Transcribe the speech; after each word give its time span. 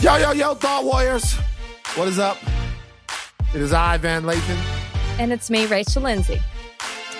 Yo, 0.00 0.16
yo, 0.18 0.32
yo, 0.32 0.54
Thought 0.54 0.84
Warriors. 0.84 1.34
What 1.94 2.06
is 2.08 2.18
up? 2.18 2.36
It 3.54 3.60
is 3.62 3.72
I, 3.72 3.96
Van 3.96 4.24
Lathan. 4.24 4.58
And 5.18 5.32
it's 5.32 5.48
me, 5.48 5.64
Rachel 5.66 6.02
Lindsay. 6.02 6.38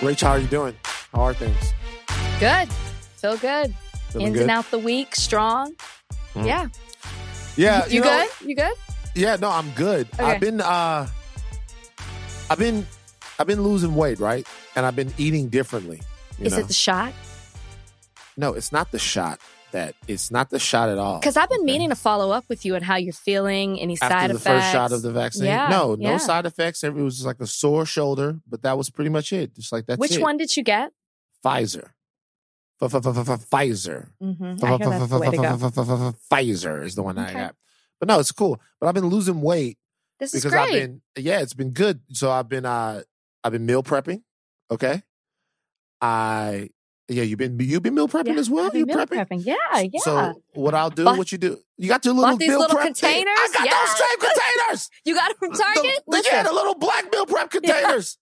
Rachel, 0.03 0.27
how 0.27 0.35
are 0.35 0.39
you 0.39 0.47
doing? 0.47 0.75
How 1.11 1.21
are 1.21 1.33
things? 1.33 1.73
Good. 2.39 2.71
Feel 3.17 3.37
good. 3.37 3.73
Feeling 4.11 4.27
In 4.27 4.33
good? 4.33 4.41
and 4.43 4.51
out 4.51 4.69
the 4.69 4.77
week, 4.77 5.15
strong. 5.15 5.73
Mm. 6.35 6.45
Yeah. 6.45 6.67
Yeah, 7.55 7.87
You, 7.87 8.01
know, 8.01 8.25
good? 8.39 8.47
You 8.47 8.55
good? 8.55 8.73
Yeah, 9.15 9.37
no, 9.37 9.49
I'm 9.49 9.71
good. 9.71 10.07
Okay. 10.13 10.23
I've 10.23 10.39
been 10.39 10.61
uh 10.61 11.07
I've 12.51 12.59
been 12.59 12.85
I've 13.39 13.47
been 13.47 13.63
losing 13.63 13.95
weight, 13.95 14.19
right? 14.19 14.45
And 14.75 14.85
I've 14.85 14.95
been 14.95 15.11
eating 15.17 15.49
differently. 15.49 16.01
you 16.37 16.45
Is 16.45 16.53
know? 16.53 16.59
it 16.59 16.67
the 16.67 16.73
shot? 16.73 17.11
no, 18.37 18.53
it's 18.53 18.71
not 18.71 18.91
the 18.91 18.99
shot 18.99 19.39
that 19.77 19.95
it's 20.07 20.31
not 20.31 20.49
the 20.49 20.57
shot 20.57 20.89
at 20.89 20.97
all. 20.97 21.19
Because 21.19 21.37
I've 21.37 21.49
been 21.49 21.61
okay? 21.61 21.71
meaning 21.71 21.89
to 21.89 21.95
follow 21.95 22.31
up 22.31 22.45
with 22.49 22.65
you 22.65 22.75
on 22.75 22.81
how 22.81 22.95
you're 22.95 23.13
feeling, 23.13 23.79
any 23.79 23.93
after 24.01 24.07
side 24.07 24.29
the 24.31 24.35
effects. 24.35 24.65
first 24.65 24.71
shot 24.71 24.91
of 24.91 25.03
the 25.03 25.11
vaccine. 25.11 25.45
Yeah, 25.45 25.67
no, 25.69 25.93
no 25.93 26.11
yeah. 26.11 26.17
side 26.17 26.45
effects. 26.47 26.83
It 26.83 26.93
was 26.93 27.17
just 27.17 27.27
like 27.27 27.39
a 27.39 27.47
sore 27.47 27.85
shoulder, 27.85 28.39
but 28.47 28.63
that 28.63 28.75
was 28.77 28.89
pretty 28.89 29.09
much 29.09 29.31
it. 29.31 29.53
Just 29.55 29.71
like 29.71 29.85
that. 29.85 29.99
Which 29.99 30.15
it. 30.17 30.21
one 30.21 30.37
did 30.37 30.57
you 30.57 30.63
get? 30.63 30.91
Pfizer. 31.45 31.89
Pfizer. 32.81 34.07
I 34.63 34.77
hear 34.77 34.89
that's 34.89 35.07
the 35.07 35.19
way 35.19 35.29
to 35.29 35.37
go. 35.37 36.13
Pfizer 36.31 36.83
is 36.83 36.95
the 36.95 37.03
one 37.03 37.17
I 37.17 37.29
Okay. 37.29 37.39
got. 37.39 37.55
But 37.99 38.09
no, 38.09 38.19
it's 38.19 38.31
cool. 38.31 38.59
But 38.79 38.87
I've 38.87 38.95
been 38.95 39.07
losing 39.07 39.41
weight 39.41 39.77
This 40.19 40.33
is 40.33 40.41
because 40.41 40.51
great. 40.53 40.61
I've 40.61 40.71
been 40.73 41.01
yeah, 41.17 41.39
it's 41.39 41.53
been 41.53 41.71
good. 41.71 42.01
So 42.11 42.31
I've 42.31 42.49
been 42.49 42.65
uh 42.65 43.03
I've 43.43 43.51
been 43.51 43.65
meal 43.65 43.83
prepping. 43.83 44.23
Okay. 44.71 45.03
I 46.01 46.69
yeah, 47.09 47.23
you've 47.23 47.39
been 47.39 47.57
you've 47.59 47.81
been 47.83 47.95
meal 47.95 48.07
prepping 48.07 48.33
Yeah, 48.33 48.39
as 48.39 48.49
well. 48.49 48.69
You 48.75 48.85
prepping? 48.85 49.25
prepping. 49.27 49.45
Yeah, 49.45 49.55
yeah. 49.79 49.99
So 50.01 50.41
what 50.53 50.73
I'll 50.73 50.89
do, 50.89 51.05
Bought- 51.05 51.17
what 51.17 51.31
you 51.31 51.37
do, 51.37 51.57
you 51.77 51.87
got 51.87 52.03
your 52.05 52.13
little 52.13 52.35
these 52.37 52.49
meal 52.49 52.59
little 52.59 52.75
prep 52.75 52.95
thing. 52.95 53.23
containers? 53.23 53.33
I 53.37 53.49
got 53.53 53.65
Yeah. 53.65 53.71
those 53.79 53.97
same 53.97 54.19
containers. 54.19 54.89
you 55.05 55.15
got 55.15 55.31
it 55.31 55.37
from 55.37 55.51
Target? 55.53 55.83
the- 56.05 56.11
Listen, 56.11 56.31
yeah, 56.33 56.43
the 56.43 56.53
little 56.53 56.75
black 56.75 57.05
meal 57.11 57.25
prep 57.25 57.53
Yeah. 57.53 57.59
containers. 57.59 58.17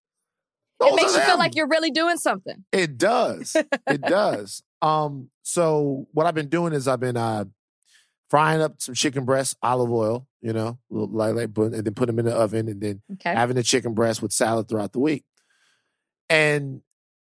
it 0.82 0.96
makes 0.96 1.16
you 1.16 1.22
feel 1.22 1.38
like 1.38 1.56
you're 1.56 1.68
really 1.70 1.90
doing 1.92 2.18
something. 2.18 2.64
It 2.72 2.98
does. 2.98 3.56
It 3.88 4.02
does. 4.08 4.62
Um, 4.82 5.30
so 5.42 6.08
what 6.12 6.26
I've 6.28 6.36
been 6.36 6.50
doing 6.50 6.74
is 6.74 6.88
I've 6.88 7.00
been 7.00 7.18
uh 7.18 7.46
frying 8.30 8.62
up 8.62 8.82
some 8.82 8.94
chicken 8.96 9.24
breasts, 9.24 9.56
olive 9.64 9.92
oil, 9.92 10.28
you 10.42 10.52
know, 10.54 10.78
little- 10.90 11.10
like, 11.16 11.34
like 11.36 11.58
and 11.58 11.74
then 11.86 11.94
put 11.94 12.08
them 12.08 12.20
in 12.20 12.26
the 12.26 12.36
oven 12.36 12.68
and 12.68 12.82
then 12.82 13.02
Okay. 13.14 13.34
having 13.34 13.56
the 13.56 13.64
chicken 13.64 13.94
breast 13.94 14.22
with 14.22 14.32
salad 14.34 14.68
throughout 14.68 14.92
the 14.94 15.00
week. 15.00 15.24
And 16.30 16.82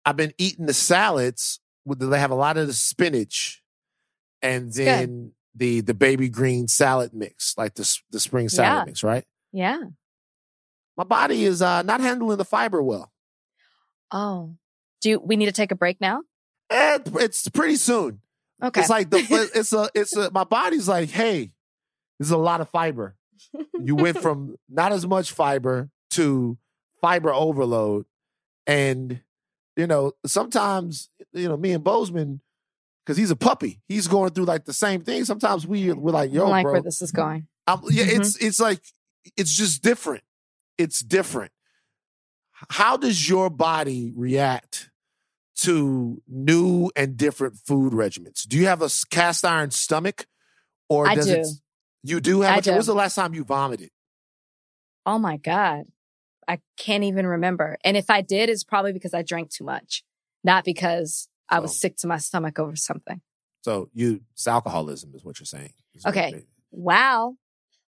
I've 0.06 0.18
been 0.18 0.34
eating 0.38 0.66
the 0.66 0.74
salads 0.74 1.60
with 1.86 2.00
they 2.00 2.20
have 2.20 2.32
a 2.32 2.36
lot 2.36 2.58
of 2.58 2.68
the 2.68 2.74
spinach 2.74 3.62
and 4.42 4.72
then 4.74 5.32
the 5.56 5.82
the 5.82 5.94
baby 5.94 6.30
green 6.30 6.68
salad 6.68 7.14
mix, 7.14 7.56
like 7.58 7.76
the 7.76 7.98
the 8.12 8.20
spring 8.20 8.50
salad 8.50 8.80
Yeah. 8.82 8.86
mix, 8.86 9.04
right? 9.04 9.26
yeah. 9.52 9.80
My 10.98 11.04
body 11.06 11.46
is 11.46 11.62
uh 11.62 11.82
not 11.84 12.02
handling 12.02 12.38
the 12.38 12.46
fiber 12.46 12.82
well. 12.84 13.12
Oh. 14.12 14.56
Do 15.02 15.10
you, 15.10 15.20
we 15.20 15.36
need 15.36 15.46
to 15.48 15.52
take 15.52 15.72
a 15.72 15.76
break 15.76 16.00
now? 16.00 16.22
Eh, 16.70 17.00
it's 17.16 17.48
pretty 17.50 17.76
soon. 17.78 18.22
Okay. 18.62 18.82
It's 18.82 18.90
like 18.90 19.10
the 19.10 19.18
it's 19.56 19.74
a 19.74 19.90
it's 19.96 20.16
a 20.16 20.30
my 20.32 20.44
body's 20.44 20.88
like, 20.88 21.10
hey, 21.10 21.52
this 22.20 22.28
is 22.28 22.32
a 22.32 22.38
lot 22.38 22.62
of 22.62 22.70
fiber. 22.70 23.16
You 23.82 23.96
went 23.96 24.18
from 24.22 24.58
not 24.70 24.92
as 24.92 25.08
much 25.08 25.32
fiber 25.32 25.90
to 26.12 26.58
fiber 27.02 27.34
overload. 27.34 28.06
And, 28.68 29.22
you 29.82 29.88
know, 29.88 30.12
sometimes, 30.28 31.10
you 31.34 31.50
know, 31.50 31.58
me 31.58 31.72
and 31.72 31.84
Bozeman, 31.84 32.40
because 33.04 33.18
he's 33.18 33.32
a 33.32 33.36
puppy, 33.36 33.82
he's 33.88 34.08
going 34.08 34.30
through 34.30 34.46
like 34.46 34.66
the 34.66 34.74
same 34.74 35.02
thing. 35.02 35.26
Sometimes 35.26 35.66
we 35.66 35.92
we're 35.92 36.12
like, 36.12 36.32
yo, 36.32 36.42
don't 36.42 36.52
like 36.52 36.66
bro. 36.66 36.74
where 36.74 36.82
this 36.84 37.02
is 37.02 37.12
going. 37.12 37.48
I'm, 37.66 37.80
yeah, 37.90 38.06
Mhm. 38.06 38.20
it's 38.20 38.36
it's 38.38 38.60
like 38.60 38.84
it's 39.36 39.56
just 39.56 39.82
different. 39.82 40.24
It's 40.78 41.00
different. 41.00 41.52
How 42.70 42.96
does 42.96 43.28
your 43.28 43.50
body 43.50 44.14
react 44.16 44.92
to 45.62 46.22
new 46.28 46.92
and 46.96 47.18
different 47.18 47.58
food 47.58 47.94
regimens? 47.94 48.48
Do 48.48 48.58
you 48.58 48.68
have 48.68 48.84
a 48.84 48.90
cast 49.10 49.44
iron 49.44 49.72
stomach, 49.72 50.28
or 50.90 51.08
I 51.08 51.16
does 51.16 51.26
do. 51.26 51.34
it? 51.34 51.48
You 52.04 52.20
do 52.20 52.42
have. 52.42 52.54
I 52.54 52.58
a, 52.58 52.62
do. 52.62 52.72
When's 52.74 52.86
the 52.86 52.94
last 52.94 53.16
time 53.16 53.34
you 53.34 53.44
vomited? 53.44 53.90
Oh 55.08 55.18
my 55.18 55.38
God. 55.38 55.86
I 56.48 56.60
can't 56.78 57.04
even 57.04 57.26
remember. 57.26 57.78
And 57.84 57.96
if 57.96 58.10
I 58.10 58.22
did, 58.22 58.50
it's 58.50 58.64
probably 58.64 58.94
because 58.94 59.14
I 59.14 59.22
drank 59.22 59.52
too 59.52 59.64
much, 59.64 60.04
not 60.44 60.64
because 60.64 61.28
I 61.50 61.60
was 61.60 61.80
sick 61.80 61.98
to 61.98 62.08
my 62.08 62.18
stomach 62.18 62.60
over 62.60 62.76
something. 62.76 63.22
So 63.64 63.90
you, 63.94 64.22
it's 64.34 64.48
alcoholism, 64.48 65.12
is 65.14 65.24
what 65.24 65.40
you're 65.40 65.46
saying. 65.46 65.74
Okay. 66.06 66.44
Wow. 66.72 67.36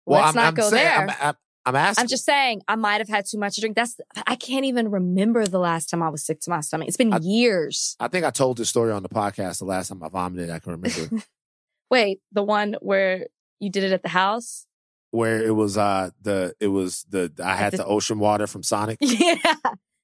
Well, 0.04 0.20
Let's 0.20 0.36
I'm, 0.36 0.42
not 0.42 0.48
I'm 0.48 0.54
go 0.54 0.70
saying, 0.70 0.84
there. 0.84 0.98
I'm, 0.98 1.28
I'm, 1.28 1.34
I'm 1.64 1.76
asking. 1.76 2.02
I'm 2.02 2.08
just 2.08 2.24
saying 2.24 2.62
I 2.66 2.74
might 2.74 2.98
have 2.98 3.08
had 3.08 3.24
too 3.24 3.38
much 3.38 3.54
to 3.54 3.60
drink. 3.60 3.76
That's 3.76 3.98
I 4.26 4.34
can't 4.34 4.64
even 4.64 4.90
remember 4.90 5.46
the 5.46 5.60
last 5.60 5.90
time 5.90 6.02
I 6.02 6.08
was 6.08 6.24
sick 6.24 6.40
to 6.40 6.50
my 6.50 6.60
stomach. 6.60 6.88
It's 6.88 6.96
been 6.96 7.12
I- 7.12 7.18
years. 7.18 7.96
I 8.00 8.08
think 8.08 8.24
I 8.24 8.30
told 8.30 8.58
this 8.58 8.68
story 8.68 8.90
on 8.90 9.02
the 9.02 9.08
podcast 9.08 9.60
the 9.60 9.64
last 9.64 9.88
time 9.88 10.02
I 10.02 10.08
vomited. 10.08 10.50
I 10.50 10.58
can 10.58 10.72
remember 10.72 11.24
Wait, 11.90 12.20
the 12.32 12.42
one 12.42 12.76
where 12.80 13.26
you 13.60 13.70
did 13.70 13.84
it 13.84 13.92
at 13.92 14.02
the 14.02 14.08
house? 14.08 14.66
Where 15.12 15.40
it 15.40 15.54
was. 15.54 15.78
Uh, 15.78 16.10
the 16.20 16.54
it 16.58 16.66
was 16.68 17.06
the 17.08 17.32
I 17.42 17.54
had 17.54 17.72
the- 17.72 17.76
the 17.78 17.86
ocean 17.86 18.18
water 18.18 18.46
from 18.48 18.62
Sonic. 18.64 18.98
Yeah. 19.00 19.36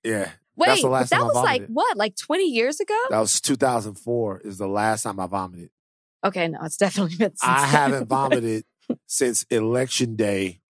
Yeah, 0.05 0.31
Wait, 0.57 0.69
That's 0.69 0.83
the 0.83 0.89
last 0.89 1.11
that 1.11 1.17
time 1.17 1.25
I 1.25 1.27
was 1.27 1.35
like 1.43 1.67
what, 1.67 1.97
like 1.97 2.15
20 2.17 2.45
years 2.45 2.79
ago? 2.81 2.95
that 3.11 3.19
was 3.19 3.41
2004. 3.41 4.43
Is 4.45 4.57
the 4.59 4.69
last 4.69 5.03
time 5.03 5.19
I 5.19 5.27
vomited. 5.27 5.71
Okay, 6.25 6.47
no, 6.49 6.61
it's 6.63 6.77
definitely 6.77 7.17
been 7.17 7.31
since 7.31 7.43
I 7.43 7.61
then. 7.63 7.69
haven't 7.71 8.09
vomited 8.09 8.65
since 9.07 9.43
election 9.51 10.15
day 10.15 10.61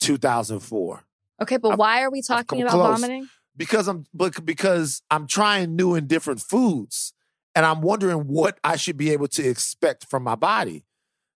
2004 0.00 1.02
Okay, 1.42 1.58
but 1.58 1.72
I've- 1.72 1.76
why 1.78 2.02
are 2.02 2.10
we 2.10 2.22
talking 2.22 2.62
about 2.62 2.72
close. 2.72 3.00
vomiting? 3.00 3.28
because 3.56 3.88
I'm 3.88 4.06
but 4.14 4.44
because 4.44 5.02
I'm 5.10 5.26
trying 5.26 5.76
new 5.76 5.94
and 5.94 6.08
different 6.08 6.40
foods 6.40 7.12
and 7.54 7.64
I'm 7.66 7.80
wondering 7.82 8.20
what 8.28 8.58
I 8.64 8.76
should 8.76 8.96
be 8.96 9.10
able 9.10 9.28
to 9.28 9.46
expect 9.46 10.06
from 10.10 10.22
my 10.22 10.34
body 10.34 10.84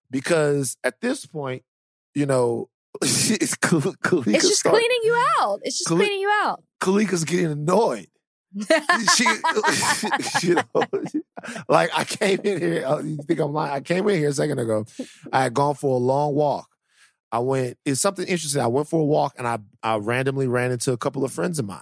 because 0.09 0.77
at 0.83 1.01
this 1.01 1.25
point, 1.25 1.63
you 2.15 2.25
know, 2.25 2.69
it's 3.01 3.55
Kal- 3.55 3.79
Kalika 3.81 4.33
It's 4.35 4.47
just 4.47 4.59
start- 4.61 4.75
cleaning 4.75 4.99
you 5.03 5.25
out. 5.41 5.59
It's 5.63 5.77
just 5.79 5.87
Cle- 5.87 5.97
cleaning 5.97 6.19
you 6.19 6.29
out. 6.43 6.63
Kalika's 6.81 7.23
getting 7.25 7.51
annoyed. 7.51 8.07
she, 9.15 9.23
you 10.47 10.55
know, 10.55 10.85
like 11.69 11.89
I 11.97 12.03
came 12.03 12.41
in 12.43 12.59
here. 12.59 12.85
uh, 12.85 12.99
You 12.99 13.17
think 13.25 13.39
I'm 13.39 13.53
lying? 13.53 13.71
I 13.71 13.79
came 13.79 14.07
in 14.09 14.17
here 14.17 14.27
a 14.29 14.33
second 14.33 14.59
ago. 14.59 14.85
I 15.31 15.43
had 15.43 15.53
gone 15.53 15.75
for 15.75 15.95
a 15.95 15.99
long 15.99 16.35
walk. 16.35 16.67
I 17.31 17.39
went. 17.39 17.77
It's 17.85 18.01
something 18.01 18.27
interesting. 18.27 18.61
I 18.61 18.67
went 18.67 18.89
for 18.89 18.99
a 18.99 19.05
walk 19.05 19.35
and 19.37 19.47
I 19.47 19.59
I 19.81 19.95
randomly 19.99 20.47
ran 20.49 20.71
into 20.71 20.91
a 20.91 20.97
couple 20.97 21.23
of 21.23 21.31
friends 21.31 21.59
of 21.59 21.65
mine, 21.65 21.79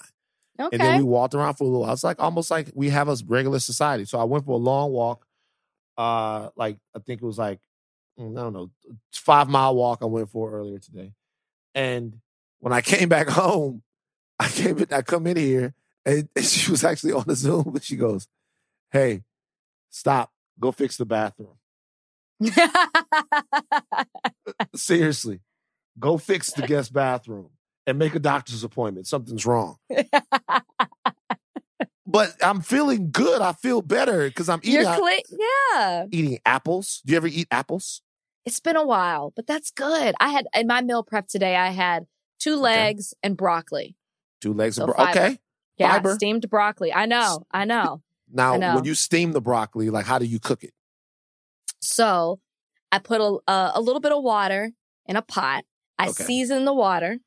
okay. 0.60 0.70
and 0.78 0.80
then 0.80 0.98
we 1.00 1.04
walked 1.06 1.34
around 1.34 1.56
for 1.56 1.64
a 1.64 1.68
little. 1.68 1.86
I 1.86 1.90
was 1.90 2.04
like 2.04 2.20
almost 2.20 2.52
like 2.52 2.70
we 2.76 2.90
have 2.90 3.10
a 3.10 3.18
regular 3.26 3.58
society. 3.58 4.06
So 4.06 4.20
I 4.20 4.26
went 4.26 4.46
for 4.46 4.52
a 4.52 4.58
long 4.58 4.92
walk. 4.92 5.26
Uh, 5.98 6.50
like 6.56 6.78
I 6.96 7.00
think 7.00 7.24
it 7.24 7.26
was 7.26 7.40
like 7.40 7.60
Mm, 8.20 8.38
I 8.38 8.42
don't 8.44 8.54
know, 8.54 8.70
five 9.14 9.48
mile 9.50 9.76
walk. 9.76 10.00
I 10.02 10.06
went 10.06 10.30
for 10.30 10.52
earlier 10.52 10.80
today, 10.80 11.14
and 11.74 12.20
when 12.60 12.74
I 12.74 12.82
came 12.92 13.10
back 13.10 13.30
home, 13.30 13.82
I 14.40 14.48
came 14.50 14.78
in. 14.78 14.88
I 14.92 15.02
come 15.02 15.26
in 15.28 15.38
here 15.38 15.74
and, 16.06 16.28
and 16.36 16.46
she 16.46 16.70
was 16.72 16.84
actually 16.84 17.14
on 17.14 17.24
the 17.28 17.36
Zoom, 17.36 17.70
but 17.72 17.84
she 17.84 17.96
goes, 17.96 18.28
"Hey, 18.92 19.24
stop, 19.90 20.32
go 20.60 20.72
fix 20.72 20.98
the 20.98 21.06
bathroom. 21.06 21.56
Seriously, 24.76 25.40
go 26.00 26.18
fix 26.18 26.52
the 26.52 26.62
guest 26.68 26.92
bathroom 26.94 27.50
and 27.88 27.98
make 27.98 28.16
a 28.16 28.20
doctor's 28.20 28.64
appointment. 28.64 29.08
Something's 29.08 29.46
wrong." 29.46 29.78
But 32.12 32.34
I'm 32.42 32.62
feeling 32.62 33.12
good. 33.12 33.40
I 33.40 33.54
feel 33.54 33.84
better 33.84 34.24
because 34.28 34.50
I'm 34.50 34.60
eating 34.64 34.82
You're 34.82 34.96
clean. 34.98 35.22
Yeah. 35.76 36.06
eating 36.10 36.40
apples. 36.44 37.04
Do 37.06 37.12
you 37.14 37.18
ever 37.18 37.28
eat 37.28 37.48
apples? 37.52 38.02
It's 38.46 38.60
been 38.60 38.76
a 38.78 38.86
while, 38.86 39.32
but 39.36 39.46
that's 39.48 39.72
good. 39.72 40.16
I 40.20 40.30
had 40.30 40.48
in 40.56 40.68
my 40.68 40.82
meal 40.82 41.04
prep 41.04 41.28
today, 41.28 41.56
I 41.56 41.70
had 41.70 42.08
two 42.40 42.56
legs 42.56 43.14
and 43.22 43.36
broccoli. 43.38 43.96
Two 44.42 44.54
legs 44.54 44.78
So 44.78 44.86
of 44.88 44.96
bro- 44.96 45.06
okay. 45.10 45.40
Yeah, 45.78 45.94
Fiber. 45.94 46.16
steamed 46.16 46.50
broccoli. 46.50 46.94
I 46.94 47.06
know. 47.06 47.46
I 47.52 47.66
know. 47.66 48.02
Now, 48.32 48.54
I 48.54 48.58
know. 48.58 48.76
when 48.76 48.84
you 48.86 48.94
steam 48.94 49.32
the 49.32 49.42
broccoli, 49.42 49.90
like 49.90 50.06
how 50.06 50.20
do 50.20 50.26
you 50.26 50.40
cook 50.40 50.64
it? 50.64 50.72
So 51.82 52.40
I 52.92 53.00
put 53.00 53.22
a, 53.22 53.40
a, 53.52 53.72
a 53.76 53.82
little 53.82 54.00
bit 54.00 54.12
of 54.12 54.22
water 54.24 54.72
in 55.08 55.16
a 55.16 55.22
pot. 55.24 55.64
I 55.98 56.10
Okay. 56.10 56.26
season 56.26 56.64
the 56.66 56.74
water 56.74 57.18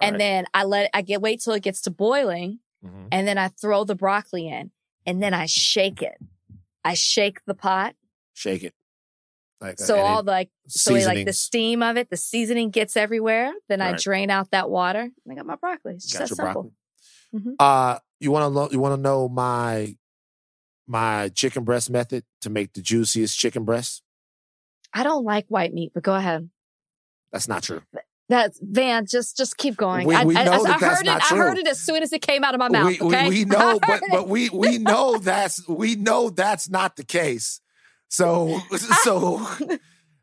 and 0.00 0.14
Alright. 0.14 0.18
then 0.18 0.46
I 0.54 0.64
let 0.64 0.88
I 0.94 1.02
get 1.02 1.20
wait 1.20 1.40
till 1.42 1.52
it 1.52 1.62
gets 1.62 1.82
to 1.82 1.90
boiling 1.90 2.60
Mhm. 2.84 3.08
and 3.12 3.28
then 3.28 3.36
I 3.38 3.48
throw 3.48 3.84
the 3.84 3.94
broccoli 3.94 4.48
in 4.48 4.70
and 5.06 5.22
then 5.22 5.34
I 5.34 5.44
shake 5.46 6.00
it. 6.02 6.16
I 6.84 6.94
shake 6.94 7.44
the 7.44 7.54
pot. 7.54 7.94
Shake 8.32 8.62
it. 8.64 8.74
Like 9.64 9.78
So 9.78 9.98
all 9.98 10.20
it- 10.20 10.26
like 10.26 10.50
so 10.68 10.94
like 10.94 11.26
the 11.26 11.32
steam 11.32 11.82
of 11.82 11.96
it, 11.96 12.10
the 12.10 12.16
seasoning 12.16 12.70
gets 12.70 12.96
everywhere. 12.96 13.52
Then 13.68 13.80
I 13.80 13.92
drain 13.96 14.30
out 14.30 14.50
that 14.50 14.68
water. 14.70 15.00
And 15.00 15.32
I 15.32 15.34
got 15.34 15.46
my 15.46 15.56
broccoli. 15.56 15.94
It's 15.94 16.06
just 16.06 16.18
Got 16.18 16.28
that 16.28 16.30
your 16.30 16.46
simple. 16.46 16.62
broccoli. 17.32 17.52
Mhm. 17.52 17.54
Uh, 17.58 17.98
you 18.20 18.30
want 18.30 18.50
to 18.50 18.54
know? 18.54 18.68
You 18.70 18.78
want 18.78 18.94
to 18.94 19.00
know 19.00 19.28
my 19.28 19.96
my 20.86 21.30
chicken 21.30 21.64
breast 21.64 21.90
method 21.90 22.24
to 22.42 22.50
make 22.50 22.72
the 22.74 22.82
juiciest 22.82 23.38
chicken 23.38 23.64
breast? 23.64 24.02
I 24.92 25.02
don't 25.02 25.24
like 25.24 25.46
white 25.48 25.72
meat, 25.72 25.92
but 25.94 26.02
go 26.02 26.14
ahead. 26.14 26.48
That's 27.32 27.48
not 27.48 27.62
true. 27.64 27.82
That's 28.28 28.58
Van. 28.62 29.06
Just 29.06 29.36
just 29.36 29.56
keep 29.56 29.76
going. 29.76 30.06
We- 30.06 30.14
I, 30.14 30.24
we 30.24 30.36
I- 30.36 30.44
know 30.44 30.52
I, 30.52 30.56
that 30.58 30.76
I 30.76 30.78
that's 30.78 30.98
heard 30.98 31.06
not 31.06 31.16
it. 31.22 31.32
I 31.32 31.36
heard 31.36 31.58
it 31.58 31.66
as 31.66 31.80
soon 31.80 32.02
as 32.02 32.12
it 32.12 32.22
came 32.22 32.44
out 32.44 32.54
of 32.54 32.58
my 32.60 32.68
mouth. 32.68 32.86
we, 32.86 32.98
we- 33.00 33.06
okay, 33.16 33.28
we 33.28 33.40
I 33.42 33.44
know, 33.44 33.80
but 33.80 34.02
but 34.10 34.28
we 34.28 34.48
we 34.50 34.78
know 34.90 35.18
that's 35.18 35.66
we 35.68 35.96
know 35.96 36.30
that's 36.30 36.68
not 36.70 36.96
the 36.96 37.04
case. 37.04 37.60
So 38.14 38.60
so 39.02 39.46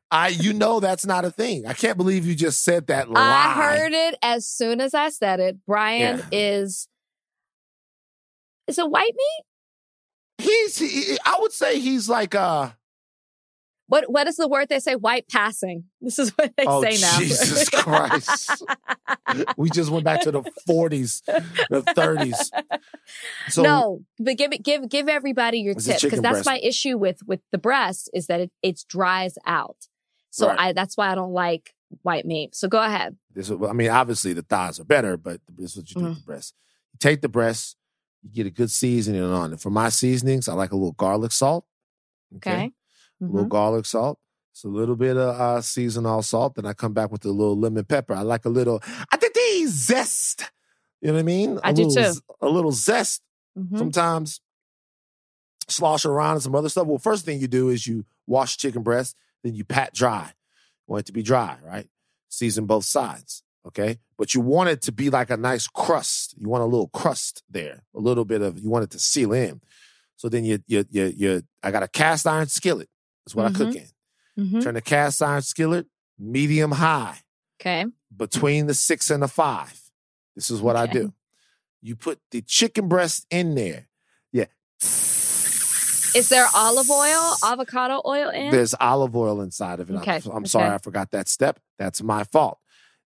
I 0.09 0.29
you 0.29 0.53
know 0.53 0.79
that's 0.79 1.05
not 1.05 1.25
a 1.25 1.31
thing. 1.31 1.65
I 1.67 1.73
can't 1.73 1.97
believe 1.97 2.25
you 2.25 2.35
just 2.35 2.63
said 2.63 2.87
that 2.87 3.09
lie. 3.09 3.21
I 3.21 3.53
heard 3.53 3.93
it 3.93 4.15
as 4.21 4.47
soon 4.47 4.81
as 4.81 4.93
I 4.93 5.09
said 5.09 5.39
it. 5.39 5.57
Brian 5.65 6.19
Yeah. 6.19 6.25
is 6.31 6.87
is 8.67 8.77
it 8.77 8.89
white 8.89 9.13
meat? 9.15 10.45
He's 10.45 10.77
he, 10.77 11.17
I 11.25 11.37
would 11.39 11.51
say 11.51 11.79
he's 11.79 12.09
like 12.09 12.33
uh 12.35 12.71
What 13.91 14.09
what 14.09 14.25
is 14.25 14.37
the 14.37 14.47
word 14.47 14.69
they 14.69 14.79
say? 14.79 14.95
White 14.95 15.27
passing. 15.27 15.83
This 15.99 16.17
is 16.17 16.29
what 16.37 16.53
they 16.55 16.63
Oh, 16.65 16.81
say 16.81 16.97
now. 17.01 17.19
Jesus 17.19 17.69
Christ. 17.73 18.63
we 19.57 19.69
just 19.69 19.89
went 19.91 20.05
back 20.05 20.21
to 20.21 20.31
the 20.31 20.43
40s, 20.65 21.21
the 21.25 21.81
30s. 21.81 22.51
So 23.49 23.63
no, 23.63 23.99
but 24.17 24.37
give 24.37 24.53
it 24.53 24.63
give 24.63 24.87
give 24.87 25.09
everybody 25.09 25.59
your 25.59 25.73
tip 25.73 25.99
because 26.01 26.21
that's 26.21 26.35
breast. 26.35 26.45
my 26.45 26.59
issue 26.59 26.97
with 26.97 27.19
with 27.27 27.41
the 27.51 27.57
breast 27.57 28.09
is 28.13 28.27
that 28.27 28.39
it 28.39 28.51
it 28.63 28.81
dries 28.87 29.37
out. 29.45 29.75
So 30.29 30.47
Right. 30.47 30.59
I 30.69 30.71
that's 30.71 30.95
why 30.95 31.11
I 31.11 31.15
don't 31.15 31.33
like 31.33 31.73
white 32.01 32.25
meat. 32.25 32.55
So 32.55 32.69
go 32.69 32.81
ahead. 32.81 33.17
this 33.33 33.49
is 33.49 33.57
I 33.61 33.73
mean 33.73 33.89
obviously 33.89 34.31
the 34.31 34.43
thighs 34.43 34.79
are 34.79 34.85
better, 34.85 35.17
but 35.17 35.41
this 35.49 35.71
is 35.71 35.77
what 35.77 35.89
you 35.89 35.95
do 35.95 36.05
with 36.05 36.15
the 36.15 36.21
mm. 36.21 36.25
breast. 36.27 36.55
You 36.93 36.97
take 36.99 37.19
the 37.19 37.27
breast, 37.27 37.75
you 38.23 38.29
get 38.29 38.47
a 38.47 38.51
good 38.51 38.71
seasoning 38.71 39.21
on 39.21 39.51
it. 39.51 39.59
For 39.59 39.69
my 39.69 39.89
seasonings, 39.89 40.47
I 40.47 40.53
like 40.53 40.71
a 40.71 40.77
little 40.77 40.93
garlic 40.93 41.33
salt. 41.33 41.65
Okay. 42.37 42.71
A 43.21 43.25
little 43.25 43.47
garlic 43.47 43.85
salt. 43.85 44.19
It's 44.51 44.63
a 44.63 44.67
little 44.67 44.95
bit 44.95 45.15
of 45.15 45.39
uh, 45.39 45.61
seasonal 45.61 46.21
salt. 46.23 46.55
Then 46.55 46.65
I 46.65 46.73
come 46.73 46.93
back 46.93 47.11
with 47.11 47.23
a 47.25 47.29
little 47.29 47.57
lemon 47.57 47.85
pepper. 47.85 48.13
I 48.13 48.21
like 48.21 48.45
a 48.45 48.49
little 48.49 48.81
I 49.11 49.17
think 49.17 49.33
they 49.33 49.65
zest. 49.67 50.51
You 51.01 51.07
know 51.07 51.13
what 51.13 51.19
I 51.19 51.23
mean? 51.23 51.57
A 51.57 51.67
I 51.67 51.71
do 51.71 51.85
little, 51.85 52.13
too. 52.13 52.19
A 52.41 52.49
little 52.49 52.71
zest. 52.71 53.21
Mhm. 53.57 53.77
Sometimes 53.77 54.41
slosh 55.67 56.05
around 56.05 56.33
and 56.33 56.43
some 56.43 56.55
other 56.55 56.69
stuff. 56.69 56.87
Well, 56.87 56.97
first 56.97 57.25
thing 57.25 57.39
you 57.39 57.47
do 57.47 57.69
is 57.69 57.87
you 57.87 58.05
wash 58.27 58.57
chicken 58.57 58.83
breast, 58.83 59.15
then 59.43 59.55
you 59.55 59.63
pat 59.63 59.93
dry. 59.93 60.33
You 60.87 60.91
want 60.93 61.01
it 61.01 61.05
to 61.07 61.13
be 61.13 61.23
dry, 61.23 61.57
right? 61.63 61.87
Season 62.29 62.65
both 62.65 62.85
sides. 62.85 63.43
Okay. 63.65 63.99
But 64.17 64.33
you 64.33 64.41
want 64.41 64.69
it 64.69 64.81
to 64.83 64.91
be 64.91 65.09
like 65.09 65.29
a 65.29 65.37
nice 65.37 65.67
crust. 65.67 66.35
You 66.37 66.49
want 66.49 66.63
a 66.63 66.65
little 66.65 66.87
crust 66.89 67.43
there, 67.49 67.83
a 67.95 67.99
little 67.99 68.25
bit 68.25 68.41
of, 68.41 68.59
you 68.59 68.69
want 68.69 68.83
it 68.83 68.89
to 68.91 68.99
seal 68.99 69.33
in. 69.33 69.61
So 70.17 70.29
then 70.29 70.43
you, 70.45 70.59
you, 70.67 70.85
you, 70.89 71.13
you, 71.15 71.43
I 71.63 71.71
got 71.71 71.83
a 71.83 71.87
cast 71.87 72.27
iron 72.27 72.47
skillet. 72.47 72.89
That's 73.25 73.35
what 73.35 73.45
I 73.45 73.51
cook 73.51 73.75
in. 73.75 73.87
Mhm. 74.37 74.63
Turn 74.63 74.73
the 74.75 74.81
cast 74.81 75.21
iron 75.21 75.41
skillet 75.41 75.87
medium 76.17 76.71
high 76.71 77.19
Okay. 77.59 77.85
between 78.15 78.67
the 78.67 78.73
six 78.73 79.09
and 79.09 79.21
the 79.23 79.27
five. 79.27 79.79
This 80.35 80.49
is 80.49 80.61
what 80.61 80.75
I 80.75 80.87
do. 80.87 81.13
You 81.81 81.95
put 81.95 82.19
the 82.31 82.41
chicken 82.41 82.87
breast 82.87 83.25
in 83.29 83.55
there. 83.55 83.87
Yeah. 84.31 84.45
Is 86.13 86.27
there 86.29 86.47
olive 86.53 86.89
oil, 86.89 87.35
avocado 87.43 88.01
oil 88.05 88.29
in? 88.29 88.51
There's 88.51 88.73
olive 88.79 89.15
oil 89.15 89.41
inside 89.41 89.79
of 89.79 89.89
it. 89.89 89.93
I'm- 89.93 90.01
Okay, 90.01 90.21
I'm, 90.31 90.45
sorry. 90.45 90.69
I 90.69 90.77
forgot 90.77 91.11
that 91.11 91.27
step. 91.27 91.59
That's 91.79 92.01
my 92.03 92.23
fault. 92.25 92.59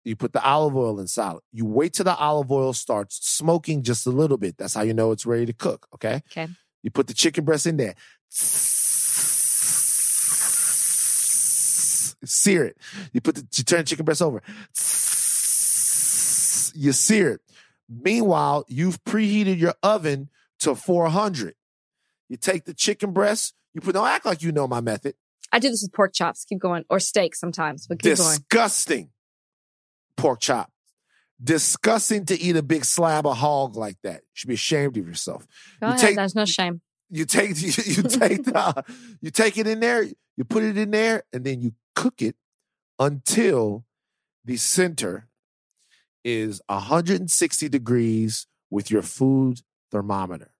You 0.03 0.15
put 0.15 0.33
the 0.33 0.43
olive 0.43 0.75
oil 0.75 0.99
inside. 0.99 1.37
You 1.51 1.65
wait 1.65 1.93
till 1.93 2.03
the 2.05 2.15
olive 2.15 2.51
oil 2.51 2.73
starts 2.73 3.19
smoking 3.25 3.83
just 3.83 4.05
a 4.05 4.09
little 4.11 4.37
bit. 4.37 4.57
That's 4.57 4.73
how 4.73 4.81
you 4.81 4.93
know 4.93 5.11
it's 5.11 5.25
ready 5.25 5.45
to 5.45 5.53
cook. 5.53 5.87
Okay. 5.95 6.21
Okay. 6.31 6.47
You 6.83 6.91
put 6.91 7.07
the 7.07 7.13
chicken 7.13 7.43
breast 7.45 7.65
in 7.67 7.77
there. 7.77 7.95
Sear 12.25 12.65
it. 12.65 12.77
You 13.13 13.21
put 13.21 13.35
the 13.35 13.47
you 13.55 13.63
turn 13.63 13.79
the 13.79 13.83
chicken 13.85 14.05
breast 14.05 14.21
over. 14.21 14.41
You 16.75 16.91
sear 16.91 17.31
it. 17.31 17.41
Meanwhile, 17.89 18.65
you've 18.67 19.03
preheated 19.03 19.57
your 19.59 19.73
oven 19.81 20.29
to 20.59 20.75
400. 20.75 21.55
You 22.27 22.37
take 22.37 22.65
the 22.65 22.73
chicken 22.73 23.11
breast. 23.11 23.53
You 23.73 23.81
put. 23.81 23.93
Don't 23.93 24.07
act 24.07 24.25
like 24.25 24.41
you 24.43 24.51
know 24.51 24.67
my 24.67 24.81
method. 24.81 25.15
I 25.51 25.59
do 25.59 25.69
this 25.69 25.81
with 25.81 25.93
pork 25.93 26.13
chops. 26.13 26.45
Keep 26.45 26.59
going. 26.59 26.85
Or 26.89 26.99
steak 26.99 27.35
sometimes, 27.35 27.87
but 27.87 27.99
keep 27.99 28.17
going. 28.17 28.37
Disgusting. 28.37 29.09
Pork 30.17 30.39
chop. 30.41 30.71
Disgusting 31.41 32.25
to 32.25 32.39
eat 32.39 32.55
a 32.57 32.61
big 32.63 32.83
slab 32.85 33.25
of 33.25 33.37
hog 33.37 33.75
like 33.75 33.97
that. 34.03 34.15
You 34.21 34.27
should 34.33 34.47
be 34.49 34.53
ashamed 34.55 34.97
of 34.97 35.07
yourself. 35.07 35.47
Go 35.79 35.87
you 35.87 35.93
ahead. 35.93 36.01
take- 36.01 36.15
There's 36.17 36.35
no 36.35 36.45
shame. 36.45 36.81
You 37.09 37.25
take 37.25 37.59
you, 37.61 37.67
you 37.85 38.03
take 38.03 38.43
the, 38.45 38.83
you 39.21 39.31
take 39.31 39.57
it 39.57 39.65
in 39.65 39.79
there, 39.79 40.03
you 40.03 40.43
put 40.47 40.61
it 40.63 40.77
in 40.77 40.91
there, 40.91 41.23
and 41.33 41.43
then 41.43 41.59
you 41.61 41.73
cook 41.95 42.21
it 42.21 42.35
until 42.97 43.85
the 44.45 44.57
center 44.57 45.27
is 46.23 46.61
160 46.67 47.69
degrees 47.69 48.47
with 48.69 48.91
your 48.91 49.01
food 49.01 49.61
thermometer. 49.91 50.51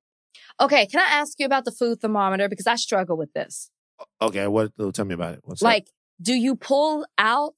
Okay. 0.60 0.86
Can 0.88 1.00
I 1.00 1.20
ask 1.20 1.40
you 1.40 1.46
about 1.46 1.66
the 1.66 1.72
food 1.72 2.02
thermometer? 2.02 2.50
Because 2.50 2.68
I 2.68 2.76
struggle 2.76 3.18
with 3.18 3.34
this. 3.34 3.70
Okay, 4.22 4.48
what? 4.48 4.72
oh, 4.80 4.92
Tell 4.92 5.06
me 5.06 5.14
about 5.14 5.34
it. 5.34 5.42
What's 5.44 5.62
up? 5.62 5.66
like, 5.66 5.88
do 6.22 6.34
you 6.34 6.56
pull 6.56 7.06
out 7.18 7.56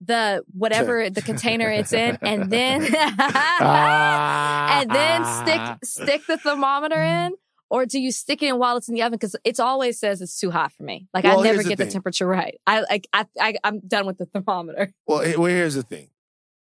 the 0.00 0.42
whatever 0.52 1.08
the 1.08 1.22
container 1.22 1.70
it's 1.70 1.92
in 1.92 2.18
and 2.20 2.50
then 2.50 2.86
ah, 2.94 4.80
and 4.80 4.90
then 4.90 5.22
ah, 5.24 5.42
stick 5.42 5.60
ah. 5.60 5.78
stick 5.82 6.26
the 6.26 6.36
thermometer 6.36 7.02
in? 7.02 7.34
Or 7.74 7.86
do 7.86 7.98
you 7.98 8.12
stick 8.12 8.40
it 8.40 8.46
in 8.46 8.58
while 8.60 8.76
it's 8.76 8.88
in 8.88 8.94
the 8.94 9.02
oven? 9.02 9.18
Because 9.18 9.34
it's 9.42 9.58
always 9.58 9.98
says 9.98 10.22
it's 10.22 10.38
too 10.38 10.52
hot 10.52 10.70
for 10.70 10.84
me. 10.84 11.08
Like 11.12 11.24
Well, 11.24 11.40
I 11.40 11.42
never 11.42 11.60
the 11.60 11.70
get 11.70 11.78
the 11.78 11.86
temperature 11.86 12.24
right. 12.24 12.60
I 12.68 12.82
like 12.82 13.08
I, 13.12 13.26
I 13.40 13.56
I'm 13.64 13.80
done 13.80 14.06
with 14.06 14.16
the 14.16 14.26
thermometer. 14.32 14.92
Well, 15.08 15.24
well, 15.36 15.50
here's 15.50 15.74
the 15.74 15.82
thing. 15.82 16.10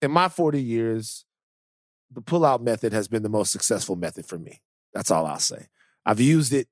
In 0.01 0.13
my 0.13 0.29
40 0.29 0.63
years, 0.63 1.25
the 2.13 2.21
pull-out 2.21 2.63
method 2.63 2.93
has 2.93 3.09
been 3.09 3.25
the 3.25 3.29
most 3.29 3.51
successful 3.51 3.97
method 3.97 4.25
for 4.25 4.39
me. 4.39 4.63
That's 4.95 5.11
all 5.11 5.27
I'll 5.27 5.41
say. 5.41 5.67
I've 6.07 6.21
used 6.21 6.53
it 6.53 6.69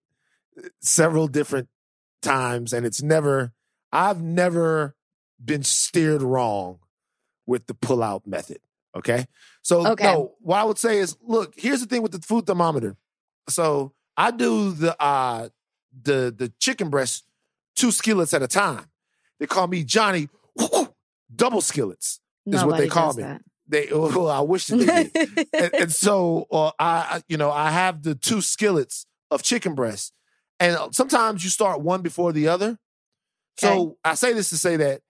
uh, 0.56 0.68
several 0.80 1.26
different 1.26 1.68
times, 2.22 2.72
and 2.72 2.86
it's 2.86 3.02
never, 3.02 3.52
I've 3.92 4.22
never 4.22 4.94
been 5.44 5.64
steered 5.64 6.22
wrong 6.22 6.78
with 7.44 7.66
the 7.66 7.74
pull-out 7.74 8.24
method. 8.24 8.60
Okay. 8.94 9.26
So 9.62 9.84
Okay. 9.84 10.04
no, 10.04 10.34
what 10.38 10.58
I 10.58 10.64
would 10.64 10.78
say 10.78 10.98
is, 10.98 11.16
look, 11.22 11.54
here's 11.56 11.80
the 11.80 11.86
thing 11.86 12.02
with 12.02 12.12
the 12.12 12.20
food 12.20 12.46
thermometer. 12.46 12.96
So 13.48 13.94
I 14.18 14.32
do 14.32 14.72
the 14.72 15.00
uh 15.00 15.48
the 16.02 16.34
the 16.36 16.52
chicken 16.58 16.90
breast 16.90 17.24
two 17.76 17.92
skillets 17.92 18.34
at 18.34 18.42
a 18.42 18.48
time. 18.48 18.86
They 19.38 19.46
call 19.46 19.68
me 19.68 19.84
Johnny 19.84 20.28
double 21.34 21.60
skillets. 21.60 22.20
Is 22.44 22.64
what 22.64 22.78
they 22.78 22.88
call 22.88 23.14
me. 23.14 23.22
that. 23.22 23.42
They 23.68 23.88
well, 23.92 24.28
I 24.28 24.40
wish 24.40 24.66
that 24.66 24.78
they 24.78 25.04
did. 25.04 25.48
and, 25.52 25.74
and 25.74 25.92
so 25.92 26.46
uh, 26.50 26.72
I, 26.78 27.22
you 27.28 27.36
know, 27.36 27.50
I 27.50 27.70
have 27.70 28.02
the 28.02 28.14
two 28.14 28.40
skillets 28.40 29.06
of 29.30 29.42
chicken 29.42 29.74
breast, 29.74 30.12
and 30.58 30.76
uh, 30.76 30.88
sometimes 30.90 31.44
you 31.44 31.50
start 31.50 31.80
one 31.80 32.02
before 32.02 32.32
the 32.32 32.48
other. 32.48 32.78
So 33.58 33.98
I 34.04 34.14
say 34.14 34.32
this 34.32 34.50
to 34.50 34.56
say 34.56 34.76
that 34.76 35.02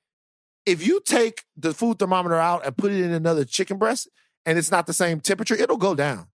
if 0.64 0.86
you 0.86 1.00
take 1.04 1.44
the 1.56 1.74
food 1.74 1.98
thermometer 1.98 2.36
out 2.36 2.64
and 2.64 2.76
put 2.76 2.92
it 2.92 3.02
in 3.02 3.12
another 3.12 3.44
chicken 3.44 3.78
breast, 3.78 4.08
and 4.44 4.58
it's 4.58 4.70
not 4.70 4.86
the 4.86 4.92
same 4.92 5.20
temperature, 5.20 5.54
it'll 5.54 5.76
go 5.76 5.94
down. 5.94 6.28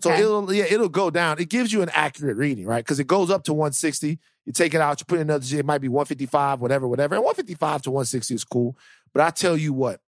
So 0.00 0.12
it'll 0.12 0.52
yeah, 0.52 0.66
it'll 0.70 0.88
go 0.88 1.10
down. 1.10 1.40
It 1.40 1.48
gives 1.48 1.72
you 1.72 1.82
an 1.82 1.90
accurate 1.92 2.36
reading, 2.36 2.64
right? 2.64 2.84
Because 2.84 3.00
it 3.00 3.08
goes 3.08 3.28
up 3.28 3.42
to 3.44 3.52
160. 3.52 4.18
You 4.46 4.52
take 4.52 4.72
it 4.74 4.80
out, 4.80 5.00
you 5.00 5.04
put 5.04 5.18
it 5.18 5.22
in 5.22 5.30
another, 5.30 5.44
it 5.58 5.66
might 5.66 5.80
be 5.80 5.88
155, 5.88 6.60
whatever, 6.60 6.86
whatever. 6.86 7.16
And 7.16 7.24
155 7.24 7.82
to 7.82 7.90
160 7.90 8.34
is 8.34 8.44
cool. 8.44 8.76
But 9.12 9.22
I 9.22 9.30
tell 9.30 9.56
you 9.56 9.72
what, 9.72 10.00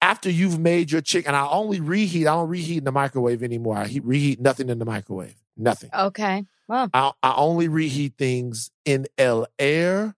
after 0.00 0.28
you've 0.28 0.58
made 0.58 0.90
your 0.90 1.00
chicken, 1.00 1.34
I 1.34 1.48
only 1.48 1.80
reheat, 1.80 2.26
I 2.26 2.34
don't 2.34 2.48
reheat 2.48 2.78
in 2.78 2.84
the 2.84 2.92
microwave 2.92 3.42
anymore. 3.42 3.76
I 3.76 3.86
heat, 3.86 4.04
reheat 4.04 4.40
nothing 4.40 4.68
in 4.68 4.78
the 4.78 4.84
microwave. 4.84 5.36
Nothing. 5.56 5.90
okay. 5.96 6.44
Well, 6.66 6.88
I, 6.94 7.12
I 7.22 7.34
only 7.36 7.68
reheat 7.68 8.14
things 8.16 8.70
in 8.84 9.06
el 9.18 9.46
air 9.58 10.16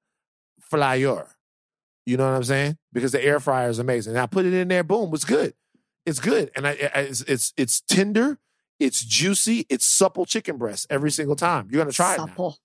fryer. 0.60 1.26
You 2.06 2.16
know 2.16 2.24
what 2.24 2.36
I'm 2.36 2.44
saying? 2.44 2.78
Because 2.92 3.12
the 3.12 3.24
air 3.24 3.40
fryer 3.40 3.68
is 3.68 3.78
amazing. 3.78 4.12
And 4.12 4.20
I 4.20 4.26
put 4.26 4.46
it 4.46 4.54
in 4.54 4.68
there, 4.68 4.84
boom, 4.84 5.12
it's 5.12 5.24
good. 5.24 5.54
It's 6.06 6.20
good, 6.20 6.50
and 6.54 6.66
I, 6.66 6.70
I 6.94 7.00
it's, 7.00 7.22
it's 7.22 7.54
it's 7.56 7.80
tender, 7.80 8.38
it's 8.80 9.04
juicy, 9.04 9.66
it's 9.68 9.84
supple 9.86 10.26
chicken 10.26 10.56
breast 10.58 10.86
every 10.90 11.10
single 11.10 11.36
time. 11.36 11.68
You're 11.70 11.80
gonna 11.82 11.92
try 11.92 12.14
it. 12.14 12.16
Supple. 12.18 12.58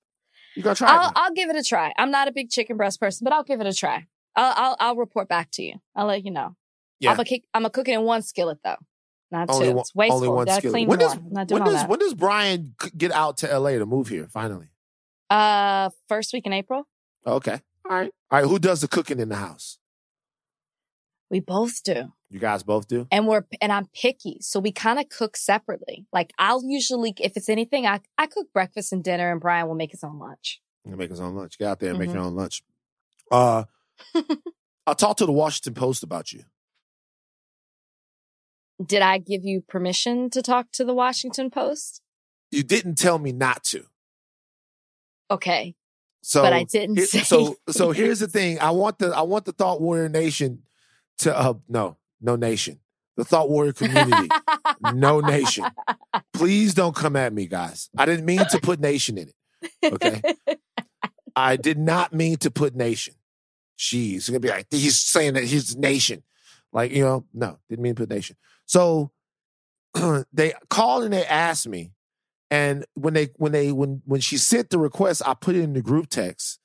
You're 0.56 0.63
gonna 0.63 0.75
try 0.75 0.88
it. 0.89 0.92
I'll 0.98 1.08
now. 1.08 1.12
I'll 1.16 1.34
give 1.34 1.50
it 1.50 1.56
a 1.56 1.63
try. 1.63 1.94
I'm 1.98 2.12
not 2.12 2.28
a 2.28 2.32
big 2.32 2.50
chicken 2.50 2.78
breast 2.78 3.00
person, 3.00 3.24
but 3.25 3.34
I'll 3.34 3.44
give 3.44 3.62
it 3.62 3.68
a 3.68 3.74
try. 3.74 4.08
I'll 4.36 4.54
I'll, 4.56 4.75
I'll 4.80 4.96
report 4.96 5.28
back 5.30 5.50
to 5.54 5.63
you. 5.63 5.75
I'll 5.96 6.08
let 6.08 6.24
you 6.25 6.32
know. 6.32 6.56
Yeah. 7.00 7.12
I'm 7.12 7.20
a 7.20 7.24
kick, 7.25 7.44
I'm 7.54 7.66
a 7.66 7.70
cooking 7.70 7.94
in 7.94 8.01
one 8.04 8.22
skillet 8.24 8.58
though, 8.63 8.75
not 9.32 9.50
Only 9.50 9.68
two. 9.68 9.72
one, 9.74 9.80
it's 9.82 9.96
wasteful. 9.96 10.16
only 10.18 10.28
one 10.30 10.46
Gotta 10.46 10.60
skillet. 10.60 10.74
clean 10.74 10.88
When 10.89 11.00
does 11.00 11.13
I'm 11.13 11.30
not 11.32 11.48
doing 11.48 11.62
when 11.63 11.72
does 11.72 11.82
that. 11.82 11.89
when 11.89 12.00
does 12.00 12.13
Brian 12.13 12.75
get 12.98 13.12
out 13.12 13.38
to 13.38 13.60
LA 13.60 13.72
to 13.72 13.86
move 13.86 14.10
here 14.10 14.28
finally? 14.28 14.68
Uh, 15.30 15.89
first 16.10 16.34
week 16.34 16.46
in 16.46 16.51
April. 16.54 16.88
Okay, 17.25 17.60
all 17.89 17.96
right, 17.98 18.12
all 18.32 18.39
right. 18.42 18.48
Who 18.50 18.60
does 18.60 18.82
the 18.82 18.88
cooking 18.88 19.20
in 19.20 19.30
the 19.30 19.36
house? 19.38 19.78
We 21.30 21.39
both 21.39 21.84
do. 21.84 22.13
You 22.32 22.40
guys 22.40 22.62
both 22.64 22.88
do. 22.88 23.08
And 23.12 23.28
we're 23.28 23.44
and 23.60 23.72
I'm 23.72 23.88
picky. 23.88 24.38
So 24.42 24.60
we 24.60 24.72
kind 24.72 25.00
of 25.00 25.10
cook 25.10 25.36
separately. 25.36 26.06
Like 26.14 26.32
I'll 26.38 26.62
usually 26.64 27.14
if 27.20 27.34
it's 27.36 27.50
anything, 27.50 27.88
I 27.88 28.02
I 28.18 28.28
cook 28.28 28.48
breakfast 28.54 28.94
and 28.94 29.04
dinner 29.04 29.32
and 29.32 29.42
Brian 29.42 29.68
will 29.68 29.76
make 29.76 29.92
his 29.92 30.04
own 30.04 30.20
lunch. 30.20 30.62
You 30.86 30.96
make 30.96 31.10
his 31.10 31.20
own 31.20 31.36
lunch. 31.36 31.58
Get 31.58 31.68
out 31.68 31.80
there 31.80 31.90
and 31.90 32.00
make 32.00 32.10
Mhm. 32.10 32.14
your 32.14 32.24
own 32.24 32.36
lunch. 32.36 32.62
Uh, 33.32 33.64
I 34.88 34.94
talked 34.94 35.20
to 35.20 35.26
the 35.26 35.32
Washington 35.32 35.74
Post 35.74 36.04
about 36.04 36.32
you. 36.32 36.44
Did 38.84 39.02
I 39.02 39.18
give 39.18 39.44
you 39.44 39.62
permission 39.62 40.30
to 40.32 40.42
talk 40.42 40.72
to 40.74 40.86
the 40.86 40.94
Washington 40.94 41.50
Post? 41.50 42.02
You 42.52 42.64
didn't 42.64 42.96
tell 42.96 43.20
me 43.20 43.32
not 43.32 43.64
to. 43.66 43.86
Okay. 45.30 45.76
So, 46.22 46.42
but 46.42 46.54
I 46.54 46.64
didn't 46.64 46.98
say. 47.02 47.20
so 47.20 47.58
so 47.70 47.92
here's 47.92 48.20
the 48.20 48.28
thing. 48.28 48.60
I 48.60 48.72
want 48.72 49.00
the 49.00 49.08
I 49.16 49.22
want 49.22 49.46
the 49.46 49.52
Thought 49.52 49.82
Warrior 49.82 50.10
Nation 50.10 50.64
to 51.20 51.38
uh 51.38 51.54
no 51.68 51.98
no 52.22 52.36
nation 52.36 52.80
the 53.18 53.26
Thought 53.26 53.50
Warrior 53.50 53.74
community 53.74 54.30
no 54.94 55.20
nation. 55.20 55.66
Please 56.34 56.74
don't 56.74 56.96
come 56.96 57.16
at 57.16 57.34
me, 57.34 57.48
guys. 57.48 57.90
I 57.98 58.06
didn't 58.06 58.26
mean 58.26 58.40
to 58.52 58.60
put 58.60 58.80
nation 58.80 59.18
in 59.18 59.30
it. 59.30 59.94
Okay. 59.94 60.22
I 61.36 61.56
did 61.56 61.78
not 61.78 62.14
mean 62.14 62.38
to 62.38 62.52
put 62.52 62.76
nation. 62.76 63.16
She's 63.76 64.28
gonna 64.28 64.40
be 64.40 64.50
like 64.50 64.68
he's 64.70 65.00
saying 65.00 65.34
that 65.34 65.46
he's 65.46 65.78
nation, 65.78 66.24
like 66.74 66.92
you 66.92 67.04
know. 67.04 67.26
No, 67.34 67.60
didn't 67.70 67.84
mean 67.84 67.96
to 67.96 68.02
put 68.02 68.10
nation. 68.10 68.36
So 68.66 69.12
they 70.34 70.54
called 70.70 71.04
and 71.04 71.14
they 71.14 71.26
asked 71.26 71.68
me, 71.68 71.94
and 72.52 72.86
when 72.96 73.14
they 73.14 73.30
when 73.38 73.54
they 73.54 73.72
when 73.72 74.02
when 74.06 74.20
she 74.20 74.38
sent 74.38 74.70
the 74.70 74.80
request, 74.80 75.22
I 75.26 75.34
put 75.34 75.56
it 75.56 75.62
in 75.62 75.74
the 75.74 75.82
group 75.82 76.10
text, 76.10 76.60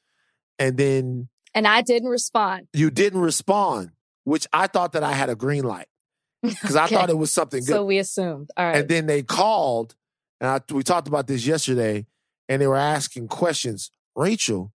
and 0.58 0.76
then 0.76 1.28
and 1.54 1.68
I 1.68 1.82
didn't 1.82 2.08
respond. 2.08 2.66
you 2.72 2.90
didn't 2.90 3.20
respond, 3.20 3.92
which 4.24 4.46
I 4.52 4.66
thought 4.66 4.92
that 4.92 5.02
I 5.02 5.12
had 5.12 5.28
a 5.28 5.36
green 5.36 5.64
light 5.64 5.86
because 6.42 6.76
I 6.76 6.86
thought 6.86 7.10
it 7.10 7.18
was 7.18 7.32
something 7.32 7.60
good. 7.60 7.68
So 7.68 7.84
we 7.84 7.98
assumed. 7.98 8.50
All 8.56 8.66
right. 8.66 8.76
And 8.76 8.88
then 8.88 9.06
they 9.06 9.22
called, 9.22 9.94
and 10.40 10.50
I, 10.50 10.60
we 10.72 10.82
talked 10.82 11.08
about 11.08 11.26
this 11.26 11.46
yesterday, 11.46 12.06
and 12.48 12.60
they 12.60 12.66
were 12.66 12.76
asking 12.76 13.28
questions. 13.28 13.90
Rachel, 14.16 14.72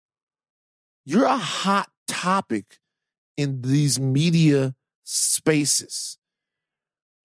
you're 1.05 1.25
a 1.25 1.37
hot 1.37 1.89
topic 2.07 2.79
in 3.37 3.61
these 3.61 3.99
media 3.99 4.75
spaces. 5.03 6.17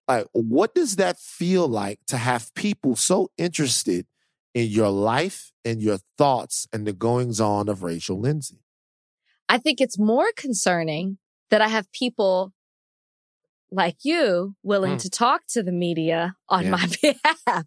Like, 0.07 0.27
what 0.33 0.75
does 0.75 0.97
that 0.97 1.19
feel 1.19 1.67
like 1.67 1.99
to 2.07 2.17
have 2.17 2.53
people 2.53 2.95
so 2.95 3.31
interested 3.37 4.05
in 4.53 4.69
your 4.69 4.89
life 4.89 5.51
and 5.63 5.81
your 5.81 5.97
thoughts 6.17 6.67
and 6.71 6.85
the 6.85 6.93
goings 6.93 7.41
on 7.41 7.67
of 7.67 7.83
Rachel 7.83 8.19
Lindsay? 8.19 8.59
I 9.49 9.57
think 9.57 9.81
it's 9.81 9.99
more 9.99 10.31
concerning 10.35 11.17
that 11.49 11.61
I 11.61 11.67
have 11.67 11.91
people 11.91 12.53
like 13.71 13.97
you 14.03 14.55
willing 14.63 14.93
Mm. 14.95 15.01
to 15.01 15.09
talk 15.09 15.41
to 15.49 15.63
the 15.63 15.71
media 15.71 16.35
on 16.49 16.65
Yeah. 16.65 16.69
my 16.71 16.87
behalf. 17.01 17.41
Yeah. 17.47 17.61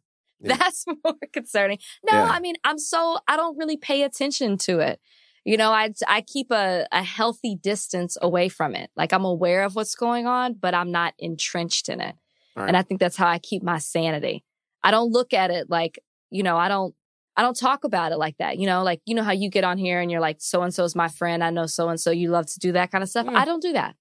That's 0.56 0.84
more 1.04 1.14
concerning. 1.32 1.78
No, 2.08 2.12
Yeah. 2.18 2.24
I 2.30 2.40
mean, 2.40 2.54
I'm 2.64 2.78
so, 2.78 3.18
I 3.26 3.36
don't 3.36 3.56
really 3.58 3.76
pay 3.76 4.02
attention 4.02 4.56
to 4.58 4.78
it. 4.80 5.00
You 5.44 5.56
know, 5.56 5.70
I, 5.72 5.92
I 6.06 6.20
keep 6.20 6.50
a, 6.50 6.86
a 6.92 7.02
healthy 7.02 7.56
distance 7.56 8.16
away 8.20 8.48
from 8.48 8.74
it. 8.74 8.90
Like 8.96 9.12
I'm 9.12 9.24
aware 9.24 9.64
of 9.64 9.74
what's 9.74 9.94
going 9.94 10.26
on, 10.26 10.54
but 10.54 10.74
I'm 10.74 10.90
not 10.92 11.14
entrenched 11.18 11.88
in 11.88 12.00
it. 12.00 12.14
Right. 12.54 12.68
And 12.68 12.76
I 12.76 12.82
think 12.82 13.00
that's 13.00 13.16
how 13.16 13.26
I 13.28 13.38
keep 13.38 13.62
my 13.62 13.78
sanity. 13.78 14.44
I 14.82 14.90
don't 14.90 15.10
look 15.10 15.32
at 15.32 15.50
it 15.50 15.68
like, 15.70 15.98
you 16.30 16.42
know, 16.42 16.56
I 16.56 16.68
don't, 16.68 16.94
I 17.38 17.42
don't 17.42 17.56
talk 17.56 17.84
about 17.84 18.10
it 18.10 18.18
like 18.18 18.36
that. 18.38 18.58
You 18.58 18.66
know, 18.66 18.82
like, 18.82 19.00
you 19.06 19.14
know 19.14 19.22
how 19.22 19.30
you 19.32 19.48
get 19.48 19.62
on 19.62 19.78
here 19.78 20.00
and 20.00 20.10
you're 20.10 20.20
like, 20.20 20.38
so 20.40 20.62
and 20.62 20.74
so 20.74 20.82
is 20.82 20.96
my 20.96 21.06
friend. 21.06 21.42
I 21.44 21.50
know 21.50 21.66
so 21.66 21.88
and 21.88 21.98
so. 22.00 22.10
You 22.10 22.30
love 22.30 22.46
to 22.46 22.58
do 22.58 22.72
that 22.72 22.90
kind 22.90 23.02
of 23.02 23.08
stuff. 23.08 23.26
Yeah. 23.30 23.38
I 23.38 23.44
don't 23.44 23.62
do 23.62 23.72
that. 23.74 23.94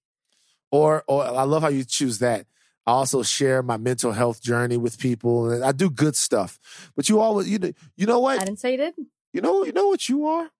Or, 0.72 1.04
or 1.06 1.24
I 1.24 1.44
love 1.44 1.62
how 1.62 1.68
you 1.68 1.84
choose 1.84 2.18
that. 2.18 2.46
I 2.84 2.90
also 2.90 3.22
share 3.22 3.62
my 3.62 3.76
mental 3.76 4.12
health 4.12 4.42
journey 4.42 4.76
with 4.76 4.98
people, 4.98 5.50
and 5.50 5.62
I 5.62 5.72
do 5.72 5.88
good 5.88 6.16
stuff. 6.16 6.58
But 6.96 7.08
you 7.08 7.20
always, 7.20 7.48
you 7.48 7.58
know, 7.58 7.72
you 7.96 8.06
know 8.06 8.18
what? 8.18 8.40
I 8.40 8.44
didn't 8.44 8.58
say 8.60 8.72
you 8.72 8.78
didn't. 8.78 9.06
You 9.32 9.40
know, 9.40 9.64
you 9.64 9.72
know 9.72 9.88
what 9.88 10.08
you 10.08 10.26
are. 10.26 10.50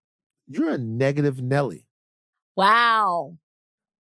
You're 0.46 0.70
a 0.70 0.78
negative 0.78 1.42
Nelly. 1.42 1.86
Wow. 2.54 3.38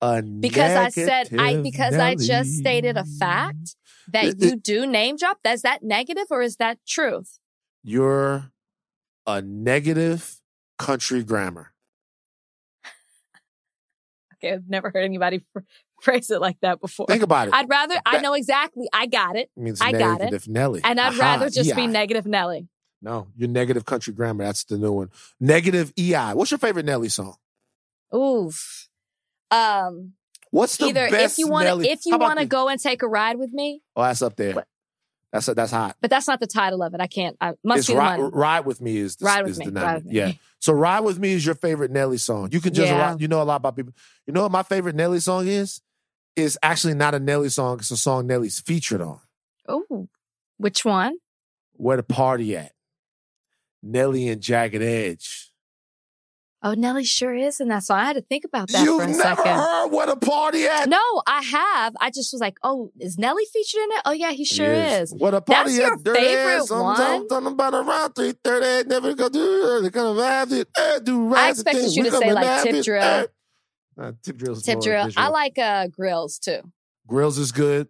A 0.02 0.22
Because 0.22 0.72
I 0.76 0.90
said 0.90 1.30
I 1.40 1.58
because 1.62 1.96
I 1.96 2.16
just 2.16 2.58
stated 2.58 2.98
a 2.98 3.06
fact 3.06 3.76
that 4.10 4.26
It- 4.26 4.42
you 4.42 4.56
do 4.56 4.86
name 4.86 5.16
drop. 5.18 5.40
Is 5.46 5.64
that 5.64 5.82
negative 5.82 6.28
or 6.30 6.42
is 6.42 6.58
that 6.58 6.80
truth? 6.86 7.40
You're 7.84 8.52
a 9.28 9.42
negative 9.42 10.40
country 10.80 11.24
grammar. 11.24 11.74
Okay, 14.36 14.54
I've 14.54 14.70
never 14.70 14.92
heard 14.92 15.04
anybody 15.04 15.44
phrase 16.02 16.30
it 16.30 16.40
like 16.40 16.58
that 16.62 16.80
before. 16.80 17.08
Think 17.08 17.24
about 17.24 17.48
it. 17.48 17.54
I'd 17.54 17.70
rather 17.70 17.96
I 18.06 18.22
know 18.22 18.34
exactly. 18.34 18.88
I 18.94 19.08
got 19.08 19.36
it. 19.36 19.50
it 19.56 19.62
means 19.62 19.82
I 19.82 19.92
got 19.92 20.22
it. 20.22 20.26
negative 20.26 20.48
Nelly. 20.48 20.82
And 20.84 21.00
I'd 21.00 21.14
Aha, 21.14 21.22
rather 21.22 21.50
just 21.50 21.76
be 21.76 21.88
negative 21.88 22.26
Nelly. 22.26 22.68
No, 23.02 23.28
you're 23.36 23.50
negative 23.50 23.86
country 23.86 24.14
grammar. 24.14 24.46
That's 24.46 24.64
the 24.64 24.78
new 24.78 24.92
one. 24.92 25.10
Negative 25.40 25.92
EI. 26.00 26.34
What's 26.34 26.52
your 26.52 26.58
favorite 26.58 26.86
Nelly 26.86 27.10
song? 27.10 27.36
Oof. 28.16 28.88
Um 29.52 30.14
What's 30.52 30.78
the 30.78 30.86
either 30.86 31.10
best 31.10 31.34
if 31.34 31.40
you 31.40 31.48
want 31.48 31.68
to 31.68 31.90
if 31.90 32.06
you 32.06 32.18
want 32.18 32.40
to 32.40 32.46
go 32.46 32.70
and 32.70 32.80
take 32.80 33.02
a 33.02 33.08
ride 33.08 33.38
with 33.38 33.52
me, 33.52 33.82
Oh, 33.96 34.04
that's 34.04 34.22
up 34.22 34.36
there. 34.36 34.66
That's 35.34 35.46
that's 35.48 35.72
hot. 35.72 35.98
but 36.00 36.10
that's 36.10 36.28
not 36.28 36.40
the 36.40 36.48
title 36.48 36.82
of 36.82 36.94
it. 36.94 37.02
I 37.02 37.08
can't. 37.08 37.36
I 37.42 37.54
must 37.64 37.80
it's 37.80 37.88
be 37.90 37.96
ride, 37.96 38.20
ride 38.20 38.66
with 38.66 38.80
me 38.80 38.98
is 38.98 39.18
the, 39.18 39.26
Ride 39.26 39.42
with 39.44 39.52
is 39.52 39.60
me. 39.60 39.66
the 39.66 39.72
Ride 39.74 39.96
with 39.96 40.06
me. 40.06 40.16
Yeah. 40.16 40.32
So 40.60 40.72
ride 40.74 41.02
with 41.02 41.20
me 41.20 41.34
is 41.34 41.46
your 41.46 41.56
favorite 41.56 41.92
Nelly 41.92 42.18
song. 42.18 42.50
You 42.52 42.62
can 42.62 42.74
just 42.74 42.88
Yeah. 42.90 43.16
you 43.20 43.28
know 43.28 43.42
a 43.42 43.44
lot 43.44 43.58
about 43.58 43.76
people. 43.76 43.94
You 44.26 44.34
know 44.34 44.44
what 44.44 44.52
my 44.52 44.64
favorite 44.64 44.96
Nelly 44.96 45.20
song 45.20 45.48
is? 45.48 45.82
Is 46.38 46.58
actually 46.64 46.94
not 46.94 47.14
a 47.14 47.20
Nelly 47.20 47.50
song. 47.50 47.80
It's 47.80 47.92
a 47.92 47.98
song 47.98 48.26
Nelly's 48.28 48.60
featured 48.62 49.02
on. 49.02 49.20
Oh, 49.68 50.08
which 50.58 50.86
one? 50.86 51.18
Where 51.74 51.98
the 51.98 52.04
party 52.04 52.56
at? 52.56 52.72
Nelly 53.84 54.30
and 54.30 54.42
Jagged 54.42 54.82
Edge. 54.82 55.47
Oh, 56.64 56.74
Nelly 56.74 57.04
sure 57.04 57.36
is 57.36 57.60
in 57.60 57.68
that 57.68 57.84
song. 57.84 58.00
I 58.00 58.06
had 58.06 58.16
to 58.16 58.22
think 58.22 58.44
about 58.44 58.70
that 58.70 58.84
You've 58.84 58.98
for 59.00 59.08
a 59.08 59.12
never 59.12 59.22
second. 59.22 59.46
heard 59.58 59.88
where 59.90 60.08
the 60.08 60.16
party 60.16 60.66
at? 60.66 60.90
No, 60.90 61.00
I 61.28 61.44
have. 61.44 61.96
I 62.02 62.10
just 62.10 62.34
was 62.34 62.42
like, 62.42 62.58
oh, 62.64 62.92
is 63.00 63.18
Nelly 63.20 63.44
featured 63.54 63.82
in 63.84 63.90
it? 63.92 64.02
Oh 64.06 64.12
yeah, 64.12 64.32
he 64.32 64.44
sure 64.44 64.74
is. 64.74 65.14
What 65.14 65.36
a 65.36 65.42
party 65.42 65.72
That's 65.72 65.78
your 65.78 65.94
at? 65.94 66.04
Dirty 66.04 66.20
favorite 66.20 66.54
ass. 66.56 66.72
I'm 66.72 66.80
one? 66.82 66.98
talking- 66.98 67.28
talking 67.30 67.48
about 67.48 67.74
around 67.76 68.14
three 68.14 68.34
thirty. 68.44 68.90
Never 68.90 69.14
gonna 69.14 69.30
do 69.30 69.82
it. 69.86 69.94
Gonna 69.94 70.24
have 70.24 70.52
it. 70.52 70.68
Eh, 70.78 71.00
do 71.04 71.36
I 71.36 71.50
expected 71.50 71.82
things. 71.82 71.96
you 71.96 72.04
to 72.06 72.12
say, 72.12 72.34
like, 72.34 72.64
Tip. 72.64 72.84
Drill. 72.84 73.28
Uh, 74.00 74.12
tip 74.24 74.38
drill. 74.38 74.56
Tip 74.56 74.82
drill. 74.82 75.10
I 75.16 75.28
like 75.30 75.58
uh 75.60 75.88
Grillz 75.88 76.40
too. 76.40 76.62
Grillz 77.10 77.38
is 77.38 77.52
good. 77.52 77.88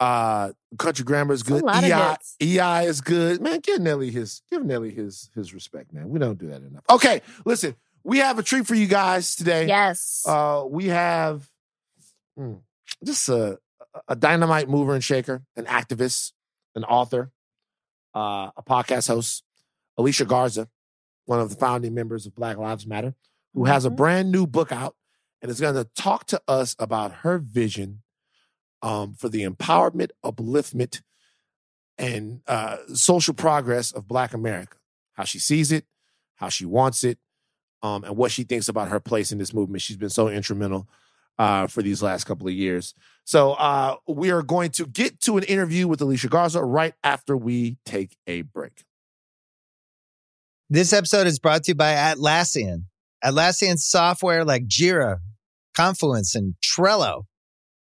Uh, 0.00 0.52
country 0.78 1.04
grammar 1.04 1.34
is 1.34 1.42
good. 1.42 1.62
EI. 1.66 2.16
EI 2.40 2.84
is 2.86 3.00
good. 3.00 3.40
Man, 3.42 3.58
give 3.60 3.80
Nelly 3.80 4.10
his 4.10 4.42
give 4.50 4.64
Nelly 4.64 4.92
his 4.92 5.28
his 5.34 5.52
respect, 5.52 5.92
man. 5.92 6.08
We 6.08 6.18
don't 6.18 6.38
do 6.38 6.46
that 6.48 6.62
enough. 6.62 6.84
Okay, 6.90 7.20
listen, 7.44 7.74
we 8.08 8.18
have 8.18 8.38
a 8.38 8.42
treat 8.42 8.66
for 8.66 8.74
you 8.74 8.86
guys 8.86 9.36
today. 9.36 9.66
Yes. 9.66 10.24
Uh, 10.26 10.64
we 10.68 10.86
have 10.86 11.46
mm, 12.38 12.60
just 13.04 13.28
a 13.28 13.58
a 14.06 14.16
dynamite 14.16 14.68
mover 14.68 14.94
and 14.94 15.04
shaker, 15.04 15.42
an 15.56 15.64
activist, 15.66 16.32
an 16.74 16.84
author, 16.84 17.30
uh, 18.14 18.50
a 18.56 18.62
podcast 18.66 19.08
host, 19.08 19.42
Alicia 19.96 20.24
Garza, 20.24 20.68
one 21.26 21.40
of 21.40 21.50
the 21.50 21.56
founding 21.56 21.94
members 21.94 22.24
of 22.26 22.34
Black 22.34 22.56
Lives 22.56 22.86
Matter, 22.86 23.14
who 23.54 23.64
has 23.66 23.84
a 23.84 23.90
Mhm. 23.90 23.96
brand 23.96 24.32
new 24.32 24.46
book 24.46 24.72
out 24.72 24.96
and 25.42 25.50
is 25.50 25.60
going 25.60 25.74
to 25.74 25.84
talk 25.96 26.26
to 26.26 26.40
us 26.48 26.74
about 26.78 27.12
her 27.22 27.38
vision 27.38 28.02
um, 28.80 29.14
for 29.14 29.28
the 29.28 29.42
empowerment, 29.44 30.10
upliftment, 30.24 31.02
and 31.98 32.40
uh, 32.46 32.76
social 32.94 33.34
progress 33.34 33.90
of 33.90 34.06
Black 34.06 34.32
America. 34.32 34.76
How 35.14 35.24
she 35.24 35.40
sees 35.40 35.72
it, 35.72 35.84
how 36.36 36.48
she 36.48 36.64
wants 36.64 37.02
it, 37.02 37.18
um, 37.82 38.04
and 38.04 38.16
what 38.16 38.30
she 38.30 38.42
thinks 38.42 38.68
about 38.68 38.88
her 38.88 39.00
place 39.00 39.32
in 39.32 39.38
this 39.38 39.54
movement. 39.54 39.82
She's 39.82 39.96
been 39.96 40.10
so 40.10 40.28
instrumental 40.28 40.88
uh, 41.38 41.66
for 41.66 41.82
these 41.82 42.02
last 42.02 42.24
couple 42.24 42.48
of 42.48 42.54
years. 42.54 42.94
So 43.24 43.52
uh, 43.52 43.96
we 44.06 44.30
are 44.30 44.42
going 44.42 44.70
to 44.72 44.86
get 44.86 45.20
to 45.22 45.36
an 45.36 45.44
interview 45.44 45.86
with 45.86 46.00
Alicia 46.00 46.28
Garza 46.28 46.62
right 46.62 46.94
after 47.04 47.36
we 47.36 47.76
take 47.84 48.16
a 48.26 48.42
break. 48.42 48.84
This 50.70 50.92
episode 50.92 51.26
is 51.26 51.38
brought 51.38 51.64
to 51.64 51.70
you 51.70 51.74
by 51.74 51.92
Atlassian. 51.94 52.84
Atlassian 53.24 53.78
software 53.78 54.44
like 54.44 54.66
Jira, 54.66 55.18
Confluence, 55.74 56.34
and 56.34 56.54
Trello 56.62 57.22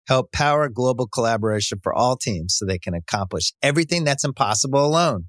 help 0.06 0.30
power 0.32 0.68
global 0.68 1.08
collaboration 1.08 1.80
for 1.82 1.92
all 1.92 2.16
teams 2.16 2.56
so 2.56 2.64
they 2.64 2.78
can 2.78 2.94
accomplish 2.94 3.52
everything 3.62 4.04
that's 4.04 4.24
impossible 4.24 4.84
alone. 4.84 5.26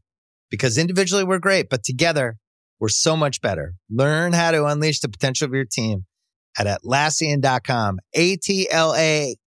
Because 0.49 0.77
individually 0.77 1.23
we're 1.23 1.39
great, 1.39 1.67
but 1.69 1.83
together 1.83 2.37
we're 2.79 2.89
so 2.89 3.17
much 3.17 3.41
better. 3.41 3.73
Learn 3.89 4.33
how 4.33 4.51
to 4.51 4.65
unleash 4.65 4.99
the 4.99 5.09
potential 5.09 5.45
of 5.45 5.53
your 5.53 5.65
team 5.65 6.05
at 6.57 6.67
Atlassian.com. 6.67 7.99
A-T-L-A-S-S-I-A-N 8.13 9.39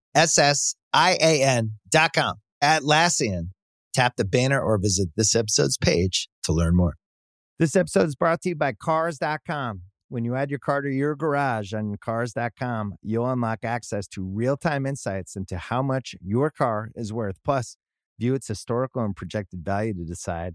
dot 1.91 2.13
com. 2.13 2.35
Atlassian. 2.63 3.51
Tap 3.93 4.15
the 4.17 4.25
banner 4.25 4.61
or 4.61 4.79
visit 4.79 5.09
this 5.17 5.35
episode's 5.35 5.77
page 5.77 6.29
to 6.45 6.53
learn 6.53 6.77
more. 6.77 6.95
This 7.59 7.75
episode 7.75 8.07
is 8.07 8.15
brought 8.15 8.41
to 8.43 8.51
you 8.51 8.55
by 8.55 8.73
Cars.com. 8.73 9.83
When 10.09 10.25
you 10.25 10.35
add 10.35 10.51
your 10.51 10.59
car 10.59 10.81
to 10.83 10.91
your 10.91 11.15
garage 11.15 11.73
on 11.73 11.97
Cars.com, 12.01 12.95
you'll 13.03 13.31
unlock 13.31 13.61
access 13.65 14.09
to 14.09 14.23
real 14.23 14.57
time 14.57 14.87
insights 14.87 15.37
into 15.37 15.57
how 15.57 15.83
much 15.83 16.15
your 16.21 16.51
car 16.51 16.91
is 16.95 17.13
worth. 17.13 17.37
Plus, 17.45 17.77
view 18.19 18.35
its 18.35 18.49
historical 18.49 19.05
and 19.05 19.15
projected 19.15 19.65
value 19.65 19.95
to 19.95 20.05
decide 20.05 20.55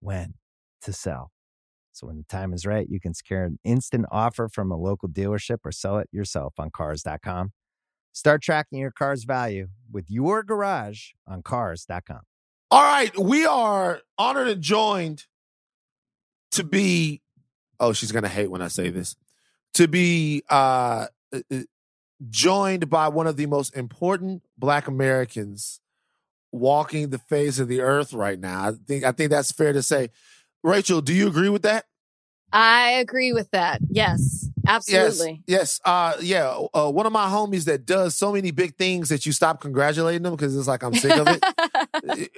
when 0.00 0.34
to 0.82 0.92
sell. 0.92 1.33
So 1.94 2.08
when 2.08 2.16
the 2.16 2.24
time 2.24 2.52
is 2.52 2.66
right, 2.66 2.88
you 2.90 2.98
can 2.98 3.14
secure 3.14 3.44
an 3.44 3.60
instant 3.62 4.06
offer 4.10 4.48
from 4.48 4.72
a 4.72 4.76
local 4.76 5.08
dealership 5.08 5.58
or 5.64 5.70
sell 5.70 5.98
it 5.98 6.08
yourself 6.10 6.54
on 6.58 6.70
cars.com. 6.70 7.52
Start 8.12 8.42
tracking 8.42 8.80
your 8.80 8.90
car's 8.90 9.22
value 9.22 9.68
with 9.92 10.10
your 10.10 10.42
garage 10.42 11.10
on 11.26 11.42
cars.com. 11.42 12.20
All 12.72 12.82
right, 12.82 13.16
we 13.16 13.46
are 13.46 14.00
honored 14.18 14.48
and 14.48 14.60
joined 14.60 15.26
to 16.52 16.64
be. 16.64 17.22
Oh, 17.78 17.92
she's 17.92 18.10
gonna 18.10 18.28
hate 18.28 18.50
when 18.50 18.62
I 18.62 18.68
say 18.68 18.90
this. 18.90 19.14
To 19.74 19.86
be 19.86 20.42
uh, 20.50 21.06
uh, 21.32 21.40
uh, 21.52 21.58
joined 22.28 22.90
by 22.90 23.06
one 23.06 23.28
of 23.28 23.36
the 23.36 23.46
most 23.46 23.76
important 23.76 24.42
Black 24.58 24.88
Americans 24.88 25.80
walking 26.50 27.10
the 27.10 27.18
face 27.18 27.60
of 27.60 27.68
the 27.68 27.80
earth 27.80 28.12
right 28.12 28.38
now. 28.38 28.68
I 28.68 28.72
think 28.72 29.04
I 29.04 29.12
think 29.12 29.30
that's 29.30 29.52
fair 29.52 29.72
to 29.72 29.82
say. 29.82 30.10
Rachel, 30.64 31.02
do 31.02 31.12
you 31.12 31.28
agree 31.28 31.50
with 31.50 31.62
that? 31.62 31.84
I 32.50 32.92
agree 32.92 33.32
with 33.32 33.50
that. 33.50 33.80
Yes, 33.90 34.48
absolutely. 34.66 35.42
Yes, 35.46 35.78
yes. 35.78 35.80
Uh, 35.84 36.14
yeah. 36.20 36.56
Uh, 36.72 36.90
one 36.90 37.04
of 37.04 37.12
my 37.12 37.26
homies 37.26 37.64
that 37.66 37.84
does 37.84 38.14
so 38.14 38.32
many 38.32 38.50
big 38.50 38.76
things 38.76 39.10
that 39.10 39.26
you 39.26 39.32
stop 39.32 39.60
congratulating 39.60 40.22
them 40.22 40.34
because 40.34 40.56
it's 40.56 40.66
like 40.66 40.82
I'm 40.82 40.94
sick 40.94 41.16
of 41.16 41.26
it. 41.28 42.30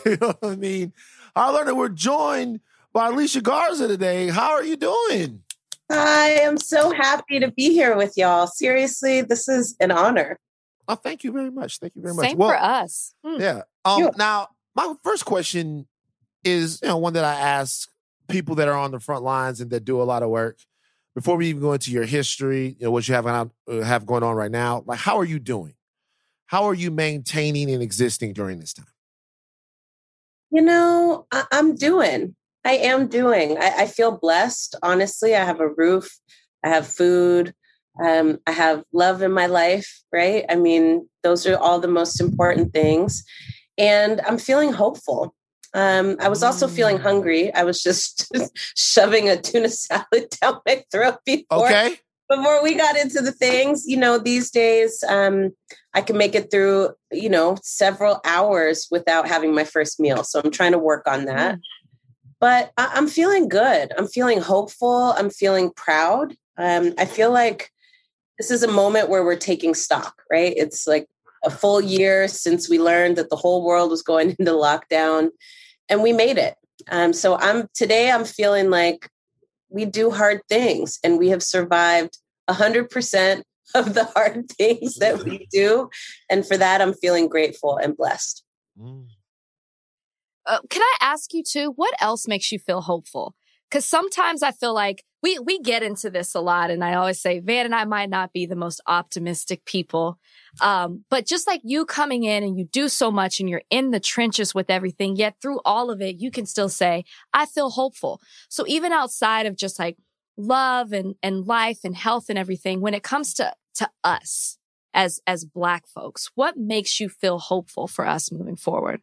you 0.06 0.16
know 0.20 0.34
what 0.40 0.52
I 0.52 0.56
mean? 0.56 0.92
I 1.36 1.50
learned 1.50 1.68
that 1.68 1.74
we're 1.74 1.90
joined 1.90 2.60
by 2.92 3.08
Alicia 3.08 3.42
Garza 3.42 3.88
today. 3.88 4.28
How 4.28 4.52
are 4.52 4.64
you 4.64 4.76
doing? 4.76 5.42
I 5.90 6.38
am 6.42 6.56
so 6.56 6.92
happy 6.92 7.40
to 7.40 7.50
be 7.50 7.72
here 7.72 7.96
with 7.96 8.16
y'all. 8.16 8.46
Seriously, 8.46 9.20
this 9.20 9.48
is 9.48 9.76
an 9.80 9.90
honor. 9.90 10.38
Oh, 10.88 10.94
thank 10.94 11.24
you 11.24 11.32
very 11.32 11.50
much. 11.50 11.78
Thank 11.78 11.94
you 11.94 12.02
very 12.02 12.14
much. 12.14 12.28
Same 12.28 12.38
well, 12.38 12.50
for 12.50 12.56
us. 12.56 13.14
Hmm. 13.24 13.40
Yeah. 13.40 13.62
Um, 13.84 14.02
yeah. 14.02 14.10
Now, 14.16 14.48
my 14.74 14.94
first 15.02 15.24
question 15.24 15.86
is, 16.44 16.80
you 16.82 16.88
know, 16.88 16.96
one 16.96 17.12
that 17.14 17.24
I 17.24 17.34
ask 17.34 17.88
people 18.28 18.54
that 18.56 18.68
are 18.68 18.76
on 18.76 18.90
the 18.90 19.00
front 19.00 19.22
lines 19.22 19.60
and 19.60 19.70
that 19.70 19.84
do 19.84 20.00
a 20.00 20.04
lot 20.04 20.22
of 20.22 20.30
work. 20.30 20.58
Before 21.14 21.36
we 21.36 21.48
even 21.48 21.60
go 21.60 21.72
into 21.72 21.90
your 21.90 22.04
history, 22.04 22.76
you 22.78 22.86
know, 22.86 22.90
what 22.90 23.08
you 23.08 23.14
have 23.14 23.26
on, 23.26 23.50
uh, 23.68 23.80
have 23.80 24.06
going 24.06 24.22
on 24.22 24.36
right 24.36 24.50
now, 24.50 24.84
like 24.86 25.00
how 25.00 25.18
are 25.18 25.24
you 25.24 25.38
doing? 25.38 25.74
How 26.46 26.64
are 26.64 26.74
you 26.74 26.90
maintaining 26.90 27.70
and 27.70 27.82
existing 27.82 28.32
during 28.32 28.60
this 28.60 28.72
time? 28.72 28.86
You 30.50 30.62
know, 30.62 31.26
I- 31.30 31.46
am 31.52 31.74
doing. 31.74 32.34
I 32.64 32.72
am 32.72 33.08
doing. 33.08 33.58
I-, 33.58 33.82
I 33.82 33.86
feel 33.86 34.12
blessed. 34.12 34.76
Honestly, 34.82 35.34
I 35.34 35.44
have 35.44 35.60
a 35.60 35.68
roof. 35.68 36.18
I 36.64 36.68
have 36.68 36.86
food. 36.86 37.54
Um, 38.02 38.38
I 38.46 38.52
have 38.52 38.84
love 38.92 39.22
in 39.22 39.32
my 39.32 39.46
life, 39.46 40.02
right? 40.12 40.44
I 40.48 40.56
mean, 40.56 41.08
those 41.22 41.46
are 41.46 41.56
all 41.56 41.80
the 41.80 41.88
most 41.88 42.20
important 42.20 42.72
things. 42.72 43.24
And 43.76 44.20
I'm 44.22 44.38
feeling 44.38 44.72
hopeful. 44.72 45.34
Um, 45.72 46.16
I 46.20 46.28
was 46.28 46.42
also 46.42 46.66
feeling 46.66 46.98
hungry. 46.98 47.52
I 47.54 47.62
was 47.62 47.82
just 47.82 48.30
shoving 48.76 49.28
a 49.28 49.40
tuna 49.40 49.68
salad 49.68 50.28
down 50.40 50.60
my 50.66 50.84
throat 50.90 51.18
before. 51.24 51.66
Okay. 51.66 51.96
Before 52.28 52.62
we 52.62 52.74
got 52.74 52.96
into 52.96 53.20
the 53.20 53.32
things, 53.32 53.84
you 53.86 53.96
know, 53.96 54.16
these 54.16 54.52
days 54.52 55.02
um, 55.08 55.50
I 55.94 56.00
can 56.00 56.16
make 56.16 56.36
it 56.36 56.50
through, 56.50 56.90
you 57.10 57.28
know, 57.28 57.56
several 57.62 58.20
hours 58.24 58.86
without 58.90 59.26
having 59.26 59.52
my 59.52 59.64
first 59.64 59.98
meal. 59.98 60.22
So 60.22 60.40
I'm 60.42 60.52
trying 60.52 60.72
to 60.72 60.78
work 60.78 61.08
on 61.08 61.24
that. 61.24 61.56
Mm. 61.56 61.60
But 62.38 62.72
I- 62.76 62.96
am 62.96 63.08
feeling 63.08 63.48
good. 63.48 63.92
I'm 63.98 64.06
feeling 64.06 64.40
hopeful. 64.40 65.12
I'm 65.16 65.30
feeling 65.30 65.72
proud. 65.74 66.36
Um, 66.56 66.94
I 66.98 67.04
feel 67.04 67.32
like 67.32 67.70
this 68.38 68.50
is 68.50 68.62
a 68.62 68.68
moment 68.68 69.08
where 69.08 69.24
we're 69.24 69.36
taking 69.36 69.74
stock, 69.74 70.22
right? 70.30 70.54
It's 70.56 70.86
like 70.86 71.08
a 71.44 71.50
full 71.50 71.80
year 71.80 72.28
since 72.28 72.68
we 72.68 72.78
learned 72.78 73.16
that 73.16 73.28
the 73.28 73.36
whole 73.36 73.64
world 73.64 73.90
was 73.90 74.02
going 74.02 74.30
into 74.38 74.52
lockdown 74.52 75.30
and 75.90 76.02
we 76.02 76.12
made 76.12 76.38
it. 76.38 76.54
Um, 76.88 77.12
so 77.12 77.36
I'm 77.36 77.68
today 77.74 78.10
I'm 78.10 78.24
feeling 78.24 78.70
like 78.70 79.10
we 79.68 79.84
do 79.84 80.10
hard 80.10 80.40
things 80.48 80.98
and 81.04 81.18
we 81.18 81.28
have 81.28 81.42
survived 81.42 82.18
a 82.48 82.54
hundred 82.54 82.88
percent 82.88 83.44
of 83.74 83.94
the 83.94 84.04
hard 84.04 84.48
things 84.52 84.96
that 84.96 85.22
we 85.22 85.46
do. 85.52 85.90
And 86.30 86.46
for 86.46 86.56
that, 86.56 86.80
I'm 86.80 86.94
feeling 86.94 87.28
grateful 87.28 87.76
and 87.76 87.96
blessed. 87.96 88.42
Mm. 88.80 89.06
Uh, 90.46 90.60
can 90.70 90.82
I 90.82 90.96
ask 91.02 91.34
you 91.34 91.42
too, 91.44 91.72
what 91.76 91.94
else 92.00 92.26
makes 92.26 92.50
you 92.50 92.58
feel 92.58 92.80
hopeful? 92.80 93.34
Because 93.70 93.84
sometimes 93.84 94.42
I 94.42 94.50
feel 94.50 94.74
like 94.74 95.04
we 95.22 95.38
we 95.38 95.60
get 95.60 95.82
into 95.82 96.10
this 96.10 96.34
a 96.34 96.40
lot, 96.40 96.70
and 96.70 96.82
I 96.82 96.94
always 96.94 97.20
say 97.20 97.38
Van 97.40 97.66
and 97.66 97.74
I 97.74 97.84
might 97.84 98.10
not 98.10 98.32
be 98.32 98.46
the 98.46 98.56
most 98.56 98.80
optimistic 98.86 99.64
people, 99.64 100.18
um, 100.60 101.04
but 101.08 101.26
just 101.26 101.46
like 101.46 101.60
you 101.62 101.84
coming 101.84 102.24
in 102.24 102.42
and 102.42 102.58
you 102.58 102.64
do 102.64 102.88
so 102.88 103.10
much 103.10 103.38
and 103.38 103.48
you're 103.48 103.62
in 103.70 103.90
the 103.90 104.00
trenches 104.00 104.54
with 104.54 104.70
everything, 104.70 105.16
yet 105.16 105.36
through 105.40 105.60
all 105.64 105.90
of 105.90 106.00
it, 106.00 106.16
you 106.16 106.30
can 106.30 106.46
still 106.46 106.68
say, 106.68 107.04
I 107.32 107.46
feel 107.46 107.70
hopeful. 107.70 108.20
So 108.48 108.64
even 108.66 108.92
outside 108.92 109.46
of 109.46 109.56
just 109.56 109.78
like 109.78 109.96
love 110.36 110.92
and, 110.92 111.14
and 111.22 111.46
life 111.46 111.80
and 111.84 111.94
health 111.94 112.26
and 112.28 112.38
everything, 112.38 112.80
when 112.80 112.94
it 112.94 113.02
comes 113.02 113.34
to, 113.34 113.54
to 113.74 113.88
us 114.02 114.58
as, 114.94 115.20
as 115.26 115.44
black 115.44 115.86
folks, 115.86 116.30
what 116.34 116.56
makes 116.56 116.98
you 116.98 117.08
feel 117.08 117.38
hopeful 117.38 117.86
for 117.86 118.06
us 118.06 118.32
moving 118.32 118.56
forward? 118.56 119.00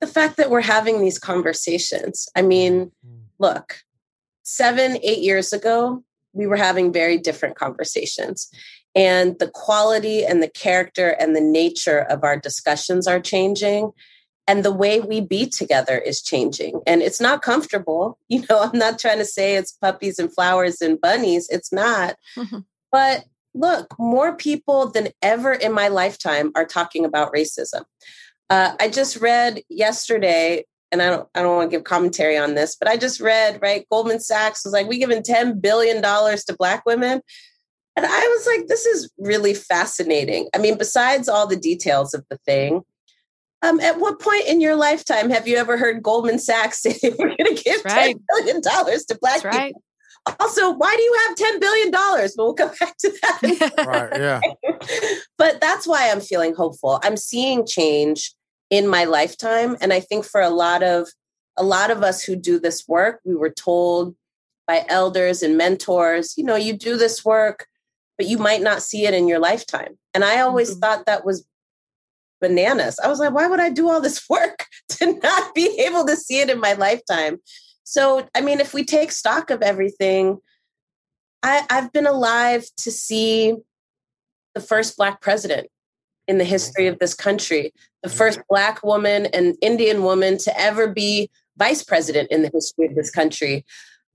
The 0.00 0.06
fact 0.06 0.36
that 0.36 0.50
we're 0.50 0.60
having 0.60 1.00
these 1.00 1.18
conversations. 1.18 2.28
I 2.36 2.42
mean, 2.42 2.92
mm. 3.06 3.20
look, 3.38 3.80
seven, 4.42 4.98
eight 5.02 5.18
years 5.18 5.52
ago, 5.52 6.02
we 6.32 6.46
were 6.46 6.56
having 6.56 6.92
very 6.92 7.18
different 7.18 7.56
conversations. 7.56 8.48
And 8.94 9.38
the 9.38 9.50
quality 9.50 10.24
and 10.24 10.42
the 10.42 10.48
character 10.48 11.10
and 11.20 11.36
the 11.36 11.40
nature 11.40 12.00
of 12.00 12.24
our 12.24 12.36
discussions 12.36 13.06
are 13.06 13.20
changing. 13.20 13.92
And 14.46 14.64
the 14.64 14.72
way 14.72 15.00
we 15.00 15.20
be 15.20 15.46
together 15.46 15.98
is 15.98 16.22
changing. 16.22 16.80
And 16.86 17.02
it's 17.02 17.20
not 17.20 17.42
comfortable. 17.42 18.18
You 18.28 18.44
know 18.48 18.60
i'm 18.60 18.78
not 18.78 18.98
trying 18.98 19.18
to 19.18 19.24
say 19.24 19.56
it's 19.56 19.72
puppies 19.72 20.18
and 20.18 20.32
flowers 20.32 20.80
and 20.80 21.00
bunnies. 21.00 21.48
It's 21.50 21.72
not. 21.72 22.16
Mm-hmm. 22.36 22.58
but 22.92 23.24
look 23.54 23.94
more 23.98 24.36
people 24.36 24.90
than 24.90 25.08
ever 25.22 25.52
in 25.52 25.72
my 25.72 25.88
lifetime 25.88 26.52
are 26.54 26.66
talking 26.66 27.04
about 27.04 27.32
racism 27.32 27.84
uh, 28.50 28.72
i 28.80 28.88
just 28.88 29.16
read 29.16 29.62
yesterday 29.68 30.64
and 30.90 31.02
I 31.02 31.10
don't 31.10 31.28
I 31.34 31.42
don't 31.42 31.56
want 31.56 31.70
to 31.70 31.76
give 31.76 31.84
commentary 31.84 32.38
on 32.38 32.54
this, 32.54 32.76
but 32.76 32.88
I 32.88 32.96
just 32.96 33.20
read, 33.20 33.60
right? 33.60 33.86
Goldman 33.90 34.20
Sachs 34.20 34.64
was 34.64 34.72
like, 34.72 34.88
we 34.88 34.98
giving 34.98 35.22
$10 35.22 35.60
billion 35.60 36.00
to 36.02 36.56
black 36.58 36.84
women. 36.86 37.20
And 37.96 38.06
I 38.06 38.08
was 38.08 38.46
like, 38.46 38.68
this 38.68 38.86
is 38.86 39.10
really 39.18 39.54
fascinating. 39.54 40.48
I 40.54 40.58
mean, 40.58 40.78
besides 40.78 41.28
all 41.28 41.46
the 41.46 41.56
details 41.56 42.14
of 42.14 42.24
the 42.30 42.38
thing, 42.46 42.82
um, 43.62 43.80
at 43.80 43.98
what 43.98 44.20
point 44.20 44.46
in 44.46 44.60
your 44.60 44.76
lifetime 44.76 45.30
have 45.30 45.48
you 45.48 45.56
ever 45.56 45.76
heard 45.76 46.02
Goldman 46.02 46.38
Sachs 46.38 46.82
say 46.82 46.96
we're 47.02 47.36
going 47.36 47.56
to 47.56 47.62
give 47.62 47.84
right. 47.84 48.16
$10 48.16 48.20
billion 48.28 48.62
to 48.62 49.18
Black 49.20 49.42
That's 49.42 49.42
people? 49.42 49.58
Right. 49.58 49.74
Also, 50.40 50.70
why 50.72 50.94
do 50.94 51.02
you 51.02 51.18
have 51.26 51.36
$10 51.36 51.60
billion? 51.60 51.90
But 51.90 52.30
we'll 52.36 52.54
come 52.54 52.70
back 52.78 52.96
to 52.98 53.18
that. 53.22 53.74
right, 53.86 54.20
yeah. 54.20 54.40
but 55.38 55.60
that's 55.60 55.86
why 55.86 56.10
I'm 56.10 56.20
feeling 56.20 56.54
hopeful. 56.54 57.00
I'm 57.02 57.16
seeing 57.16 57.66
change 57.66 58.34
in 58.70 58.86
my 58.86 59.04
lifetime. 59.04 59.76
And 59.80 59.92
I 59.92 60.00
think 60.00 60.24
for 60.24 60.40
a 60.40 60.50
lot 60.50 60.82
of 60.82 61.08
a 61.56 61.62
lot 61.62 61.90
of 61.90 62.02
us 62.02 62.22
who 62.22 62.36
do 62.36 62.60
this 62.60 62.86
work, 62.86 63.20
we 63.24 63.34
were 63.34 63.50
told 63.50 64.14
by 64.66 64.84
elders 64.88 65.42
and 65.42 65.56
mentors, 65.56 66.34
you 66.36 66.44
know, 66.44 66.54
you 66.54 66.72
do 66.72 66.96
this 66.96 67.24
work 67.24 67.66
but 68.18 68.26
you 68.26 68.36
might 68.36 68.60
not 68.60 68.82
see 68.82 69.06
it 69.06 69.14
in 69.14 69.28
your 69.28 69.38
lifetime. 69.38 69.96
And 70.12 70.24
I 70.24 70.40
always 70.40 70.72
mm-hmm. 70.72 70.80
thought 70.80 71.06
that 71.06 71.24
was 71.24 71.46
bananas. 72.40 72.98
I 73.02 73.08
was 73.08 73.20
like, 73.20 73.32
why 73.32 73.46
would 73.46 73.60
I 73.60 73.70
do 73.70 73.88
all 73.88 74.00
this 74.00 74.22
work 74.30 74.66
to 74.90 75.18
not 75.20 75.54
be 75.54 75.82
able 75.86 76.04
to 76.06 76.16
see 76.16 76.40
it 76.40 76.50
in 76.50 76.60
my 76.60 76.74
lifetime? 76.74 77.38
So, 77.84 78.28
I 78.34 78.42
mean, 78.42 78.60
if 78.60 78.74
we 78.74 78.84
take 78.84 79.12
stock 79.12 79.50
of 79.50 79.62
everything, 79.62 80.38
I, 81.42 81.64
I've 81.70 81.92
been 81.92 82.06
alive 82.06 82.66
to 82.78 82.90
see 82.90 83.54
the 84.54 84.60
first 84.60 84.96
Black 84.96 85.20
president 85.22 85.68
in 86.28 86.38
the 86.38 86.44
history 86.44 86.86
of 86.86 86.98
this 86.98 87.14
country, 87.14 87.72
the 88.02 88.08
mm-hmm. 88.08 88.18
first 88.18 88.40
Black 88.48 88.84
woman 88.84 89.26
and 89.26 89.56
Indian 89.60 90.02
woman 90.04 90.38
to 90.38 90.60
ever 90.60 90.86
be 90.86 91.30
vice 91.56 91.82
president 91.82 92.30
in 92.30 92.42
the 92.42 92.50
history 92.52 92.86
of 92.86 92.94
this 92.94 93.10
country. 93.10 93.64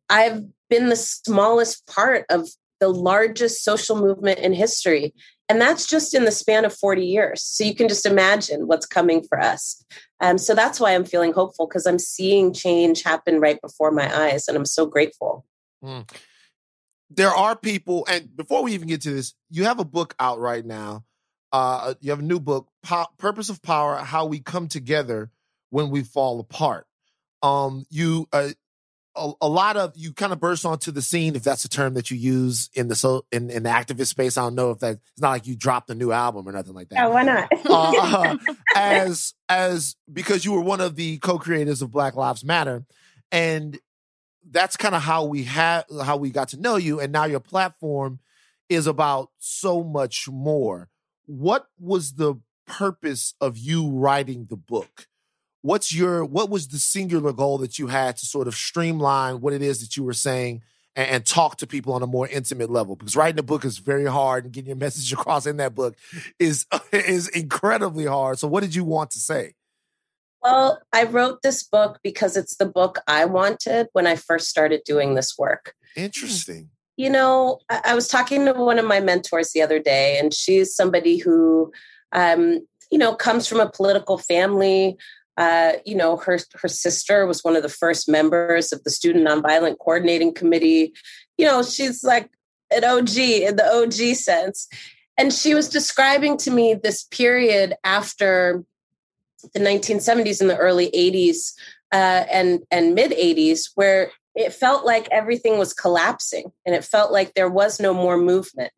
I've 0.09 0.43
been 0.69 0.89
the 0.89 0.95
smallest 0.95 1.85
part 1.87 2.25
of 2.29 2.47
the 2.79 2.89
largest 2.89 3.63
social 3.63 3.95
movement 3.95 4.39
in 4.39 4.53
history. 4.53 5.13
And 5.49 5.59
that's 5.61 5.87
just 5.87 6.13
in 6.13 6.25
the 6.25 6.31
span 6.31 6.65
of 6.65 6.73
40 6.73 7.05
years. 7.05 7.43
So 7.43 7.63
you 7.63 7.75
can 7.75 7.87
just 7.87 8.05
imagine 8.05 8.67
what's 8.67 8.85
coming 8.85 9.23
for 9.23 9.39
us. 9.39 9.83
Um, 10.19 10.37
so 10.37 10.55
that's 10.55 10.79
why 10.79 10.93
I'm 10.93 11.05
feeling 11.05 11.33
hopeful 11.33 11.67
because 11.67 11.85
I'm 11.85 11.99
seeing 11.99 12.53
change 12.53 13.03
happen 13.03 13.39
right 13.39 13.59
before 13.61 13.91
my 13.91 14.13
eyes. 14.13 14.47
And 14.47 14.57
I'm 14.57 14.65
so 14.65 14.85
grateful. 14.85 15.45
Mm. 15.83 16.09
There 17.09 17.29
are 17.29 17.55
people, 17.55 18.05
and 18.09 18.35
before 18.35 18.63
we 18.63 18.73
even 18.73 18.87
get 18.87 19.01
to 19.01 19.11
this, 19.11 19.33
you 19.49 19.65
have 19.65 19.79
a 19.79 19.85
book 19.85 20.15
out 20.19 20.39
right 20.39 20.65
now. 20.65 21.03
Uh, 21.53 21.93
you 22.01 22.09
have 22.09 22.19
a 22.19 22.23
new 22.23 22.39
book, 22.39 22.67
po- 22.81 23.07
Purpose 23.17 23.49
of 23.49 23.61
Power 23.61 23.97
How 23.97 24.25
We 24.25 24.39
Come 24.39 24.67
Together 24.67 25.29
When 25.69 25.91
We 25.91 26.01
Fall 26.01 26.39
Apart. 26.39 26.87
Um, 27.43 27.85
you 27.91 28.27
uh, 28.33 28.49
a, 29.15 29.31
a, 29.41 29.47
lot 29.47 29.77
of 29.77 29.93
you 29.95 30.13
kind 30.13 30.33
of 30.33 30.39
burst 30.39 30.65
onto 30.65 30.91
the 30.91 31.01
scene, 31.01 31.35
if 31.35 31.43
that's 31.43 31.63
a 31.63 31.69
term 31.69 31.93
that 31.93 32.09
you 32.09 32.17
use 32.17 32.71
in 32.73 32.87
the 32.87 32.95
so 32.95 33.25
in, 33.31 33.51
in 33.51 33.63
the 33.63 33.69
activist 33.69 34.07
space. 34.07 34.37
I 34.37 34.41
don't 34.41 34.55
know 34.55 34.71
if 34.71 34.79
that 34.79 34.93
it's 35.11 35.21
not 35.21 35.29
like 35.29 35.45
you 35.45 35.55
dropped 35.55 35.89
a 35.91 35.95
new 35.95 36.11
album 36.11 36.47
or 36.47 36.51
nothing 36.51 36.73
like 36.73 36.89
that. 36.89 36.95
Yeah, 36.95 37.07
why 37.07 37.23
not? 37.23 37.49
uh, 37.69 38.37
as 38.75 39.35
as 39.47 39.95
because 40.11 40.45
you 40.45 40.53
were 40.53 40.61
one 40.61 40.81
of 40.81 40.95
the 40.95 41.19
co-creators 41.19 41.81
of 41.81 41.91
Black 41.91 42.15
Lives 42.15 42.43
Matter, 42.43 42.83
and 43.31 43.79
that's 44.49 44.75
kind 44.75 44.95
of 44.95 45.03
how 45.03 45.25
we 45.25 45.43
had 45.43 45.83
how 46.03 46.17
we 46.17 46.31
got 46.31 46.49
to 46.49 46.59
know 46.59 46.77
you 46.77 46.99
and 46.99 47.11
now 47.13 47.25
your 47.25 47.39
platform 47.39 48.19
is 48.69 48.87
about 48.87 49.29
so 49.37 49.83
much 49.83 50.27
more 50.27 50.89
what 51.25 51.67
was 51.79 52.13
the 52.13 52.35
purpose 52.65 53.33
of 53.41 53.57
you 53.57 53.89
writing 53.89 54.47
the 54.49 54.55
book? 54.55 55.07
What's 55.61 55.93
your 55.93 56.25
what 56.25 56.49
was 56.49 56.67
the 56.67 56.79
singular 56.79 57.31
goal 57.31 57.57
that 57.59 57.79
you 57.79 57.87
had 57.87 58.17
to 58.17 58.25
sort 58.25 58.47
of 58.47 58.55
streamline 58.55 59.39
what 59.39 59.53
it 59.53 59.61
is 59.61 59.79
that 59.81 59.95
you 59.95 60.03
were 60.03 60.13
saying 60.13 60.61
and, 60.95 61.09
and, 61.09 61.25
talk 61.25 61.57
to 61.57 61.67
people 61.67 61.93
on 61.93 62.03
a 62.03 62.07
more 62.07 62.27
intimate 62.27 62.69
level? 62.69 62.97
Because 62.97 63.15
writing 63.15 63.39
a 63.39 63.43
book 63.43 63.63
is 63.63 63.77
very 63.77 64.05
hard 64.05 64.43
and 64.43 64.53
getting 64.53 64.67
your 64.67 64.77
message 64.87 65.11
across 65.13 65.45
in 65.45 65.57
that 65.57 65.73
book 65.73 65.95
is 66.37 66.65
is 66.91 67.29
incredibly 67.29 68.05
hard. 68.05 68.39
So 68.39 68.47
what 68.47 68.61
did 68.61 68.75
you 68.75 68.83
want 68.83 69.11
to 69.11 69.19
say? 69.19 69.53
Well 70.41 70.81
i 70.91 71.03
wrote 71.03 71.41
this 71.41 71.63
book 71.63 71.99
because 72.03 72.35
it's 72.35 72.57
the 72.57 72.65
book 72.65 72.99
i 73.07 73.23
wanted 73.23 73.87
when 73.93 74.05
i 74.05 74.17
first 74.17 74.49
started 74.49 74.81
doing 74.85 75.15
this 75.15 75.37
work. 75.37 75.73
Interesting 75.95 76.71
you 76.97 77.09
know 77.09 77.59
i, 77.69 77.81
I 77.85 77.95
was 77.95 78.07
talking 78.07 78.45
to 78.45 78.53
one 78.53 78.79
of 78.79 78.85
my 78.85 78.99
mentors 78.99 79.51
the 79.51 79.61
other 79.61 79.79
day 79.79 80.17
and 80.19 80.33
she's 80.33 80.75
somebody 80.75 81.17
who 81.17 81.71
um, 82.11 82.65
you 82.91 82.97
know 82.97 83.15
comes 83.15 83.47
from 83.47 83.59
a 83.59 83.69
political 83.69 84.17
family 84.17 84.97
uh, 85.37 85.73
you 85.85 85.95
know, 85.95 86.17
her 86.17 86.37
her 86.55 86.67
sister 86.67 87.25
was 87.25 87.43
one 87.43 87.55
of 87.55 87.63
the 87.63 87.69
first 87.69 88.07
members 88.07 88.71
of 88.71 88.83
the 88.83 88.91
Student 88.91 89.27
Nonviolent 89.27 89.79
Coordinating 89.79 90.33
Committee. 90.33 90.93
You 91.37 91.47
know, 91.47 91.63
she's 91.63 92.03
like 92.03 92.29
an 92.71 92.83
OG 92.83 93.17
in 93.17 93.55
the 93.55 93.65
OG 93.65 94.15
sense. 94.15 94.67
And 95.17 95.33
she 95.33 95.53
was 95.53 95.69
describing 95.69 96.37
to 96.37 96.51
me 96.51 96.73
this 96.73 97.03
period 97.03 97.75
after 97.83 98.63
the 99.53 99.59
1970s 99.59 100.41
and 100.41 100.49
the 100.49 100.57
early 100.57 100.89
80s 100.91 101.53
uh, 101.91 102.25
and 102.31 102.61
and 102.71 102.95
mid 102.95 103.11
80s 103.11 103.71
where 103.75 104.11
it 104.35 104.53
felt 104.53 104.85
like 104.85 105.07
everything 105.11 105.57
was 105.57 105.73
collapsing 105.73 106.51
and 106.65 106.75
it 106.75 106.83
felt 106.83 107.11
like 107.11 107.33
there 107.33 107.49
was 107.49 107.79
no 107.79 107.93
more 107.93 108.17
movement. 108.17 108.71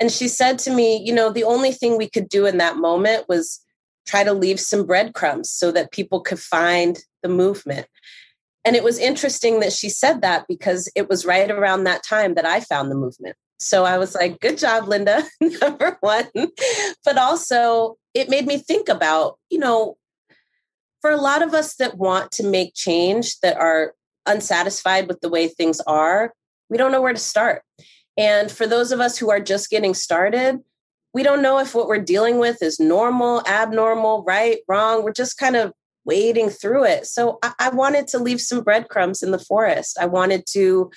And 0.00 0.10
she 0.10 0.28
said 0.28 0.58
to 0.60 0.70
me, 0.74 1.02
you 1.04 1.14
know, 1.14 1.30
the 1.30 1.44
only 1.44 1.72
thing 1.72 1.96
we 1.96 2.08
could 2.08 2.28
do 2.28 2.46
in 2.46 2.58
that 2.58 2.76
moment 2.76 3.28
was 3.28 3.60
try 4.06 4.24
to 4.24 4.32
leave 4.32 4.60
some 4.60 4.84
breadcrumbs 4.84 5.50
so 5.50 5.70
that 5.72 5.92
people 5.92 6.20
could 6.20 6.40
find 6.40 6.98
the 7.22 7.28
movement. 7.28 7.86
And 8.64 8.76
it 8.76 8.84
was 8.84 8.98
interesting 8.98 9.60
that 9.60 9.72
she 9.72 9.88
said 9.88 10.22
that 10.22 10.46
because 10.48 10.90
it 10.96 11.08
was 11.08 11.26
right 11.26 11.50
around 11.50 11.84
that 11.84 12.02
time 12.02 12.34
that 12.34 12.46
I 12.46 12.60
found 12.60 12.90
the 12.90 12.96
movement. 12.96 13.36
So 13.58 13.84
I 13.84 13.98
was 13.98 14.14
like, 14.14 14.40
good 14.40 14.58
job, 14.58 14.88
Linda, 14.88 15.22
number 15.40 15.96
one. 16.00 16.28
But 17.04 17.18
also, 17.18 17.96
it 18.14 18.28
made 18.28 18.46
me 18.46 18.58
think 18.58 18.88
about, 18.88 19.38
you 19.50 19.58
know, 19.58 19.96
for 21.00 21.10
a 21.10 21.20
lot 21.20 21.42
of 21.42 21.54
us 21.54 21.76
that 21.76 21.98
want 21.98 22.32
to 22.32 22.42
make 22.42 22.74
change, 22.74 23.38
that 23.40 23.56
are 23.56 23.94
unsatisfied 24.26 25.08
with 25.08 25.20
the 25.20 25.28
way 25.28 25.48
things 25.48 25.80
are, 25.86 26.32
we 26.68 26.76
don't 26.76 26.92
know 26.92 27.02
where 27.02 27.12
to 27.12 27.18
start. 27.18 27.62
And 28.16 28.50
for 28.50 28.66
those 28.66 28.92
of 28.92 29.00
us 29.00 29.18
who 29.18 29.30
are 29.30 29.40
just 29.40 29.70
getting 29.70 29.94
started, 29.94 30.60
we 31.12 31.22
don't 31.22 31.42
know 31.42 31.58
if 31.58 31.74
what 31.74 31.86
we're 31.86 31.98
dealing 31.98 32.38
with 32.38 32.62
is 32.62 32.80
normal, 32.80 33.42
abnormal, 33.46 34.24
right, 34.24 34.58
wrong. 34.68 35.04
We're 35.04 35.12
just 35.12 35.38
kind 35.38 35.56
of 35.56 35.72
wading 36.04 36.50
through 36.50 36.84
it. 36.84 37.06
So 37.06 37.38
I, 37.42 37.52
I 37.58 37.68
wanted 37.70 38.08
to 38.08 38.18
leave 38.18 38.40
some 38.40 38.62
breadcrumbs 38.62 39.22
in 39.22 39.30
the 39.30 39.38
forest. 39.38 39.96
I 40.00 40.06
wanted 40.06 40.44
to 40.50 40.90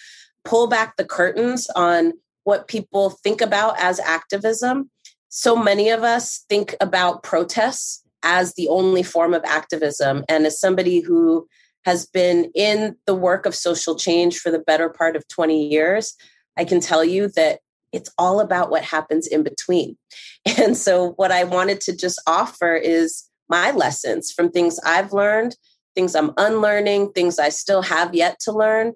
pull 0.44 0.68
back 0.68 0.98
the 0.98 1.06
curtains 1.06 1.68
on 1.76 2.14
what 2.44 2.68
people 2.68 3.10
think 3.10 3.42
about 3.42 3.80
as 3.80 4.00
activism. 4.00 4.90
So 5.30 5.56
many 5.56 5.90
of 5.90 6.04
us 6.04 6.46
think 6.50 6.76
about 6.82 7.24
protests 7.24 8.04
as 8.24 8.54
the 8.54 8.68
only 8.70 9.04
form 9.04 9.34
of 9.34 9.44
activism. 9.44 10.24
And 10.28 10.46
as 10.46 10.60
somebody 10.60 11.02
who 11.02 11.48
has 11.88 12.06
been 12.06 12.52
in 12.54 12.98
the 13.06 13.16
work 13.16 13.46
of 13.46 13.56
social 13.56 13.96
change 13.96 14.40
for 14.40 14.52
the 14.52 14.60
better 14.60 14.90
part 14.90 15.16
of 15.16 15.26
20 15.30 15.70
years, 15.70 16.16
I 16.58 16.66
can 16.66 16.82
tell 16.82 17.02
you 17.02 17.30
that 17.38 17.62
it's 17.94 18.12
all 18.18 18.42
about 18.42 18.70
what 18.70 18.84
happens 18.84 19.26
in 19.26 19.42
between. 19.42 19.98
And 20.58 20.76
so, 20.78 21.12
what 21.14 21.32
I 21.32 21.46
wanted 21.46 21.80
to 21.82 21.96
just 21.96 22.22
offer 22.28 22.74
is 22.76 23.24
my 23.50 23.72
lessons 23.72 24.32
from 24.32 24.50
things 24.50 24.80
I've 24.86 25.14
learned, 25.14 25.56
things 25.96 26.14
I'm 26.14 26.32
unlearning, 26.38 27.12
things 27.14 27.40
I 27.40 27.50
still 27.50 27.82
have 27.84 28.14
yet 28.14 28.40
to 28.42 28.52
learn, 28.52 28.94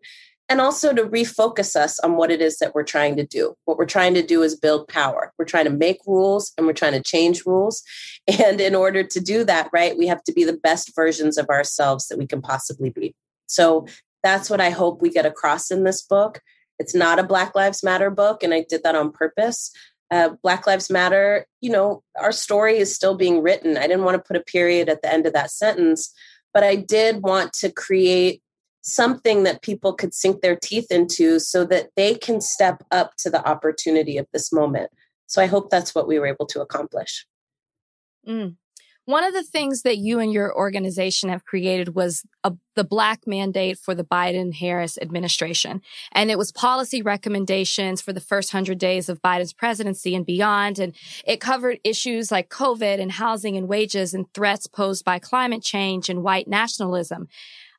and 0.51 0.59
also 0.59 0.93
to 0.93 1.05
refocus 1.05 1.75
us 1.75 1.97
on 2.01 2.17
what 2.17 2.29
it 2.29 2.41
is 2.41 2.57
that 2.59 2.75
we're 2.75 2.83
trying 2.83 3.15
to 3.15 3.25
do. 3.25 3.55
What 3.65 3.77
we're 3.77 3.85
trying 3.85 4.13
to 4.15 4.21
do 4.21 4.43
is 4.43 4.55
build 4.55 4.87
power. 4.87 5.31
We're 5.39 5.45
trying 5.45 5.65
to 5.65 5.71
make 5.71 5.99
rules 6.05 6.51
and 6.57 6.67
we're 6.67 6.73
trying 6.73 6.93
to 6.93 7.01
change 7.01 7.45
rules. 7.45 7.83
And 8.27 8.61
in 8.61 8.75
order 8.75 9.03
to 9.03 9.19
do 9.19 9.43
that, 9.45 9.69
right, 9.73 9.97
we 9.97 10.05
have 10.05 10.23
to 10.25 10.31
be 10.31 10.43
the 10.43 10.53
best 10.53 10.95
versions 10.95 11.39
of 11.39 11.49
ourselves 11.49 12.07
that 12.07 12.19
we 12.19 12.27
can 12.27 12.39
possibly 12.39 12.91
be. 12.91 13.15
So, 13.47 13.87
that's 14.23 14.51
what 14.51 14.61
I 14.61 14.69
hope 14.69 15.01
we 15.01 15.09
get 15.09 15.25
across 15.25 15.71
in 15.71 15.83
this 15.83 16.03
book 16.03 16.39
it's 16.81 16.95
not 16.95 17.19
a 17.19 17.23
Black 17.23 17.53
Lives 17.53 17.83
Matter 17.83 18.09
book, 18.09 18.41
and 18.41 18.55
I 18.55 18.65
did 18.67 18.81
that 18.83 18.95
on 18.95 19.11
purpose. 19.11 19.71
Uh, 20.09 20.29
Black 20.41 20.65
Lives 20.65 20.89
Matter, 20.89 21.45
you 21.61 21.69
know, 21.69 22.01
our 22.19 22.31
story 22.31 22.79
is 22.79 22.93
still 22.93 23.15
being 23.15 23.43
written. 23.43 23.77
I 23.77 23.83
didn't 23.83 24.03
want 24.03 24.15
to 24.15 24.27
put 24.27 24.35
a 24.35 24.43
period 24.43 24.89
at 24.89 25.03
the 25.03 25.13
end 25.13 25.27
of 25.27 25.33
that 25.33 25.51
sentence, 25.51 26.11
but 26.55 26.63
I 26.63 26.75
did 26.75 27.21
want 27.21 27.53
to 27.53 27.71
create 27.71 28.41
something 28.81 29.43
that 29.43 29.61
people 29.61 29.93
could 29.93 30.13
sink 30.13 30.41
their 30.41 30.55
teeth 30.55 30.91
into 30.91 31.39
so 31.39 31.63
that 31.65 31.89
they 31.95 32.15
can 32.15 32.41
step 32.41 32.83
up 32.91 33.15
to 33.17 33.29
the 33.29 33.47
opportunity 33.47 34.17
of 34.17 34.27
this 34.33 34.51
moment. 34.51 34.91
So 35.27 35.41
I 35.41 35.45
hope 35.45 35.69
that's 35.69 35.95
what 35.95 36.07
we 36.07 36.19
were 36.19 36.27
able 36.27 36.47
to 36.47 36.61
accomplish. 36.61 37.25
Mm. 38.27 38.55
One 39.05 39.23
of 39.23 39.33
the 39.33 39.43
things 39.43 39.81
that 39.81 39.97
you 39.97 40.19
and 40.19 40.31
your 40.31 40.55
organization 40.55 41.29
have 41.29 41.43
created 41.43 41.95
was 41.95 42.23
a, 42.43 42.53
the 42.75 42.83
black 42.83 43.25
mandate 43.25 43.79
for 43.79 43.95
the 43.95 44.03
Biden 44.03 44.53
Harris 44.53 44.97
administration. 45.01 45.81
And 46.11 46.29
it 46.29 46.37
was 46.37 46.51
policy 46.51 47.01
recommendations 47.01 47.99
for 47.99 48.13
the 48.13 48.21
first 48.21 48.53
100 48.53 48.77
days 48.77 49.09
of 49.09 49.21
Biden's 49.21 49.53
presidency 49.53 50.13
and 50.13 50.25
beyond. 50.25 50.77
And 50.77 50.95
it 51.25 51.41
covered 51.41 51.79
issues 51.83 52.31
like 52.31 52.49
COVID 52.49 53.01
and 53.01 53.11
housing 53.11 53.57
and 53.57 53.67
wages 53.67 54.13
and 54.13 54.31
threats 54.33 54.67
posed 54.67 55.03
by 55.03 55.17
climate 55.17 55.63
change 55.63 56.07
and 56.07 56.21
white 56.21 56.47
nationalism. 56.47 57.27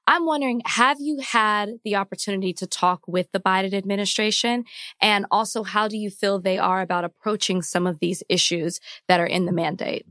I'm 0.06 0.26
wondering, 0.26 0.62
have 0.66 0.98
you 1.00 1.20
had 1.20 1.78
the 1.84 1.96
opportunity 1.96 2.52
to 2.54 2.66
talk 2.66 3.02
with 3.06 3.30
the 3.32 3.40
Biden 3.40 3.72
administration? 3.72 4.64
And 5.00 5.26
also, 5.30 5.62
how 5.62 5.88
do 5.88 5.96
you 5.96 6.10
feel 6.10 6.40
they 6.40 6.58
are 6.58 6.80
about 6.80 7.04
approaching 7.04 7.62
some 7.62 7.86
of 7.86 8.00
these 8.00 8.22
issues 8.28 8.80
that 9.08 9.20
are 9.20 9.26
in 9.26 9.46
the 9.46 9.52
mandate? 9.52 10.06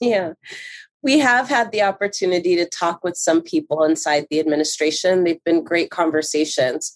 Yeah. 0.00 0.32
We 1.02 1.20
have 1.20 1.48
had 1.48 1.70
the 1.70 1.82
opportunity 1.82 2.56
to 2.56 2.66
talk 2.66 3.04
with 3.04 3.16
some 3.16 3.40
people 3.40 3.84
inside 3.84 4.26
the 4.30 4.40
administration. 4.40 5.22
They've 5.22 5.42
been 5.44 5.62
great 5.62 5.90
conversations. 5.90 6.92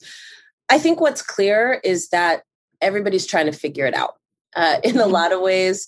I 0.69 0.79
think 0.79 1.01
what's 1.01 1.23
clear 1.23 1.81
is 1.85 2.09
that 2.09 2.43
everybody's 2.81 3.27
trying 3.27 3.47
to 3.47 3.53
figure 3.53 3.87
it 3.87 3.95
out 3.95 4.17
uh, 4.57 4.79
in 4.85 4.97
a 4.97 5.03
mm-hmm. 5.03 5.13
lot 5.13 5.33
of 5.33 5.41
ways. 5.41 5.87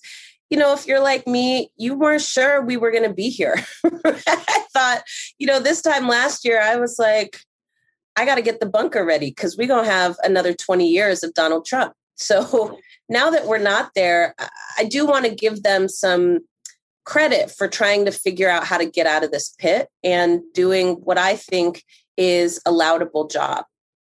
You 0.52 0.58
know, 0.58 0.74
if 0.74 0.86
you're 0.86 1.00
like 1.00 1.26
me, 1.26 1.70
you 1.78 1.94
weren't 1.94 2.20
sure 2.20 2.60
we 2.60 2.76
were 2.76 2.90
going 2.90 3.08
to 3.08 3.14
be 3.14 3.30
here. 3.30 3.56
I 4.04 4.64
thought, 4.74 5.02
you 5.38 5.46
know, 5.46 5.60
this 5.60 5.80
time 5.80 6.06
last 6.06 6.44
year, 6.44 6.60
I 6.60 6.76
was 6.76 6.98
like, 6.98 7.38
I 8.16 8.26
got 8.26 8.34
to 8.34 8.42
get 8.42 8.60
the 8.60 8.68
bunker 8.68 9.02
ready 9.02 9.30
because 9.30 9.56
we're 9.56 9.66
going 9.66 9.86
to 9.86 9.90
have 9.90 10.16
another 10.22 10.52
20 10.52 10.86
years 10.86 11.24
of 11.24 11.32
Donald 11.32 11.64
Trump. 11.64 11.94
So 12.16 12.78
now 13.08 13.30
that 13.30 13.46
we're 13.46 13.56
not 13.56 13.92
there, 13.96 14.34
I 14.78 14.84
do 14.84 15.06
want 15.06 15.24
to 15.24 15.34
give 15.34 15.62
them 15.62 15.88
some 15.88 16.40
credit 17.04 17.50
for 17.50 17.66
trying 17.66 18.04
to 18.04 18.12
figure 18.12 18.50
out 18.50 18.64
how 18.64 18.76
to 18.76 18.84
get 18.84 19.06
out 19.06 19.24
of 19.24 19.32
this 19.32 19.54
pit 19.58 19.88
and 20.04 20.42
doing 20.52 20.96
what 20.96 21.16
I 21.16 21.34
think 21.34 21.82
is 22.18 22.60
a 22.66 22.70
laudable 22.70 23.26
job. 23.26 23.64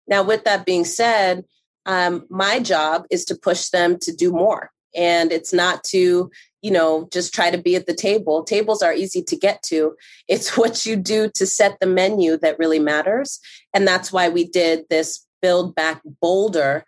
Now, 0.07 0.23
with 0.23 0.45
that 0.45 0.67
being 0.67 0.85
said, 0.85 1.45
um, 1.87 2.27
my 2.29 2.61
job 2.61 3.07
is 3.11 3.25
to 3.25 3.35
push 3.35 3.71
them 3.71 3.99
to 4.01 4.15
do 4.15 4.31
more. 4.31 4.71
And 4.95 5.33
it's 5.33 5.53
not 5.53 5.85
to, 5.85 6.31
you 6.63 6.71
know, 6.71 7.09
just 7.13 7.35
try 7.35 7.51
to 7.51 7.59
be 7.59 7.77
at 7.77 7.87
the 7.87 7.95
table. 7.95 8.45
Tables 8.45 8.83
are 8.83 8.93
easy 8.93 9.23
to 9.23 9.37
get 9.37 9.63
to. 9.65 9.95
It's 10.29 10.57
what 10.57 10.87
you 10.87 10.97
do 10.97 11.31
to 11.35 11.47
set 11.47 11.79
the 11.81 11.87
menu 11.87 12.39
that 12.39 12.59
really 12.59 12.79
matters. 12.79 13.41
And 13.75 13.87
that's 13.87 14.11
why 14.11 14.31
we 14.31 14.45
did 14.45 14.87
this 14.89 15.27
Build 15.43 15.75
Back 15.75 16.01
Bolder 16.21 16.87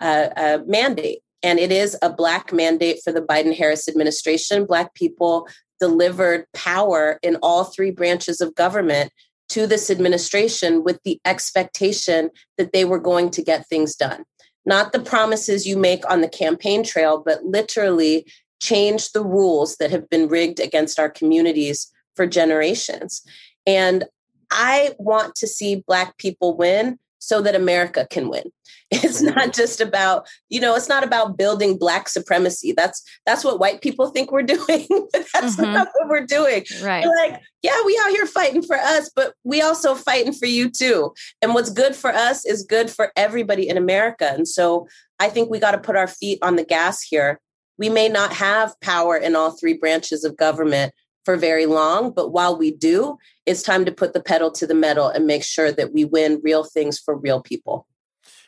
uh, 0.00 0.28
uh, 0.36 0.58
mandate 0.66 1.20
and 1.44 1.58
it 1.58 1.70
is 1.70 1.96
a 2.00 2.10
Black 2.10 2.54
mandate 2.54 3.00
for 3.04 3.12
the 3.12 3.20
Biden 3.20 3.54
Harris 3.54 3.86
administration. 3.86 4.64
Black 4.64 4.94
people 4.94 5.46
delivered 5.78 6.46
power 6.54 7.18
in 7.22 7.36
all 7.42 7.64
three 7.64 7.90
branches 7.90 8.40
of 8.40 8.54
government 8.54 9.12
to 9.50 9.66
this 9.66 9.90
administration 9.90 10.82
with 10.82 10.98
the 11.04 11.20
expectation 11.26 12.30
that 12.56 12.72
they 12.72 12.86
were 12.86 12.98
going 12.98 13.30
to 13.30 13.42
get 13.42 13.68
things 13.68 13.94
done. 13.94 14.24
Not 14.66 14.92
the 14.92 15.00
promises 15.00 15.66
you 15.66 15.76
make 15.76 16.08
on 16.10 16.20
the 16.20 16.28
campaign 16.28 16.82
trail, 16.82 17.22
but 17.24 17.44
literally 17.44 18.26
change 18.60 19.12
the 19.12 19.24
rules 19.24 19.76
that 19.76 19.90
have 19.90 20.08
been 20.08 20.28
rigged 20.28 20.60
against 20.60 20.98
our 20.98 21.10
communities 21.10 21.92
for 22.16 22.26
generations. 22.26 23.22
And 23.66 24.04
I 24.50 24.94
want 24.98 25.34
to 25.36 25.46
see 25.46 25.84
Black 25.86 26.16
people 26.18 26.56
win 26.56 26.98
so 27.24 27.40
that 27.42 27.54
America 27.54 28.06
can 28.10 28.28
win. 28.28 28.44
It's 28.90 29.22
not 29.22 29.52
just 29.52 29.80
about, 29.80 30.28
you 30.50 30.60
know, 30.60 30.76
it's 30.76 30.88
not 30.88 31.02
about 31.02 31.36
building 31.36 31.78
black 31.78 32.08
supremacy. 32.08 32.72
That's 32.76 33.02
that's 33.26 33.42
what 33.42 33.58
white 33.58 33.80
people 33.80 34.08
think 34.10 34.30
we're 34.30 34.42
doing, 34.56 34.86
but 34.88 35.26
that's 35.32 35.56
mm-hmm. 35.56 35.72
not 35.72 35.88
what 35.94 36.08
we're 36.08 36.26
doing. 36.26 36.64
Right. 36.80 37.04
We're 37.04 37.16
like, 37.16 37.40
yeah, 37.62 37.76
we 37.84 37.98
out 38.04 38.10
here 38.10 38.26
fighting 38.26 38.62
for 38.62 38.76
us, 38.76 39.10
but 39.16 39.34
we 39.42 39.62
also 39.62 39.94
fighting 39.94 40.32
for 40.32 40.46
you 40.46 40.70
too. 40.70 41.12
And 41.42 41.54
what's 41.54 41.70
good 41.70 41.96
for 41.96 42.10
us 42.10 42.44
is 42.44 42.62
good 42.62 42.88
for 42.90 43.10
everybody 43.16 43.68
in 43.68 43.76
America. 43.76 44.30
And 44.32 44.46
so 44.46 44.86
I 45.18 45.28
think 45.28 45.50
we 45.50 45.58
got 45.58 45.72
to 45.72 45.78
put 45.78 45.96
our 45.96 46.08
feet 46.08 46.38
on 46.42 46.56
the 46.56 46.64
gas 46.64 47.02
here. 47.02 47.40
We 47.78 47.88
may 47.88 48.08
not 48.08 48.32
have 48.34 48.78
power 48.80 49.16
in 49.16 49.34
all 49.34 49.50
three 49.50 49.74
branches 49.74 50.22
of 50.24 50.36
government, 50.36 50.92
for 51.24 51.36
very 51.36 51.66
long. 51.66 52.12
But 52.12 52.30
while 52.30 52.56
we 52.56 52.70
do, 52.70 53.18
it's 53.46 53.62
time 53.62 53.84
to 53.84 53.92
put 53.92 54.12
the 54.12 54.22
pedal 54.22 54.50
to 54.52 54.66
the 54.66 54.74
metal 54.74 55.08
and 55.08 55.26
make 55.26 55.44
sure 55.44 55.72
that 55.72 55.92
we 55.92 56.04
win 56.04 56.40
real 56.42 56.64
things 56.64 56.98
for 56.98 57.16
real 57.16 57.40
people. 57.40 57.86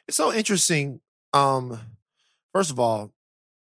It's 0.08 0.16
so 0.16 0.32
interesting. 0.32 1.00
Um, 1.32 1.80
first 2.52 2.70
of 2.70 2.78
all, 2.78 3.12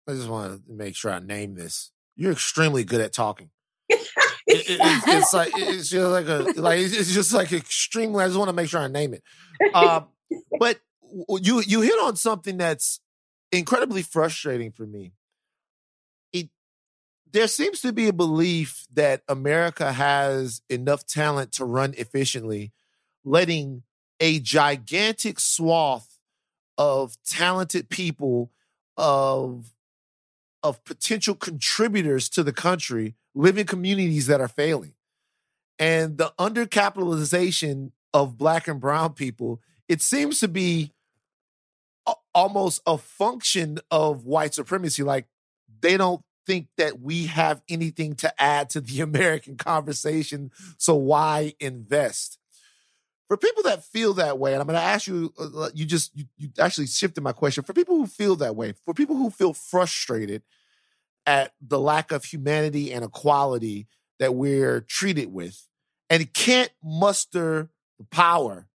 I 0.08 0.12
just 0.12 0.28
want 0.28 0.66
to 0.66 0.72
make 0.72 0.96
sure 0.96 1.12
I 1.12 1.18
name 1.18 1.54
this. 1.54 1.90
You're 2.16 2.32
extremely 2.32 2.84
good 2.84 3.00
at 3.00 3.12
talking. 3.12 3.50
it, 3.88 4.00
it, 4.46 4.66
it's, 4.68 5.06
it's, 5.08 5.32
like 5.32 5.52
it's 5.56 5.88
just 5.88 6.10
like 6.10 6.26
a 6.26 6.60
like 6.60 6.80
it's 6.80 7.12
just 7.12 7.32
like 7.32 7.52
extremely. 7.52 8.24
I 8.24 8.26
just 8.26 8.38
want 8.38 8.48
to 8.48 8.54
make 8.54 8.68
sure 8.68 8.80
I 8.80 8.88
name 8.88 9.14
it. 9.14 9.22
Uh, 9.74 10.02
but 10.58 10.80
you 11.28 11.62
you 11.62 11.82
hit 11.82 11.98
on 12.02 12.16
something 12.16 12.56
that's 12.56 13.00
incredibly 13.52 14.02
frustrating 14.02 14.72
for 14.72 14.86
me 14.86 15.12
there 17.32 17.48
seems 17.48 17.80
to 17.80 17.92
be 17.92 18.08
a 18.08 18.12
belief 18.12 18.86
that 18.92 19.22
America 19.28 19.92
has 19.92 20.62
enough 20.68 21.06
talent 21.06 21.52
to 21.52 21.64
run 21.64 21.94
efficiently, 21.96 22.72
letting 23.24 23.82
a 24.20 24.38
gigantic 24.38 25.40
swath 25.40 26.18
of 26.78 27.16
talented 27.24 27.88
people 27.88 28.50
of 28.96 29.72
of 30.62 30.84
potential 30.84 31.34
contributors 31.34 32.28
to 32.28 32.42
the 32.44 32.52
country 32.52 33.16
live 33.34 33.58
in 33.58 33.66
communities 33.66 34.28
that 34.28 34.40
are 34.40 34.48
failing. 34.48 34.94
And 35.78 36.18
the 36.18 36.32
undercapitalization 36.38 37.90
of 38.14 38.38
black 38.38 38.68
and 38.68 38.80
brown 38.80 39.14
people, 39.14 39.60
it 39.88 40.00
seems 40.00 40.38
to 40.38 40.46
be 40.46 40.92
a- 42.06 42.14
almost 42.32 42.80
a 42.86 42.96
function 42.96 43.78
of 43.90 44.24
white 44.24 44.54
supremacy. 44.54 45.02
Like 45.02 45.26
they 45.80 45.96
don't 45.96 46.22
think 46.46 46.68
that 46.76 47.00
we 47.00 47.26
have 47.26 47.62
anything 47.68 48.14
to 48.16 48.42
add 48.42 48.70
to 48.70 48.80
the 48.80 49.00
American 49.02 49.56
conversation. 49.56 50.50
So 50.78 50.94
why 50.94 51.54
invest? 51.60 52.38
For 53.28 53.36
people 53.36 53.62
that 53.62 53.84
feel 53.84 54.14
that 54.14 54.38
way, 54.38 54.52
and 54.52 54.60
I'm 54.60 54.66
going 54.66 54.78
to 54.78 54.84
ask 54.84 55.06
you, 55.06 55.32
uh, 55.38 55.62
uh, 55.62 55.70
you 55.72 55.86
just, 55.86 56.14
you, 56.14 56.26
you 56.36 56.50
actually 56.58 56.86
shifted 56.86 57.22
my 57.22 57.32
question. 57.32 57.64
For 57.64 57.72
people 57.72 57.96
who 57.96 58.06
feel 58.06 58.36
that 58.36 58.56
way, 58.56 58.74
for 58.84 58.92
people 58.92 59.16
who 59.16 59.30
feel 59.30 59.54
frustrated 59.54 60.42
at 61.24 61.54
the 61.60 61.80
lack 61.80 62.12
of 62.12 62.24
humanity 62.24 62.92
and 62.92 63.04
equality 63.04 63.86
that 64.18 64.34
we're 64.34 64.82
treated 64.82 65.32
with, 65.32 65.66
and 66.10 66.30
can't 66.34 66.70
muster 66.84 67.70
the 67.98 68.04
power 68.04 68.66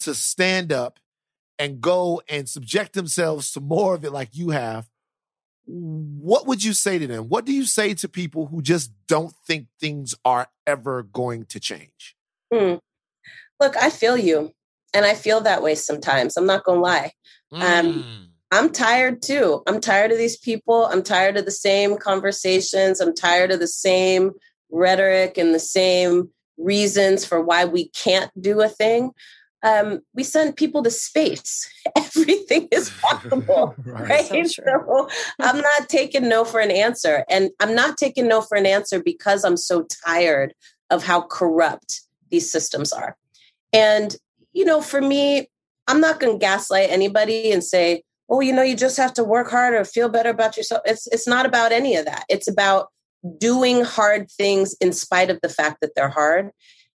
to 0.00 0.14
stand 0.14 0.72
up 0.72 1.00
and 1.58 1.80
go 1.80 2.22
and 2.28 2.48
subject 2.48 2.92
themselves 2.92 3.50
to 3.52 3.60
more 3.60 3.94
of 3.94 4.04
it 4.04 4.12
like 4.12 4.36
you 4.36 4.50
have, 4.50 4.88
what 5.66 6.46
would 6.46 6.62
you 6.62 6.72
say 6.72 6.98
to 6.98 7.06
them? 7.06 7.28
What 7.28 7.44
do 7.44 7.52
you 7.52 7.64
say 7.64 7.94
to 7.94 8.08
people 8.08 8.46
who 8.46 8.60
just 8.62 8.92
don't 9.08 9.34
think 9.46 9.68
things 9.80 10.14
are 10.24 10.48
ever 10.66 11.02
going 11.02 11.46
to 11.46 11.60
change? 11.60 12.16
Hmm. 12.52 12.74
Look, 13.60 13.76
I 13.76 13.90
feel 13.90 14.16
you. 14.16 14.52
And 14.92 15.04
I 15.04 15.14
feel 15.14 15.40
that 15.40 15.62
way 15.62 15.74
sometimes. 15.74 16.36
I'm 16.36 16.46
not 16.46 16.64
going 16.64 16.78
to 16.78 16.82
lie. 16.82 17.12
Mm. 17.52 17.60
Um, 17.62 17.92
hmm. 18.02 18.24
I'm 18.52 18.70
tired 18.70 19.22
too. 19.22 19.62
I'm 19.66 19.80
tired 19.80 20.12
of 20.12 20.18
these 20.18 20.36
people. 20.36 20.86
I'm 20.86 21.02
tired 21.02 21.36
of 21.36 21.44
the 21.44 21.50
same 21.50 21.96
conversations. 21.96 23.00
I'm 23.00 23.14
tired 23.14 23.50
of 23.50 23.58
the 23.58 23.66
same 23.66 24.32
rhetoric 24.70 25.36
and 25.38 25.52
the 25.52 25.58
same 25.58 26.30
reasons 26.56 27.24
for 27.24 27.42
why 27.42 27.64
we 27.64 27.88
can't 27.88 28.30
do 28.40 28.60
a 28.60 28.68
thing 28.68 29.10
um, 29.64 30.00
we 30.14 30.22
send 30.22 30.56
people 30.56 30.82
to 30.82 30.90
space. 30.90 31.68
Everything 31.96 32.68
is 32.70 32.90
possible, 33.02 33.74
right? 33.84 34.30
right? 34.30 34.46
So, 34.46 34.62
so 34.62 35.08
I'm 35.40 35.56
not 35.56 35.88
taking 35.88 36.28
no 36.28 36.44
for 36.44 36.60
an 36.60 36.70
answer. 36.70 37.24
And 37.28 37.50
I'm 37.58 37.74
not 37.74 37.96
taking 37.96 38.28
no 38.28 38.42
for 38.42 38.56
an 38.56 38.66
answer 38.66 39.02
because 39.02 39.42
I'm 39.42 39.56
so 39.56 39.86
tired 40.06 40.54
of 40.90 41.02
how 41.02 41.22
corrupt 41.22 42.02
these 42.30 42.52
systems 42.52 42.92
are. 42.92 43.16
And, 43.72 44.14
you 44.52 44.66
know, 44.66 44.82
for 44.82 45.00
me, 45.00 45.48
I'm 45.88 46.00
not 46.00 46.20
going 46.20 46.34
to 46.34 46.38
gaslight 46.38 46.90
anybody 46.90 47.50
and 47.50 47.64
say, 47.64 48.02
oh, 48.28 48.40
you 48.40 48.52
know, 48.52 48.62
you 48.62 48.76
just 48.76 48.96
have 48.98 49.14
to 49.14 49.24
work 49.24 49.50
harder, 49.50 49.84
feel 49.84 50.08
better 50.08 50.30
about 50.30 50.56
yourself. 50.56 50.82
It's, 50.84 51.06
it's 51.08 51.26
not 51.26 51.46
about 51.46 51.72
any 51.72 51.96
of 51.96 52.04
that. 52.04 52.24
It's 52.28 52.48
about 52.48 52.88
doing 53.38 53.82
hard 53.82 54.30
things 54.30 54.76
in 54.80 54.92
spite 54.92 55.30
of 55.30 55.40
the 55.42 55.48
fact 55.48 55.78
that 55.80 55.92
they're 55.96 56.08
hard 56.10 56.50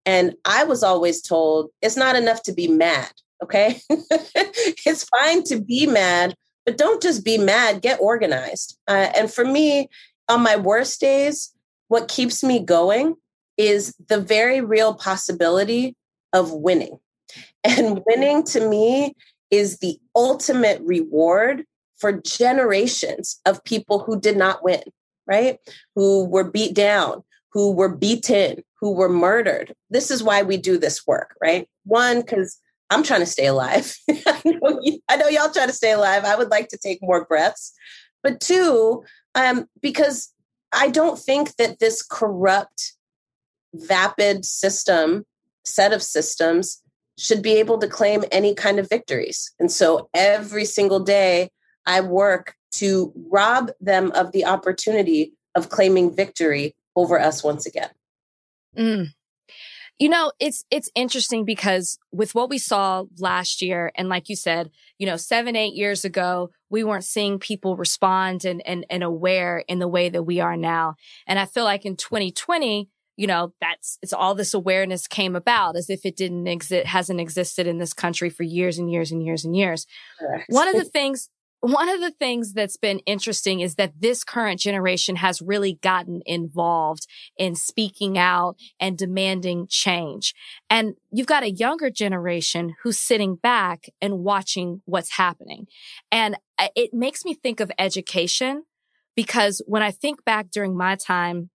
and 0.06 0.34
I 0.44 0.64
was 0.64 0.82
always 0.84 1.20
told 1.20 1.70
it's 1.82 1.96
not 1.96 2.16
enough 2.16 2.42
to 2.44 2.52
be 2.52 2.68
mad. 2.68 3.10
Okay. 3.42 3.80
it's 3.90 5.04
fine 5.04 5.42
to 5.44 5.60
be 5.60 5.86
mad, 5.86 6.34
but 6.64 6.78
don't 6.78 7.02
just 7.02 7.24
be 7.24 7.36
mad, 7.36 7.82
get 7.82 8.00
organized. 8.00 8.78
Uh, 8.88 9.10
and 9.14 9.30
for 9.30 9.44
me, 9.44 9.88
on 10.28 10.40
my 10.42 10.56
worst 10.56 11.00
days, 11.00 11.52
what 11.88 12.08
keeps 12.08 12.42
me 12.42 12.60
going 12.60 13.16
is 13.56 13.94
the 14.08 14.20
very 14.20 14.60
real 14.60 14.94
possibility 14.94 15.94
of 16.32 16.52
winning. 16.52 16.98
And 17.64 18.02
winning 18.06 18.44
to 18.44 18.68
me 18.68 19.14
is 19.50 19.78
the 19.78 19.98
ultimate 20.14 20.80
reward 20.82 21.64
for 21.96 22.12
generations 22.12 23.40
of 23.46 23.64
people 23.64 24.00
who 24.00 24.20
did 24.20 24.36
not 24.36 24.62
win, 24.62 24.82
right? 25.26 25.58
Who 25.94 26.26
were 26.26 26.44
beat 26.44 26.74
down, 26.74 27.22
who 27.56 27.72
were 27.72 27.88
beaten, 27.88 28.62
who 28.78 28.92
were 28.92 29.08
murdered. 29.08 29.74
This 29.88 30.10
is 30.10 30.22
why 30.22 30.42
we 30.42 30.58
do 30.58 30.76
this 30.76 31.06
work, 31.06 31.34
right? 31.40 31.66
One, 31.84 32.20
because 32.20 32.60
I'm 32.90 33.02
trying 33.02 33.20
to 33.20 33.26
stay 33.26 33.46
alive. 33.46 33.96
I, 34.10 34.42
know 34.44 34.82
I 35.08 35.16
know 35.16 35.28
y'all 35.28 35.50
try 35.50 35.64
to 35.64 35.72
stay 35.72 35.92
alive. 35.92 36.26
I 36.26 36.36
would 36.36 36.50
like 36.50 36.68
to 36.68 36.76
take 36.76 36.98
more 37.00 37.24
breaths. 37.24 37.72
But 38.22 38.40
two, 38.40 39.04
um, 39.34 39.64
because 39.80 40.34
I 40.70 40.90
don't 40.90 41.18
think 41.18 41.56
that 41.56 41.78
this 41.78 42.02
corrupt, 42.02 42.92
vapid 43.72 44.44
system, 44.44 45.24
set 45.64 45.94
of 45.94 46.02
systems, 46.02 46.82
should 47.16 47.40
be 47.40 47.54
able 47.54 47.78
to 47.78 47.88
claim 47.88 48.22
any 48.30 48.54
kind 48.54 48.78
of 48.78 48.86
victories. 48.86 49.50
And 49.58 49.72
so 49.72 50.10
every 50.12 50.66
single 50.66 51.00
day, 51.00 51.48
I 51.86 52.02
work 52.02 52.54
to 52.72 53.14
rob 53.30 53.70
them 53.80 54.12
of 54.12 54.32
the 54.32 54.44
opportunity 54.44 55.32
of 55.54 55.70
claiming 55.70 56.14
victory 56.14 56.74
over 56.96 57.20
us 57.20 57.44
once 57.44 57.66
again. 57.66 57.90
Mm. 58.76 59.08
You 59.98 60.10
know, 60.10 60.32
it's 60.38 60.64
it's 60.70 60.90
interesting 60.94 61.44
because 61.44 61.98
with 62.12 62.34
what 62.34 62.50
we 62.50 62.58
saw 62.58 63.04
last 63.18 63.62
year, 63.62 63.92
and 63.94 64.10
like 64.10 64.28
you 64.28 64.36
said, 64.36 64.70
you 64.98 65.06
know, 65.06 65.16
seven, 65.16 65.56
eight 65.56 65.74
years 65.74 66.04
ago, 66.04 66.50
we 66.68 66.84
weren't 66.84 67.04
seeing 67.04 67.38
people 67.38 67.76
respond 67.76 68.44
and 68.44 68.60
and 68.66 68.84
and 68.90 69.02
aware 69.02 69.64
in 69.68 69.78
the 69.78 69.88
way 69.88 70.10
that 70.10 70.24
we 70.24 70.40
are 70.40 70.56
now. 70.56 70.96
And 71.26 71.38
I 71.38 71.46
feel 71.46 71.64
like 71.64 71.86
in 71.86 71.96
2020, 71.96 72.90
you 73.16 73.26
know, 73.26 73.54
that's 73.58 73.98
it's 74.02 74.12
all 74.12 74.34
this 74.34 74.52
awareness 74.52 75.06
came 75.06 75.34
about 75.34 75.76
as 75.76 75.88
if 75.88 76.04
it 76.04 76.16
didn't 76.16 76.46
exist 76.46 76.86
hasn't 76.86 77.20
existed 77.20 77.66
in 77.66 77.78
this 77.78 77.94
country 77.94 78.28
for 78.28 78.42
years 78.42 78.76
and 78.76 78.90
years 78.90 79.10
and 79.10 79.24
years 79.24 79.46
and 79.46 79.56
years. 79.56 79.86
Correct. 80.20 80.44
One 80.48 80.68
of 80.68 80.74
the 80.74 80.84
things 80.84 81.30
one 81.72 81.88
of 81.88 82.00
the 82.00 82.10
things 82.10 82.52
that's 82.52 82.76
been 82.76 83.00
interesting 83.00 83.60
is 83.60 83.74
that 83.74 84.00
this 84.00 84.24
current 84.24 84.60
generation 84.60 85.16
has 85.16 85.42
really 85.42 85.78
gotten 85.82 86.22
involved 86.24 87.06
in 87.36 87.54
speaking 87.54 88.16
out 88.16 88.56
and 88.78 88.96
demanding 88.96 89.66
change. 89.68 90.34
And 90.70 90.94
you've 91.10 91.26
got 91.26 91.42
a 91.42 91.50
younger 91.50 91.90
generation 91.90 92.76
who's 92.82 92.98
sitting 92.98 93.36
back 93.36 93.86
and 94.00 94.20
watching 94.20 94.82
what's 94.84 95.12
happening. 95.12 95.66
And 96.12 96.36
it 96.74 96.94
makes 96.94 97.24
me 97.24 97.34
think 97.34 97.60
of 97.60 97.72
education 97.78 98.64
because 99.14 99.62
when 99.66 99.82
I 99.82 99.90
think 99.90 100.24
back 100.24 100.50
during 100.50 100.76
my 100.76 100.94
time 100.94 101.50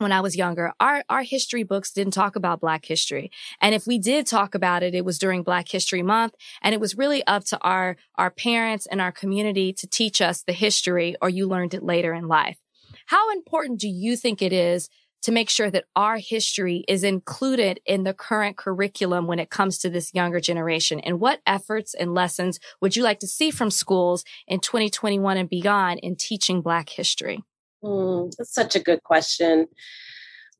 when 0.00 0.12
I 0.12 0.22
was 0.22 0.34
younger, 0.34 0.72
our, 0.80 1.04
our 1.10 1.22
history 1.22 1.62
books 1.62 1.92
didn't 1.92 2.14
talk 2.14 2.34
about 2.34 2.60
Black 2.60 2.86
history. 2.86 3.30
And 3.60 3.74
if 3.74 3.86
we 3.86 3.98
did 3.98 4.26
talk 4.26 4.54
about 4.54 4.82
it, 4.82 4.94
it 4.94 5.04
was 5.04 5.18
during 5.18 5.42
Black 5.42 5.68
History 5.68 6.02
Month. 6.02 6.34
And 6.62 6.74
it 6.74 6.80
was 6.80 6.96
really 6.96 7.24
up 7.26 7.44
to 7.46 7.58
our, 7.60 7.96
our 8.16 8.30
parents 8.30 8.86
and 8.86 9.00
our 9.00 9.12
community 9.12 9.74
to 9.74 9.86
teach 9.86 10.22
us 10.22 10.42
the 10.42 10.54
history 10.54 11.16
or 11.20 11.28
you 11.28 11.46
learned 11.46 11.74
it 11.74 11.82
later 11.82 12.14
in 12.14 12.28
life. 12.28 12.58
How 13.06 13.30
important 13.30 13.78
do 13.78 13.88
you 13.88 14.16
think 14.16 14.40
it 14.40 14.54
is 14.54 14.88
to 15.22 15.32
make 15.32 15.50
sure 15.50 15.70
that 15.70 15.84
our 15.94 16.16
history 16.16 16.82
is 16.88 17.04
included 17.04 17.78
in 17.84 18.04
the 18.04 18.14
current 18.14 18.56
curriculum 18.56 19.26
when 19.26 19.38
it 19.38 19.50
comes 19.50 19.76
to 19.78 19.90
this 19.90 20.14
younger 20.14 20.40
generation? 20.40 20.98
And 21.00 21.20
what 21.20 21.42
efforts 21.46 21.92
and 21.92 22.14
lessons 22.14 22.58
would 22.80 22.96
you 22.96 23.02
like 23.02 23.18
to 23.20 23.26
see 23.26 23.50
from 23.50 23.70
schools 23.70 24.24
in 24.48 24.60
2021 24.60 25.36
and 25.36 25.48
beyond 25.50 26.00
in 26.02 26.16
teaching 26.16 26.62
Black 26.62 26.88
history? 26.88 27.44
Mm, 27.82 28.32
that's 28.36 28.54
such 28.54 28.76
a 28.76 28.80
good 28.80 29.02
question. 29.02 29.66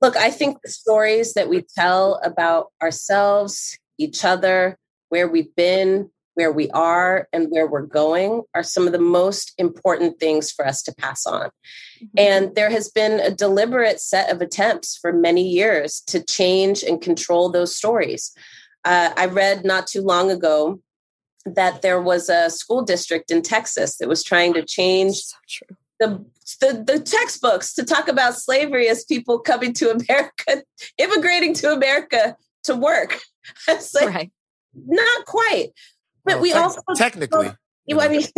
Look, 0.00 0.16
I 0.16 0.30
think 0.30 0.58
the 0.62 0.70
stories 0.70 1.34
that 1.34 1.48
we 1.48 1.64
tell 1.76 2.20
about 2.24 2.68
ourselves, 2.82 3.78
each 3.98 4.24
other, 4.24 4.78
where 5.10 5.28
we've 5.28 5.54
been, 5.54 6.10
where 6.34 6.52
we 6.52 6.70
are, 6.70 7.28
and 7.32 7.48
where 7.50 7.68
we're 7.68 7.82
going 7.82 8.42
are 8.54 8.62
some 8.62 8.86
of 8.86 8.92
the 8.92 8.98
most 8.98 9.52
important 9.58 10.18
things 10.18 10.50
for 10.50 10.66
us 10.66 10.82
to 10.84 10.94
pass 10.94 11.26
on. 11.26 11.48
Mm-hmm. 12.02 12.06
And 12.16 12.54
there 12.54 12.70
has 12.70 12.88
been 12.88 13.20
a 13.20 13.30
deliberate 13.30 14.00
set 14.00 14.32
of 14.32 14.40
attempts 14.40 14.96
for 14.96 15.12
many 15.12 15.46
years 15.46 16.02
to 16.06 16.24
change 16.24 16.82
and 16.82 17.02
control 17.02 17.50
those 17.50 17.76
stories. 17.76 18.32
Uh, 18.84 19.12
I 19.14 19.26
read 19.26 19.64
not 19.64 19.86
too 19.86 20.00
long 20.00 20.30
ago 20.30 20.80
that 21.44 21.82
there 21.82 22.00
was 22.00 22.28
a 22.28 22.48
school 22.48 22.82
district 22.82 23.30
in 23.30 23.42
Texas 23.42 23.98
that 23.98 24.08
was 24.08 24.22
trying 24.22 24.54
to 24.54 24.64
change 24.64 25.16
so 25.16 25.66
the, 26.00 26.24
the, 26.60 26.84
the 26.84 26.98
textbooks 26.98 27.74
to 27.74 27.84
talk 27.84 28.08
about 28.08 28.34
slavery 28.34 28.88
as 28.88 29.04
people 29.04 29.38
coming 29.38 29.72
to 29.74 29.90
America, 29.90 30.64
immigrating 30.98 31.54
to 31.54 31.72
America 31.72 32.36
to 32.64 32.74
work. 32.74 33.20
It's 33.66 33.94
like, 33.94 34.08
right. 34.08 34.32
not 34.74 35.24
quite. 35.24 35.70
But 36.24 36.34
well, 36.34 36.42
we 36.42 36.52
te- 36.52 36.58
also 36.58 36.82
technically. 36.94 37.50
You 37.86 37.98
I 37.98 38.08
mean, 38.08 38.22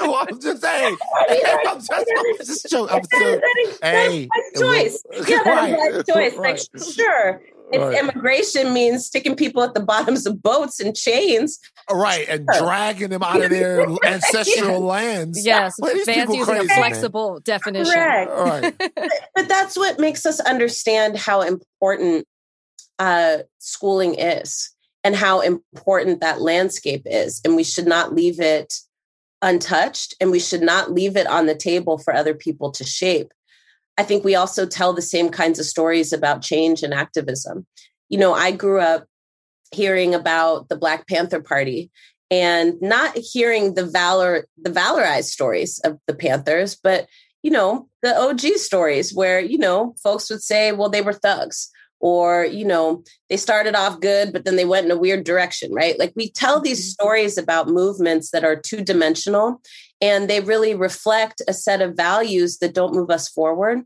well, 0.00 0.26
I'm 0.28 0.40
just 0.40 0.60
saying. 0.60 0.96
I'm 1.30 1.78
just, 1.78 1.92
I'm 1.92 2.36
just 2.44 2.68
joking. 2.68 2.96
I'm 2.96 3.04
still, 3.04 3.40
hey, 3.80 4.28
choice. 4.58 5.02
Yeah, 5.26 5.42
that's 5.44 5.46
right. 5.46 6.06
choice. 6.06 6.36
Like, 6.36 6.58
sure 6.76 7.40
if 7.40 7.59
right. 7.72 7.98
immigration 7.98 8.72
means 8.72 9.06
sticking 9.06 9.36
people 9.36 9.62
at 9.62 9.74
the 9.74 9.80
bottoms 9.84 10.26
of 10.26 10.42
boats 10.42 10.80
and 10.80 10.96
chains. 10.96 11.58
Right, 11.90 12.28
and 12.28 12.46
dragging 12.46 13.10
them 13.10 13.22
out 13.22 13.42
of 13.42 13.50
their 13.50 13.86
ancestral 14.04 14.80
lands. 14.80 15.44
Yes, 15.44 15.76
Van's 15.80 16.06
using 16.34 16.44
crazy, 16.44 16.72
a 16.72 16.76
flexible 16.76 17.32
man. 17.34 17.40
definition. 17.44 17.94
Correct. 17.94 18.30
Right. 18.30 18.74
but, 18.78 19.12
but, 19.34 19.48
that's 19.48 19.76
what 19.76 19.98
makes 19.98 20.26
us 20.26 20.40
understand 20.40 21.16
how 21.16 21.42
important 21.42 22.26
uh, 22.98 23.38
schooling 23.58 24.14
is 24.14 24.70
and 25.02 25.16
how 25.16 25.40
important 25.40 26.20
that 26.20 26.40
landscape 26.40 27.02
is. 27.06 27.40
And 27.44 27.56
we 27.56 27.64
should 27.64 27.86
not 27.86 28.14
leave 28.14 28.40
it 28.40 28.74
untouched 29.42 30.14
and 30.20 30.30
we 30.30 30.38
should 30.38 30.62
not 30.62 30.92
leave 30.92 31.16
it 31.16 31.26
on 31.26 31.46
the 31.46 31.54
table 31.54 31.98
for 31.98 32.14
other 32.14 32.34
people 32.34 32.70
to 32.72 32.84
shape. 32.84 33.32
I 34.00 34.02
think 34.02 34.24
we 34.24 34.34
also 34.34 34.64
tell 34.64 34.94
the 34.94 35.02
same 35.02 35.28
kinds 35.28 35.58
of 35.58 35.66
stories 35.66 36.10
about 36.10 36.40
change 36.40 36.82
and 36.82 36.94
activism. 36.94 37.66
You 38.08 38.16
know, 38.16 38.32
I 38.32 38.50
grew 38.50 38.80
up 38.80 39.04
hearing 39.72 40.14
about 40.14 40.70
the 40.70 40.76
Black 40.76 41.06
Panther 41.06 41.42
Party 41.42 41.90
and 42.30 42.80
not 42.80 43.14
hearing 43.14 43.74
the 43.74 43.84
valor 43.84 44.46
the 44.56 44.70
valorized 44.70 45.24
stories 45.24 45.80
of 45.80 45.98
the 46.06 46.14
Panthers, 46.14 46.78
but 46.82 47.08
you 47.42 47.50
know, 47.50 47.88
the 48.00 48.18
OG 48.18 48.40
stories 48.56 49.12
where, 49.12 49.38
you 49.38 49.58
know, 49.58 49.94
folks 50.02 50.30
would 50.30 50.42
say, 50.42 50.72
well, 50.72 50.88
they 50.88 51.02
were 51.02 51.12
thugs 51.12 51.70
or 52.00 52.46
you 52.46 52.64
know 52.64 53.04
they 53.28 53.36
started 53.36 53.74
off 53.74 54.00
good 54.00 54.32
but 54.32 54.46
then 54.46 54.56
they 54.56 54.64
went 54.64 54.86
in 54.86 54.90
a 54.90 54.96
weird 54.96 55.22
direction 55.22 55.70
right 55.72 55.98
like 55.98 56.14
we 56.16 56.30
tell 56.30 56.58
these 56.58 56.80
mm-hmm. 56.80 57.02
stories 57.02 57.36
about 57.36 57.68
movements 57.68 58.30
that 58.30 58.42
are 58.42 58.56
two 58.56 58.82
dimensional 58.82 59.60
and 60.00 60.28
they 60.28 60.40
really 60.40 60.74
reflect 60.74 61.42
a 61.48 61.52
set 61.52 61.82
of 61.82 61.96
values 61.96 62.58
that 62.58 62.74
don't 62.74 62.94
move 62.94 63.10
us 63.10 63.28
forward 63.28 63.82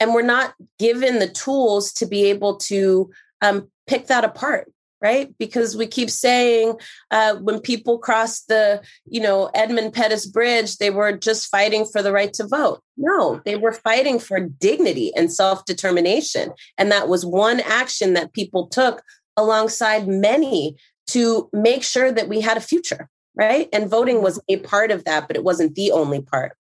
and 0.00 0.14
we're 0.14 0.22
not 0.22 0.54
given 0.78 1.18
the 1.18 1.28
tools 1.28 1.92
to 1.92 2.06
be 2.06 2.24
able 2.24 2.56
to 2.56 3.10
um, 3.42 3.68
pick 3.86 4.06
that 4.06 4.24
apart 4.24 4.70
right? 5.04 5.34
Because 5.38 5.76
we 5.76 5.86
keep 5.86 6.08
saying 6.08 6.76
uh, 7.10 7.34
when 7.36 7.60
people 7.60 7.98
crossed 7.98 8.48
the, 8.48 8.82
you 9.04 9.20
know, 9.20 9.50
Edmund 9.54 9.92
Pettus 9.92 10.24
Bridge, 10.24 10.78
they 10.78 10.88
were 10.88 11.12
just 11.12 11.48
fighting 11.48 11.84
for 11.84 12.02
the 12.02 12.10
right 12.10 12.32
to 12.32 12.46
vote. 12.46 12.80
No, 12.96 13.42
they 13.44 13.56
were 13.56 13.72
fighting 13.72 14.18
for 14.18 14.40
dignity 14.40 15.12
and 15.14 15.30
self 15.30 15.66
determination. 15.66 16.52
And 16.78 16.90
that 16.90 17.06
was 17.06 17.26
one 17.26 17.60
action 17.60 18.14
that 18.14 18.32
people 18.32 18.66
took 18.66 19.02
alongside 19.36 20.08
many 20.08 20.76
to 21.08 21.50
make 21.52 21.82
sure 21.82 22.10
that 22.10 22.28
we 22.28 22.40
had 22.40 22.56
a 22.56 22.60
future, 22.62 23.10
right? 23.34 23.68
And 23.72 23.90
voting 23.90 24.22
was 24.22 24.40
a 24.48 24.58
part 24.58 24.90
of 24.90 25.04
that, 25.04 25.26
but 25.26 25.36
it 25.36 25.44
wasn't 25.44 25.74
the 25.74 25.92
only 25.92 26.20
part. 26.20 26.56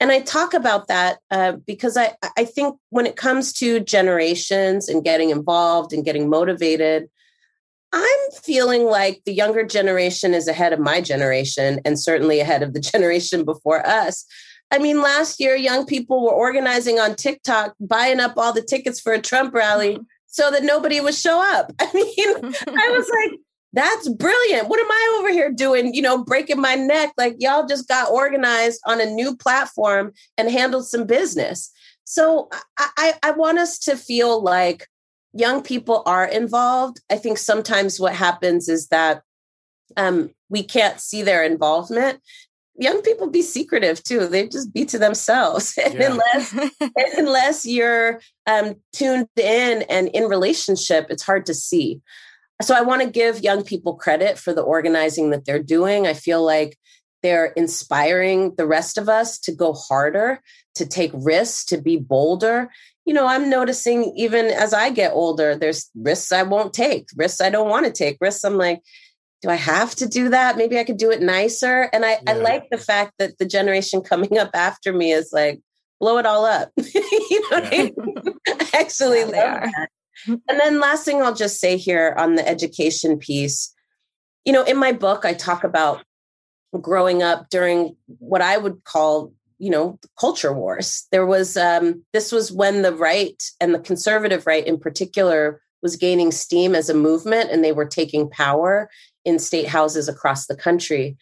And 0.00 0.10
I 0.10 0.20
talk 0.20 0.54
about 0.54 0.88
that 0.88 1.18
uh, 1.30 1.52
because 1.66 1.96
I, 1.96 2.14
I 2.36 2.44
think 2.44 2.76
when 2.90 3.06
it 3.06 3.16
comes 3.16 3.52
to 3.54 3.80
generations 3.80 4.88
and 4.88 5.04
getting 5.04 5.30
involved 5.30 5.92
and 5.92 6.04
getting 6.04 6.28
motivated, 6.28 7.08
I'm 7.92 8.30
feeling 8.42 8.86
like 8.86 9.22
the 9.24 9.32
younger 9.32 9.64
generation 9.64 10.34
is 10.34 10.48
ahead 10.48 10.72
of 10.72 10.80
my 10.80 11.00
generation 11.00 11.80
and 11.84 11.98
certainly 11.98 12.40
ahead 12.40 12.62
of 12.62 12.74
the 12.74 12.80
generation 12.92 13.44
before 13.44 13.86
us. 13.86 14.26
I 14.70 14.78
mean, 14.78 15.00
last 15.00 15.38
year, 15.38 15.54
young 15.54 15.86
people 15.86 16.24
were 16.24 16.32
organizing 16.32 16.98
on 16.98 17.14
TikTok, 17.14 17.74
buying 17.78 18.18
up 18.18 18.34
all 18.36 18.52
the 18.52 18.62
tickets 18.62 19.00
for 19.00 19.12
a 19.12 19.20
Trump 19.20 19.54
rally 19.54 20.00
so 20.26 20.50
that 20.50 20.64
nobody 20.64 21.00
would 21.00 21.14
show 21.14 21.40
up. 21.40 21.72
I 21.80 21.88
mean, 21.94 22.54
I 22.66 22.90
was 22.90 23.08
like, 23.30 23.40
that's 23.74 24.08
brilliant. 24.08 24.68
What 24.68 24.80
am 24.80 24.90
I 24.90 25.16
over 25.18 25.30
here 25.30 25.52
doing? 25.52 25.94
You 25.94 26.02
know, 26.02 26.24
breaking 26.24 26.60
my 26.60 26.74
neck. 26.74 27.12
Like, 27.18 27.36
y'all 27.38 27.66
just 27.66 27.88
got 27.88 28.10
organized 28.10 28.80
on 28.86 29.00
a 29.00 29.06
new 29.06 29.36
platform 29.36 30.12
and 30.38 30.50
handled 30.50 30.86
some 30.86 31.06
business. 31.06 31.70
So 32.04 32.48
I, 32.78 32.88
I, 32.96 33.14
I 33.24 33.30
want 33.32 33.58
us 33.58 33.78
to 33.80 33.96
feel 33.96 34.42
like 34.42 34.88
young 35.34 35.62
people 35.62 36.02
are 36.06 36.24
involved, 36.24 37.00
I 37.10 37.16
think 37.16 37.38
sometimes 37.38 38.00
what 38.00 38.14
happens 38.14 38.68
is 38.68 38.88
that 38.88 39.22
um, 39.96 40.30
we 40.48 40.62
can't 40.62 41.00
see 41.00 41.22
their 41.22 41.44
involvement. 41.44 42.20
Young 42.76 43.02
people 43.02 43.28
be 43.28 43.42
secretive 43.42 44.02
too; 44.02 44.26
they 44.26 44.48
just 44.48 44.72
be 44.72 44.84
to 44.86 44.98
themselves, 44.98 45.74
yeah. 45.78 46.10
unless 46.10 46.72
unless 47.16 47.64
you're 47.64 48.20
um, 48.46 48.74
tuned 48.92 49.28
in 49.36 49.82
and 49.82 50.08
in 50.08 50.24
relationship. 50.24 51.06
It's 51.08 51.22
hard 51.22 51.46
to 51.46 51.54
see. 51.54 52.00
So 52.62 52.74
I 52.74 52.82
want 52.82 53.02
to 53.02 53.10
give 53.10 53.40
young 53.40 53.64
people 53.64 53.94
credit 53.94 54.38
for 54.38 54.52
the 54.52 54.62
organizing 54.62 55.30
that 55.30 55.44
they're 55.44 55.62
doing. 55.62 56.06
I 56.06 56.14
feel 56.14 56.44
like 56.44 56.78
they're 57.22 57.46
inspiring 57.56 58.54
the 58.56 58.66
rest 58.66 58.98
of 58.98 59.08
us 59.08 59.38
to 59.40 59.52
go 59.52 59.72
harder, 59.72 60.40
to 60.74 60.86
take 60.86 61.10
risks, 61.14 61.64
to 61.66 61.80
be 61.80 61.96
bolder 61.96 62.70
you 63.04 63.12
know, 63.12 63.26
I'm 63.26 63.50
noticing 63.50 64.14
even 64.16 64.46
as 64.46 64.72
I 64.72 64.90
get 64.90 65.12
older, 65.12 65.56
there's 65.56 65.90
risks 65.94 66.32
I 66.32 66.42
won't 66.42 66.72
take, 66.72 67.08
risks 67.16 67.40
I 67.40 67.50
don't 67.50 67.68
want 67.68 67.86
to 67.86 67.92
take, 67.92 68.16
risks 68.20 68.44
I'm 68.44 68.56
like, 68.56 68.80
do 69.42 69.50
I 69.50 69.56
have 69.56 69.94
to 69.96 70.08
do 70.08 70.30
that? 70.30 70.56
Maybe 70.56 70.78
I 70.78 70.84
could 70.84 70.96
do 70.96 71.10
it 71.10 71.20
nicer. 71.20 71.90
And 71.92 72.04
I, 72.04 72.12
yeah. 72.12 72.18
I 72.28 72.32
like 72.34 72.70
the 72.70 72.78
fact 72.78 73.12
that 73.18 73.36
the 73.38 73.44
generation 73.44 74.00
coming 74.00 74.38
up 74.38 74.50
after 74.54 74.90
me 74.92 75.12
is 75.12 75.30
like, 75.32 75.60
blow 76.00 76.16
it 76.16 76.24
all 76.24 76.46
up. 76.46 76.70
you 76.78 77.50
know 77.50 77.58
yeah. 77.58 77.68
I, 77.70 77.70
mean? 77.70 77.94
I 78.48 78.70
Actually, 78.72 79.20
yeah, 79.20 79.68
And 80.48 80.60
then 80.60 80.80
last 80.80 81.04
thing 81.04 81.22
I'll 81.22 81.34
just 81.34 81.60
say 81.60 81.76
here 81.76 82.14
on 82.16 82.34
the 82.34 82.46
education 82.48 83.18
piece, 83.18 83.74
you 84.44 84.52
know, 84.52 84.64
in 84.64 84.76
my 84.76 84.92
book, 84.92 85.24
I 85.24 85.34
talk 85.34 85.64
about 85.64 86.04
growing 86.80 87.22
up 87.22 87.48
during 87.50 87.96
what 88.18 88.42
I 88.42 88.56
would 88.56 88.84
call 88.84 89.32
you 89.58 89.70
know 89.70 89.98
culture 90.18 90.52
wars. 90.52 91.06
There 91.10 91.26
was 91.26 91.56
um, 91.56 92.04
this 92.12 92.32
was 92.32 92.52
when 92.52 92.82
the 92.82 92.94
right 92.94 93.42
and 93.60 93.74
the 93.74 93.78
conservative 93.78 94.46
right 94.46 94.66
in 94.66 94.78
particular 94.78 95.60
was 95.82 95.96
gaining 95.96 96.32
steam 96.32 96.74
as 96.74 96.88
a 96.88 96.94
movement 96.94 97.50
and 97.50 97.62
they 97.62 97.72
were 97.72 97.86
taking 97.86 98.28
power 98.28 98.90
in 99.24 99.38
state 99.38 99.68
houses 99.68 100.08
across 100.08 100.46
the 100.46 100.56
country. 100.56 101.16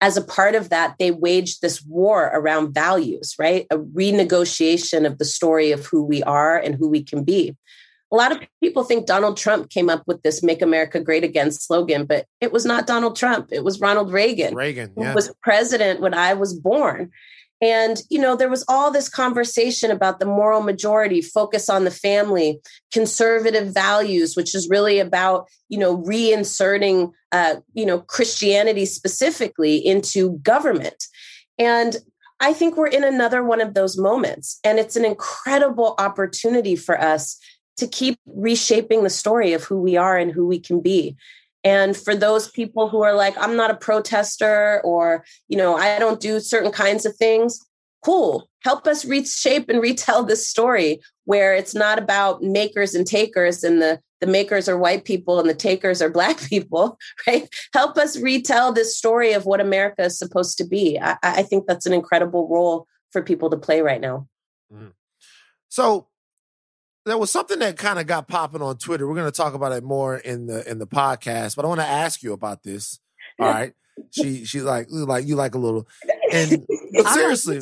As 0.00 0.16
a 0.16 0.24
part 0.24 0.54
of 0.54 0.70
that 0.70 0.96
they 0.98 1.10
waged 1.10 1.60
this 1.60 1.82
war 1.82 2.30
around 2.32 2.74
values 2.74 3.34
right? 3.38 3.66
A 3.70 3.78
renegotiation 3.78 5.06
of 5.06 5.18
the 5.18 5.24
story 5.24 5.70
of 5.72 5.86
who 5.86 6.02
we 6.04 6.22
are 6.22 6.58
and 6.58 6.74
who 6.74 6.88
we 6.88 7.02
can 7.02 7.24
be 7.24 7.56
a 8.12 8.16
lot 8.16 8.30
of 8.30 8.40
people 8.62 8.84
think 8.84 9.06
Donald 9.06 9.38
Trump 9.38 9.70
came 9.70 9.88
up 9.88 10.02
with 10.06 10.22
this 10.22 10.42
make 10.42 10.60
America 10.60 11.00
great 11.00 11.24
again 11.24 11.50
slogan, 11.50 12.04
but 12.04 12.26
it 12.40 12.52
was 12.52 12.66
not 12.66 12.86
Donald 12.86 13.16
Trump. 13.16 13.48
It 13.50 13.64
was 13.64 13.80
Ronald 13.80 14.12
Reagan. 14.12 14.54
Reagan 14.54 14.92
yeah. 14.96 15.08
who 15.08 15.14
was 15.14 15.34
president 15.42 16.00
when 16.00 16.12
I 16.12 16.34
was 16.34 16.52
born. 16.52 17.10
And, 17.62 18.02
you 18.10 18.18
know, 18.18 18.34
there 18.34 18.50
was 18.50 18.64
all 18.68 18.90
this 18.90 19.08
conversation 19.08 19.92
about 19.92 20.18
the 20.18 20.26
moral 20.26 20.62
majority, 20.62 21.22
focus 21.22 21.70
on 21.70 21.84
the 21.84 21.92
family, 21.92 22.60
conservative 22.92 23.72
values, 23.72 24.36
which 24.36 24.52
is 24.52 24.68
really 24.68 24.98
about, 24.98 25.48
you 25.68 25.78
know, 25.78 25.98
reinserting, 25.98 27.12
uh, 27.30 27.56
you 27.72 27.86
know, 27.86 28.00
Christianity 28.00 28.84
specifically 28.84 29.76
into 29.76 30.38
government. 30.38 31.04
And 31.56 31.96
I 32.40 32.52
think 32.52 32.76
we're 32.76 32.88
in 32.88 33.04
another 33.04 33.44
one 33.44 33.60
of 33.60 33.74
those 33.74 33.96
moments. 33.96 34.58
And 34.64 34.80
it's 34.80 34.96
an 34.96 35.04
incredible 35.04 35.94
opportunity 35.98 36.74
for 36.74 37.00
us 37.00 37.38
to 37.76 37.86
keep 37.86 38.18
reshaping 38.26 39.02
the 39.02 39.10
story 39.10 39.52
of 39.52 39.64
who 39.64 39.80
we 39.80 39.96
are 39.96 40.16
and 40.16 40.32
who 40.32 40.46
we 40.46 40.58
can 40.58 40.80
be. 40.80 41.16
And 41.64 41.96
for 41.96 42.14
those 42.14 42.50
people 42.50 42.88
who 42.88 43.02
are 43.02 43.14
like, 43.14 43.36
I'm 43.38 43.56
not 43.56 43.70
a 43.70 43.76
protester 43.76 44.80
or, 44.84 45.24
you 45.48 45.56
know, 45.56 45.76
I 45.76 45.98
don't 45.98 46.20
do 46.20 46.40
certain 46.40 46.72
kinds 46.72 47.06
of 47.06 47.16
things, 47.16 47.60
cool. 48.02 48.48
Help 48.60 48.86
us 48.86 49.04
reshape 49.04 49.68
and 49.68 49.80
retell 49.80 50.24
this 50.24 50.48
story 50.48 51.00
where 51.24 51.54
it's 51.54 51.74
not 51.74 51.98
about 51.98 52.42
makers 52.42 52.94
and 52.94 53.06
takers 53.06 53.62
and 53.62 53.80
the, 53.80 54.00
the 54.20 54.26
makers 54.26 54.68
are 54.68 54.78
white 54.78 55.04
people 55.04 55.38
and 55.38 55.48
the 55.48 55.54
takers 55.54 56.02
are 56.02 56.10
black 56.18 56.40
people, 56.42 56.98
right? 57.26 57.48
Help 57.72 57.96
us 57.96 58.18
retell 58.18 58.72
this 58.72 58.96
story 58.96 59.32
of 59.32 59.46
what 59.46 59.60
America 59.60 60.02
is 60.02 60.18
supposed 60.18 60.58
to 60.58 60.66
be. 60.66 60.98
I, 61.00 61.16
I 61.22 61.42
think 61.44 61.66
that's 61.66 61.86
an 61.86 61.92
incredible 61.92 62.48
role 62.48 62.86
for 63.12 63.22
people 63.22 63.50
to 63.50 63.56
play 63.56 63.82
right 63.82 64.00
now. 64.00 64.26
Mm. 64.72 64.92
So 65.68 66.08
there 67.04 67.18
was 67.18 67.30
something 67.30 67.58
that 67.60 67.76
kind 67.76 67.98
of 67.98 68.06
got 68.06 68.28
popping 68.28 68.62
on 68.62 68.78
Twitter. 68.78 69.06
We're 69.08 69.14
going 69.16 69.30
to 69.30 69.36
talk 69.36 69.54
about 69.54 69.72
it 69.72 69.82
more 69.82 70.16
in 70.16 70.46
the 70.46 70.68
in 70.70 70.78
the 70.78 70.86
podcast, 70.86 71.56
but 71.56 71.64
I 71.64 71.68
want 71.68 71.80
to 71.80 71.86
ask 71.86 72.22
you 72.22 72.32
about 72.32 72.62
this. 72.62 73.00
All 73.38 73.48
right, 73.48 73.72
she 74.10 74.44
she's 74.44 74.62
like 74.62 74.86
like 74.90 75.26
you 75.26 75.36
like 75.36 75.54
a 75.54 75.58
little, 75.58 75.88
and 76.32 76.66
but 76.92 77.06
seriously, 77.08 77.60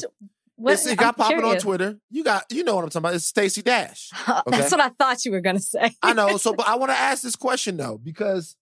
what- 0.56 0.72
it's- 0.72 0.86
it 0.86 0.98
got 0.98 1.08
I'm 1.08 1.14
popping 1.14 1.44
on. 1.44 1.58
Twitter. 1.58 1.98
You 2.10 2.22
got 2.24 2.44
you 2.50 2.64
know 2.64 2.74
what 2.74 2.84
I'm 2.84 2.90
talking 2.90 3.00
about. 3.06 3.14
It's 3.14 3.24
Stacey 3.26 3.62
Dash. 3.62 4.10
That's 4.46 4.70
what 4.70 4.80
I 4.80 4.90
thought 4.90 5.24
you 5.24 5.32
were 5.32 5.40
going 5.40 5.56
to 5.56 5.62
say. 5.62 5.94
I 6.02 6.12
know. 6.12 6.36
So, 6.36 6.52
but 6.56 6.68
I 6.68 6.76
want 6.76 6.90
to 6.90 6.98
ask 6.98 7.22
this 7.22 7.36
question 7.36 7.76
though 7.78 7.98
because 7.98 8.56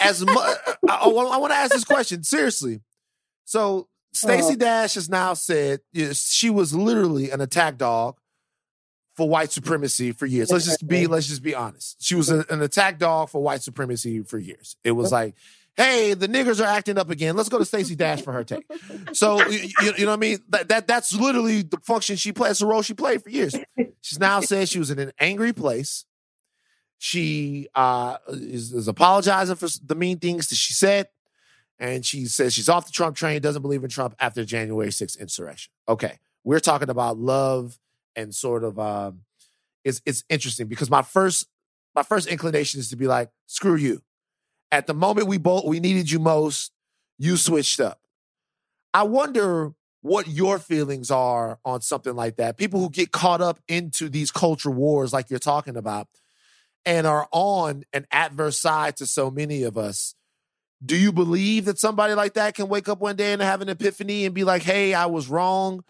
as 0.00 0.24
much 0.24 0.36
uh, 0.36 0.56
uh, 0.66 0.74
I, 0.88 1.08
I 1.08 1.36
want 1.38 1.52
to 1.52 1.56
ask 1.56 1.72
this 1.72 1.84
question 1.84 2.22
seriously. 2.24 2.80
So 3.44 3.88
Stacey 4.16 4.42
Uh-huh. 4.48 4.56
Dash 4.56 4.94
has 4.94 5.08
now 5.08 5.34
said 5.34 5.80
yes, 5.92 6.30
she 6.32 6.50
was 6.50 6.74
literally 6.74 7.30
an 7.30 7.40
attack 7.40 7.78
dog 7.78 8.16
for 9.14 9.28
white 9.28 9.50
supremacy 9.52 10.12
for 10.12 10.26
years. 10.26 10.50
Let's 10.50 10.64
just 10.66 10.86
be 10.86 11.06
let's 11.06 11.26
just 11.26 11.42
be 11.42 11.54
honest. 11.54 11.96
She 12.02 12.14
was 12.14 12.30
a- 12.30 12.44
an 12.50 12.62
attack 12.62 12.98
dog 12.98 13.30
for 13.30 13.42
white 13.42 13.62
supremacy 13.62 14.20
for 14.22 14.38
years. 14.38 14.76
It 14.84 14.92
was 14.92 15.10
like, 15.12 15.34
hey, 15.76 16.14
the 16.14 16.28
niggers 16.28 16.60
are 16.60 16.66
acting 16.68 16.98
up 16.98 17.10
again. 17.10 17.36
Let's 17.36 17.48
go 17.48 17.58
to 17.58 17.64
Stacey 17.64 17.94
Dash 17.96 18.22
for 18.22 18.32
her 18.32 18.44
take. 18.44 18.64
So 19.12 19.46
you, 19.48 19.68
you, 19.80 19.92
you 19.98 20.04
know 20.04 20.10
what 20.12 20.16
I 20.18 20.20
mean? 20.20 20.38
That, 20.50 20.68
that 20.68 20.86
that's 20.86 21.12
literally 21.14 21.62
the 21.62 21.78
function 21.82 22.16
she 22.16 22.32
plays, 22.32 22.58
the 22.58 22.66
role 22.66 22.82
she 22.82 22.94
played 22.94 23.22
for 23.22 23.30
years. 23.30 23.54
She's 24.02 24.18
now 24.20 24.40
said 24.40 24.68
she 24.68 24.78
was 24.78 24.90
in 24.90 24.98
an 24.98 25.12
angry 25.18 25.52
place. 25.52 26.04
She 26.98 27.68
uh, 27.74 28.16
is, 28.28 28.72
is 28.72 28.88
apologizing 28.88 29.56
for 29.56 29.68
the 29.84 29.94
mean 29.94 30.18
things 30.18 30.46
that 30.48 30.54
she 30.56 30.72
said. 30.72 31.08
And 31.78 32.04
she 32.04 32.24
says 32.26 32.54
she's 32.54 32.68
off 32.68 32.86
the 32.86 32.92
Trump 32.92 33.16
train, 33.16 33.40
doesn't 33.42 33.62
believe 33.62 33.84
in 33.84 33.90
Trump 33.90 34.14
after 34.18 34.44
January 34.44 34.88
6th 34.88 35.18
insurrection. 35.18 35.72
Okay. 35.88 36.18
We're 36.44 36.60
talking 36.60 36.88
about 36.88 37.18
love 37.18 37.78
and 38.14 38.34
sort 38.34 38.64
of 38.64 38.78
um 38.78 39.22
it's 39.84 40.00
it's 40.06 40.24
interesting 40.28 40.66
because 40.66 40.90
my 40.90 41.02
first 41.02 41.46
my 41.94 42.02
first 42.02 42.28
inclination 42.28 42.80
is 42.80 42.90
to 42.90 42.96
be 42.96 43.06
like, 43.06 43.30
screw 43.46 43.76
you. 43.76 44.02
At 44.72 44.86
the 44.86 44.94
moment 44.94 45.28
we 45.28 45.38
both 45.38 45.64
we 45.64 45.80
needed 45.80 46.10
you 46.10 46.18
most, 46.18 46.72
you 47.18 47.36
switched 47.36 47.80
up. 47.80 48.00
I 48.92 49.02
wonder 49.04 49.72
what 50.02 50.28
your 50.28 50.58
feelings 50.58 51.10
are 51.10 51.58
on 51.64 51.80
something 51.80 52.14
like 52.14 52.36
that. 52.36 52.56
People 52.56 52.80
who 52.80 52.90
get 52.90 53.12
caught 53.12 53.40
up 53.40 53.58
into 53.68 54.08
these 54.08 54.30
culture 54.30 54.70
wars 54.70 55.12
like 55.12 55.30
you're 55.30 55.38
talking 55.38 55.76
about 55.76 56.08
and 56.84 57.06
are 57.06 57.28
on 57.32 57.84
an 57.92 58.06
adverse 58.10 58.58
side 58.58 58.96
to 58.96 59.06
so 59.06 59.30
many 59.30 59.62
of 59.62 59.76
us. 59.76 60.14
Do 60.84 60.96
you 60.96 61.12
believe 61.12 61.64
that 61.64 61.78
somebody 61.78 62.14
like 62.14 62.34
that 62.34 62.54
can 62.54 62.68
wake 62.68 62.88
up 62.88 63.00
one 63.00 63.16
day 63.16 63.32
and 63.32 63.40
have 63.40 63.62
an 63.62 63.68
epiphany 63.68 64.26
and 64.26 64.34
be 64.34 64.44
like, 64.44 64.62
"Hey, 64.62 64.94
I 64.94 65.06
was 65.06 65.28
wrong"? 65.28 65.82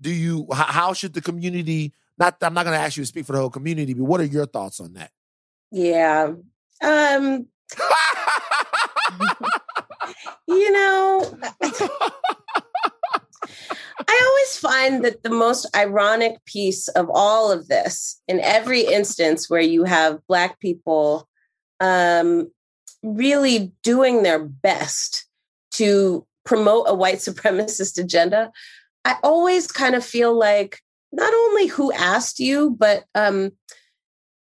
Do 0.00 0.10
you? 0.10 0.46
How 0.52 0.92
should 0.92 1.14
the 1.14 1.22
community? 1.22 1.94
Not, 2.18 2.36
I'm 2.42 2.54
not 2.54 2.64
going 2.64 2.76
to 2.76 2.82
ask 2.82 2.96
you 2.96 3.02
to 3.02 3.06
speak 3.06 3.26
for 3.26 3.32
the 3.32 3.38
whole 3.38 3.50
community, 3.50 3.94
but 3.94 4.04
what 4.04 4.20
are 4.20 4.24
your 4.24 4.46
thoughts 4.46 4.78
on 4.80 4.92
that? 4.94 5.10
Yeah. 5.72 6.32
Um, 6.82 7.46
you 10.46 10.72
know, 10.72 11.38
I 14.08 14.22
always 14.26 14.58
find 14.58 15.04
that 15.04 15.22
the 15.22 15.30
most 15.30 15.66
ironic 15.74 16.44
piece 16.44 16.88
of 16.88 17.10
all 17.12 17.50
of 17.50 17.68
this, 17.68 18.20
in 18.28 18.40
every 18.40 18.82
instance 18.82 19.48
where 19.50 19.60
you 19.60 19.84
have 19.84 20.24
Black 20.28 20.60
people 20.60 21.28
um, 21.80 22.50
really 23.04 23.72
doing 23.82 24.22
their 24.22 24.40
best 24.40 25.26
to 25.72 26.26
promote 26.44 26.86
a 26.88 26.94
white 26.94 27.16
supremacist 27.18 27.98
agenda, 27.98 28.50
I 29.04 29.16
always 29.22 29.70
kind 29.70 29.94
of 29.94 30.04
feel 30.04 30.36
like 30.36 30.80
not 31.12 31.32
only 31.32 31.66
who 31.68 31.92
asked 31.92 32.40
you, 32.40 32.74
but 32.76 33.04
um, 33.14 33.52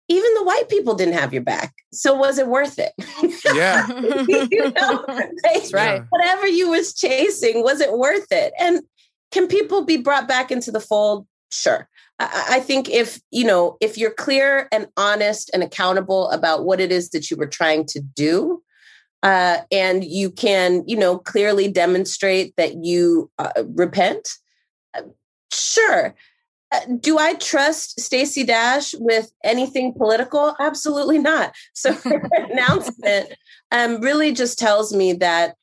even 0.10 0.34
the 0.34 0.44
white 0.44 0.68
people 0.68 0.96
didn't 0.96 1.14
have 1.14 1.34
your 1.34 1.44
back. 1.44 1.74
So 1.94 2.16
was 2.16 2.38
it 2.38 2.48
worth 2.48 2.80
it? 2.80 2.92
yeah, 3.54 3.88
you 4.28 4.72
know, 4.72 5.06
like, 5.08 5.30
That's 5.44 5.74
right. 5.74 6.04
whatever 6.10 6.48
you 6.48 6.70
was 6.70 6.94
chasing, 6.94 7.64
was 7.64 7.80
it 7.80 7.94
worth 7.94 8.32
it? 8.32 8.52
And 8.60 8.82
can 9.32 9.48
people 9.48 9.86
be 9.86 9.98
brought 9.98 10.28
back 10.28 10.52
into 10.52 10.72
the 10.72 10.82
fold? 10.82 11.28
Sure. 11.52 11.88
I, 12.20 12.46
I 12.52 12.60
think 12.60 12.90
if 12.90 13.20
you 13.32 13.46
know, 13.46 13.78
if 13.82 13.98
you're 13.98 14.14
clear 14.14 14.68
and 14.72 14.88
honest 14.98 15.50
and 15.54 15.64
accountable 15.64 16.30
about 16.30 16.66
what 16.66 16.80
it 16.80 16.92
is 16.92 17.10
that 17.10 17.30
you 17.30 17.38
were 17.38 17.48
trying 17.48 17.86
to 17.88 18.00
do, 18.00 18.62
uh, 19.24 19.60
and 19.72 20.04
you 20.04 20.30
can, 20.32 20.84
you 20.88 20.96
know, 20.96 21.18
clearly 21.18 21.68
demonstrate 21.68 22.56
that 22.56 22.84
you 22.84 23.30
uh, 23.38 23.64
repent, 23.76 24.30
uh, 24.94 25.02
sure. 25.52 26.16
Uh, 26.72 26.82
do 27.00 27.18
I 27.18 27.34
trust 27.34 28.00
Stacey 28.00 28.44
Dash 28.44 28.94
with 28.94 29.32
anything 29.44 29.94
political? 29.94 30.56
Absolutely 30.60 31.18
not. 31.18 31.56
So 31.74 31.94
her 32.04 32.30
announcement 32.34 33.34
um, 33.72 34.02
really 34.02 34.32
just 34.32 34.60
tells 34.60 34.94
me 34.94 35.14
that 35.14 35.56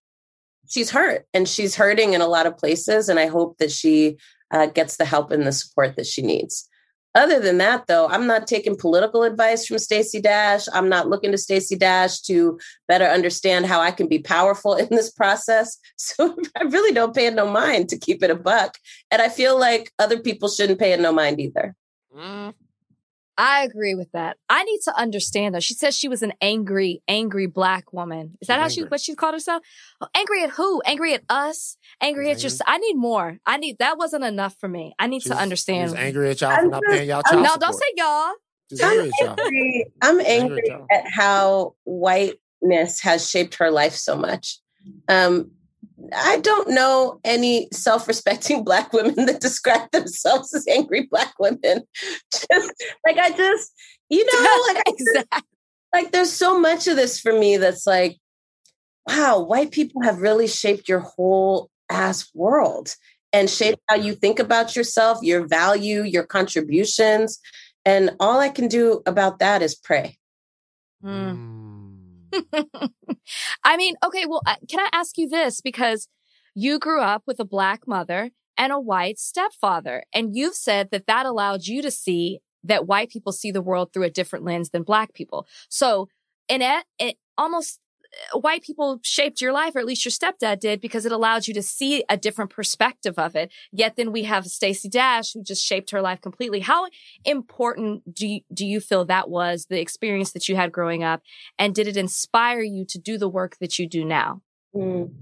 she's 0.68 0.90
hurt 0.90 1.26
and 1.32 1.48
she's 1.48 1.76
hurting 1.76 2.12
in 2.14 2.20
a 2.20 2.26
lot 2.26 2.46
of 2.46 2.58
places. 2.58 3.08
And 3.08 3.20
I 3.20 3.26
hope 3.26 3.58
that 3.58 3.70
she 3.70 4.16
uh, 4.50 4.66
gets 4.66 4.96
the 4.96 5.04
help 5.04 5.30
and 5.30 5.46
the 5.46 5.52
support 5.52 5.96
that 5.96 6.06
she 6.06 6.22
needs. 6.22 6.68
Other 7.16 7.40
than 7.40 7.56
that, 7.58 7.86
though, 7.86 8.06
I'm 8.08 8.26
not 8.26 8.46
taking 8.46 8.76
political 8.76 9.22
advice 9.22 9.66
from 9.66 9.78
Stacey 9.78 10.20
Dash. 10.20 10.66
I'm 10.74 10.90
not 10.90 11.08
looking 11.08 11.32
to 11.32 11.38
Stacey 11.38 11.74
Dash 11.74 12.20
to 12.22 12.58
better 12.88 13.06
understand 13.06 13.64
how 13.64 13.80
I 13.80 13.90
can 13.90 14.06
be 14.06 14.18
powerful 14.18 14.74
in 14.76 14.88
this 14.90 15.10
process. 15.10 15.78
So 15.96 16.36
I 16.56 16.64
really 16.64 16.92
don't 16.92 17.14
pay 17.14 17.26
it 17.26 17.34
no 17.34 17.50
mind 17.50 17.88
to 17.88 17.98
keep 17.98 18.22
it 18.22 18.30
a 18.30 18.34
buck. 18.34 18.76
And 19.10 19.22
I 19.22 19.30
feel 19.30 19.58
like 19.58 19.90
other 19.98 20.18
people 20.20 20.50
shouldn't 20.50 20.78
pay 20.78 20.92
it 20.92 21.00
no 21.00 21.10
mind 21.10 21.40
either. 21.40 21.74
Mm, 22.14 22.52
I 23.38 23.64
agree 23.64 23.94
with 23.94 24.10
that. 24.12 24.38
I 24.48 24.64
need 24.64 24.80
to 24.84 24.96
understand 24.98 25.54
though. 25.54 25.60
She 25.60 25.74
says 25.74 25.94
she 25.96 26.08
was 26.08 26.22
an 26.22 26.32
angry, 26.40 27.02
angry 27.06 27.46
black 27.46 27.92
woman. 27.92 28.38
Is 28.40 28.48
that 28.48 28.54
She's 28.56 28.62
how 28.62 28.68
she 28.68 28.88
what 28.88 29.00
she 29.00 29.14
called 29.14 29.34
herself? 29.34 29.62
Oh, 30.00 30.06
angry 30.16 30.42
at 30.44 30.50
who? 30.50 30.80
Angry 30.86 31.12
at 31.14 31.22
us? 31.28 31.76
Angry 32.00 32.30
at 32.30 32.40
She's 32.40 32.58
your 32.58 32.66
I 32.66 32.78
need 32.78 32.94
more. 32.96 33.38
I 33.44 33.58
need 33.58 33.76
that 33.78 33.98
wasn't 33.98 34.24
enough 34.24 34.56
for 34.58 34.68
me. 34.68 34.94
I 34.98 35.06
need 35.06 35.22
she's- 35.22 35.36
to 35.36 35.40
understand. 35.42 35.90
She's 35.90 35.98
angry 35.98 36.30
at 36.30 36.40
y'all 36.40 36.54
for 36.56 36.62
I'm 36.62 36.70
not 36.70 36.82
just- 36.82 36.96
paying 36.96 37.08
y'all 37.08 37.22
I'm- 37.26 37.34
child 37.34 37.42
no, 37.42 37.48
support. 37.50 37.60
don't 37.60 37.74
say 37.74 37.92
y'all. 37.96 38.32
She's 38.70 38.80
angry 38.80 39.08
at 39.08 39.26
y'all. 39.26 39.36
angry. 39.46 39.86
I'm 40.02 40.20
angry 40.20 40.26
angry 40.70 40.70
at 40.90 41.04
at 41.04 41.10
how 41.12 41.74
whiteness 41.84 43.00
has 43.02 43.28
shaped 43.28 43.56
her 43.56 43.70
life 43.70 43.94
so 43.94 44.16
much. 44.16 44.58
Um, 45.08 45.50
I 46.14 46.38
don't 46.40 46.70
know 46.70 47.20
any 47.24 47.68
self-respecting 47.72 48.64
black 48.64 48.92
women 48.92 49.26
that 49.26 49.40
describe 49.40 49.90
themselves 49.92 50.54
as 50.54 50.66
angry 50.68 51.08
black 51.10 51.34
women. 51.38 51.82
Just 52.32 52.72
like 53.06 53.18
I 53.18 53.30
just, 53.30 53.72
you 54.08 54.24
know, 54.24 54.64
like 54.68 54.82
I 54.86 54.90
just- 54.90 55.00
exactly. 55.00 55.42
like 55.94 56.12
there's 56.12 56.32
so 56.32 56.58
much 56.58 56.86
of 56.86 56.96
this 56.96 57.20
for 57.20 57.32
me 57.32 57.56
that's 57.56 57.86
like, 57.86 58.18
wow, 59.08 59.40
white 59.40 59.70
people 59.70 60.02
have 60.02 60.20
really 60.20 60.48
shaped 60.48 60.88
your 60.88 61.00
whole 61.00 61.70
ass 61.88 62.28
world 62.34 62.94
and 63.32 63.48
shaped 63.48 63.80
how 63.88 63.96
you 63.96 64.14
think 64.14 64.38
about 64.38 64.74
yourself, 64.74 65.18
your 65.22 65.46
value, 65.46 66.02
your 66.02 66.24
contributions. 66.24 67.38
And 67.84 68.16
all 68.18 68.40
I 68.40 68.48
can 68.48 68.66
do 68.66 69.02
about 69.06 69.38
that 69.38 69.62
is 69.62 69.74
pray. 69.74 70.18
Mm. 71.04 71.55
I 73.64 73.76
mean, 73.76 73.94
okay, 74.04 74.26
well, 74.26 74.42
uh, 74.46 74.56
can 74.68 74.80
I 74.80 74.88
ask 74.92 75.18
you 75.18 75.28
this? 75.28 75.60
Because 75.60 76.08
you 76.54 76.78
grew 76.78 77.00
up 77.00 77.22
with 77.26 77.40
a 77.40 77.44
black 77.44 77.86
mother 77.86 78.30
and 78.56 78.72
a 78.72 78.80
white 78.80 79.18
stepfather, 79.18 80.04
and 80.12 80.34
you've 80.34 80.54
said 80.54 80.90
that 80.90 81.06
that 81.06 81.26
allowed 81.26 81.66
you 81.66 81.82
to 81.82 81.90
see 81.90 82.40
that 82.64 82.86
white 82.86 83.10
people 83.10 83.32
see 83.32 83.50
the 83.50 83.62
world 83.62 83.92
through 83.92 84.04
a 84.04 84.10
different 84.10 84.44
lens 84.44 84.70
than 84.70 84.82
black 84.82 85.12
people. 85.14 85.46
So, 85.68 86.08
in 86.48 86.62
it, 86.62 87.16
almost 87.38 87.80
white 88.32 88.62
people 88.62 89.00
shaped 89.02 89.40
your 89.40 89.52
life, 89.52 89.74
or 89.74 89.78
at 89.78 89.86
least 89.86 90.04
your 90.04 90.12
stepdad 90.12 90.60
did, 90.60 90.80
because 90.80 91.06
it 91.06 91.12
allowed 91.12 91.46
you 91.46 91.54
to 91.54 91.62
see 91.62 92.04
a 92.08 92.16
different 92.16 92.50
perspective 92.50 93.18
of 93.18 93.36
it. 93.36 93.52
Yet 93.72 93.96
then 93.96 94.12
we 94.12 94.24
have 94.24 94.46
Stacey 94.46 94.88
Dash, 94.88 95.32
who 95.32 95.42
just 95.42 95.64
shaped 95.64 95.90
her 95.90 96.00
life 96.00 96.20
completely. 96.20 96.60
How 96.60 96.86
important 97.24 98.14
do 98.14 98.26
you, 98.26 98.40
do 98.52 98.66
you 98.66 98.80
feel 98.80 99.04
that 99.04 99.28
was 99.28 99.66
the 99.66 99.80
experience 99.80 100.32
that 100.32 100.48
you 100.48 100.56
had 100.56 100.72
growing 100.72 101.04
up? 101.04 101.22
And 101.58 101.74
did 101.74 101.88
it 101.88 101.96
inspire 101.96 102.62
you 102.62 102.84
to 102.86 102.98
do 102.98 103.18
the 103.18 103.28
work 103.28 103.56
that 103.60 103.78
you 103.78 103.88
do 103.88 104.04
now? 104.04 104.42
Mm. 104.74 105.12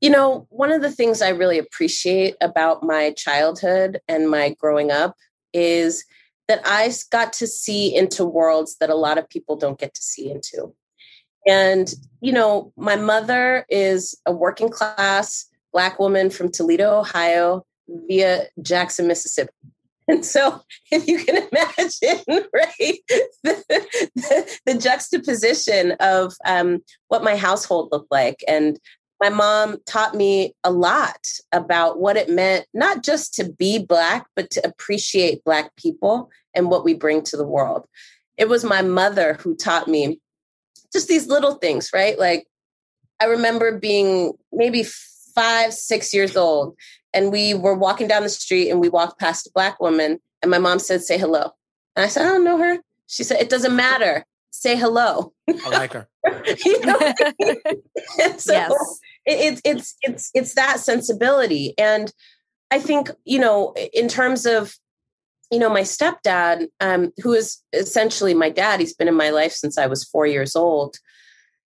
You 0.00 0.10
know, 0.10 0.46
one 0.50 0.70
of 0.70 0.80
the 0.80 0.92
things 0.92 1.22
I 1.22 1.30
really 1.30 1.58
appreciate 1.58 2.36
about 2.40 2.82
my 2.82 3.12
childhood 3.12 4.00
and 4.06 4.30
my 4.30 4.54
growing 4.60 4.92
up 4.92 5.16
is 5.52 6.04
that 6.46 6.60
I 6.64 6.92
got 7.10 7.32
to 7.34 7.46
see 7.46 7.94
into 7.94 8.24
worlds 8.24 8.76
that 8.80 8.90
a 8.90 8.94
lot 8.94 9.18
of 9.18 9.28
people 9.28 9.56
don't 9.56 9.78
get 9.78 9.94
to 9.94 10.02
see 10.02 10.30
into. 10.30 10.74
And, 11.48 11.92
you 12.20 12.30
know, 12.30 12.72
my 12.76 12.94
mother 12.94 13.64
is 13.68 14.14
a 14.26 14.32
working 14.32 14.68
class 14.68 15.46
Black 15.72 15.98
woman 15.98 16.30
from 16.30 16.50
Toledo, 16.50 17.00
Ohio, 17.00 17.64
via 17.88 18.46
Jackson, 18.62 19.06
Mississippi. 19.06 19.52
And 20.06 20.24
so, 20.24 20.60
if 20.90 21.06
you 21.06 21.24
can 21.24 21.36
imagine, 21.36 22.24
right, 22.54 22.98
the, 23.44 23.64
the, 24.14 24.58
the 24.66 24.74
juxtaposition 24.74 25.92
of 26.00 26.34
um, 26.44 26.82
what 27.08 27.24
my 27.24 27.36
household 27.36 27.90
looked 27.92 28.10
like 28.10 28.42
and 28.46 28.78
my 29.20 29.30
mom 29.30 29.78
taught 29.84 30.14
me 30.14 30.54
a 30.62 30.70
lot 30.70 31.26
about 31.52 31.98
what 31.98 32.16
it 32.16 32.28
meant, 32.28 32.66
not 32.72 33.02
just 33.02 33.34
to 33.34 33.50
be 33.50 33.78
Black, 33.78 34.26
but 34.36 34.50
to 34.50 34.66
appreciate 34.66 35.44
Black 35.44 35.74
people 35.76 36.30
and 36.54 36.70
what 36.70 36.84
we 36.84 36.94
bring 36.94 37.22
to 37.22 37.36
the 37.36 37.46
world. 37.46 37.86
It 38.36 38.48
was 38.48 38.62
my 38.62 38.82
mother 38.82 39.34
who 39.34 39.56
taught 39.56 39.88
me 39.88 40.20
just 40.92 41.08
these 41.08 41.26
little 41.26 41.54
things, 41.54 41.90
right? 41.94 42.18
Like, 42.18 42.46
I 43.20 43.26
remember 43.26 43.78
being 43.78 44.32
maybe 44.52 44.84
five, 45.34 45.72
six 45.72 46.14
years 46.14 46.36
old, 46.36 46.76
and 47.12 47.32
we 47.32 47.54
were 47.54 47.74
walking 47.74 48.08
down 48.08 48.22
the 48.22 48.28
street 48.28 48.70
and 48.70 48.80
we 48.80 48.88
walked 48.88 49.18
past 49.18 49.46
a 49.46 49.50
Black 49.54 49.80
woman, 49.80 50.20
and 50.42 50.50
my 50.50 50.58
mom 50.58 50.78
said, 50.78 51.02
Say 51.02 51.18
hello. 51.18 51.50
And 51.96 52.04
I 52.04 52.08
said, 52.08 52.26
I 52.26 52.28
don't 52.30 52.44
know 52.44 52.58
her. 52.58 52.78
She 53.06 53.24
said, 53.24 53.40
It 53.40 53.50
doesn't 53.50 53.74
matter. 53.74 54.24
Say 54.50 54.76
hello. 54.76 55.32
I 55.48 55.68
like 55.70 55.92
her. 55.92 56.08
you 56.64 56.84
know? 56.84 56.98
so 58.38 58.52
Yes. 58.52 59.00
it, 59.26 59.60
it's 59.64 59.96
it's 60.02 60.30
it's 60.34 60.54
that 60.54 60.80
sensibility 60.80 61.74
and 61.78 62.12
i 62.70 62.78
think 62.78 63.10
you 63.24 63.38
know 63.38 63.74
in 63.92 64.08
terms 64.08 64.46
of 64.46 64.74
you 65.50 65.58
know 65.58 65.70
my 65.70 65.82
stepdad 65.82 66.68
um 66.80 67.12
who 67.22 67.32
is 67.32 67.62
essentially 67.72 68.34
my 68.34 68.50
dad 68.50 68.80
he's 68.80 68.94
been 68.94 69.08
in 69.08 69.14
my 69.14 69.30
life 69.30 69.52
since 69.52 69.78
i 69.78 69.86
was 69.86 70.04
4 70.04 70.26
years 70.26 70.56
old. 70.56 70.96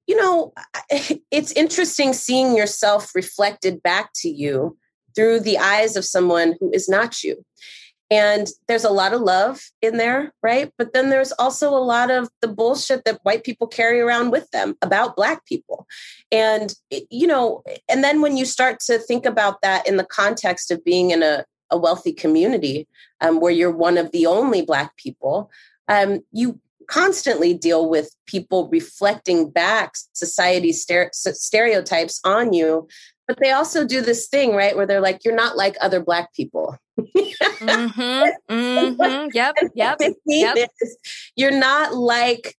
You 0.07 0.17
know 0.17 0.53
it's 1.32 1.51
interesting 1.53 2.13
seeing 2.13 2.55
yourself 2.57 3.15
reflected 3.15 3.82
back 3.82 4.11
to 4.15 4.30
you 4.30 4.78
through 5.15 5.41
the 5.41 5.57
eyes 5.57 5.95
of 5.95 6.05
someone 6.05 6.55
who 6.59 6.71
is 6.74 6.89
not 6.89 7.24
you. 7.24 7.45
And 8.11 8.47
there's 8.67 8.84
a 8.84 8.91
lot 8.91 9.13
of 9.13 9.21
love 9.21 9.61
in 9.82 9.97
there 9.97 10.34
right? 10.43 10.71
But 10.78 10.93
then 10.93 11.09
there's 11.09 11.32
also 11.34 11.69
a 11.69 11.88
lot 11.93 12.11
of 12.11 12.30
the 12.41 12.47
bullshit 12.47 13.05
that 13.05 13.21
white 13.24 13.43
people 13.43 13.67
carry 13.67 14.01
around 14.01 14.32
with 14.32 14.49
them 14.51 14.76
about 14.82 15.15
black 15.15 15.45
people. 15.45 15.88
And 16.32 16.74
you 17.09 17.28
know 17.28 17.63
and 17.89 18.03
then 18.03 18.21
when 18.21 18.36
you 18.38 18.45
start 18.45 18.82
to 18.88 18.99
think 18.99 19.26
about 19.26 19.61
that 19.61 19.88
in 19.88 19.97
the 19.97 20.11
context 20.21 20.69
of 20.69 20.84
being 20.84 21.11
in 21.11 21.24
a, 21.24 21.45
a 21.74 21.78
wealthy 21.78 22.13
community 22.13 22.88
um, 23.21 23.39
where 23.39 23.51
you're 23.51 23.71
one 23.71 23.97
of 23.97 24.11
the 24.11 24.26
only 24.26 24.61
black 24.61 24.95
people 24.97 25.49
um, 25.89 26.21
you 26.32 26.59
constantly 26.88 27.53
deal 27.53 27.89
with 27.89 28.15
people 28.26 28.69
reflecting 28.69 29.49
back 29.49 29.93
society's 30.13 30.86
stere- 30.86 31.13
stereotypes 31.13 32.19
on 32.24 32.53
you 32.53 32.88
but 33.28 33.38
they 33.41 33.51
also 33.51 33.86
do 33.86 34.01
this 34.01 34.28
thing 34.28 34.55
right 34.55 34.76
where 34.76 34.86
they're 34.86 35.01
like 35.01 35.26
you're 35.26 35.36
not 35.36 35.57
like 35.57 35.76
other 35.82 36.01
black 36.01 36.34
people 36.34 36.78
mm-hmm, 36.99 38.53
mm-hmm. 38.53 39.28
Yep. 39.34 39.55
Yep. 39.76 39.89
what 39.91 39.99
they 39.99 40.15
mean 40.26 40.45
Yep. 40.55 40.69
is 40.82 40.97
you're 41.36 41.57
not 41.57 41.95
like 41.95 42.55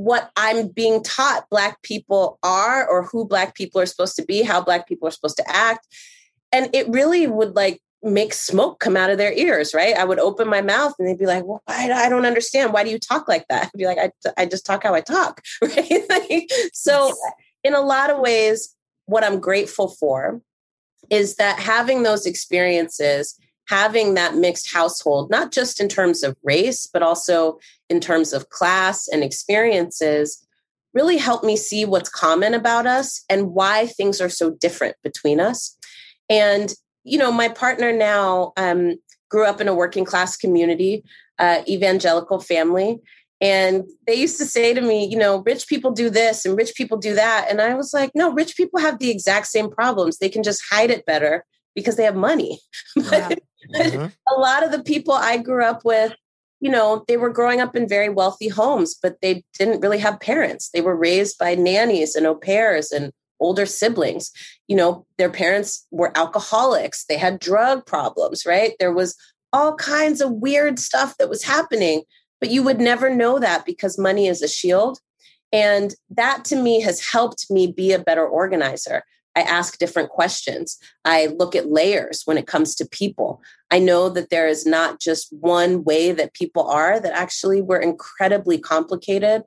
what 0.00 0.30
I'm 0.36 0.68
being 0.68 1.02
taught 1.02 1.50
Black 1.50 1.82
people 1.82 2.38
are, 2.42 2.88
or 2.88 3.04
who 3.04 3.26
Black 3.26 3.54
people 3.54 3.80
are 3.80 3.86
supposed 3.86 4.16
to 4.16 4.24
be, 4.24 4.42
how 4.42 4.62
Black 4.62 4.88
people 4.88 5.06
are 5.06 5.10
supposed 5.10 5.36
to 5.36 5.44
act. 5.46 5.86
And 6.52 6.74
it 6.74 6.88
really 6.88 7.26
would 7.26 7.54
like 7.54 7.80
make 8.02 8.32
smoke 8.32 8.80
come 8.80 8.96
out 8.96 9.10
of 9.10 9.18
their 9.18 9.32
ears, 9.32 9.74
right? 9.74 9.94
I 9.96 10.04
would 10.04 10.18
open 10.18 10.48
my 10.48 10.62
mouth 10.62 10.94
and 10.98 11.06
they'd 11.06 11.18
be 11.18 11.26
like, 11.26 11.44
well, 11.44 11.62
I, 11.66 11.90
I 11.90 12.08
don't 12.08 12.24
understand. 12.24 12.72
Why 12.72 12.82
do 12.82 12.90
you 12.90 12.98
talk 12.98 13.28
like 13.28 13.46
that? 13.48 13.66
I'd 13.66 13.78
be 13.78 13.86
like, 13.86 13.98
I, 13.98 14.10
I 14.38 14.46
just 14.46 14.64
talk 14.64 14.84
how 14.84 14.94
I 14.94 15.02
talk, 15.02 15.42
right? 15.62 16.02
Like, 16.08 16.50
so, 16.72 17.12
in 17.62 17.74
a 17.74 17.80
lot 17.80 18.08
of 18.08 18.18
ways, 18.18 18.74
what 19.04 19.22
I'm 19.22 19.38
grateful 19.38 19.88
for 19.88 20.40
is 21.10 21.36
that 21.36 21.58
having 21.58 22.04
those 22.04 22.24
experiences 22.24 23.38
having 23.70 24.14
that 24.14 24.34
mixed 24.34 24.72
household, 24.72 25.30
not 25.30 25.52
just 25.52 25.80
in 25.80 25.88
terms 25.88 26.24
of 26.24 26.36
race, 26.42 26.88
but 26.92 27.04
also 27.04 27.56
in 27.88 28.00
terms 28.00 28.32
of 28.32 28.48
class 28.48 29.06
and 29.06 29.22
experiences, 29.22 30.44
really 30.92 31.16
helped 31.16 31.44
me 31.44 31.56
see 31.56 31.84
what's 31.84 32.10
common 32.10 32.52
about 32.52 32.84
us 32.84 33.24
and 33.30 33.52
why 33.52 33.86
things 33.86 34.20
are 34.20 34.28
so 34.28 34.50
different 34.50 34.96
between 35.04 35.38
us. 35.38 35.76
And, 36.28 36.74
you 37.04 37.18
know, 37.18 37.32
my 37.32 37.48
partner 37.48 37.92
now 37.92 38.52
um, 38.56 38.96
grew 39.30 39.44
up 39.46 39.60
in 39.60 39.68
a 39.68 39.74
working 39.74 40.04
class 40.04 40.36
community, 40.36 41.04
uh, 41.38 41.62
evangelical 41.68 42.40
family. 42.40 42.98
And 43.40 43.84
they 44.06 44.14
used 44.14 44.36
to 44.38 44.44
say 44.44 44.74
to 44.74 44.80
me, 44.82 45.06
you 45.06 45.16
know, 45.16 45.42
rich 45.46 45.66
people 45.66 45.92
do 45.92 46.10
this 46.10 46.44
and 46.44 46.58
rich 46.58 46.74
people 46.74 46.98
do 46.98 47.14
that. 47.14 47.46
And 47.48 47.60
I 47.62 47.74
was 47.74 47.94
like, 47.94 48.10
no, 48.14 48.30
rich 48.32 48.54
people 48.56 48.80
have 48.80 48.98
the 48.98 49.10
exact 49.10 49.46
same 49.46 49.70
problems. 49.70 50.18
They 50.18 50.28
can 50.28 50.42
just 50.42 50.62
hide 50.70 50.90
it 50.90 51.06
better 51.06 51.46
because 51.74 51.96
they 51.96 52.04
have 52.04 52.16
money. 52.16 52.60
Yeah. 52.96 53.30
Mhm. 53.76 54.10
a 54.26 54.40
lot 54.40 54.64
of 54.64 54.72
the 54.72 54.82
people 54.82 55.12
I 55.12 55.36
grew 55.36 55.62
up 55.62 55.84
with, 55.84 56.14
you 56.60 56.70
know, 56.70 57.04
they 57.06 57.18
were 57.18 57.28
growing 57.28 57.60
up 57.60 57.76
in 57.76 57.86
very 57.86 58.08
wealthy 58.08 58.48
homes, 58.48 58.96
but 59.00 59.16
they 59.20 59.44
didn't 59.58 59.82
really 59.82 59.98
have 59.98 60.18
parents. 60.18 60.70
They 60.72 60.80
were 60.80 60.96
raised 60.96 61.36
by 61.38 61.54
nannies 61.54 62.14
and 62.16 62.26
au 62.26 62.34
pairs 62.34 62.90
and 62.90 63.12
older 63.40 63.66
siblings. 63.66 64.30
You 64.68 64.76
know, 64.76 65.06
their 65.18 65.30
parents 65.30 65.86
were 65.90 66.16
alcoholics, 66.16 67.04
they 67.04 67.18
had 67.18 67.40
drug 67.40 67.86
problems, 67.86 68.44
right? 68.46 68.74
There 68.78 68.92
was 68.92 69.16
all 69.52 69.74
kinds 69.74 70.20
of 70.20 70.32
weird 70.32 70.78
stuff 70.78 71.16
that 71.18 71.28
was 71.28 71.42
happening, 71.42 72.02
but 72.40 72.50
you 72.50 72.62
would 72.62 72.80
never 72.80 73.14
know 73.14 73.38
that 73.38 73.66
because 73.66 73.98
money 73.98 74.26
is 74.26 74.42
a 74.42 74.48
shield. 74.48 74.98
And 75.52 75.94
that 76.10 76.44
to 76.46 76.56
me 76.56 76.80
has 76.80 77.04
helped 77.04 77.50
me 77.50 77.66
be 77.66 77.92
a 77.92 77.98
better 77.98 78.26
organizer. 78.26 79.02
I 79.36 79.42
ask 79.42 79.78
different 79.78 80.10
questions. 80.10 80.78
I 81.04 81.26
look 81.26 81.54
at 81.54 81.70
layers 81.70 82.22
when 82.24 82.36
it 82.36 82.46
comes 82.46 82.74
to 82.76 82.88
people. 82.88 83.40
I 83.70 83.78
know 83.78 84.08
that 84.08 84.30
there 84.30 84.48
is 84.48 84.66
not 84.66 85.00
just 85.00 85.32
one 85.32 85.84
way 85.84 86.12
that 86.12 86.34
people 86.34 86.68
are, 86.68 86.98
that 86.98 87.12
actually 87.12 87.60
we're 87.60 87.80
incredibly 87.80 88.58
complicated. 88.58 89.42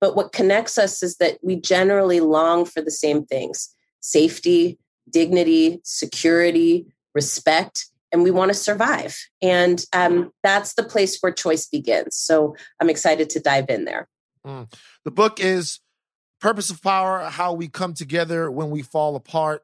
But 0.00 0.14
what 0.16 0.32
connects 0.32 0.78
us 0.78 1.02
is 1.02 1.16
that 1.16 1.38
we 1.42 1.56
generally 1.56 2.20
long 2.20 2.64
for 2.64 2.80
the 2.80 2.90
same 2.90 3.24
things 3.24 3.74
safety, 4.00 4.78
dignity, 5.10 5.80
security, 5.84 6.86
respect, 7.14 7.86
and 8.12 8.22
we 8.22 8.30
want 8.30 8.50
to 8.50 8.54
survive. 8.54 9.18
And 9.42 9.84
um, 9.92 10.32
that's 10.42 10.74
the 10.74 10.84
place 10.84 11.18
where 11.20 11.32
choice 11.32 11.66
begins. 11.66 12.16
So 12.16 12.54
I'm 12.80 12.88
excited 12.88 13.28
to 13.30 13.40
dive 13.40 13.68
in 13.68 13.84
there. 13.84 14.08
The 15.04 15.10
book 15.10 15.40
is 15.40 15.80
Purpose 16.40 16.70
of 16.70 16.80
Power 16.80 17.28
How 17.28 17.52
We 17.52 17.68
Come 17.68 17.92
Together 17.92 18.50
When 18.50 18.70
We 18.70 18.82
Fall 18.82 19.16
Apart. 19.16 19.62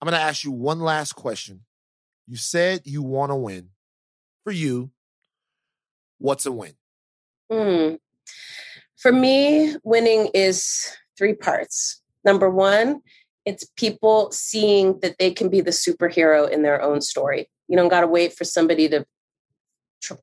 I'm 0.00 0.06
going 0.06 0.18
to 0.18 0.22
ask 0.22 0.44
you 0.44 0.50
one 0.50 0.80
last 0.80 1.14
question. 1.14 1.62
You 2.26 2.36
said 2.36 2.82
you 2.84 3.02
want 3.02 3.30
to 3.30 3.36
win. 3.36 3.70
For 4.44 4.52
you, 4.52 4.90
what's 6.18 6.44
a 6.44 6.52
win? 6.52 6.74
Hmm. 7.50 7.94
For 9.06 9.12
me, 9.12 9.76
winning 9.84 10.30
is 10.34 10.84
three 11.16 11.34
parts. 11.34 12.02
Number 12.24 12.50
one, 12.50 13.02
it's 13.44 13.64
people 13.76 14.32
seeing 14.32 14.98
that 14.98 15.14
they 15.20 15.30
can 15.30 15.48
be 15.48 15.60
the 15.60 15.70
superhero 15.70 16.50
in 16.50 16.62
their 16.62 16.82
own 16.82 17.00
story. 17.00 17.48
You 17.68 17.76
don't 17.76 17.88
got 17.88 18.00
to 18.00 18.08
wait 18.08 18.32
for 18.32 18.42
somebody 18.42 18.88
to 18.88 19.06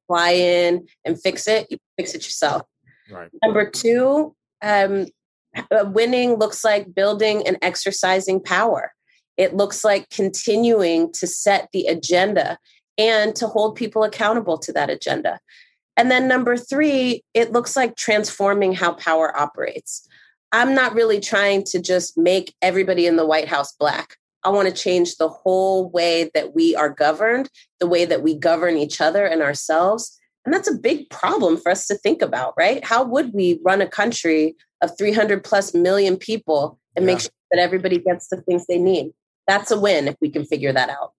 fly 0.06 0.32
in 0.32 0.86
and 1.06 1.18
fix 1.18 1.48
it. 1.48 1.68
You 1.70 1.78
fix 1.96 2.14
it 2.14 2.26
yourself. 2.26 2.64
Right. 3.10 3.30
Number 3.42 3.70
two, 3.70 4.36
um, 4.62 5.06
uh, 5.56 5.86
winning 5.86 6.34
looks 6.34 6.66
like 6.66 6.94
building 6.94 7.48
and 7.48 7.58
exercising 7.62 8.42
power. 8.42 8.92
It 9.38 9.56
looks 9.56 9.86
like 9.86 10.10
continuing 10.10 11.14
to 11.14 11.26
set 11.26 11.70
the 11.72 11.86
agenda 11.86 12.58
and 12.98 13.34
to 13.38 13.48
hold 13.48 13.78
people 13.78 14.04
accountable 14.04 14.58
to 14.58 14.74
that 14.74 14.90
agenda. 14.90 15.40
And 15.96 16.10
then 16.10 16.28
number 16.28 16.58
three, 16.58 17.24
it 17.34 17.52
looks 17.52 17.76
like 17.76 17.96
transforming 17.96 18.74
how 18.74 18.94
power 18.94 19.36
operates. 19.38 20.08
I'm 20.52 20.76
not 20.76 20.94
really 20.94 21.20
trying 21.20 21.64
to 21.66 21.82
just 21.82 22.18
make 22.18 22.56
everybody 22.62 23.08
in 23.08 23.16
the 23.16 23.26
White 23.26 23.48
House 23.48 23.74
black. 23.74 24.18
I 24.44 24.50
want 24.50 24.68
to 24.68 24.74
change 24.74 25.16
the 25.16 25.30
whole 25.30 25.90
way 25.90 26.30
that 26.34 26.54
we 26.54 26.76
are 26.76 26.90
governed, 26.90 27.50
the 27.80 27.88
way 27.88 28.06
that 28.06 28.24
we 28.24 28.36
govern 28.36 28.78
each 28.78 29.00
other 29.00 29.26
and 29.26 29.42
ourselves. 29.42 30.20
And 30.46 30.54
that's 30.54 30.70
a 30.70 30.76
big 30.76 31.10
problem 31.10 31.58
for 31.58 31.72
us 31.72 31.88
to 31.88 31.96
think 31.96 32.22
about, 32.22 32.54
right? 32.58 32.84
How 32.84 33.04
would 33.04 33.34
we 33.34 33.60
run 33.64 33.82
a 33.82 33.88
country 33.88 34.56
of 34.82 34.98
300 34.98 35.44
plus 35.44 35.74
million 35.74 36.18
people 36.18 36.78
and 36.96 37.06
make 37.06 37.22
sure 37.22 37.32
that 37.52 37.62
everybody 37.62 37.98
gets 38.00 38.28
the 38.28 38.42
things 38.42 38.66
they 38.68 38.78
need? 38.78 39.14
That's 39.48 39.72
a 39.72 39.80
win 39.80 40.08
if 40.08 40.16
we 40.22 40.30
can 40.30 40.46
figure 40.46 40.74
that 40.74 40.90
out. 40.90 41.14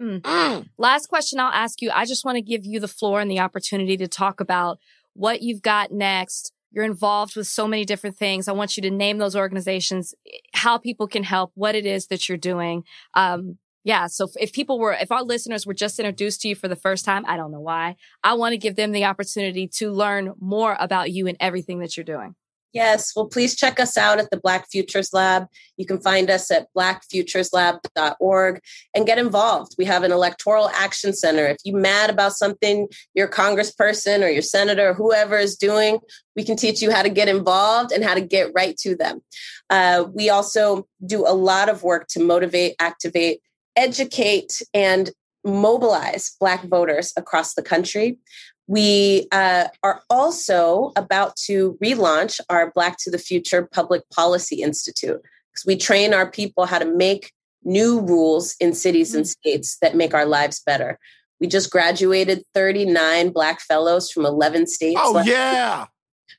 Mm. 0.00 0.20
Mm. 0.22 0.68
Last 0.78 1.08
question 1.08 1.38
I'll 1.38 1.52
ask 1.52 1.80
you. 1.80 1.90
I 1.92 2.04
just 2.04 2.24
want 2.24 2.36
to 2.36 2.42
give 2.42 2.64
you 2.64 2.80
the 2.80 2.88
floor 2.88 3.20
and 3.20 3.30
the 3.30 3.40
opportunity 3.40 3.96
to 3.96 4.08
talk 4.08 4.40
about 4.40 4.78
what 5.14 5.42
you've 5.42 5.62
got 5.62 5.92
next. 5.92 6.52
You're 6.72 6.84
involved 6.84 7.36
with 7.36 7.46
so 7.46 7.68
many 7.68 7.84
different 7.84 8.16
things. 8.16 8.48
I 8.48 8.52
want 8.52 8.76
you 8.76 8.82
to 8.82 8.90
name 8.90 9.18
those 9.18 9.36
organizations, 9.36 10.12
how 10.54 10.76
people 10.78 11.06
can 11.06 11.22
help, 11.22 11.52
what 11.54 11.76
it 11.76 11.86
is 11.86 12.08
that 12.08 12.28
you're 12.28 12.36
doing. 12.36 12.82
Um, 13.14 13.58
yeah. 13.84 14.06
So 14.06 14.24
if, 14.24 14.32
if 14.40 14.52
people 14.52 14.80
were, 14.80 14.94
if 14.94 15.12
our 15.12 15.22
listeners 15.22 15.66
were 15.66 15.74
just 15.74 16.00
introduced 16.00 16.40
to 16.40 16.48
you 16.48 16.56
for 16.56 16.68
the 16.68 16.74
first 16.74 17.04
time, 17.04 17.24
I 17.28 17.36
don't 17.36 17.52
know 17.52 17.60
why. 17.60 17.96
I 18.24 18.34
want 18.34 18.54
to 18.54 18.58
give 18.58 18.76
them 18.76 18.92
the 18.92 19.04
opportunity 19.04 19.68
to 19.74 19.92
learn 19.92 20.32
more 20.40 20.76
about 20.80 21.12
you 21.12 21.28
and 21.28 21.36
everything 21.38 21.78
that 21.80 21.96
you're 21.96 22.04
doing. 22.04 22.34
Yes. 22.74 23.12
Well, 23.14 23.26
please 23.26 23.54
check 23.54 23.78
us 23.78 23.96
out 23.96 24.18
at 24.18 24.30
the 24.30 24.36
Black 24.36 24.68
Futures 24.68 25.12
Lab. 25.12 25.46
You 25.76 25.86
can 25.86 26.00
find 26.00 26.28
us 26.28 26.50
at 26.50 26.66
blackfutureslab.org 26.76 28.60
and 28.96 29.06
get 29.06 29.16
involved. 29.16 29.76
We 29.78 29.84
have 29.84 30.02
an 30.02 30.10
electoral 30.10 30.68
action 30.70 31.12
center. 31.12 31.46
If 31.46 31.58
you're 31.64 31.78
mad 31.78 32.10
about 32.10 32.32
something 32.32 32.88
your 33.14 33.28
congressperson 33.28 34.24
or 34.24 34.28
your 34.28 34.42
senator 34.42 34.90
or 34.90 34.94
whoever 34.94 35.38
is 35.38 35.56
doing, 35.56 36.00
we 36.34 36.42
can 36.42 36.56
teach 36.56 36.82
you 36.82 36.90
how 36.90 37.02
to 37.02 37.08
get 37.08 37.28
involved 37.28 37.92
and 37.92 38.02
how 38.02 38.14
to 38.14 38.20
get 38.20 38.50
right 38.56 38.76
to 38.78 38.96
them. 38.96 39.22
Uh, 39.70 40.06
we 40.12 40.28
also 40.28 40.88
do 41.06 41.24
a 41.24 41.32
lot 41.32 41.68
of 41.68 41.84
work 41.84 42.08
to 42.08 42.20
motivate, 42.20 42.74
activate, 42.80 43.40
educate, 43.76 44.62
and 44.74 45.12
mobilize 45.44 46.34
Black 46.40 46.64
voters 46.64 47.12
across 47.16 47.54
the 47.54 47.62
country. 47.62 48.18
We 48.66 49.28
uh, 49.30 49.68
are 49.82 50.02
also 50.08 50.92
about 50.96 51.36
to 51.46 51.78
relaunch 51.82 52.40
our 52.48 52.72
Black 52.72 52.96
to 53.00 53.10
the 53.10 53.18
Future 53.18 53.68
Public 53.70 54.08
Policy 54.10 54.62
Institute 54.62 55.20
because 55.52 55.66
we 55.66 55.76
train 55.76 56.14
our 56.14 56.30
people 56.30 56.64
how 56.66 56.78
to 56.78 56.86
make 56.86 57.32
new 57.62 58.00
rules 58.00 58.56
in 58.60 58.74
cities 58.74 59.14
and 59.14 59.24
mm. 59.24 59.28
states 59.28 59.78
that 59.80 59.96
make 59.96 60.14
our 60.14 60.26
lives 60.26 60.60
better. 60.64 60.98
We 61.40 61.46
just 61.46 61.70
graduated 61.70 62.44
39 62.54 63.30
Black 63.30 63.60
fellows 63.60 64.10
from 64.10 64.24
11 64.24 64.66
states. 64.66 65.00
Oh, 65.02 65.22
yeah. 65.22 65.86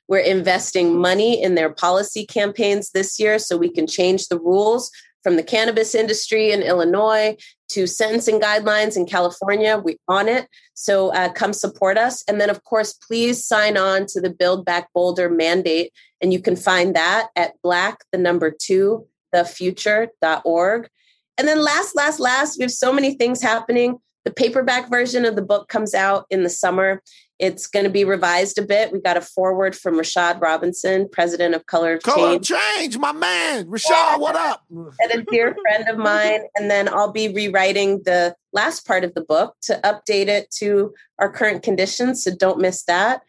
We're 0.08 0.18
investing 0.18 0.98
money 0.98 1.40
in 1.40 1.54
their 1.54 1.70
policy 1.70 2.26
campaigns 2.26 2.90
this 2.90 3.18
year 3.18 3.38
so 3.38 3.56
we 3.56 3.70
can 3.70 3.86
change 3.86 4.28
the 4.28 4.38
rules 4.38 4.90
from 5.26 5.34
the 5.34 5.42
cannabis 5.42 5.92
industry 5.92 6.52
in 6.52 6.62
Illinois 6.62 7.36
to 7.70 7.84
sentencing 7.84 8.38
guidelines 8.38 8.96
in 8.96 9.06
California. 9.06 9.76
We 9.76 9.96
on 10.06 10.28
it. 10.28 10.46
So 10.74 11.12
uh, 11.12 11.32
come 11.32 11.52
support 11.52 11.98
us. 11.98 12.22
And 12.28 12.40
then, 12.40 12.48
of 12.48 12.62
course, 12.62 12.92
please 12.92 13.44
sign 13.44 13.76
on 13.76 14.06
to 14.10 14.20
the 14.20 14.30
Build 14.30 14.64
Back 14.64 14.92
Bolder 14.94 15.28
mandate. 15.28 15.92
And 16.20 16.32
you 16.32 16.40
can 16.40 16.54
find 16.54 16.94
that 16.94 17.30
at 17.34 17.60
black, 17.60 18.04
the 18.12 18.18
number 18.18 18.52
two, 18.56 19.08
thefuture.org. 19.34 20.88
And 21.36 21.48
then 21.48 21.60
last, 21.60 21.96
last, 21.96 22.20
last, 22.20 22.56
we 22.56 22.62
have 22.62 22.70
so 22.70 22.92
many 22.92 23.14
things 23.14 23.42
happening. 23.42 23.98
The 24.24 24.32
paperback 24.32 24.88
version 24.88 25.24
of 25.24 25.34
the 25.34 25.42
book 25.42 25.66
comes 25.68 25.92
out 25.92 26.26
in 26.30 26.44
the 26.44 26.50
summer. 26.50 27.02
It's 27.38 27.66
going 27.66 27.84
to 27.84 27.90
be 27.90 28.04
revised 28.04 28.58
a 28.58 28.62
bit. 28.62 28.92
We 28.92 29.00
got 29.00 29.16
a 29.16 29.20
forward 29.20 29.76
from 29.76 29.98
Rashad 29.98 30.40
Robinson, 30.40 31.08
president 31.10 31.54
of 31.54 31.66
Color 31.66 31.94
of 31.94 32.02
Color 32.02 32.38
Change. 32.38 32.48
Change, 32.48 32.98
my 32.98 33.12
man. 33.12 33.66
Rashad, 33.66 33.90
yeah. 33.90 34.16
what 34.16 34.36
up? 34.36 34.64
and 34.70 35.12
a 35.12 35.22
dear 35.22 35.54
friend 35.62 35.88
of 35.88 35.98
mine. 35.98 36.40
And 36.56 36.70
then 36.70 36.88
I'll 36.88 37.12
be 37.12 37.28
rewriting 37.28 38.02
the 38.04 38.34
last 38.52 38.86
part 38.86 39.04
of 39.04 39.14
the 39.14 39.20
book 39.20 39.54
to 39.62 39.78
update 39.84 40.28
it 40.28 40.50
to 40.58 40.94
our 41.18 41.30
current 41.30 41.62
conditions. 41.62 42.24
So 42.24 42.34
don't 42.34 42.58
miss 42.58 42.84
that. 42.84 43.22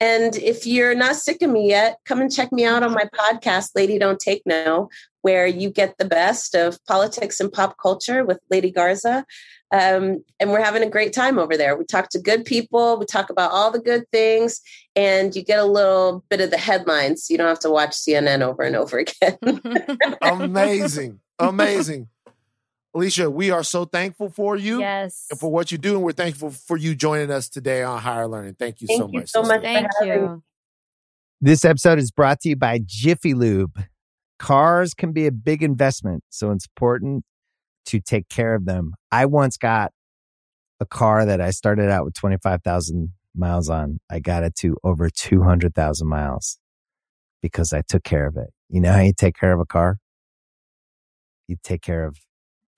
And 0.00 0.36
if 0.36 0.66
you're 0.66 0.94
not 0.94 1.16
sick 1.16 1.42
of 1.42 1.50
me 1.50 1.68
yet, 1.68 1.98
come 2.04 2.20
and 2.20 2.32
check 2.32 2.52
me 2.52 2.64
out 2.64 2.82
on 2.82 2.92
my 2.92 3.08
podcast, 3.14 3.70
Lady 3.74 3.98
Don't 3.98 4.20
Take 4.20 4.42
No, 4.46 4.88
where 5.22 5.46
you 5.46 5.70
get 5.70 5.98
the 5.98 6.04
best 6.04 6.54
of 6.54 6.78
politics 6.86 7.40
and 7.40 7.52
pop 7.52 7.76
culture 7.78 8.24
with 8.24 8.38
Lady 8.50 8.70
Garza. 8.70 9.24
Um, 9.72 10.24
and 10.40 10.50
we're 10.50 10.64
having 10.64 10.82
a 10.82 10.88
great 10.88 11.12
time 11.12 11.38
over 11.38 11.56
there. 11.56 11.76
We 11.76 11.84
talk 11.84 12.08
to 12.10 12.20
good 12.20 12.44
people, 12.44 12.98
we 12.98 13.06
talk 13.06 13.28
about 13.28 13.50
all 13.50 13.70
the 13.70 13.80
good 13.80 14.04
things, 14.10 14.60
and 14.96 15.34
you 15.34 15.44
get 15.44 15.58
a 15.58 15.64
little 15.64 16.24
bit 16.30 16.40
of 16.40 16.50
the 16.50 16.58
headlines. 16.58 17.24
So 17.24 17.34
you 17.34 17.38
don't 17.38 17.48
have 17.48 17.58
to 17.60 17.70
watch 17.70 17.90
CNN 17.90 18.40
over 18.40 18.62
and 18.62 18.76
over 18.76 18.98
again. 18.98 19.36
amazing. 20.22 21.20
Amazing. 21.38 22.08
Alicia, 22.98 23.30
we 23.30 23.52
are 23.52 23.62
so 23.62 23.84
thankful 23.84 24.28
for 24.28 24.56
you. 24.56 24.80
Yes. 24.80 25.28
And 25.30 25.38
for 25.38 25.52
what 25.52 25.70
you 25.70 25.78
do. 25.78 25.94
And 25.94 26.02
we're 26.02 26.10
thankful 26.10 26.50
for 26.50 26.76
you 26.76 26.96
joining 26.96 27.30
us 27.30 27.48
today 27.48 27.84
on 27.84 28.00
Higher 28.00 28.26
Learning. 28.26 28.54
Thank 28.54 28.80
you 28.80 28.88
Thank 28.88 29.00
so 29.00 29.08
you 29.12 29.20
much. 29.20 29.30
so 29.30 29.42
much. 29.42 29.62
Thank 29.62 29.86
you. 30.02 30.42
This 31.40 31.64
episode 31.64 32.00
is 32.00 32.10
brought 32.10 32.40
to 32.40 32.48
you 32.48 32.56
by 32.56 32.80
Jiffy 32.84 33.34
Lube. 33.34 33.84
Cars 34.40 34.94
can 34.94 35.12
be 35.12 35.28
a 35.28 35.30
big 35.30 35.62
investment, 35.62 36.24
so 36.28 36.50
it's 36.50 36.66
important 36.66 37.24
to 37.86 38.00
take 38.00 38.28
care 38.28 38.56
of 38.56 38.64
them. 38.64 38.94
I 39.12 39.26
once 39.26 39.56
got 39.56 39.92
a 40.80 40.86
car 40.86 41.24
that 41.24 41.40
I 41.40 41.50
started 41.50 41.90
out 41.90 42.04
with 42.04 42.14
25,000 42.14 43.12
miles 43.36 43.70
on. 43.70 44.00
I 44.10 44.18
got 44.18 44.42
it 44.42 44.56
to 44.56 44.76
over 44.82 45.08
200,000 45.08 46.08
miles 46.08 46.58
because 47.42 47.72
I 47.72 47.82
took 47.82 48.02
care 48.02 48.26
of 48.26 48.36
it. 48.36 48.50
You 48.68 48.80
know 48.80 48.92
how 48.92 49.02
you 49.02 49.12
take 49.16 49.36
care 49.38 49.52
of 49.52 49.60
a 49.60 49.66
car? 49.66 49.98
You 51.46 51.56
take 51.62 51.82
care 51.82 52.04
of 52.04 52.16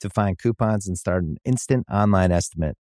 To 0.00 0.10
find 0.10 0.38
coupons 0.38 0.88
and 0.88 0.96
start 0.96 1.24
an 1.24 1.36
instant 1.44 1.86
online 1.92 2.32
estimate, 2.32 2.76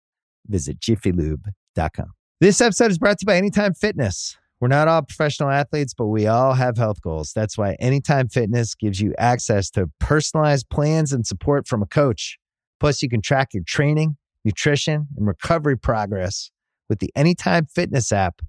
visit 0.46 0.80
jiffylube.com. 0.80 2.12
This 2.40 2.60
episode 2.60 2.90
is 2.90 2.98
brought 2.98 3.18
to 3.18 3.22
you 3.22 3.26
by 3.26 3.36
Anytime 3.36 3.72
Fitness. 3.72 4.36
We're 4.60 4.68
not 4.68 4.88
all 4.88 5.02
professional 5.02 5.50
athletes, 5.50 5.94
but 5.94 6.06
we 6.06 6.26
all 6.26 6.54
have 6.54 6.76
health 6.76 7.00
goals. 7.02 7.32
That's 7.34 7.56
why 7.56 7.74
Anytime 7.80 8.28
Fitness 8.28 8.74
gives 8.74 9.00
you 9.00 9.14
access 9.18 9.70
to 9.70 9.90
personalized 9.98 10.68
plans 10.68 11.12
and 11.12 11.26
support 11.26 11.66
from 11.66 11.82
a 11.82 11.86
coach. 11.86 12.38
Plus, 12.80 13.02
you 13.02 13.08
can 13.08 13.22
track 13.22 13.54
your 13.54 13.62
training, 13.66 14.16
nutrition, 14.44 15.08
and 15.16 15.26
recovery 15.26 15.78
progress 15.78 16.50
with 16.88 16.98
the 16.98 17.10
Anytime 17.16 17.66
Fitness 17.66 18.12
app, 18.12 18.42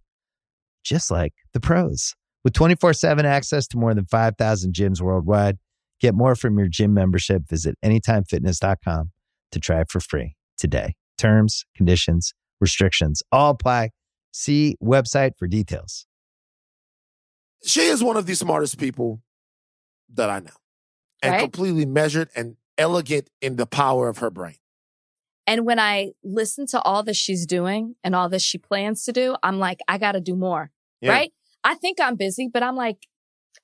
just 0.83 1.09
like 1.09 1.33
the 1.53 1.61
pros. 1.61 2.15
With 2.43 2.53
24 2.53 2.93
7 2.93 3.25
access 3.25 3.67
to 3.67 3.77
more 3.77 3.93
than 3.93 4.05
5,000 4.05 4.73
gyms 4.73 5.01
worldwide, 5.01 5.57
get 5.99 6.13
more 6.15 6.35
from 6.35 6.57
your 6.57 6.67
gym 6.67 6.93
membership. 6.93 7.43
Visit 7.49 7.75
AnytimeFitness.com 7.83 9.11
to 9.51 9.59
try 9.59 9.81
it 9.81 9.89
for 9.89 9.99
free 9.99 10.35
today. 10.57 10.95
Terms, 11.17 11.65
conditions, 11.75 12.33
restrictions 12.59 13.23
all 13.31 13.51
apply. 13.51 13.89
See 14.31 14.75
website 14.83 15.31
for 15.37 15.47
details. 15.47 16.05
She 17.65 17.81
is 17.81 18.03
one 18.03 18.17
of 18.17 18.25
the 18.25 18.35
smartest 18.35 18.77
people 18.77 19.21
that 20.13 20.29
I 20.29 20.39
know 20.39 20.51
and 21.21 21.33
Right. 21.33 21.41
completely 21.41 21.85
measured 21.85 22.29
and 22.35 22.57
elegant 22.77 23.29
in 23.41 23.55
the 23.55 23.65
power 23.65 24.07
of 24.07 24.19
her 24.19 24.29
brain. 24.29 24.57
And 25.47 25.65
when 25.65 25.79
I 25.79 26.11
listen 26.23 26.67
to 26.67 26.81
all 26.81 27.03
that 27.03 27.15
she's 27.15 27.45
doing 27.45 27.95
and 28.03 28.13
all 28.13 28.29
that 28.29 28.41
she 28.41 28.57
plans 28.57 29.03
to 29.05 29.11
do, 29.13 29.35
I'm 29.41 29.59
like, 29.59 29.79
I 29.87 29.97
got 29.97 30.11
to 30.11 30.21
do 30.21 30.35
more. 30.35 30.71
Yeah. 31.01 31.11
Right. 31.13 31.33
I 31.63 31.73
think 31.75 31.99
I'm 31.99 32.15
busy, 32.15 32.47
but 32.51 32.63
I'm 32.63 32.75
like, 32.75 33.07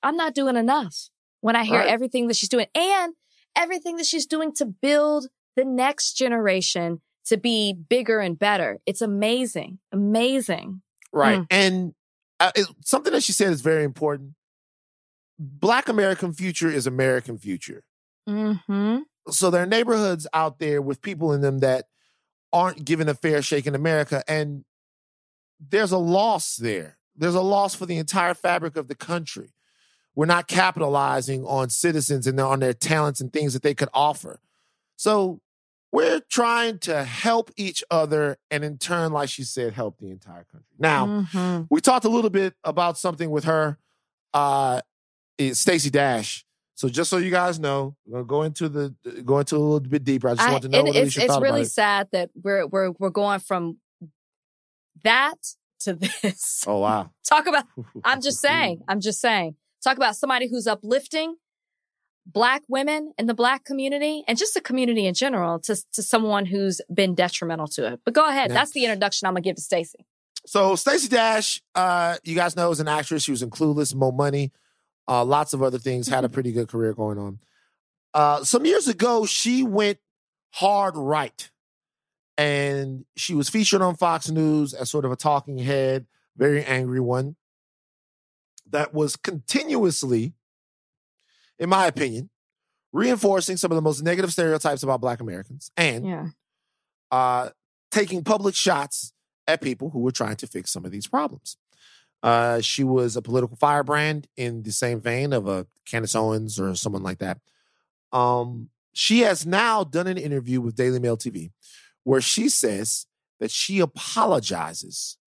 I'm 0.02 0.16
not 0.16 0.34
doing 0.34 0.56
enough 0.56 1.08
when 1.44 1.56
I 1.56 1.64
hear 1.64 1.80
Right. 1.80 1.88
everything 1.88 2.26
that 2.28 2.36
she's 2.36 2.48
doing 2.48 2.68
and 2.74 3.12
everything 3.54 3.96
that 3.96 4.06
she's 4.06 4.24
doing 4.24 4.50
to 4.54 4.64
build 4.64 5.28
the 5.56 5.64
next 5.64 6.14
generation 6.14 7.02
to 7.26 7.36
be 7.36 7.74
bigger 7.74 8.18
and 8.20 8.38
better. 8.38 8.80
It's 8.86 9.02
amazing. 9.02 9.78
Amazing. 9.92 10.80
Right. 11.12 11.40
Mm. 11.40 11.46
And 11.50 11.94
uh, 12.40 12.50
it, 12.56 12.66
something 12.82 13.12
that 13.12 13.22
she 13.22 13.32
said 13.32 13.52
is 13.52 13.60
very 13.60 13.84
important. 13.84 14.30
Black 15.38 15.88
American 15.90 16.32
future 16.32 16.70
is 16.70 16.86
American 16.86 17.36
future. 17.36 17.84
hmm 18.26 19.00
So 19.28 19.50
there 19.50 19.62
are 19.62 19.66
neighborhoods 19.66 20.26
out 20.32 20.58
there 20.60 20.80
with 20.80 21.02
people 21.02 21.32
in 21.34 21.42
them 21.42 21.58
that 21.58 21.84
aren't 22.54 22.86
given 22.86 23.08
a 23.08 23.14
fair 23.14 23.42
shake 23.42 23.66
in 23.66 23.74
America. 23.74 24.22
And 24.26 24.64
there's 25.60 25.92
a 25.92 25.98
loss 25.98 26.56
there. 26.56 26.96
There's 27.14 27.34
a 27.34 27.42
loss 27.42 27.74
for 27.74 27.84
the 27.84 27.98
entire 27.98 28.32
fabric 28.34 28.76
of 28.78 28.88
the 28.88 28.94
country. 28.94 29.52
We're 30.16 30.26
not 30.26 30.46
capitalizing 30.48 31.44
on 31.44 31.70
citizens 31.70 32.26
and 32.26 32.38
on 32.40 32.60
their 32.60 32.72
talents 32.74 33.20
and 33.20 33.32
things 33.32 33.52
that 33.52 33.62
they 33.62 33.74
could 33.74 33.88
offer. 33.92 34.40
So 34.96 35.40
we're 35.90 36.20
trying 36.30 36.78
to 36.80 37.04
help 37.04 37.50
each 37.56 37.82
other 37.90 38.36
and 38.50 38.64
in 38.64 38.78
turn, 38.78 39.12
like 39.12 39.28
she 39.28 39.42
said, 39.44 39.72
help 39.72 39.98
the 39.98 40.10
entire 40.10 40.44
country. 40.44 40.66
Now, 40.78 41.06
Mhm. 41.32 41.66
we 41.70 41.80
talked 41.80 42.04
a 42.04 42.08
little 42.08 42.30
bit 42.30 42.54
about 42.64 42.96
something 42.98 43.30
with 43.30 43.44
her, 43.44 43.78
uh, 44.32 44.80
is 45.38 45.58
Stacey 45.60 45.90
Dash. 45.90 46.44
So 46.76 46.88
just 46.88 47.08
so 47.10 47.18
you 47.18 47.30
guys 47.30 47.60
know, 47.60 47.96
we're 48.04 48.18
gonna 48.22 48.26
go 48.26 48.42
into 48.42 48.68
the 48.68 48.94
go 49.24 49.38
into 49.38 49.56
a 49.56 49.58
little 49.58 49.78
bit 49.80 50.02
deeper. 50.02 50.28
I 50.28 50.34
just 50.34 50.48
I- 50.48 50.50
want 50.52 50.62
to 50.64 50.68
know 50.68 50.82
what 50.82 50.96
it's, 50.96 51.16
it's 51.16 51.38
really 51.40 51.62
it. 51.62 51.70
sad 51.70 52.08
that 52.12 52.30
we're 52.40 52.66
we're 52.66 52.90
we're 52.98 53.10
going 53.10 53.38
from 53.38 53.78
that 55.04 55.36
to 55.80 55.94
this. 55.94 56.64
Oh 56.66 56.78
wow! 56.78 57.10
Talk 57.24 57.46
about 57.46 57.64
I'm 58.04 58.20
just 58.20 58.40
saying. 58.48 58.82
I'm 58.88 59.00
just 59.00 59.20
saying. 59.20 59.54
Talk 59.84 59.98
about 59.98 60.16
somebody 60.16 60.48
who's 60.48 60.66
uplifting 60.66 61.36
black 62.26 62.62
women 62.68 63.12
in 63.18 63.26
the 63.26 63.34
black 63.34 63.64
community 63.66 64.24
and 64.26 64.38
just 64.38 64.54
the 64.54 64.60
community 64.62 65.06
in 65.06 65.12
general 65.12 65.58
to, 65.60 65.76
to 65.92 66.02
someone 66.02 66.46
who's 66.46 66.80
been 66.92 67.14
detrimental 67.14 67.68
to 67.68 67.92
it. 67.92 68.00
But 68.02 68.14
go 68.14 68.26
ahead. 68.26 68.48
Yeah. 68.48 68.54
That's 68.54 68.70
the 68.70 68.84
introduction 68.84 69.26
I'm 69.28 69.34
gonna 69.34 69.42
give 69.42 69.56
to 69.56 69.62
Stacey. 69.62 70.06
So 70.46 70.74
Stacey 70.74 71.08
Dash, 71.08 71.60
uh, 71.74 72.16
you 72.24 72.34
guys 72.34 72.56
know, 72.56 72.70
is 72.70 72.80
an 72.80 72.88
actress. 72.88 73.22
She 73.24 73.30
was 73.30 73.42
in 73.42 73.50
Clueless, 73.50 73.94
Mo 73.94 74.10
Money. 74.10 74.52
uh, 75.06 75.24
lots 75.24 75.52
of 75.52 75.62
other 75.62 75.78
things, 75.78 76.08
had 76.08 76.24
a 76.24 76.28
pretty 76.28 76.52
good 76.52 76.68
career 76.68 76.94
going 76.94 77.18
on. 77.18 77.38
Uh, 78.12 78.44
some 78.44 78.64
years 78.64 78.88
ago, 78.88 79.26
she 79.26 79.62
went 79.62 79.98
hard 80.52 80.96
right. 80.96 81.50
And 82.36 83.04
she 83.16 83.34
was 83.34 83.48
featured 83.48 83.82
on 83.82 83.96
Fox 83.96 84.30
News 84.30 84.74
as 84.74 84.90
sort 84.90 85.04
of 85.04 85.12
a 85.12 85.16
talking 85.16 85.58
head, 85.58 86.06
very 86.36 86.64
angry 86.64 87.00
one, 87.00 87.36
that 88.70 88.92
was 88.94 89.16
continuously, 89.16 90.32
in 91.58 91.68
my 91.68 91.86
opinion, 91.86 92.30
reinforcing 92.92 93.56
some 93.56 93.70
of 93.70 93.76
the 93.76 93.82
most 93.82 94.02
negative 94.02 94.32
stereotypes 94.32 94.82
about 94.82 95.00
Black 95.00 95.20
Americans 95.20 95.70
and 95.76 96.06
Yeah. 96.06 96.28
uh, 97.10 97.50
taking 97.90 98.22
public 98.24 98.54
shots 98.54 99.12
at 99.46 99.60
people 99.60 99.90
who 99.90 100.00
were 100.00 100.12
trying 100.12 100.36
to 100.36 100.46
fix 100.46 100.70
some 100.70 100.84
of 100.84 100.90
these 100.90 101.06
problems. 101.06 101.56
Uh, 102.22 102.60
she 102.60 102.82
was 102.82 103.16
a 103.16 103.22
political 103.22 103.56
firebrand 103.56 104.26
in 104.36 104.62
the 104.62 104.72
same 104.72 104.98
vein 105.00 105.32
of 105.32 105.46
a 105.46 105.66
Candace 105.84 106.14
Owens 106.14 106.58
or 106.58 106.74
someone 106.74 107.02
like 107.02 107.18
that. 107.18 107.38
Um, 108.12 108.70
she 108.94 109.20
has 109.20 109.44
now 109.44 109.84
done 109.84 110.06
an 110.06 110.16
interview 110.16 110.60
with 110.60 110.76
Daily 110.76 110.98
Mail 110.98 111.16
TV 111.16 111.50
where 112.04 112.20
she 112.20 112.48
says 112.48 113.06
that 113.40 113.50
she 113.50 113.80
apologizes 113.80 115.18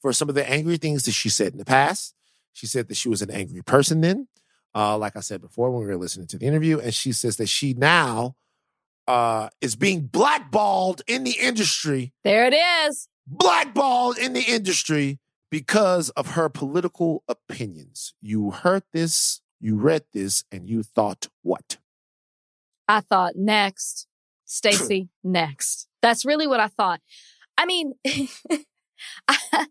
for 0.00 0.12
some 0.12 0.28
of 0.28 0.34
the 0.34 0.48
angry 0.48 0.76
things 0.76 1.04
that 1.04 1.12
she 1.12 1.28
said 1.28 1.52
in 1.52 1.58
the 1.58 1.64
past. 1.64 2.14
She 2.52 2.66
said 2.66 2.88
that 2.88 2.96
she 2.96 3.08
was 3.08 3.22
an 3.22 3.30
angry 3.30 3.62
person 3.62 4.00
then, 4.00 4.28
uh, 4.74 4.96
like 4.98 5.16
I 5.16 5.20
said 5.20 5.40
before 5.40 5.70
when 5.70 5.80
we 5.80 5.86
were 5.86 5.96
listening 5.96 6.26
to 6.28 6.38
the 6.38 6.46
interview, 6.46 6.78
and 6.78 6.92
she 6.94 7.12
says 7.12 7.36
that 7.36 7.48
she 7.48 7.74
now 7.74 8.34
uh, 9.06 9.48
is 9.60 9.76
being 9.76 10.02
blackballed 10.02 11.02
in 11.06 11.24
the 11.24 11.36
industry, 11.40 12.12
There 12.24 12.46
it 12.46 12.54
is. 12.54 13.08
blackballed 13.26 14.18
in 14.18 14.32
the 14.32 14.42
industry 14.42 15.18
because 15.50 16.10
of 16.10 16.32
her 16.32 16.48
political 16.48 17.22
opinions. 17.28 18.12
You 18.20 18.50
heard 18.50 18.82
this, 18.92 19.40
you 19.60 19.76
read 19.76 20.04
this, 20.12 20.44
and 20.52 20.68
you 20.68 20.82
thought 20.82 21.28
what? 21.42 21.78
I 22.86 23.00
thought 23.00 23.36
next, 23.36 24.06
Stacy, 24.44 25.08
next. 25.24 25.88
That's 26.02 26.24
really 26.24 26.46
what 26.46 26.60
I 26.60 26.68
thought. 26.68 27.00
I 27.56 27.64
mean, 27.66 27.94
I, 29.28 29.66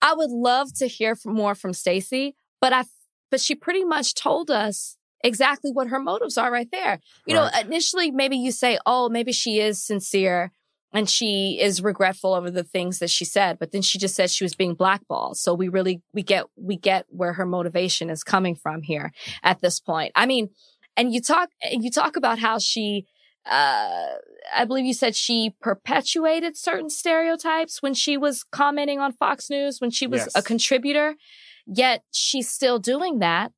I 0.00 0.14
would 0.14 0.30
love 0.30 0.72
to 0.74 0.86
hear 0.86 1.16
more 1.24 1.54
from 1.54 1.72
Stacy, 1.72 2.36
but 2.60 2.72
I, 2.72 2.84
but 3.30 3.40
she 3.40 3.54
pretty 3.54 3.84
much 3.84 4.14
told 4.14 4.50
us 4.50 4.96
exactly 5.24 5.70
what 5.72 5.88
her 5.88 5.98
motives 5.98 6.38
are 6.38 6.50
right 6.50 6.70
there. 6.70 7.00
You 7.26 7.36
Right. 7.36 7.52
know, 7.52 7.60
initially 7.60 8.10
maybe 8.10 8.36
you 8.36 8.52
say, 8.52 8.78
oh, 8.86 9.08
maybe 9.08 9.32
she 9.32 9.58
is 9.60 9.84
sincere 9.84 10.52
and 10.92 11.10
she 11.10 11.58
is 11.60 11.82
regretful 11.82 12.32
over 12.32 12.50
the 12.50 12.64
things 12.64 13.00
that 13.00 13.10
she 13.10 13.24
said, 13.24 13.58
but 13.58 13.72
then 13.72 13.82
she 13.82 13.98
just 13.98 14.14
said 14.14 14.30
she 14.30 14.44
was 14.44 14.54
being 14.54 14.74
blackballed. 14.74 15.36
So 15.36 15.52
we 15.52 15.68
really, 15.68 16.00
we 16.14 16.22
get, 16.22 16.46
we 16.56 16.76
get 16.76 17.04
where 17.08 17.34
her 17.34 17.44
motivation 17.44 18.08
is 18.08 18.22
coming 18.24 18.54
from 18.54 18.82
here 18.82 19.12
at 19.42 19.60
this 19.60 19.80
point. 19.80 20.12
I 20.14 20.24
mean, 20.26 20.48
and 20.96 21.12
you 21.12 21.20
talk, 21.20 21.50
you 21.70 21.90
talk 21.90 22.16
about 22.16 22.38
how 22.38 22.58
she, 22.58 23.06
uh, 23.48 24.06
I 24.54 24.64
believe 24.66 24.84
you 24.84 24.94
said 24.94 25.16
she 25.16 25.54
perpetuated 25.60 26.56
certain 26.56 26.90
stereotypes 26.90 27.82
when 27.82 27.94
she 27.94 28.16
was 28.16 28.44
commenting 28.44 28.98
on 28.98 29.12
Fox 29.12 29.50
News, 29.50 29.80
when 29.80 29.90
she 29.90 30.06
was 30.06 30.22
Yes. 30.22 30.32
a 30.34 30.42
contributor. 30.42 31.16
Yet 31.66 32.02
she's 32.12 32.50
still 32.50 32.78
doing 32.78 33.18
that, 33.18 33.52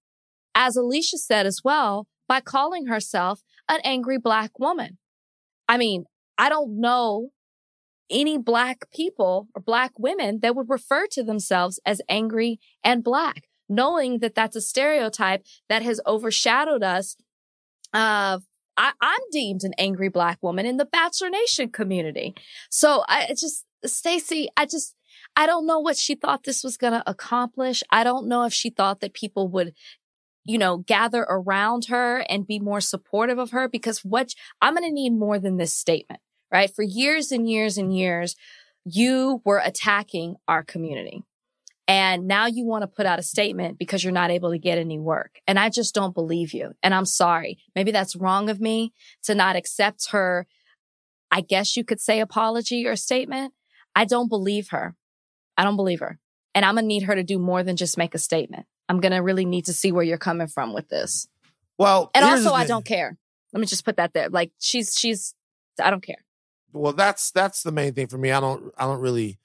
as 0.54 0.76
Alicia 0.76 1.18
said 1.18 1.46
as 1.46 1.62
well, 1.64 2.06
by 2.28 2.40
calling 2.40 2.86
herself 2.86 3.42
an 3.68 3.80
angry 3.84 4.18
black 4.18 4.58
woman. 4.58 4.98
I 5.68 5.76
mean, 5.76 6.04
I 6.36 6.48
don't 6.48 6.80
know 6.80 7.30
any 8.10 8.36
black 8.38 8.90
people 8.92 9.46
or 9.54 9.62
black 9.62 9.92
women 9.98 10.40
that 10.40 10.56
would 10.56 10.68
refer 10.68 11.06
to 11.12 11.22
themselves 11.22 11.78
as 11.86 12.00
angry 12.08 12.58
and 12.82 13.04
black, 13.04 13.46
knowing 13.68 14.18
that 14.18 14.34
that's 14.34 14.56
a 14.56 14.60
stereotype 14.60 15.44
that 15.68 15.82
has 15.82 16.00
overshadowed 16.06 16.82
us. 16.82 17.16
Uh, 17.92 18.40
I, 18.80 18.92
I'm 19.02 19.20
deemed 19.30 19.62
an 19.62 19.74
angry 19.76 20.08
black 20.08 20.38
woman 20.40 20.64
in 20.64 20.78
the 20.78 20.86
Bachelor 20.86 21.28
Nation 21.28 21.68
community. 21.68 22.34
So 22.70 23.04
I 23.06 23.26
just, 23.38 23.66
Stacey, 23.84 24.48
I 24.56 24.64
just, 24.64 24.96
I 25.36 25.46
don't 25.46 25.66
know 25.66 25.78
what 25.78 25.98
she 25.98 26.14
thought 26.14 26.44
this 26.44 26.64
was 26.64 26.78
going 26.78 26.94
to 26.94 27.08
accomplish. 27.08 27.82
I 27.90 28.04
don't 28.04 28.26
know 28.26 28.44
if 28.44 28.54
she 28.54 28.70
thought 28.70 29.00
that 29.00 29.12
people 29.12 29.48
would, 29.48 29.74
you 30.46 30.56
know, 30.56 30.78
gather 30.78 31.26
around 31.28 31.86
her 31.86 32.24
and 32.30 32.46
be 32.46 32.58
more 32.58 32.80
supportive 32.80 33.36
of 33.36 33.50
her 33.50 33.68
because 33.68 34.02
what 34.02 34.34
I'm 34.62 34.74
going 34.74 34.88
to 34.88 34.94
need 34.94 35.10
more 35.10 35.38
than 35.38 35.58
this 35.58 35.74
statement, 35.74 36.22
right? 36.50 36.74
For 36.74 36.82
years 36.82 37.30
and 37.30 37.46
years 37.46 37.76
and 37.76 37.94
years, 37.94 38.34
you 38.86 39.42
were 39.44 39.60
attacking 39.62 40.36
our 40.48 40.62
community. 40.64 41.22
And 41.90 42.28
now 42.28 42.46
you 42.46 42.64
want 42.64 42.82
to 42.82 42.86
put 42.86 43.04
out 43.04 43.18
a 43.18 43.22
statement 43.22 43.76
because 43.76 44.04
you're 44.04 44.12
not 44.12 44.30
able 44.30 44.50
to 44.50 44.58
get 44.58 44.78
any 44.78 44.96
work. 44.96 45.40
And 45.48 45.58
I 45.58 45.70
just 45.70 45.92
don't 45.92 46.14
believe 46.14 46.54
you. 46.54 46.70
And 46.84 46.94
I'm 46.94 47.04
sorry. 47.04 47.58
Maybe 47.74 47.90
that's 47.90 48.14
wrong 48.14 48.48
of 48.48 48.60
me 48.60 48.92
to 49.24 49.34
not 49.34 49.56
accept 49.56 50.10
her, 50.10 50.46
I 51.32 51.40
guess 51.40 51.76
you 51.76 51.82
could 51.82 52.00
say 52.00 52.20
apology 52.20 52.86
or 52.86 52.94
statement. 52.94 53.54
I 53.96 54.04
don't 54.04 54.28
believe 54.28 54.68
her. 54.68 54.94
I 55.56 55.64
don't 55.64 55.74
believe 55.74 55.98
her. 55.98 56.20
And 56.54 56.64
I'm 56.64 56.76
going 56.76 56.84
to 56.84 56.88
need 56.88 57.02
her 57.02 57.16
to 57.16 57.24
do 57.24 57.40
more 57.40 57.64
than 57.64 57.74
just 57.74 57.98
make 57.98 58.14
a 58.14 58.18
statement. 58.18 58.66
I'm 58.88 59.00
going 59.00 59.10
to 59.10 59.18
really 59.18 59.44
need 59.44 59.64
to 59.64 59.72
see 59.72 59.90
where 59.90 60.04
you're 60.04 60.16
coming 60.16 60.46
from 60.46 60.72
with 60.72 60.88
this. 60.90 61.26
Well, 61.76 62.12
And 62.14 62.24
also, 62.24 62.50
the 62.50 62.52
I 62.52 62.66
don't 62.66 62.84
care. 62.84 63.16
Let 63.52 63.60
me 63.60 63.66
just 63.66 63.84
put 63.84 63.96
that 63.96 64.12
there. 64.12 64.28
Like 64.28 64.52
she's, 64.60 64.94
she's, 64.96 65.34
I 65.82 65.90
don't 65.90 66.04
care. 66.04 66.24
Well, 66.72 66.92
that's 66.92 67.32
that's 67.32 67.64
the 67.64 67.72
main 67.72 67.94
thing 67.94 68.06
for 68.06 68.18
me. 68.18 68.30
I 68.30 68.38
don't 68.38 68.72
I 68.78 68.84
don't 68.84 69.00
really 69.00 69.38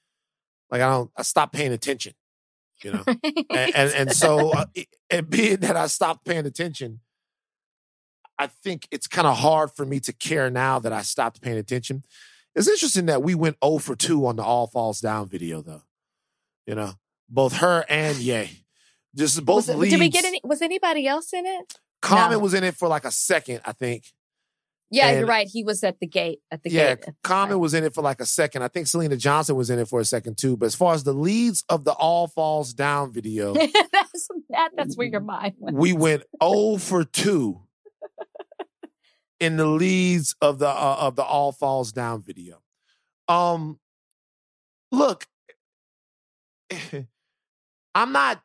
like 0.70 0.80
I 0.80 0.88
don't 0.88 1.10
I 1.16 1.22
stopped 1.22 1.52
paying 1.52 1.72
attention, 1.72 2.12
you 2.82 2.92
know. 2.92 3.02
and, 3.50 3.74
and 3.74 3.92
and 3.94 4.12
so 4.12 4.50
uh, 4.50 4.66
it- 4.74 4.88
and 5.10 5.28
being 5.30 5.58
that 5.58 5.76
I 5.76 5.86
stopped 5.86 6.24
paying 6.24 6.46
attention, 6.46 7.00
I 8.38 8.48
think 8.48 8.86
it's 8.90 9.06
kind 9.06 9.26
of 9.26 9.36
hard 9.38 9.70
for 9.74 9.84
me 9.86 10.00
to 10.00 10.12
care 10.12 10.50
now 10.50 10.78
that 10.80 10.92
I 10.92 11.02
stopped 11.02 11.40
paying 11.40 11.58
attention. 11.58 12.04
It's 12.54 12.68
interesting 12.68 13.06
that 13.06 13.22
we 13.22 13.34
went 13.34 13.56
0 13.64 13.78
for 13.78 13.94
2 13.94 14.26
on 14.26 14.36
the 14.36 14.42
All 14.42 14.66
Falls 14.66 15.00
Down 15.00 15.28
video, 15.28 15.60
though. 15.62 15.82
You 16.66 16.74
know, 16.74 16.92
both 17.28 17.54
her 17.58 17.84
and 17.88 18.16
Ye. 18.18 18.62
Just 19.14 19.44
both 19.44 19.56
was 19.56 19.68
it- 19.70 19.76
leads. 19.78 19.92
did 19.94 20.00
we 20.00 20.08
get 20.08 20.24
any? 20.24 20.40
Was 20.44 20.62
anybody 20.62 21.06
else 21.06 21.32
in 21.32 21.46
it? 21.46 21.78
Common 22.02 22.32
No. 22.32 22.38
was 22.40 22.54
in 22.54 22.62
it 22.64 22.74
for 22.76 22.88
like 22.88 23.04
a 23.04 23.10
second, 23.10 23.60
I 23.64 23.72
think. 23.72 24.04
Yeah, 24.90 25.08
And- 25.08 25.18
you're 25.18 25.26
right. 25.26 25.48
He 25.50 25.64
was 25.64 25.82
at 25.82 25.98
the 26.00 26.06
gate. 26.06 26.38
At 26.50 26.62
the 26.62 26.70
yeah, 26.70 26.94
gate. 26.94 27.14
Common 27.24 27.58
was 27.58 27.74
in 27.74 27.82
it 27.84 27.92
for 27.94 28.02
like 28.02 28.20
a 28.20 28.26
second. 28.26 28.62
I 28.62 28.68
think 28.68 28.86
Syleena 28.86 29.18
Johnson 29.18 29.56
was 29.56 29.68
in 29.68 29.78
it 29.80 29.88
for 29.88 29.98
a 30.00 30.04
second 30.04 30.38
too. 30.38 30.56
But 30.56 30.66
as 30.66 30.74
far 30.76 30.94
as 30.94 31.02
the 31.02 31.12
leads 31.12 31.64
of 31.68 31.84
the 31.84 31.92
All 31.92 32.28
Falls 32.28 32.72
Down 32.72 33.12
video, 33.12 33.52
that's 33.92 34.28
that, 34.50 34.70
that's 34.76 34.96
where 34.96 35.08
your 35.08 35.20
mind 35.20 35.54
went. 35.58 35.76
we 35.76 35.92
went 35.92 36.22
0 36.42 36.76
for 36.76 37.02
2 37.04 37.60
in 39.40 39.56
the 39.56 39.66
leads 39.66 40.34
of 40.40 40.58
the 40.60 40.68
uh, 40.68 40.96
of 41.00 41.16
the 41.16 41.24
All 41.24 41.50
Falls 41.52 41.92
Down 41.92 42.22
video. 42.22 42.62
Um 43.28 43.80
look, 44.92 45.26
I'm 47.94 48.12
not 48.12 48.40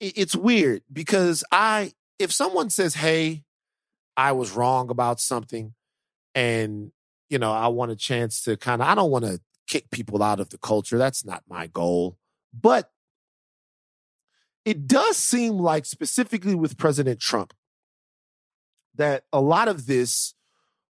it's 0.00 0.36
weird 0.36 0.82
because 0.92 1.42
I 1.50 1.92
if 2.18 2.30
someone 2.32 2.68
says, 2.70 2.94
"Hey, 2.94 3.44
I 4.16 4.32
was 4.32 4.52
wrong 4.52 4.90
about 4.90 5.20
something," 5.20 5.74
and 6.34 6.92
you 7.28 7.38
know, 7.38 7.52
I 7.52 7.68
want 7.68 7.90
a 7.90 7.96
chance 7.96 8.42
to 8.42 8.56
kind 8.56 8.80
of 8.82 8.88
I 8.88 8.94
don't 8.94 9.10
want 9.10 9.24
to 9.24 9.40
kick 9.66 9.90
people 9.90 10.22
out 10.22 10.40
of 10.40 10.50
the 10.50 10.58
culture. 10.58 10.98
That's 10.98 11.24
not 11.24 11.42
my 11.48 11.66
goal. 11.66 12.18
But 12.58 12.90
it 14.64 14.86
does 14.86 15.16
seem 15.16 15.58
like 15.58 15.84
specifically 15.84 16.54
with 16.54 16.76
President 16.76 17.20
Trump 17.20 17.54
that 18.94 19.24
a 19.32 19.40
lot 19.40 19.68
of 19.68 19.86
this 19.86 20.34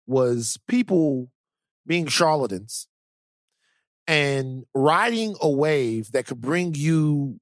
was 0.06 0.58
people 0.68 1.30
being 1.86 2.06
charlatans 2.06 2.88
and 4.06 4.64
riding 4.74 5.34
a 5.40 5.50
wave 5.50 6.12
that 6.12 6.26
could 6.26 6.40
bring 6.40 6.74
you 6.74 7.40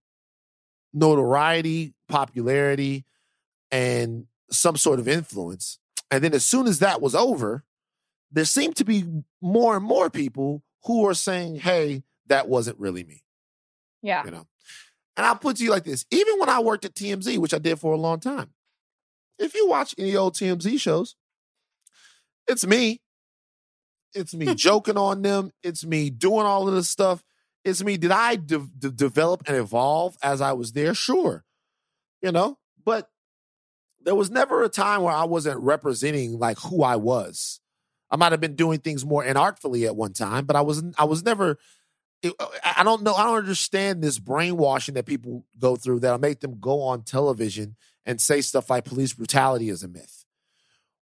notoriety, 0.92 1.94
popularity, 2.08 3.04
and 3.70 4.26
some 4.50 4.76
sort 4.76 4.98
of 4.98 5.08
influence. 5.08 5.78
And 6.10 6.22
then 6.22 6.34
as 6.34 6.44
soon 6.44 6.66
as 6.66 6.78
that 6.80 7.00
was 7.00 7.14
over, 7.14 7.64
there 8.30 8.44
seemed 8.44 8.76
to 8.76 8.84
be 8.84 9.04
more 9.40 9.76
and 9.76 9.84
more 9.84 10.10
people 10.10 10.62
who 10.84 11.06
are 11.06 11.14
saying, 11.14 11.56
hey, 11.56 12.02
that 12.26 12.48
wasn't 12.48 12.78
really 12.78 13.04
me, 13.04 13.22
Yeah. 14.02 14.24
you 14.24 14.30
know? 14.30 14.46
And 15.16 15.24
I'll 15.24 15.36
put 15.36 15.56
to 15.56 15.64
you 15.64 15.70
like 15.70 15.84
this 15.84 16.04
even 16.10 16.38
when 16.38 16.48
I 16.48 16.60
worked 16.60 16.84
at 16.84 16.94
TMZ, 16.94 17.38
which 17.38 17.54
I 17.54 17.58
did 17.58 17.78
for 17.78 17.92
a 17.92 17.98
long 17.98 18.20
time, 18.20 18.50
if 19.38 19.54
you 19.54 19.68
watch 19.68 19.94
any 19.98 20.16
old 20.16 20.34
TMZ 20.34 20.80
shows, 20.80 21.16
it's 22.46 22.66
me. 22.66 23.00
It's 24.14 24.34
me 24.34 24.46
hmm. 24.46 24.54
joking 24.54 24.96
on 24.96 25.22
them. 25.22 25.52
It's 25.62 25.84
me 25.84 26.10
doing 26.10 26.46
all 26.46 26.68
of 26.68 26.74
this 26.74 26.88
stuff. 26.88 27.22
It's 27.64 27.82
me. 27.82 27.96
Did 27.96 28.10
I 28.10 28.36
de- 28.36 28.68
de- 28.78 28.90
develop 28.90 29.42
and 29.46 29.56
evolve 29.56 30.16
as 30.22 30.40
I 30.40 30.52
was 30.52 30.72
there? 30.72 30.94
Sure. 30.94 31.44
You 32.20 32.32
know, 32.32 32.58
but 32.84 33.08
there 34.04 34.14
was 34.14 34.30
never 34.30 34.62
a 34.62 34.68
time 34.68 35.02
where 35.02 35.14
I 35.14 35.24
wasn't 35.24 35.60
representing 35.60 36.38
like 36.38 36.58
who 36.58 36.82
I 36.82 36.96
was. 36.96 37.60
I 38.10 38.16
might 38.16 38.32
have 38.32 38.40
been 38.40 38.54
doing 38.54 38.78
things 38.78 39.04
more 39.04 39.24
inartfully 39.24 39.86
at 39.86 39.96
one 39.96 40.12
time, 40.12 40.44
but 40.44 40.56
I 40.56 40.60
was 40.60 40.84
I 40.98 41.04
was 41.04 41.24
never 41.24 41.58
I 42.64 42.82
don't 42.82 43.02
know. 43.02 43.14
I 43.14 43.24
don't 43.24 43.36
understand 43.36 44.02
this 44.02 44.18
brainwashing 44.18 44.94
that 44.94 45.06
people 45.06 45.44
go 45.58 45.76
through 45.76 46.00
that'll 46.00 46.18
make 46.18 46.40
them 46.40 46.58
go 46.60 46.82
on 46.82 47.02
television 47.02 47.76
and 48.06 48.20
say 48.20 48.40
stuff 48.40 48.70
like 48.70 48.84
police 48.84 49.12
brutality 49.12 49.68
is 49.68 49.82
a 49.82 49.88
myth, 49.88 50.24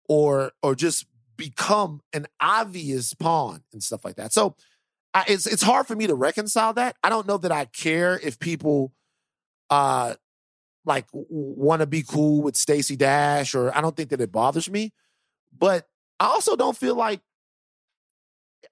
or 0.09 0.53
or 0.62 0.74
just 0.74 1.07
become 1.36 2.01
an 2.12 2.26
obvious 2.40 3.14
pawn 3.14 3.62
and 3.72 3.82
stuff 3.82 4.05
like 4.05 4.16
that. 4.16 4.32
So 4.32 4.57
I, 5.12 5.24
it's 5.28 5.47
it's 5.47 5.62
hard 5.62 5.86
for 5.86 5.95
me 5.95 6.07
to 6.07 6.14
reconcile 6.14 6.72
that. 6.74 6.97
I 7.03 7.09
don't 7.11 7.26
know 7.26 7.38
that 7.38 7.53
I 7.53 7.66
care 7.66 8.18
if 8.22 8.38
people 8.38 8.92
uh 9.70 10.14
like 10.85 11.07
want 11.12 11.80
to 11.80 11.87
be 11.87 12.03
cool 12.03 12.43
with 12.43 12.57
Stacey 12.57 12.97
Dash, 12.97 13.55
or 13.55 13.76
I 13.76 13.80
don't 13.80 13.97
think 13.97 14.11
that 14.11 14.20
it 14.20 14.32
bothers 14.32 14.70
me. 14.70 14.93
But 15.57 15.87
I 16.20 16.26
also 16.26 16.57
don't 16.57 16.76
feel 16.76 16.95
like 16.95 17.20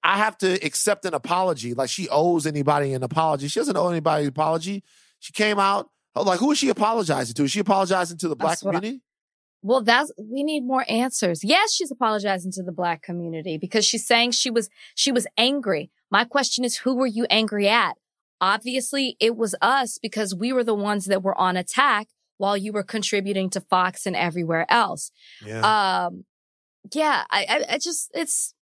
I 0.03 0.17
have 0.17 0.37
to 0.39 0.53
accept 0.65 1.05
an 1.05 1.13
apology. 1.13 1.73
Like 1.73 1.89
she 1.89 2.09
owes 2.09 2.45
anybody 2.45 2.93
an 2.93 3.03
apology. 3.03 3.47
She 3.47 3.59
doesn't 3.59 3.77
owe 3.77 3.89
anybody 3.89 4.23
an 4.23 4.29
apology. 4.29 4.83
She 5.19 5.33
came 5.33 5.59
out 5.59 5.89
like, 6.15 6.39
who 6.39 6.51
is 6.51 6.57
she 6.57 6.69
apologizing 6.69 7.33
to? 7.35 7.43
Is 7.43 7.51
she 7.51 7.59
apologizing 7.59 8.17
to 8.19 8.27
the 8.27 8.35
black 8.35 8.59
community? 8.59 8.97
I, 8.97 8.99
well, 9.63 9.81
that's 9.81 10.11
we 10.17 10.43
need 10.43 10.65
more 10.65 10.85
answers. 10.89 11.43
Yes, 11.43 11.73
she's 11.73 11.89
apologizing 11.89 12.51
to 12.53 12.63
the 12.63 12.73
black 12.73 13.01
community 13.01 13.57
because 13.57 13.85
she's 13.85 14.05
saying 14.05 14.31
she 14.31 14.51
was 14.51 14.69
she 14.93 15.11
was 15.11 15.25
angry. 15.37 15.89
My 16.11 16.25
question 16.25 16.65
is, 16.65 16.77
who 16.77 16.95
were 16.95 17.07
you 17.07 17.25
angry 17.29 17.67
at? 17.67 17.97
Obviously, 18.43 19.15
it 19.21 19.37
was 19.37 19.55
us 19.61 19.97
because 19.97 20.35
we 20.35 20.51
were 20.51 20.65
the 20.65 20.73
ones 20.73 21.05
that 21.05 21.23
were 21.23 21.37
on 21.39 21.55
attack 21.55 22.07
while 22.35 22.57
you 22.57 22.73
were 22.73 22.83
contributing 22.83 23.49
to 23.51 23.61
Fox 23.61 24.05
and 24.05 24.17
everywhere 24.17 24.65
else. 24.67 25.11
Yeah. 25.45 25.61
Um, 26.07 26.25
yeah, 26.93 27.23
I, 27.29 27.45
I, 27.47 27.65
I 27.75 27.77
just, 27.77 28.11
it's, 28.13 28.53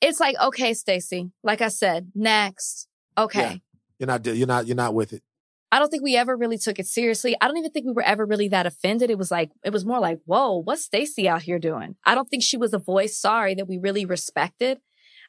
it's 0.00 0.18
like, 0.18 0.34
okay, 0.42 0.74
Stacey, 0.74 1.30
like 1.44 1.60
I 1.60 1.68
said, 1.68 2.10
next. 2.16 2.88
Okay. 3.16 3.40
Yeah. 3.40 3.56
You're 4.00 4.06
not, 4.08 4.26
you're 4.26 4.46
not, 4.48 4.66
you're 4.66 4.74
not 4.74 4.94
with 4.94 5.12
it. 5.12 5.22
I 5.70 5.78
don't 5.78 5.88
think 5.88 6.02
we 6.02 6.16
ever 6.16 6.36
really 6.36 6.58
took 6.58 6.80
it 6.80 6.88
seriously. 6.88 7.36
I 7.40 7.46
don't 7.46 7.58
even 7.58 7.70
think 7.70 7.86
we 7.86 7.92
were 7.92 8.02
ever 8.02 8.26
really 8.26 8.48
that 8.48 8.66
offended. 8.66 9.10
It 9.10 9.16
was 9.16 9.30
like, 9.30 9.52
it 9.64 9.72
was 9.72 9.84
more 9.84 10.00
like, 10.00 10.18
whoa, 10.24 10.60
what's 10.60 10.82
Stacey 10.82 11.28
out 11.28 11.42
here 11.42 11.60
doing? 11.60 11.94
I 12.04 12.16
don't 12.16 12.28
think 12.28 12.42
she 12.42 12.56
was 12.56 12.74
a 12.74 12.78
voice, 12.78 13.16
sorry, 13.16 13.54
that 13.54 13.68
we 13.68 13.78
really 13.78 14.04
respected. 14.04 14.80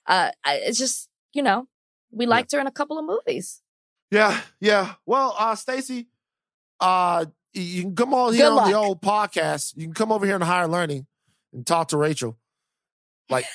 Uh, 0.07 0.31
it's 0.43 0.79
just, 0.79 1.07
you 1.33 1.43
know, 1.43 1.67
we 2.14 2.26
liked 2.26 2.53
yeah. 2.53 2.57
her 2.57 2.61
in 2.61 2.68
a 2.68 2.72
couple 2.72 2.97
of 2.97 3.05
movies. 3.05 3.61
Yeah, 4.11 4.39
yeah. 4.59 4.93
Well, 5.05 5.36
uh, 5.38 5.55
Stacey, 5.55 6.07
uh, 6.80 7.26
you 7.53 7.82
can 7.84 7.95
come 7.95 8.14
on 8.14 8.34
here 8.34 8.51
on 8.51 8.70
the 8.70 8.78
old 8.78 9.01
podcast. 9.01 9.74
You 9.76 9.86
can 9.86 9.93
come 9.93 10.11
over 10.11 10.26
here 10.26 10.36
in 10.36 10.41
higher 10.41 10.68
learning 10.68 11.07
and 11.51 11.66
talk 11.66 11.89
to 11.89 11.97
Rachel. 11.97 12.38
Like, 13.30 13.45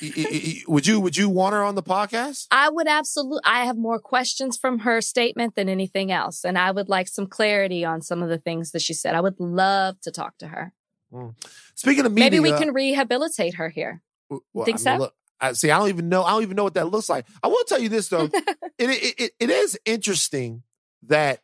would 0.67 0.87
you 0.87 0.99
would 0.99 1.17
you 1.17 1.29
want 1.29 1.53
her 1.53 1.63
on 1.63 1.75
the 1.75 1.83
podcast? 1.83 2.47
I 2.51 2.71
would 2.71 2.89
absolutely. 2.89 3.43
I 3.45 3.67
have 3.67 3.77
more 3.77 3.99
questions 3.99 4.57
from 4.57 4.81
her 4.81 5.01
statement 5.01 5.57
than 5.57 5.69
anything 5.69 6.11
else, 6.11 6.45
and 6.45 6.59
I 6.59 6.71
would 6.71 6.89
like 6.89 7.07
some 7.07 7.27
clarity 7.27 7.85
on 7.85 8.01
some 8.01 8.23
of 8.23 8.29
the 8.29 8.39
things 8.39 8.73
that 8.73 8.83
she 8.83 8.95
said. 8.95 9.15
I 9.15 9.21
would 9.21 9.39
love 9.39 10.01
to 10.01 10.11
talk 10.11 10.39
to 10.39 10.49
her. 10.49 10.73
Mm. 11.13 11.35
Speaking 11.75 12.07
of 12.07 12.13
media, 12.13 12.41
maybe 12.41 12.41
we 12.41 12.59
can 12.59 12.73
rehabilitate 12.73 13.55
her 13.55 13.69
here. 13.69 14.03
Well, 14.31 14.65
Think 14.65 14.79
I 14.79 14.79
mean, 14.79 14.79
so? 14.79 14.97
Look, 14.97 15.15
I, 15.41 15.53
see, 15.53 15.71
I 15.71 15.79
don't 15.79 15.89
even 15.89 16.09
know. 16.09 16.25
I 16.25 16.31
don't 16.31 16.43
even 16.43 16.57
know 16.57 16.65
what 16.65 16.75
that 16.75 16.91
looks 16.91 17.09
like. 17.09 17.27
I 17.43 17.49
will 17.49 17.65
tell 17.67 17.79
you 17.79 17.89
this 17.89 18.09
though. 18.09 18.25
it, 18.33 18.51
it, 18.79 19.15
it, 19.19 19.33
it 19.39 19.51
is 19.51 19.79
interesting 19.85 20.63
that 21.05 21.41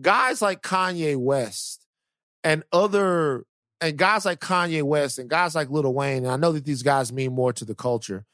guys 0.00 0.42
like 0.42 0.62
Kanye 0.62 1.16
West 1.16 1.86
and 2.44 2.62
other 2.72 3.44
and 3.80 3.96
guys 3.96 4.24
like 4.24 4.40
Kanye 4.40 4.82
West 4.82 5.18
and 5.18 5.30
guys 5.30 5.54
like 5.54 5.70
Lil 5.70 5.92
Wayne, 5.92 6.24
and 6.24 6.32
I 6.32 6.36
know 6.36 6.52
that 6.52 6.64
these 6.64 6.82
guys 6.82 7.12
mean 7.12 7.32
more 7.34 7.52
to 7.52 7.64
the 7.64 7.74
culture. 7.74 8.24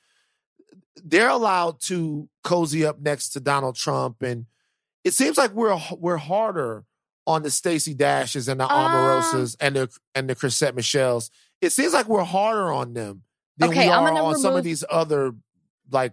They're 1.02 1.28
allowed 1.28 1.80
to 1.82 2.28
cozy 2.42 2.84
up 2.84 3.00
next 3.00 3.30
to 3.30 3.40
Donald 3.40 3.76
Trump, 3.76 4.22
and 4.22 4.46
it 5.04 5.14
seems 5.14 5.36
like 5.36 5.52
we're 5.52 5.78
we're 5.98 6.16
harder 6.16 6.84
on 7.26 7.42
the 7.42 7.50
Stacey 7.50 7.94
Dashes 7.94 8.48
and 8.48 8.60
the 8.60 8.66
uh, 8.66 8.88
Omarosas 8.88 9.56
and 9.60 9.76
the 9.76 9.98
and 10.14 10.28
the 10.28 10.34
Chrisette 10.34 10.74
Micheles. 10.74 11.30
It 11.60 11.70
seems 11.70 11.92
like 11.92 12.08
we're 12.08 12.24
harder 12.24 12.72
on 12.72 12.94
them 12.94 13.22
than 13.58 13.70
okay, 13.70 13.86
we 13.86 13.92
are 13.92 14.08
on 14.08 14.14
remove... 14.14 14.36
some 14.38 14.56
of 14.56 14.64
these 14.64 14.84
other 14.90 15.32
like 15.90 16.12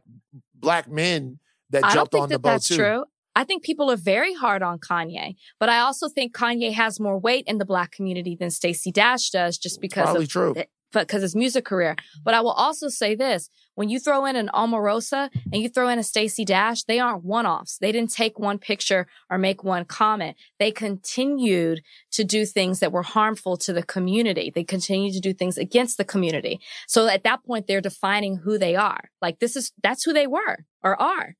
black 0.56 0.90
men 0.90 1.40
that 1.70 1.84
I 1.84 1.94
jumped 1.94 2.14
on 2.14 2.30
the 2.30 2.36
that 2.36 2.40
boat 2.40 2.50
that's 2.50 2.68
too. 2.68 2.78
True. 2.78 3.06
I 3.34 3.46
think 3.46 3.64
people 3.64 3.90
are 3.90 3.98
very 3.98 4.34
hard 4.34 4.62
on 4.62 4.78
Kanye, 4.80 5.36
but 5.60 5.70
I 5.70 5.80
also 5.80 6.10
think 6.10 6.36
Kanye 6.36 6.74
has 6.74 7.00
more 7.00 7.18
weight 7.18 7.46
in 7.48 7.60
the 7.60 7.66
black 7.66 7.92
community 7.92 8.36
than 8.38 8.52
Stacey 8.52 8.92
Dash 8.92 9.30
does 9.30 9.58
just 9.58 9.80
because 9.80 10.04
Probably 10.04 10.24
of 10.24 10.30
true. 10.30 10.56
Because 10.92 11.22
his 11.22 11.36
music 11.36 11.66
career. 11.66 11.96
But 12.24 12.34
I 12.34 12.42
will 12.42 12.52
also 12.52 12.90
say 12.90 13.16
this, 13.16 13.50
when 13.76 13.90
you 13.90 14.00
throw 14.00 14.26
in 14.26 14.36
an 14.36 14.50
Omarosa 14.54 15.30
and 15.52 15.62
you 15.62 15.70
throw 15.70 15.88
in 15.88 15.98
a 15.98 16.04
Stacey 16.04 16.46
Dash, 16.46 16.84
they 16.84 17.00
aren't 17.00 17.24
one-offs. 17.24 17.78
They 17.78 17.92
didn't 17.92 18.12
take 18.12 18.38
one 18.38 18.60
picture 18.60 19.08
or 19.30 19.38
make 19.38 19.64
one 19.64 19.86
comment. 19.86 20.36
They 20.60 20.72
continued 20.72 21.82
to 22.12 22.24
do 22.24 22.46
things 22.46 22.80
that 22.80 22.92
were 22.92 23.04
harmful 23.04 23.58
to 23.58 23.74
the 23.74 23.84
community. 23.84 24.52
They 24.54 24.64
continued 24.64 25.14
to 25.14 25.22
do 25.22 25.34
things 25.34 25.58
against 25.58 25.98
the 25.98 26.06
community. 26.06 26.60
So 26.88 27.08
at 27.08 27.24
that 27.24 27.44
point, 27.46 27.68
they're 27.68 27.82
defining 27.82 28.38
who 28.38 28.58
they 28.58 28.76
are. 28.76 29.10
Like 29.22 29.40
this 29.40 29.56
is, 29.56 29.72
that's 29.82 30.04
who 30.04 30.14
they 30.14 30.28
were 30.28 30.66
or 30.84 31.02
are. 31.02 31.36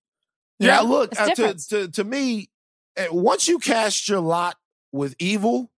Yeah, 0.60 0.82
look, 0.82 1.20
uh, 1.20 1.30
to, 1.32 1.54
to, 1.70 1.88
to 1.90 2.04
me, 2.04 2.50
eh, 2.96 3.08
once 3.12 3.48
you 3.48 3.58
cast 3.58 4.08
your 4.08 4.20
lot 4.20 4.58
with 4.92 5.16
evil, 5.20 5.72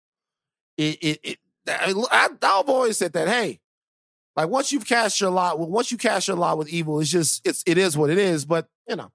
it, 0.76 0.98
it, 1.00 1.20
it 1.22 1.38
I, 1.68 1.94
I've 2.10 2.68
always 2.68 2.98
said 2.98 3.12
that, 3.12 3.28
hey, 3.28 3.60
like 4.36 4.48
once 4.48 4.72
you've 4.72 4.86
cast 4.86 5.20
your 5.20 5.30
lot, 5.30 5.58
once 5.58 5.90
you 5.90 5.98
cast 5.98 6.28
your 6.28 6.36
lot 6.36 6.58
with 6.58 6.68
evil, 6.68 7.00
it's 7.00 7.10
just, 7.10 7.46
it's, 7.46 7.62
it 7.66 7.78
is 7.78 7.96
what 7.96 8.10
it 8.10 8.18
is. 8.18 8.44
But, 8.44 8.68
you 8.88 8.96
know, 8.96 9.10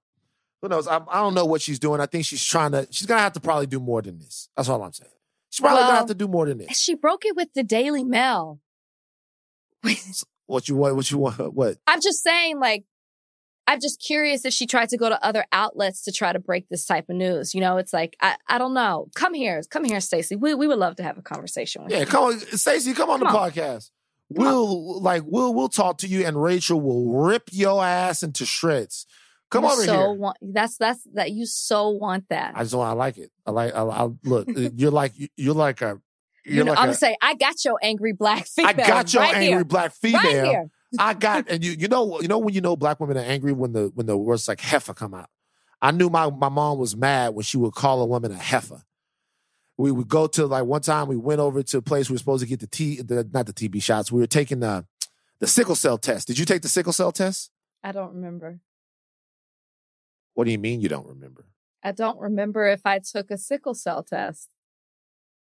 who 0.62 0.68
knows? 0.68 0.86
I, 0.86 1.00
I 1.08 1.20
don't 1.20 1.34
know 1.34 1.44
what 1.44 1.62
she's 1.62 1.78
doing. 1.78 2.00
I 2.00 2.06
think 2.06 2.24
she's 2.24 2.44
trying 2.44 2.72
to, 2.72 2.86
she's 2.90 3.06
to 3.06 3.18
have 3.18 3.32
to 3.34 3.40
probably 3.40 3.66
do 3.66 3.80
more 3.80 4.02
than 4.02 4.18
this. 4.18 4.48
That's 4.56 4.68
all 4.68 4.82
I'm 4.82 4.92
saying. 4.92 5.10
She's 5.50 5.60
probably 5.60 5.82
well, 5.82 5.90
to 5.90 5.96
have 5.96 6.06
to 6.06 6.14
do 6.14 6.28
more 6.28 6.46
than 6.46 6.58
this. 6.58 6.78
She 6.78 6.94
broke 6.94 7.24
it 7.24 7.34
with 7.34 7.52
the 7.54 7.62
Daily 7.62 8.04
Mail. 8.04 8.60
what 10.46 10.68
you 10.68 10.76
want? 10.76 10.96
What 10.96 11.10
you 11.10 11.18
want? 11.18 11.38
What? 11.54 11.78
I'm 11.86 12.00
just 12.00 12.22
saying, 12.22 12.60
like, 12.60 12.84
I'm 13.68 13.80
just 13.80 14.00
curious 14.00 14.46
if 14.46 14.54
she 14.54 14.66
tried 14.66 14.88
to 14.88 14.96
go 14.96 15.10
to 15.10 15.24
other 15.24 15.44
outlets 15.52 16.02
to 16.04 16.12
try 16.12 16.32
to 16.32 16.38
break 16.38 16.68
this 16.70 16.86
type 16.86 17.10
of 17.10 17.16
news. 17.16 17.54
You 17.54 17.60
know, 17.60 17.76
it's 17.76 17.92
like 17.92 18.16
I, 18.20 18.36
I 18.48 18.56
don't 18.56 18.72
know. 18.72 19.08
Come 19.14 19.34
here, 19.34 19.60
come 19.68 19.84
here, 19.84 20.00
Stacey. 20.00 20.36
We 20.36 20.54
we 20.54 20.66
would 20.66 20.78
love 20.78 20.96
to 20.96 21.02
have 21.02 21.18
a 21.18 21.22
conversation 21.22 21.84
with 21.84 21.92
yeah, 21.92 21.98
you. 21.98 22.04
Yeah, 22.04 22.10
come 22.10 22.24
on, 22.24 22.40
Stacey, 22.40 22.94
come 22.94 23.10
on 23.10 23.20
come 23.20 23.30
the 23.30 23.38
on. 23.38 23.50
podcast. 23.50 23.90
We'll 24.30 25.00
like 25.00 25.22
we'll 25.24 25.54
we'll 25.54 25.70
talk 25.70 25.98
to 25.98 26.06
you, 26.06 26.26
and 26.26 26.40
Rachel 26.40 26.80
will 26.80 27.24
rip 27.24 27.48
your 27.50 27.82
ass 27.82 28.22
into 28.22 28.44
shreds. 28.44 29.06
Come 29.50 29.64
you 29.64 29.70
over 29.70 29.84
so 29.84 29.92
here. 29.92 30.12
Want, 30.12 30.36
that's 30.42 30.76
that's 30.76 31.00
that 31.14 31.30
you 31.30 31.46
so 31.46 31.90
want 31.90 32.28
that. 32.28 32.52
I 32.54 32.62
just 32.62 32.74
want. 32.74 32.90
I 32.90 32.92
like 32.92 33.16
it. 33.16 33.30
I 33.46 33.50
like. 33.50 33.74
I, 33.74 33.82
I 33.82 34.08
look. 34.24 34.48
you're 34.76 34.90
like 34.90 35.14
you're 35.36 35.54
like 35.54 35.80
a. 35.80 36.00
You're 36.44 36.56
you 36.56 36.64
know, 36.64 36.72
like 36.72 36.78
I'm 36.78 36.84
a, 36.84 36.86
gonna 36.88 36.98
say 36.98 37.16
I 37.22 37.34
got 37.34 37.64
your 37.64 37.78
angry 37.82 38.12
black 38.12 38.46
female. 38.54 38.70
I 38.70 38.72
got 38.74 39.12
your 39.14 39.22
right 39.22 39.34
angry 39.34 39.48
here. 39.48 39.64
black 39.64 39.92
female. 39.92 40.22
Right 40.22 40.44
here. 40.44 40.70
I 40.98 41.14
got 41.14 41.46
and 41.50 41.64
you 41.64 41.72
you 41.72 41.88
know 41.88 42.20
you 42.20 42.28
know 42.28 42.38
when 42.38 42.54
you 42.54 42.60
know 42.60 42.76
black 42.76 43.00
women 43.00 43.16
are 43.16 43.20
angry 43.20 43.52
when 43.52 43.72
the 43.72 43.90
when 43.94 44.06
the 44.06 44.16
words 44.16 44.46
like 44.46 44.60
heifer 44.60 44.92
come 44.92 45.14
out. 45.14 45.30
I 45.80 45.92
knew 45.92 46.10
my 46.10 46.30
my 46.30 46.48
mom 46.50 46.78
was 46.78 46.96
mad 46.96 47.34
when 47.34 47.44
she 47.44 47.56
would 47.56 47.72
call 47.72 48.02
a 48.02 48.06
woman 48.06 48.32
a 48.32 48.36
heifer. 48.36 48.82
We 49.78 49.92
would 49.92 50.08
go 50.08 50.26
to 50.26 50.46
like 50.46 50.64
one 50.64 50.82
time 50.82 51.08
we 51.08 51.16
went 51.16 51.40
over 51.40 51.62
to 51.62 51.78
a 51.78 51.82
place 51.82 52.10
we 52.10 52.14
were 52.14 52.18
supposed 52.18 52.42
to 52.42 52.48
get 52.48 52.60
the 52.60 52.66
T 52.66 53.00
the, 53.00 53.28
not 53.32 53.46
the 53.46 53.52
TB 53.52 53.82
shots. 53.82 54.12
We 54.12 54.20
were 54.20 54.26
taking 54.26 54.60
the 54.60 54.84
the 55.40 55.46
sickle 55.46 55.76
cell 55.76 55.98
test. 55.98 56.26
Did 56.26 56.38
you 56.38 56.44
take 56.44 56.62
the 56.62 56.68
sickle 56.68 56.92
cell 56.92 57.12
test? 57.12 57.50
I 57.82 57.92
don't 57.92 58.14
remember. 58.14 58.60
What 60.34 60.44
do 60.44 60.50
you 60.50 60.58
mean 60.58 60.80
you 60.80 60.88
don't 60.88 61.06
remember? 61.06 61.46
I 61.82 61.92
don't 61.92 62.18
remember 62.18 62.66
if 62.66 62.84
I 62.84 62.98
took 62.98 63.30
a 63.30 63.38
sickle 63.38 63.74
cell 63.74 64.02
test. 64.02 64.48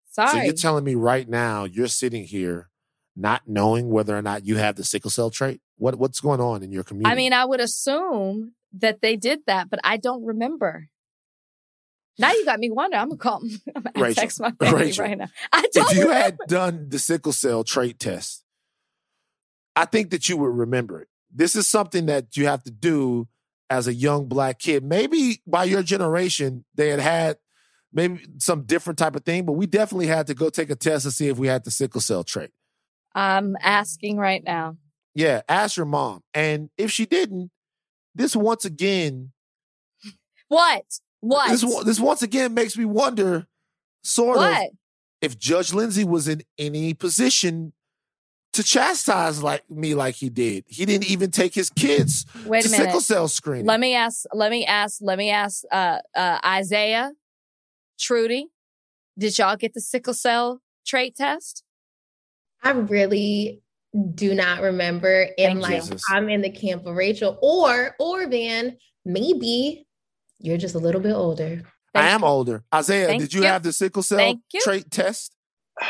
Sorry. 0.10 0.32
So 0.32 0.38
you're 0.42 0.54
telling 0.54 0.84
me 0.84 0.96
right 0.96 1.30
now 1.30 1.66
you're 1.66 1.88
sitting 1.88 2.24
here 2.24 2.70
not 3.16 3.44
knowing 3.48 3.90
whether 3.90 4.18
or 4.18 4.22
not 4.22 4.46
you 4.46 4.58
have 4.58 4.76
the 4.76 4.84
sickle 4.84 5.10
cell 5.12 5.30
trait? 5.30 5.62
What 5.78 5.96
what's 5.98 6.20
going 6.20 6.42
on 6.42 6.64
in 6.64 6.72
your 6.72 6.84
community? 6.84 7.12
I 7.12 7.16
mean, 7.16 7.34
I 7.34 7.46
would 7.46 7.60
assume 7.60 8.54
that 8.74 9.02
they 9.02 9.16
did 9.16 9.40
that, 9.48 9.70
but 9.70 9.80
I 9.84 9.98
don't 9.98 10.26
remember. 10.26 10.90
Now 12.18 12.32
you 12.32 12.46
got 12.46 12.60
me 12.60 12.72
wondering. 12.72 13.02
I'm 13.02 13.10
gonna 13.10 13.18
call. 13.18 13.42
I'm 13.76 13.82
gonna 13.84 13.92
Rachel, 13.96 14.22
text 14.22 14.40
my 14.40 14.52
family 14.52 14.86
Rachel, 14.86 15.06
right 15.06 15.18
now. 15.18 15.28
I 15.52 15.66
if 15.74 15.96
you 15.96 16.04
remember. 16.04 16.14
had 16.14 16.38
done 16.48 16.90
the 16.90 17.00
sickle 17.00 17.34
cell 17.34 17.64
trait 17.64 18.00
test, 18.00 18.44
I 19.76 19.86
think 19.86 20.12
that 20.12 20.30
you 20.30 20.38
would 20.38 20.56
remember 20.56 21.02
it. 21.02 21.08
This 21.34 21.56
is 21.56 21.68
something 21.68 22.06
that 22.06 22.38
you 22.38 22.48
have 22.48 22.64
to 22.64 22.72
do 22.72 23.28
as 23.70 23.88
a 23.88 23.94
young 23.94 24.28
black 24.28 24.60
kid. 24.60 24.84
Maybe 24.84 25.42
by 25.46 25.66
your 25.66 25.84
generation, 25.84 26.64
they 26.76 26.90
had 26.90 27.00
had 27.00 27.38
maybe 27.92 28.26
some 28.38 28.64
different 28.64 29.00
type 29.00 29.16
of 29.16 29.26
thing, 29.26 29.46
but 29.46 29.54
we 29.54 29.66
definitely 29.66 30.08
had 30.08 30.28
to 30.28 30.34
go 30.34 30.50
take 30.50 30.70
a 30.70 30.76
test 30.76 31.06
to 31.06 31.12
see 31.12 31.28
if 31.28 31.38
we 31.38 31.48
had 31.48 31.64
the 31.64 31.72
sickle 31.72 32.02
cell 32.02 32.24
trait. 32.24 32.52
I'm 33.14 33.56
asking 33.62 34.18
right 34.18 34.44
now. 34.44 34.78
Yeah, 35.14 35.42
ask 35.48 35.78
your 35.78 35.86
mom. 35.86 36.22
And 36.34 36.70
if 36.78 36.92
she 36.92 37.06
didn't, 37.06 37.52
this 38.14 38.36
once 38.36 38.66
again. 38.66 39.32
What? 40.48 40.84
What? 41.26 41.50
This, 41.50 41.84
this 41.86 42.00
once 42.00 42.22
again 42.22 42.54
makes 42.54 42.78
me 42.78 42.86
wonder, 42.86 43.48
sort 44.04 44.38
what? 44.38 44.68
of, 44.68 44.70
if 45.22 45.40
Judge 45.40 45.74
Lindsay 45.74 46.04
was 46.04 46.28
in 46.28 46.44
any 46.60 46.94
position 46.94 47.74
to 48.54 48.62
chastise 48.64 49.42
like 49.42 49.70
me 49.70 49.96
like 49.96 50.14
he 50.14 50.30
did. 50.30 50.66
He 50.68 50.86
didn't 50.86 51.10
even 51.10 51.32
take 51.32 51.56
his 51.56 51.72
kids 51.72 52.28
Wait 52.46 52.62
to 52.62 52.68
a 52.68 52.70
sickle 52.70 53.02
cell 53.02 53.28
screening. 53.28 53.66
Let 53.66 53.80
me 53.80 53.96
ask, 53.96 54.26
let 54.34 54.52
me 54.52 54.68
ask, 54.68 55.00
let 55.02 55.18
me 55.18 55.32
ask 55.32 55.64
uh 55.72 55.98
uh 56.16 56.40
Isaiah, 56.46 57.14
Trudy, 58.00 58.50
did 59.18 59.38
y'all 59.40 59.56
get 59.56 59.74
the 59.74 59.82
sickle 59.82 60.14
cell 60.14 60.62
trait 60.86 61.16
test? 61.16 61.64
I 62.64 62.70
really 62.72 63.62
do 64.14 64.36
not 64.36 64.62
remember. 64.62 65.24
And 65.40 65.60
Thank 65.60 65.62
like 65.62 65.82
Jesus. 65.82 66.04
I'm 66.10 66.30
in 66.30 66.42
the 66.42 66.52
camp 66.52 66.86
of 66.86 66.96
Rachel. 66.96 67.40
Or 67.42 67.96
or 68.00 68.28
Van, 68.28 68.78
maybe 69.04 69.85
you're 70.40 70.58
just 70.58 70.76
a 70.76 70.80
little 70.80 71.02
bit 71.02 71.14
older. 71.14 71.64
I 71.94 72.10
am 72.10 72.22
you. 72.22 72.28
older. 72.28 72.64
Isaiah, 72.74 73.08
Thank 73.08 73.22
did 73.22 73.34
you, 73.34 73.42
you. 73.42 73.48
have 73.48 73.64
the 73.64 73.72
sickle 73.74 74.04
cell 74.04 74.40
trait 74.64 74.92
test? 74.92 75.36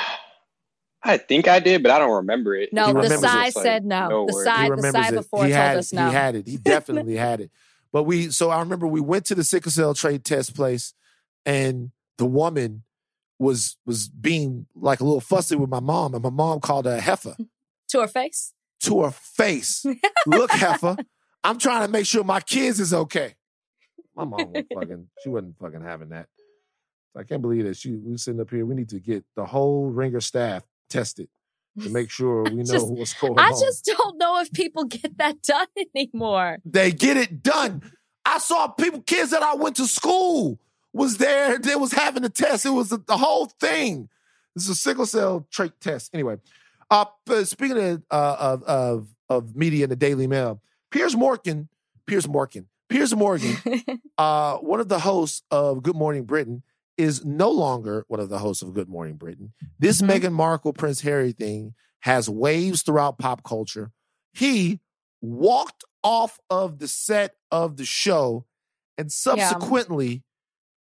I 1.04 1.18
think 1.18 1.48
I 1.48 1.60
did, 1.60 1.84
but 1.84 1.92
I 1.92 2.00
don't 2.00 2.16
remember 2.16 2.56
it. 2.56 2.74
No, 2.74 2.88
He 2.88 2.94
the 2.94 3.00
remembers 3.00 3.22
side 3.22 3.56
like, 3.56 3.64
said 3.64 3.86
no. 3.86 4.08
no 4.08 4.26
the 4.26 4.34
word. 4.34 4.44
side, 4.46 4.72
the 4.72 4.92
side 4.92 5.14
it. 5.14 5.18
before 5.18 5.46
he 5.46 5.52
told 5.52 5.62
had 5.62 5.78
us 5.78 5.94
it. 5.94 5.96
no. 5.98 6.08
He 6.08 6.14
had 6.14 6.36
it. 6.36 6.48
He 6.48 6.58
definitely 6.58 7.16
had 7.18 7.42
it. 7.42 7.52
But 7.94 8.04
we, 8.04 8.32
so 8.32 8.50
I 8.50 8.60
remember 8.60 8.88
we 8.88 9.02
went 9.02 9.26
to 9.26 9.36
the 9.36 9.44
sickle 9.44 9.72
cell 9.72 9.94
trait 9.94 10.24
test 10.24 10.56
place, 10.56 10.94
and 11.46 11.92
the 12.18 12.26
woman 12.26 12.84
was 13.38 13.78
was 13.86 14.08
being 14.08 14.66
like 14.76 15.00
a 15.00 15.04
little 15.04 15.22
fussy 15.22 15.56
with 15.56 15.70
my 15.70 15.80
mom, 15.80 16.16
and 16.16 16.24
my 16.24 16.30
mom 16.32 16.60
called 16.60 16.86
her 16.86 16.96
a 16.96 17.00
heifer 17.02 17.36
to 17.90 18.00
her 18.02 18.08
face. 18.08 18.54
to 18.82 19.04
her 19.04 19.12
face. 19.12 19.86
Look, 20.26 20.52
heifer, 20.52 20.98
I'm 21.44 21.60
trying 21.60 21.86
to 21.86 21.92
make 21.92 22.08
sure 22.08 22.24
my 22.24 22.42
kids 22.42 22.80
is 22.80 22.94
okay. 22.94 23.36
My 24.16 24.24
mom 24.26 24.54
was 24.54 24.64
fucking. 24.74 25.08
She 25.24 25.30
wasn't 25.30 25.58
fucking 25.60 25.82
having 25.82 26.10
that. 26.10 26.28
I 27.18 27.24
can't 27.24 27.42
believe 27.42 27.66
that 27.66 27.78
she. 27.78 27.92
We 27.96 28.18
sitting 28.18 28.42
up 28.42 28.50
here. 28.50 28.66
We 28.66 28.76
need 28.76 28.90
to 28.90 29.00
get 29.00 29.24
the 29.36 29.46
whole 29.46 29.86
ringer 29.90 30.22
staff 30.22 30.64
tested 30.90 31.28
to 31.82 31.90
make 31.90 32.10
sure 32.10 32.44
we 32.44 32.50
know 32.56 32.64
Just- 32.64 32.88
what's 32.92 33.14
going 33.14 33.40
I 33.40 33.50
on. 33.50 33.60
just 33.60 33.86
don't 33.86 34.18
know 34.18 34.40
if 34.42 34.52
people 34.52 34.86
get 34.86 35.18
that 35.18 35.42
done 35.42 35.68
anymore. 35.96 36.58
They 36.66 36.92
get 36.92 37.18
it 37.18 37.42
done. 37.44 37.82
I 38.26 38.40
saw 38.40 38.68
people, 38.70 39.02
kids 39.02 39.32
that 39.32 39.44
I 39.44 39.54
went 39.56 39.76
to 39.78 39.86
school 39.88 40.60
was 40.94 41.18
there. 41.18 41.60
They 41.60 41.76
was 41.76 41.92
having 41.94 42.24
the 42.24 42.30
test. 42.30 42.66
It 42.66 42.72
was 42.72 42.90
the, 42.90 42.98
the 42.98 43.18
whole 43.18 43.46
thing. 43.46 44.10
This 44.56 44.64
is 44.64 44.70
a 44.72 44.76
sickle 44.76 45.06
cell 45.06 45.46
trait 45.52 45.74
test. 45.80 46.10
Anyway, 46.14 46.38
uh, 46.90 47.06
but 47.26 47.48
speaking 47.48 47.78
of, 47.78 48.04
uh, 48.10 48.36
of 48.40 48.64
of 48.64 49.08
of 49.30 49.56
media 49.56 49.84
in 49.84 49.90
the 49.90 49.96
Daily 49.96 50.28
Mail, 50.28 50.62
Piers 50.92 51.16
Morgan, 51.16 51.68
Piers 52.08 52.28
Morgan, 52.28 52.68
Piers 52.96 53.14
Morgan, 53.14 53.58
uh, 54.18 54.56
one 54.60 54.80
of 54.80 54.88
the 54.88 55.00
hosts 55.00 55.44
of 55.52 55.84
Good 55.84 55.98
Morning 55.98 56.24
Britain, 56.24 56.64
is 56.98 57.26
no 57.26 57.52
longer 57.52 58.06
one 58.08 58.22
of 58.22 58.30
the 58.30 58.40
hosts 58.40 58.64
of 58.64 58.74
Good 58.74 58.88
Morning 58.88 59.18
Britain. 59.18 59.52
This 59.78 60.02
Mhm. 60.02 60.08
Meghan 60.08 60.32
Markle 60.32 60.72
Prince 60.72 61.02
Harry 61.02 61.34
thing 61.34 61.74
has 62.04 62.30
waves 62.30 62.84
throughout 62.84 63.18
pop 63.20 63.44
culture. 63.44 63.92
He 64.32 64.80
walked 65.22 65.84
off 66.06 66.40
of 66.50 66.80
the 66.80 66.88
set 66.88 67.36
of 67.52 67.76
the 67.76 67.84
show 67.84 68.46
and 68.98 69.12
subsequently 69.12 70.24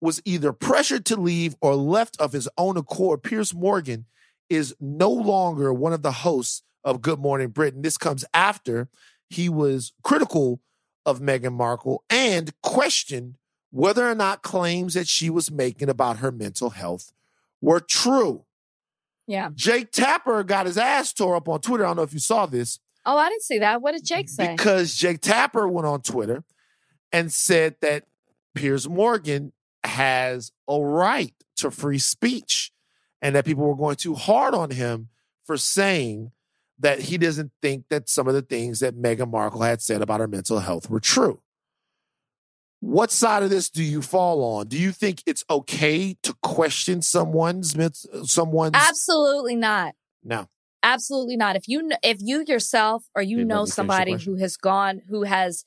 was 0.00 0.22
either 0.24 0.52
pressured 0.52 1.04
to 1.06 1.16
leave 1.16 1.56
or 1.60 1.74
left 1.74 2.16
of 2.20 2.32
his 2.32 2.48
own 2.56 2.76
accord. 2.76 3.24
Piers 3.24 3.52
Morgan 3.52 4.06
is 4.48 4.72
no 4.78 5.10
longer 5.10 5.74
one 5.74 5.92
of 5.92 6.02
the 6.02 6.12
hosts 6.12 6.62
of 6.84 7.02
Good 7.02 7.18
Morning 7.18 7.48
Britain. 7.48 7.82
This 7.82 7.98
comes 7.98 8.24
after 8.32 8.88
he 9.28 9.48
was 9.48 9.92
critical 10.04 10.60
of 11.08 11.20
Meghan 11.20 11.52
Markle 11.54 12.04
and 12.10 12.52
questioned 12.62 13.36
whether 13.70 14.08
or 14.08 14.14
not 14.14 14.42
claims 14.42 14.94
that 14.94 15.08
she 15.08 15.28
was 15.30 15.50
making 15.50 15.88
about 15.88 16.18
her 16.18 16.30
mental 16.32 16.70
health 16.70 17.12
were 17.60 17.80
true. 17.80 18.44
yeah. 19.26 19.50
Jake 19.54 19.90
Tapper 19.90 20.42
got 20.44 20.66
his 20.66 20.78
ass 20.78 21.12
tore 21.12 21.36
up 21.36 21.48
on 21.48 21.60
Twitter. 21.60 21.84
I 21.84 21.88
don't 21.88 21.96
know 21.96 22.02
if 22.02 22.12
you 22.14 22.18
saw 22.20 22.46
this 22.46 22.78
Oh, 23.06 23.16
I 23.16 23.30
didn't 23.30 23.42
see 23.42 23.58
that. 23.60 23.80
What 23.80 23.92
did 23.92 24.04
Jake 24.04 24.28
say? 24.28 24.52
because 24.54 24.94
Jake 24.94 25.20
Tapper 25.22 25.66
went 25.66 25.86
on 25.86 26.02
Twitter 26.02 26.44
and 27.10 27.32
said 27.32 27.76
that 27.80 28.04
Piers 28.54 28.86
Morgan 28.88 29.52
has 29.84 30.52
a 30.68 30.78
right 30.78 31.32
to 31.56 31.70
free 31.70 31.98
speech 31.98 32.70
and 33.22 33.34
that 33.34 33.46
people 33.46 33.64
were 33.66 33.76
going 33.76 33.96
too 33.96 34.14
hard 34.14 34.54
on 34.54 34.70
him 34.70 35.08
for 35.46 35.56
saying 35.56 36.32
that 36.78 37.00
he 37.00 37.18
doesn't 37.18 37.52
think 37.60 37.84
that 37.90 38.08
some 38.08 38.28
of 38.28 38.34
the 38.34 38.42
things 38.42 38.80
that 38.80 38.96
Meghan 38.96 39.30
Markle 39.30 39.62
had 39.62 39.82
said 39.82 40.02
about 40.02 40.20
her 40.20 40.28
mental 40.28 40.60
health 40.60 40.88
were 40.88 41.00
true. 41.00 41.40
What 42.80 43.10
side 43.10 43.42
of 43.42 43.50
this 43.50 43.68
do 43.68 43.82
you 43.82 44.02
fall 44.02 44.42
on? 44.44 44.68
Do 44.68 44.78
you 44.78 44.92
think 44.92 45.22
it's 45.26 45.44
okay 45.50 46.16
to 46.22 46.34
question 46.42 47.02
someone's 47.02 47.74
someone's 48.24 48.76
Absolutely 48.76 49.56
not. 49.56 49.94
no? 50.22 50.48
Absolutely 50.84 51.36
not. 51.36 51.56
If 51.56 51.66
you 51.66 51.90
if 52.04 52.18
you 52.20 52.44
yourself 52.46 53.04
or 53.16 53.22
you 53.22 53.38
know 53.38 53.42
me 53.42 53.48
finish 53.62 53.68
the 53.68 53.74
somebody 53.74 54.12
who 54.12 54.36
has 54.36 54.56
gone 54.56 55.02
who 55.08 55.24
has 55.24 55.64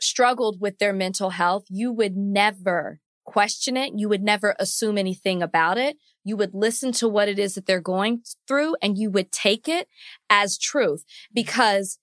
struggled 0.00 0.60
with 0.60 0.78
their 0.78 0.94
mental 0.94 1.30
health, 1.30 1.64
you 1.68 1.92
would 1.92 2.16
never 2.16 3.00
question 3.24 3.76
it. 3.76 3.92
You 3.96 4.08
would 4.08 4.22
never 4.22 4.54
assume 4.58 4.98
anything 4.98 5.42
about 5.42 5.78
it. 5.78 5.96
You 6.24 6.36
would 6.36 6.54
listen 6.54 6.92
to 6.92 7.08
what 7.08 7.28
it 7.28 7.38
is 7.38 7.54
that 7.54 7.66
they're 7.66 7.80
going 7.80 8.22
through 8.46 8.76
and 8.82 8.98
you 8.98 9.10
would 9.10 9.32
take 9.32 9.68
it 9.68 9.88
as 10.28 10.58
truth 10.58 11.04
because 11.32 11.98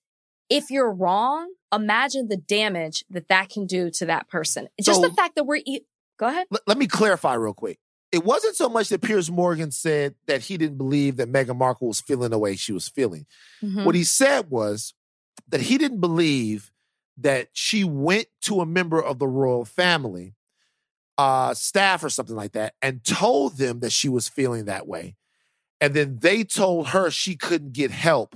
if 0.50 0.70
you're 0.70 0.90
wrong, 0.92 1.52
imagine 1.72 2.28
the 2.28 2.36
damage 2.36 3.04
that 3.10 3.28
that 3.28 3.48
can 3.50 3.66
do 3.66 3.90
to 3.90 4.06
that 4.06 4.28
person. 4.28 4.68
Just 4.82 5.00
So- 5.02 5.08
the 5.08 5.14
fact 5.14 5.34
that 5.36 5.44
we're 5.44 5.60
e- 5.64 5.80
Go 6.18 6.26
ahead. 6.26 6.46
let, 6.50 6.62
let 6.66 6.78
me 6.78 6.86
clarify 6.88 7.34
real 7.34 7.54
quick. 7.54 7.78
It 8.10 8.24
wasn't 8.24 8.56
so 8.56 8.68
much 8.68 8.88
that 8.88 9.02
Piers 9.02 9.30
Morgan 9.30 9.70
said 9.70 10.14
that 10.26 10.40
he 10.42 10.56
didn't 10.56 10.78
believe 10.78 11.16
that 11.18 11.30
Meghan 11.30 11.58
Markle 11.58 11.88
was 11.88 12.00
feeling 12.00 12.30
the 12.30 12.38
way 12.38 12.56
she 12.56 12.72
was 12.72 12.88
feeling. 12.88 13.26
Mhm. 13.62 13.84
What 13.84 13.94
he 13.94 14.02
said 14.02 14.50
was 14.50 14.94
that 15.48 15.60
he 15.60 15.76
didn't 15.78 16.00
believe 16.00 16.72
that 17.18 17.48
she 17.52 17.84
went 17.84 18.26
to 18.42 18.60
a 18.62 18.66
member 18.66 19.00
of 19.02 19.18
the 19.18 19.28
royal 19.28 19.64
family, 19.66 20.34
uh, 21.18 21.52
staff 21.52 22.02
or 22.02 22.08
something 22.08 22.36
like 22.36 22.52
that, 22.52 22.74
and 22.80 23.04
told 23.04 23.58
them 23.58 23.80
that 23.80 23.92
she 23.92 24.08
was 24.08 24.28
feeling 24.28 24.64
that 24.66 24.86
way. 24.86 25.16
And 25.80 25.94
then 25.94 26.18
they 26.20 26.44
told 26.44 26.88
her 26.88 27.10
she 27.10 27.36
couldn't 27.36 27.72
get 27.72 27.90
help 27.90 28.34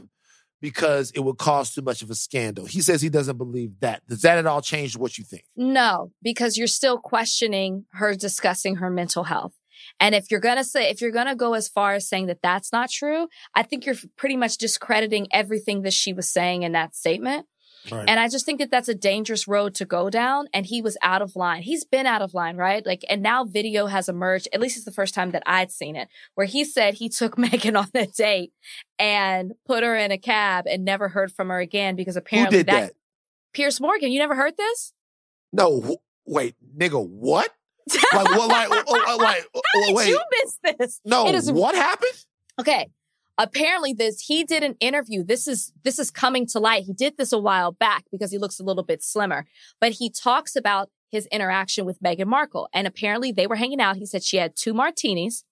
because 0.61 1.11
it 1.11 1.20
would 1.20 1.39
cause 1.39 1.74
too 1.74 1.83
much 1.83 2.03
of 2.03 2.11
a 2.11 2.14
scandal. 2.14 2.66
He 2.66 2.80
says 2.80 3.03
he 3.03 3.09
doesn't 3.09 3.37
believe 3.37 3.80
that. 3.80 4.07
Does 4.07 4.22
that 4.22 4.39
at 4.39 4.47
all 4.47 4.62
change 4.62 4.97
what 4.97 5.18
you 5.18 5.24
think? 5.24 5.45
No, 5.57 6.12
because 6.22 6.57
you're 6.57 6.68
still 6.68 6.99
questioning 6.99 7.85
her 7.93 8.14
discussing 8.14 8.76
her 8.76 8.89
mental 8.89 9.24
health. 9.24 9.55
And 9.99 10.14
if 10.14 10.30
you're 10.30 10.41
going 10.41 10.57
to 10.57 10.64
say, 10.64 10.89
if 10.89 11.01
you're 11.01 11.11
going 11.11 11.26
to 11.26 11.35
go 11.35 11.55
as 11.55 11.68
far 11.68 11.95
as 11.95 12.09
saying 12.09 12.26
that 12.26 12.43
that's 12.43 12.72
not 12.72 12.91
true, 12.91 13.26
I 13.55 13.64
think 13.64 13.85
you're 13.85 13.97
pretty 14.16 14.37
much 14.37 14.57
discrediting 14.57 15.26
everything 15.33 15.83
that 15.83 15.93
she 15.93 16.12
was 16.12 16.28
saying 16.28 16.62
in 16.62 16.72
that 16.72 16.95
statement. 16.95 17.47
Right. 17.91 18.09
And 18.09 18.20
I 18.20 18.28
just 18.28 18.47
think 18.47 18.61
that 18.61 18.70
that's 18.70 18.89
a 18.89 18.95
dangerous 18.95 19.49
road 19.49 19.74
to 19.76 19.85
go 19.85 20.09
down. 20.11 20.47
And 20.55 20.66
he 20.66 20.80
was 20.83 20.97
out 21.03 21.22
of 21.22 21.35
line. 21.37 21.62
He's 21.62 21.85
been 21.85 22.07
out 22.07 22.22
of 22.22 22.35
line, 22.35 22.57
right? 22.57 22.85
Like, 22.87 23.05
and 23.09 23.22
now 23.22 23.45
video 23.45 23.87
has 23.87 24.09
emerged. 24.09 24.49
At 24.53 24.61
least 24.61 24.76
it's 24.76 24.85
the 24.85 24.93
first 24.93 25.14
time 25.14 25.33
that 25.33 25.43
I'd 25.47 25.72
seen 25.72 25.97
it, 25.97 26.09
where 26.35 26.47
he 26.47 26.64
said 26.64 26.95
he 26.95 27.09
took 27.09 27.37
Meghan 27.43 27.78
on 27.78 27.89
a 27.95 28.07
date 28.07 28.53
and 28.99 29.53
put 29.66 29.83
her 29.83 29.97
in 29.97 30.11
a 30.11 30.18
cab 30.18 30.66
and 30.68 30.85
never 30.85 31.09
heard 31.09 31.33
from 31.33 31.49
her 31.49 31.59
again 31.59 31.97
because 31.97 32.14
Who 32.14 32.20
apparently 32.20 32.59
did 32.59 32.66
that? 32.66 32.93
Piers 33.53 33.80
Morgan, 33.80 34.12
you 34.12 34.18
never 34.18 34.35
heard 34.35 34.57
this? 34.57 34.93
No, 35.53 35.80
wh- 35.80 36.28
wait, 36.30 36.55
nigga, 36.76 37.07
what? 37.07 37.51
Like 38.14 38.30
what? 38.30 38.49
Like, 38.49 38.85
oh, 38.89 39.05
oh, 39.09 39.16
like, 39.20 39.45
oh, 39.55 39.61
How 39.74 39.87
did 39.89 39.97
wait, 39.97 40.09
you 40.09 40.20
miss 40.43 40.59
this? 40.78 41.01
no, 41.05 41.26
It 41.26 41.35
is- 41.35 41.51
what 41.51 41.74
happened? 41.74 42.24
Okay. 42.61 42.89
Apparently 43.43 43.93
this 43.93 44.20
he 44.20 44.45
did 44.45 44.62
an 44.62 44.76
interview. 44.78 45.24
This 45.24 45.49
is 45.49 45.72
this 45.82 45.99
is 45.99 46.12
coming 46.12 46.47
to 46.47 46.61
light. 46.61 46.84
He 46.84 46.93
did 46.93 47.16
this 47.16 47.32
a 47.32 47.38
while 47.38 47.72
back 47.72 48.05
because 48.12 48.30
he 48.30 48.38
looks 48.38 48.61
a 48.61 48.62
little 48.62 48.84
bit 48.84 49.03
slimmer. 49.03 49.47
But 49.80 49.93
he 49.93 50.11
talks 50.11 50.55
about 50.55 50.90
his 51.11 51.26
interaction 51.26 51.84
with 51.84 52.01
Meghan 52.01 52.26
Markle. 52.26 52.68
And 52.72 52.86
apparently 52.86 53.32
they 53.32 53.49
were 53.49 53.57
hanging 53.57 53.80
out. 53.80 53.97
He 53.97 54.07
said 54.07 54.22
she 54.22 54.36
had 54.36 54.55
two 54.55 54.72
martinis. 54.72 55.45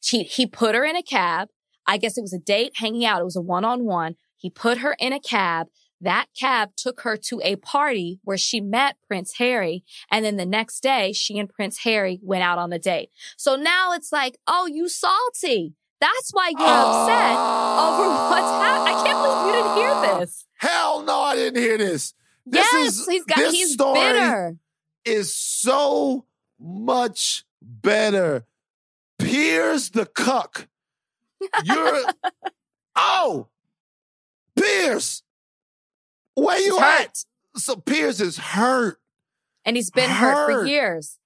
She 0.00 0.24
he 0.24 0.46
put 0.46 0.74
her 0.74 0.84
in 0.84 0.94
a 0.94 1.02
cab. 1.02 1.48
I 1.86 1.96
guess 1.96 2.18
it 2.18 2.22
was 2.22 2.34
a 2.34 2.38
date 2.38 2.72
hanging 2.76 3.06
out. 3.06 3.22
It 3.22 3.24
was 3.24 3.36
a 3.36 3.40
one-on-one. 3.40 4.16
He 4.36 4.50
put 4.50 4.78
her 4.78 4.94
in 5.00 5.14
a 5.14 5.18
cab. 5.20 5.68
That 6.02 6.26
cab 6.38 6.70
took 6.76 7.00
her 7.02 7.16
to 7.16 7.40
a 7.44 7.56
party 7.56 8.20
where 8.24 8.36
she 8.36 8.60
met 8.60 8.96
Prince 9.06 9.38
Harry. 9.38 9.84
And 10.10 10.24
then 10.24 10.36
the 10.36 10.44
next 10.44 10.82
day, 10.82 11.12
she 11.12 11.38
and 11.38 11.48
Prince 11.48 11.78
Harry 11.84 12.20
went 12.22 12.42
out 12.42 12.58
on 12.58 12.72
a 12.72 12.78
date. 12.78 13.10
So 13.36 13.56
now 13.56 13.92
it's 13.92 14.12
like, 14.12 14.36
oh, 14.46 14.66
you 14.66 14.88
salty. 14.88 15.74
That's 16.02 16.30
why 16.32 16.48
you're 16.48 16.60
upset 16.60 17.36
over 17.38 18.06
ah. 18.10 18.28
what's 18.30 18.52
happened. 18.64 18.88
I 18.88 19.04
can't 19.04 19.18
believe 19.22 19.46
you 19.46 19.52
didn't 19.62 19.76
hear 20.10 20.18
this. 20.18 20.46
Hell 20.56 21.02
no, 21.04 21.20
I 21.20 21.36
didn't 21.36 21.62
hear 21.62 21.78
this. 21.78 22.12
This 22.44 22.66
yes, 22.72 22.98
is- 22.98 23.06
he's 23.06 23.24
got 23.24 23.36
this 23.38 23.54
he's 23.54 23.72
story- 23.74 24.00
bitter. 24.00 24.56
Is 25.04 25.32
so 25.34 26.26
much 26.60 27.44
better. 27.60 28.46
Piers 29.18 29.90
the 29.90 30.06
cuck. 30.06 30.68
You're 31.64 32.02
oh, 32.96 33.48
Piers. 34.56 35.22
Where 36.34 36.58
you 36.58 36.74
He's 36.74 36.82
at? 36.82 36.98
hurt. 37.00 37.24
So 37.56 37.76
Piers 37.76 38.20
is 38.20 38.38
hurt. 38.38 38.98
And 39.64 39.76
he's 39.76 39.90
been 39.90 40.08
hurt, 40.10 40.50
for 40.52 40.66
years. 40.66 41.18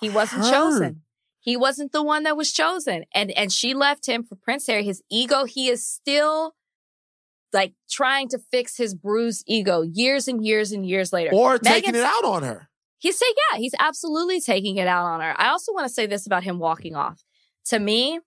He 0.00 0.08
wasn't 0.10 0.42
Hurt. 0.44 0.50
chosen. 0.52 1.02
He 1.42 1.56
wasn't 1.56 1.90
the 1.90 2.04
one 2.04 2.22
that 2.22 2.36
was 2.36 2.52
chosen. 2.52 3.04
And 3.12 3.32
and 3.32 3.52
she 3.52 3.74
left 3.74 4.06
him 4.06 4.22
for 4.22 4.36
Prince 4.36 4.68
Harry. 4.68 4.84
His 4.84 5.02
ego, 5.10 5.44
he 5.44 5.68
is 5.68 5.84
still 5.84 6.54
like 7.52 7.74
trying 7.90 8.28
to 8.28 8.38
fix 8.38 8.76
his 8.76 8.94
bruised 8.94 9.44
ego 9.46 9.82
years 9.82 10.28
and 10.28 10.46
years 10.46 10.70
and 10.72 10.86
years 10.86 11.12
later. 11.12 11.34
Or 11.34 11.58
taking 11.58 11.96
it 11.96 12.04
out 12.04 12.24
on 12.24 12.44
her. 12.44 12.68
He's 12.98 13.18
saying, 13.18 13.34
yeah, 13.50 13.58
he's 13.58 13.74
absolutely 13.80 14.40
taking 14.40 14.76
it 14.76 14.86
out 14.86 15.04
on 15.04 15.20
her. 15.20 15.34
I 15.36 15.48
also 15.48 15.72
want 15.72 15.88
to 15.88 15.92
say 15.92 16.06
this 16.06 16.24
about 16.24 16.44
him 16.44 16.60
walking 16.60 16.94
off. 16.94 17.24
To 17.66 17.78
me, 17.80 18.20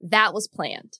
that 0.00 0.34
was 0.34 0.48
planned. 0.48 0.98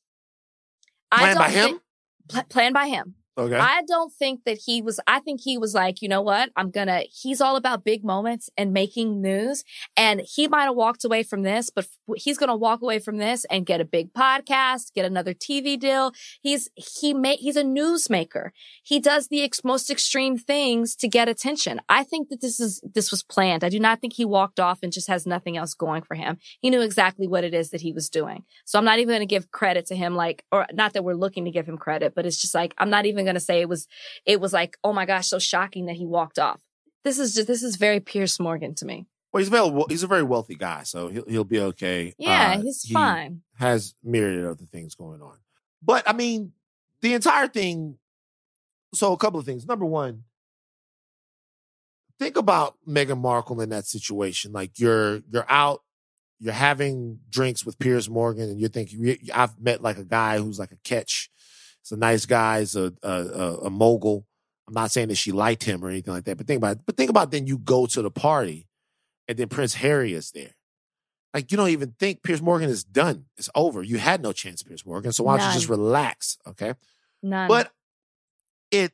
Planned 1.13 1.39
by 1.39 1.51
him? 1.51 1.65
think- 1.67 1.83
pl- 2.29 2.43
planned 2.45 2.75
by 2.75 2.87
him. 2.87 3.17
Okay. 3.39 3.57
I 3.57 3.83
don't 3.89 4.13
think 4.13 4.45
that 4.45 4.59
he 4.67 4.83
was, 4.83 5.01
I 5.07 5.19
think 5.21 5.41
he 5.43 5.57
was 5.57 5.73
like, 5.75 6.03
you 6.03 6.09
know 6.09 6.21
what? 6.21 6.51
I'm 6.55 6.71
gonna, 6.71 7.05
he's 7.11 7.41
all 7.41 7.57
about 7.57 7.83
big 7.83 8.05
moments 8.05 8.51
and 8.59 8.75
making 8.75 9.23
news. 9.23 9.65
And 9.97 10.21
he 10.21 10.49
might 10.49 10.65
have 10.65 10.75
walked 10.75 11.03
away 11.03 11.23
from 11.23 11.43
this, 11.43 11.71
but 11.71 11.87
he's 12.15 12.37
gonna 12.37 12.57
walk 12.57 12.83
away 12.83 12.99
from 12.99 13.17
this 13.17 13.47
and 13.47 13.65
get 13.65 13.81
a 13.81 13.87
big 13.87 14.13
podcast, 14.13 14.93
get 14.93 15.07
another 15.07 15.33
TV 15.33 15.81
deal. 15.81 16.13
He's, 16.43 16.69
he 16.75 17.15
made, 17.15 17.39
he's 17.39 17.57
a 17.57 17.65
newsmaker. 17.65 18.51
He 18.83 19.01
does 19.01 19.29
the 19.29 19.43
ex- 19.43 19.65
most 19.65 19.89
extreme 19.89 20.37
things 20.37 20.95
to 20.97 21.09
get 21.09 21.27
attention. 21.27 21.81
I 21.89 22.05
think 22.05 22.29
that 22.29 22.43
this 22.43 22.61
is, 22.61 22.83
this 22.83 23.11
was 23.11 23.23
planned. 23.23 23.65
I 23.65 23.71
do 23.71 23.81
not 23.81 24.03
think 24.03 24.13
he 24.13 24.27
walked 24.27 24.61
off 24.61 24.81
and 24.83 24.93
just 24.93 25.09
has 25.09 25.27
nothing 25.27 25.57
else 25.57 25.73
going 25.73 26.03
for 26.03 26.17
him. 26.17 26.37
He 26.61 26.69
knew 26.69 26.83
exactly 26.83 27.27
what 27.27 27.45
it 27.45 27.55
is 27.55 27.71
that 27.71 27.81
he 27.81 27.93
was 27.93 28.11
doing. 28.11 28.45
So 28.67 28.79
I'm 28.79 28.85
not 28.85 28.99
even 28.99 29.15
gonna 29.15 29.25
give 29.25 29.51
credit 29.51 29.87
to 29.87 29.97
him, 29.97 30.17
like, 30.17 30.45
or 30.53 30.67
not 30.75 30.93
that 30.93 31.03
we're 31.03 31.15
looking 31.15 31.47
to 31.47 31.51
give 31.51 31.67
him 31.67 31.79
credit, 31.79 32.15
but 32.15 32.27
it's 32.27 32.39
just 32.39 32.55
like, 32.55 32.75
I'm 32.77 32.91
not 32.91 33.07
even 33.07 33.22
going 33.25 33.35
to 33.35 33.41
say 33.41 33.61
it 33.61 33.69
was, 33.69 33.87
it 34.27 34.41
was 34.41 34.53
like, 34.53 34.77
oh 34.85 34.93
my 34.93 35.07
gosh, 35.07 35.29
so 35.29 35.39
shocking 35.39 35.87
that 35.87 35.97
he 35.97 36.07
walked 36.07 36.39
off. 36.39 36.61
This 37.05 37.19
is 37.19 37.35
just, 37.35 37.47
this 37.49 37.63
is 37.63 37.77
very 37.77 38.01
Piers 38.01 38.39
Morgan 38.39 38.75
to 38.77 38.85
me. 38.87 39.07
well, 39.33 39.41
he's 39.41 39.49
very, 39.49 39.85
he's 39.89 40.03
a 40.03 40.07
very 40.07 40.23
wealthy 40.23 40.55
guy, 40.55 40.83
so 40.85 41.09
he'll 41.09 41.25
he'll 41.27 41.45
be 41.45 41.59
okay. 41.61 42.15
Yeah, 42.19 42.55
Uh, 42.59 42.63
he's 42.63 42.83
he 42.83 42.95
fine. 42.95 43.43
Has 43.59 43.95
myriad 44.05 44.45
other 44.45 44.67
things 44.71 44.95
going 44.95 45.21
on, 45.21 45.39
but 45.83 46.09
I 46.09 46.13
mean, 46.13 46.53
the 47.01 47.15
entire 47.15 47.49
thing. 47.49 47.99
So 48.95 49.13
a 49.13 49.17
couple 49.17 49.41
of 49.41 49.47
things. 49.47 49.67
Number 49.67 49.87
one, 49.87 50.25
think 52.19 52.37
about 52.37 52.77
Meghan 52.87 53.19
Markle 53.21 53.61
in 53.63 53.71
that 53.71 53.87
situation. 53.87 54.53
Like 54.53 54.79
you're 54.79 55.23
you're 55.31 55.51
out, 55.51 55.83
you're 56.39 56.53
having 56.53 57.19
drinks 57.31 57.65
with 57.65 57.79
Piers 57.79 58.09
Morgan, 58.09 58.51
and 58.51 58.61
you're 58.61 58.69
thinking, 58.69 59.17
I've 59.35 59.59
met 59.61 59.83
like 59.83 59.99
a 59.99 60.05
guy 60.05 60.39
who's 60.39 60.59
like 60.59 60.73
a 60.73 60.79
catch. 60.85 61.31
He's 61.83 61.93
a 61.93 61.97
nice 61.97 62.27
guy. 62.27 62.61
He's 62.61 62.77
a 62.77 62.93
a, 63.03 63.11
a, 63.11 63.57
a 63.65 63.71
mogul. 63.71 64.27
I'm 64.69 64.75
not 64.75 64.91
saying 64.91 65.09
that 65.09 65.17
she 65.17 65.33
liked 65.33 65.65
him 65.65 65.85
or 65.85 65.89
anything 65.89 66.15
like 66.15 66.25
that, 66.25 66.37
but 66.37 66.47
think 66.47 66.59
about 66.59 66.77
it. 66.77 66.83
But 66.87 66.97
think 66.97 67.11
about 67.11 67.31
then 67.31 67.47
you 67.47 67.59
go 67.59 67.87
to 67.87 68.03
the 68.03 68.11
party, 68.11 68.69
and 69.29 69.37
then 69.37 69.49
Prince 69.49 69.75
Harry 69.75 70.13
is 70.13 70.31
there. 70.31 70.55
Like 71.35 71.51
you 71.51 71.57
don't 71.57 71.71
even 71.71 71.95
think 71.99 72.23
Piers 72.23 72.43
Morgan 72.43 72.69
is 72.69 72.85
done. 72.85 73.25
It's 73.37 73.49
over. 73.55 73.83
You 73.83 73.99
had 73.99 74.23
no 74.23 74.33
chance, 74.33 74.63
Piers 74.63 74.85
Morgan. 74.85 75.13
So 75.13 75.25
why 75.25 75.39
don't 75.39 75.49
you 75.49 75.55
just 75.55 75.69
relax? 75.69 76.39
Okay. 76.47 76.75
None. 77.23 77.49
But 77.49 77.73
it 78.71 78.93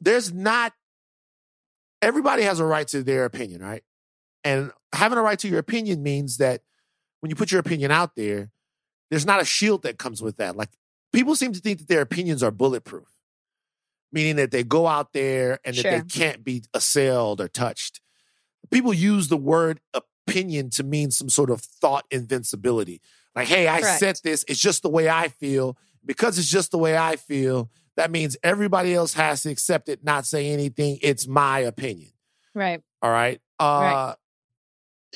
there's 0.00 0.32
not 0.32 0.72
everybody 2.00 2.42
has 2.42 2.60
a 2.60 2.64
right 2.64 2.86
to 2.88 3.02
their 3.02 3.24
opinion, 3.24 3.62
right? 3.62 3.82
And 4.44 4.72
having 4.92 5.18
a 5.18 5.22
right 5.22 5.38
to 5.40 5.48
your 5.48 5.58
opinion 5.58 6.02
means 6.02 6.38
that 6.38 6.62
when 7.20 7.30
you 7.30 7.36
put 7.36 7.52
your 7.52 7.60
opinion 7.60 7.90
out 7.90 8.16
there, 8.16 8.50
there's 9.10 9.26
not 9.26 9.40
a 9.40 9.44
shield 9.44 9.82
that 9.82 9.98
comes 9.98 10.22
with 10.22 10.36
that. 10.38 10.56
Like 10.56 10.70
people 11.12 11.34
seem 11.36 11.52
to 11.52 11.60
think 11.60 11.78
that 11.78 11.88
their 11.88 12.00
opinions 12.02 12.42
are 12.42 12.50
bulletproof, 12.50 13.08
meaning 14.12 14.36
that 14.36 14.50
they 14.50 14.62
go 14.64 14.86
out 14.86 15.12
there 15.12 15.58
and 15.64 15.76
that 15.76 15.82
Sure. 15.82 15.90
they 15.92 16.02
can't 16.02 16.44
be 16.44 16.62
assailed 16.74 17.40
or 17.40 17.48
touched. 17.48 18.00
People 18.70 18.94
use 18.94 19.28
the 19.28 19.36
word 19.36 19.80
opinion 19.94 20.70
to 20.70 20.82
mean 20.82 21.10
some 21.10 21.28
sort 21.28 21.50
of 21.50 21.60
thought 21.60 22.04
invincibility. 22.10 23.00
Like, 23.34 23.48
hey, 23.48 23.68
I 23.68 23.80
Correct. 23.80 23.98
said 24.00 24.20
this, 24.22 24.44
it's 24.48 24.60
just 24.60 24.82
the 24.82 24.88
way 24.90 25.08
I 25.08 25.28
feel. 25.28 25.76
Because 26.04 26.38
it's 26.38 26.50
just 26.50 26.70
the 26.72 26.78
way 26.78 26.96
I 26.96 27.16
feel, 27.16 27.70
that 27.96 28.10
means 28.10 28.36
everybody 28.42 28.92
else 28.94 29.14
has 29.14 29.42
to 29.44 29.50
accept 29.50 29.88
it, 29.88 30.02
not 30.02 30.26
say 30.26 30.48
anything. 30.50 30.98
It's 31.00 31.26
my 31.28 31.60
opinion. 31.60 32.10
right. 32.54 32.82
All 33.00 33.10
right. 33.10 33.40
Uh, 33.60 34.14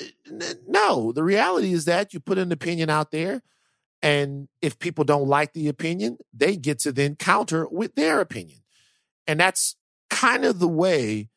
Right. 0.00 0.12
n- 0.30 0.60
No, 0.68 1.12
the 1.12 1.22
reality 1.24 1.72
is 1.72 1.84
that 1.86 2.14
you 2.14 2.20
put 2.20 2.38
an 2.38 2.52
opinion 2.52 2.88
out 2.90 3.10
there, 3.10 3.42
and 4.02 4.48
if 4.62 4.78
people 4.78 5.04
don't 5.04 5.26
like 5.26 5.52
the 5.52 5.68
opinion, 5.68 6.18
they 6.32 6.56
get 6.56 6.80
to 6.80 6.92
then 6.92 7.16
counter 7.16 7.66
with 7.68 7.94
their 7.94 8.20
opinion. 8.20 8.58
And 9.26 9.40
that's 9.40 9.76
kind 10.10 10.44
of 10.44 10.58
the 10.58 10.68
way 10.68 11.28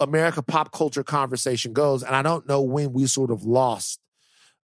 America 0.00 0.42
pop 0.42 0.72
culture 0.72 1.04
conversation 1.04 1.72
goes. 1.72 2.02
And 2.02 2.14
I 2.16 2.22
don't 2.22 2.48
know 2.48 2.62
when 2.62 2.92
we 2.92 3.06
sort 3.06 3.30
of 3.30 3.44
lost 3.44 4.00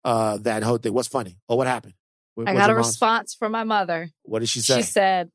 uh, 0.06 0.38
that 0.41 0.64
whole 0.64 0.78
thing. 0.78 0.93
What's 0.93 1.08
funny? 1.08 1.38
Oh, 1.50 1.56
what 1.56 1.68
happened? 1.68 1.95
What- 2.36 2.47
I 2.47 2.54
got 2.54 2.70
a 2.70 2.76
response 2.76 3.34
from 3.34 3.52
my 3.52 3.64
mother. 3.64 4.10
What 4.24 4.39
did 4.39 4.50
she 4.50 4.62
say? 4.62 4.78
She 4.78 4.84
said, 4.84 5.30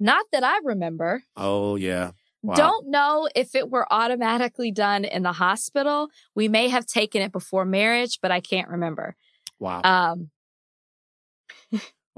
not 0.00 0.24
that 0.32 0.44
I 0.44 0.60
remember. 0.64 1.22
oh, 1.36 1.76
yeah. 1.76 2.12
Wow. 2.40 2.54
Don't 2.54 2.86
know 2.88 3.28
if 3.34 3.56
it 3.56 3.68
were 3.68 3.84
automatically 3.92 4.70
done 4.70 5.04
in 5.04 5.24
the 5.24 5.32
hospital. 5.32 6.08
We 6.36 6.46
may 6.46 6.68
have 6.68 6.86
taken 6.86 7.20
it 7.20 7.32
before 7.32 7.64
marriage, 7.64 8.20
but 8.22 8.30
I 8.30 8.38
can't 8.38 8.68
remember. 8.68 9.16
Wow. 9.58 9.82
Um, 9.82 10.30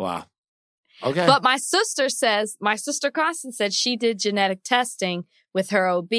wow. 0.00 0.24
Okay. 1.02 1.26
But 1.26 1.42
my 1.42 1.56
sister 1.56 2.08
says, 2.08 2.56
my 2.60 2.76
sister 2.76 3.10
Constance 3.10 3.56
said 3.56 3.72
she 3.72 3.96
did 3.96 4.18
genetic 4.18 4.62
testing 4.62 5.24
with 5.54 5.70
her 5.70 5.88
OB 5.88 6.12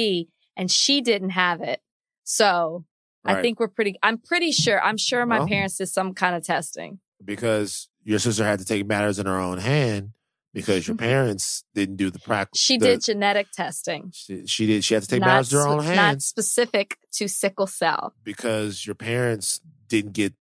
and 0.56 0.70
she 0.70 1.00
didn't 1.00 1.30
have 1.30 1.60
it. 1.60 1.80
So 2.24 2.84
I 3.24 3.40
think 3.40 3.60
we're 3.60 3.68
pretty, 3.68 3.96
I'm 4.02 4.18
pretty 4.18 4.50
sure, 4.50 4.82
I'm 4.82 4.96
sure 4.96 5.24
my 5.26 5.38
Well. 5.38 5.48
parents 5.48 5.76
did 5.76 5.86
some 5.86 6.14
kind 6.14 6.34
of 6.34 6.44
testing. 6.44 6.98
because 7.24 7.88
your 8.02 8.18
sister 8.18 8.44
had 8.44 8.58
to 8.58 8.64
take 8.64 8.84
matters 8.84 9.20
in 9.20 9.26
her 9.26 9.38
own 9.38 9.58
hand 9.58 10.10
because 10.52 10.88
your 10.88 10.96
mm-hmm. 10.96 11.06
parents 11.06 11.64
didn't 11.72 11.96
do 11.96 12.10
the 12.10 12.18
practice. 12.18 12.60
She 12.60 12.76
did 12.76 13.00
genetic 13.00 13.52
testing. 13.52 14.10
She, 14.12 14.46
she 14.46 14.66
did. 14.66 14.84
She 14.84 14.94
had 14.94 15.04
to 15.04 15.08
take 15.08 15.20
not 15.20 15.26
matters 15.26 15.52
in 15.52 15.60
her 15.60 15.68
own 15.68 15.76
Not 15.78 15.84
hands 15.84 16.24
specific 16.24 16.98
to 17.12 17.28
sickle 17.28 17.68
cell. 17.68 18.14
because 18.24 18.84
your 18.84 18.96
parents 18.96 19.60
didn't 19.88 20.12
get 20.12 20.34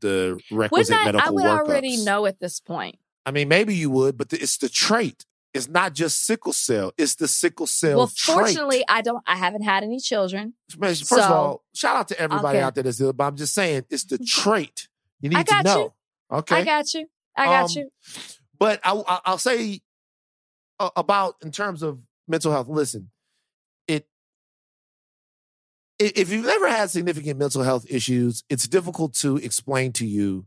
the 0.00 0.40
requisite 0.50 0.96
I, 0.96 1.04
medical 1.06 1.28
I 1.28 1.30
would 1.30 1.44
workups. 1.44 1.58
already 1.68 1.96
know 2.04 2.26
at 2.26 2.40
this 2.40 2.60
point. 2.60 2.98
I 3.26 3.30
mean, 3.30 3.48
maybe 3.48 3.74
you 3.74 3.90
would, 3.90 4.16
but 4.16 4.30
the, 4.30 4.40
it's 4.42 4.56
the 4.56 4.68
trait. 4.68 5.24
It's 5.52 5.68
not 5.68 5.94
just 5.94 6.24
sickle 6.24 6.52
cell. 6.52 6.92
It's 6.96 7.16
the 7.16 7.26
sickle 7.28 7.66
cell. 7.66 7.98
well, 7.98 8.06
trait. 8.14 8.34
fortunately, 8.36 8.84
I 8.88 9.02
don't, 9.02 9.22
I 9.26 9.36
haven't 9.36 9.62
had 9.62 9.82
any 9.82 9.98
children. 9.98 10.54
First 10.80 11.02
of 11.02 11.08
so- 11.08 11.20
all, 11.22 11.64
shout 11.74 11.96
out 11.96 12.08
to 12.08 12.20
everybody 12.20 12.58
Okay. 12.58 12.64
out 12.64 12.74
there 12.74 12.84
that's 12.84 13.00
ill, 13.00 13.12
but 13.12 13.24
I'm 13.24 13.36
just 13.36 13.52
saying 13.54 13.84
it's 13.90 14.04
the 14.04 14.18
trait. 14.18 14.88
You 15.20 15.28
need 15.30 15.38
I 15.38 15.42
got 15.42 15.64
to 15.66 15.68
know. 15.74 15.78
you. 16.30 16.36
Okay. 16.38 16.56
I 16.56 16.64
got 16.64 16.94
you. 16.94 17.06
I 17.36 17.44
got 17.46 17.64
Um, 17.64 17.70
you. 17.76 17.90
But 18.58 18.80
I, 18.84 18.92
I, 18.94 19.20
I'll 19.24 19.38
say 19.38 19.80
uh, 20.78 20.90
about 20.96 21.34
in 21.42 21.50
terms 21.50 21.82
of 21.82 21.98
mental 22.28 22.52
health. 22.52 22.68
Listen, 22.68 23.02
it 23.02 23.08
if 26.00 26.30
you've 26.30 26.46
never 26.46 26.68
had 26.68 26.90
significant 26.90 27.38
mental 27.38 27.62
health 27.62 27.86
issues, 27.88 28.42
it's 28.48 28.66
difficult 28.66 29.14
to 29.16 29.36
explain 29.36 29.92
to 29.94 30.06
you, 30.06 30.46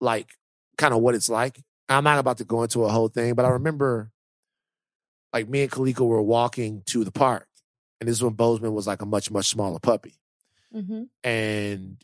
like, 0.00 0.30
kind 0.76 0.94
of 0.94 1.00
what 1.00 1.14
it's 1.14 1.28
like. 1.28 1.58
I'm 1.88 2.04
not 2.04 2.18
about 2.18 2.38
to 2.38 2.44
go 2.44 2.62
into 2.62 2.84
a 2.84 2.88
whole 2.88 3.08
thing, 3.08 3.34
but 3.34 3.44
I 3.46 3.48
remember, 3.50 4.10
like, 5.32 5.48
me 5.48 5.62
and 5.62 5.70
Kaliko 5.70 6.06
were 6.06 6.22
walking 6.22 6.82
to 6.86 7.04
the 7.04 7.10
park, 7.10 7.46
and 8.00 8.08
this 8.08 8.16
is 8.16 8.22
when 8.22 8.34
Bozeman 8.34 8.74
was 8.74 8.86
like 8.86 9.02
a 9.02 9.06
much 9.06 9.30
much 9.30 9.46
smaller 9.46 9.78
puppy. 9.78 10.14
Hmm 10.72 11.04
and 11.24 11.96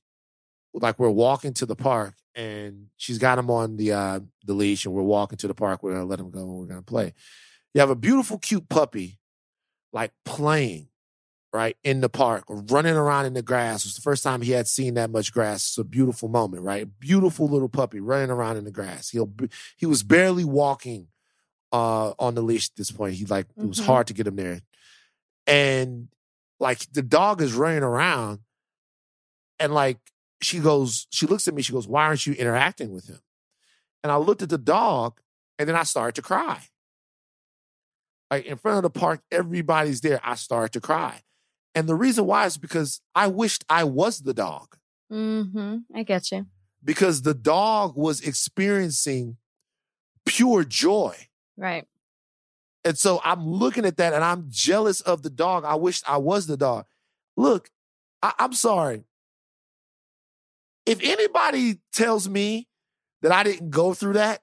like 0.73 0.99
we're 0.99 1.11
walking 1.11 1.53
to 1.55 1.67
the 1.67 1.77
park 1.77 2.15
and 2.35 2.87
she's 2.97 3.19
got 3.19 3.39
him 3.39 3.51
on 3.51 3.77
the 3.77 3.93
uh 3.93 4.21
the 4.45 4.55
leash 4.55 4.85
and 4.85 4.95
we're 4.95 5.03
walking 5.03 5.39
to 5.39 5.47
the 5.47 5.55
park 5.55 5.83
we're 5.83 5.93
gonna 5.93 6.05
let 6.05 6.19
him 6.19 6.31
go 6.31 6.41
and 6.41 6.49
we're 6.49 6.67
gonna 6.67 6.83
play. 6.83 7.13
You 7.75 7.81
have 7.81 7.91
a 7.91 7.95
beautiful 7.95 8.39
cute 8.39 8.69
puppy 8.69 9.19
like 9.93 10.13
playing 10.25 10.89
right 11.55 11.77
in 11.85 12.01
the 12.01 12.09
park 12.09 12.43
running 12.49 12.97
around 12.97 13.25
in 13.27 13.33
the 13.33 13.41
grass 13.43 13.85
it 13.85 13.87
was 13.87 13.95
the 13.95 14.01
first 14.03 14.23
time 14.25 14.43
he 14.43 14.51
had 14.53 14.67
seen 14.67 14.95
that 14.95 15.09
much 15.09 15.33
grass 15.33 15.69
it's 15.69 15.79
a 15.79 15.85
beautiful 15.85 16.29
moment 16.29 16.63
right 16.65 16.89
beautiful 16.99 17.47
little 17.49 17.69
puppy 17.69 18.01
running 18.01 18.29
around 18.31 18.57
in 18.57 18.65
the 18.65 18.73
grass 18.73 19.09
he'll 19.11 19.33
he 19.77 19.87
was 19.87 20.03
barely 20.03 20.45
walking 20.45 21.07
uh 21.73 22.13
on 22.19 22.35
the 22.35 22.43
leash 22.43 22.69
at 22.69 22.77
this 22.77 22.91
point 22.91 23.15
he 23.15 23.25
like 23.27 23.47
it 23.57 23.65
was 23.67 23.81
Mhm. 23.81 23.87
hard 23.87 24.07
to 24.09 24.13
get 24.15 24.27
him 24.27 24.37
there 24.37 24.61
and 25.47 26.09
like 26.59 26.81
the 26.93 27.03
dog 27.03 27.41
is 27.41 27.55
running 27.55 27.83
around 27.85 28.41
and 29.61 29.73
like 29.73 29.99
she 30.43 30.59
goes, 30.59 31.07
she 31.11 31.27
looks 31.27 31.49
at 31.49 31.55
me, 31.55 31.63
she 31.63 31.73
goes, 31.73 31.89
Why 31.89 32.05
aren't 32.05 32.27
you 32.27 32.35
interacting 32.35 32.91
with 32.93 33.07
him? 33.07 33.21
And 34.03 34.13
I 34.13 34.17
looked 34.17 34.43
at 34.43 34.51
the 34.51 34.59
dog 34.59 35.21
and 35.59 35.67
then 35.69 35.77
I 35.77 35.85
started 35.85 36.17
to 36.17 36.23
cry. 36.23 36.61
Like 38.31 38.45
in 38.47 38.57
front 38.57 38.79
of 38.79 38.83
the 38.93 38.99
park, 38.99 39.21
everybody's 39.31 40.01
there. 40.03 40.21
I 40.23 40.35
started 40.35 40.73
to 40.75 40.81
cry. 40.81 41.23
And 41.75 41.89
the 41.89 41.95
reason 41.95 42.27
why 42.27 42.47
is 42.47 42.57
because 42.57 43.01
I 43.15 43.27
wished 43.27 43.65
I 43.69 43.85
was 43.85 44.21
the 44.21 44.35
dog 44.35 44.77
Mm-hmm. 45.13 45.79
I 45.95 46.03
get 46.03 46.33
you. 46.33 46.47
because 46.83 47.23
the 47.23 47.35
dog 47.35 47.97
was 47.97 48.21
experiencing 48.21 49.37
pure 50.25 50.65
joy. 50.65 51.15
Right. 51.57 51.87
And 52.85 52.99
so 52.99 53.21
I'm 53.25 53.47
looking 53.47 53.85
at 53.85 53.97
that 53.99 54.13
and 54.13 54.25
I'm 54.25 54.47
jealous 54.49 55.01
of 55.03 55.23
the 55.23 55.31
dog. 55.31 55.65
I 55.65 55.75
wish 55.77 56.03
I 56.07 56.17
was 56.19 56.47
the 56.47 56.57
dog. 56.57 56.87
Look, 57.37 57.71
I, 58.23 58.33
I'm 58.39 58.53
sorry. 58.55 59.05
If 60.87 61.01
anybody 61.03 61.79
tells 61.93 62.29
me 62.29 62.69
that 63.23 63.33
I 63.33 63.43
didn't 63.43 63.71
go 63.71 63.95
through 63.95 64.15
that, 64.15 64.43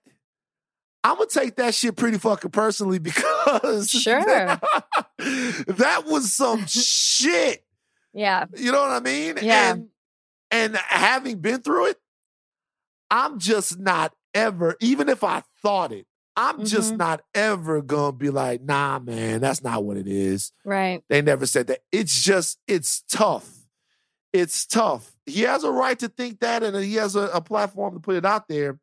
I'm 1.03 1.15
gonna 1.17 1.27
take 1.29 1.55
that 1.55 1.73
shit 1.73 1.95
pretty 1.95 2.17
fucking 2.19 2.51
personally 2.51 2.99
because 2.99 3.89
Sure. 3.91 4.23
that, 4.23 4.61
that 5.67 6.05
was 6.05 6.31
some 6.31 6.65
shit. 6.67 7.63
Yeah. 8.13 8.45
You 8.55 8.71
know 8.71 8.81
what 8.81 8.91
I 8.91 8.99
mean? 8.99 9.37
Yeah. 9.41 9.71
And, 9.71 9.87
and 10.51 10.75
having 10.75 11.39
been 11.39 11.61
through 11.61 11.87
it, 11.87 11.97
I'm 13.09 13.39
just 13.39 13.79
not 13.79 14.13
ever, 14.33 14.75
even 14.79 15.09
if 15.09 15.23
I 15.23 15.43
thought 15.61 15.91
it, 15.91 16.05
I'm 16.35 16.63
just 16.65 16.93
Mhm. 16.93 16.97
not 16.97 17.21
ever 17.35 17.81
gonna 17.81 18.13
be 18.13 18.29
like, 18.29 18.61
nah, 18.61 18.99
man, 18.99 19.41
that's 19.41 19.63
not 19.63 19.83
what 19.83 19.97
it 19.97 20.07
is. 20.07 20.51
Right. 20.63 21.03
They 21.09 21.21
never 21.21 21.45
said 21.45 21.67
that. 21.67 21.79
It's 21.91 22.21
just, 22.23 22.59
it's 22.67 23.01
tough. 23.09 23.49
It's 24.33 24.65
tough. 24.65 25.11
He 25.25 25.41
has 25.41 25.63
a 25.65 25.71
right 25.71 25.97
to 25.99 26.07
think 26.07 26.39
that, 26.39 26.63
and 26.63 26.75
he 26.77 26.95
has 26.95 27.15
a, 27.17 27.23
a 27.33 27.41
platform 27.41 27.95
to 27.95 27.99
put 27.99 28.15
it 28.15 28.25
out 28.25 28.47
there. 28.47 28.79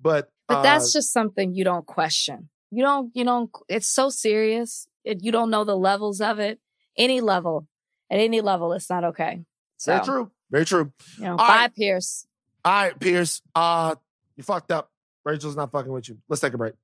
But 0.00 0.28
But 0.48 0.58
uh, 0.58 0.62
that's 0.62 0.92
just 0.92 1.12
something 1.12 1.54
you 1.54 1.64
don't 1.64 1.86
question. 1.86 2.48
You 2.70 2.82
don't, 2.82 3.10
you 3.14 3.24
don't, 3.24 3.50
it's 3.68 3.88
so 3.88 4.08
serious. 4.08 4.86
It, 5.04 5.22
you 5.22 5.32
don't 5.32 5.50
know 5.50 5.64
the 5.64 5.76
levels 5.76 6.20
of 6.20 6.38
it. 6.38 6.58
Any 6.96 7.20
level, 7.20 7.66
at 8.10 8.18
any 8.18 8.40
level, 8.40 8.72
it's 8.72 8.90
not 8.90 9.04
okay. 9.04 9.44
So, 9.76 9.92
very 9.92 10.04
true. 10.04 10.30
Very 10.50 10.64
true. 10.64 10.92
you 11.18 11.24
know, 11.24 11.30
All 11.32 11.36
bye, 11.38 11.46
right. 11.46 11.74
Piers. 11.74 12.26
All 12.64 12.72
right, 12.72 12.98
Piers. 12.98 13.42
Uh, 13.54 13.94
you 14.36 14.42
fucked 14.42 14.70
up. 14.70 14.90
Rachel's 15.24 15.56
not 15.56 15.72
fucking 15.72 15.92
with 15.92 16.08
you. 16.08 16.18
Let's 16.28 16.40
take 16.40 16.52
a 16.52 16.58
break. 16.58 16.74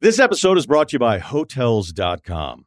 This 0.00 0.18
episode 0.18 0.58
is 0.58 0.66
brought 0.66 0.90
to 0.90 0.94
you 0.94 0.98
by 0.98 1.18
Hotels.com. 1.18 2.66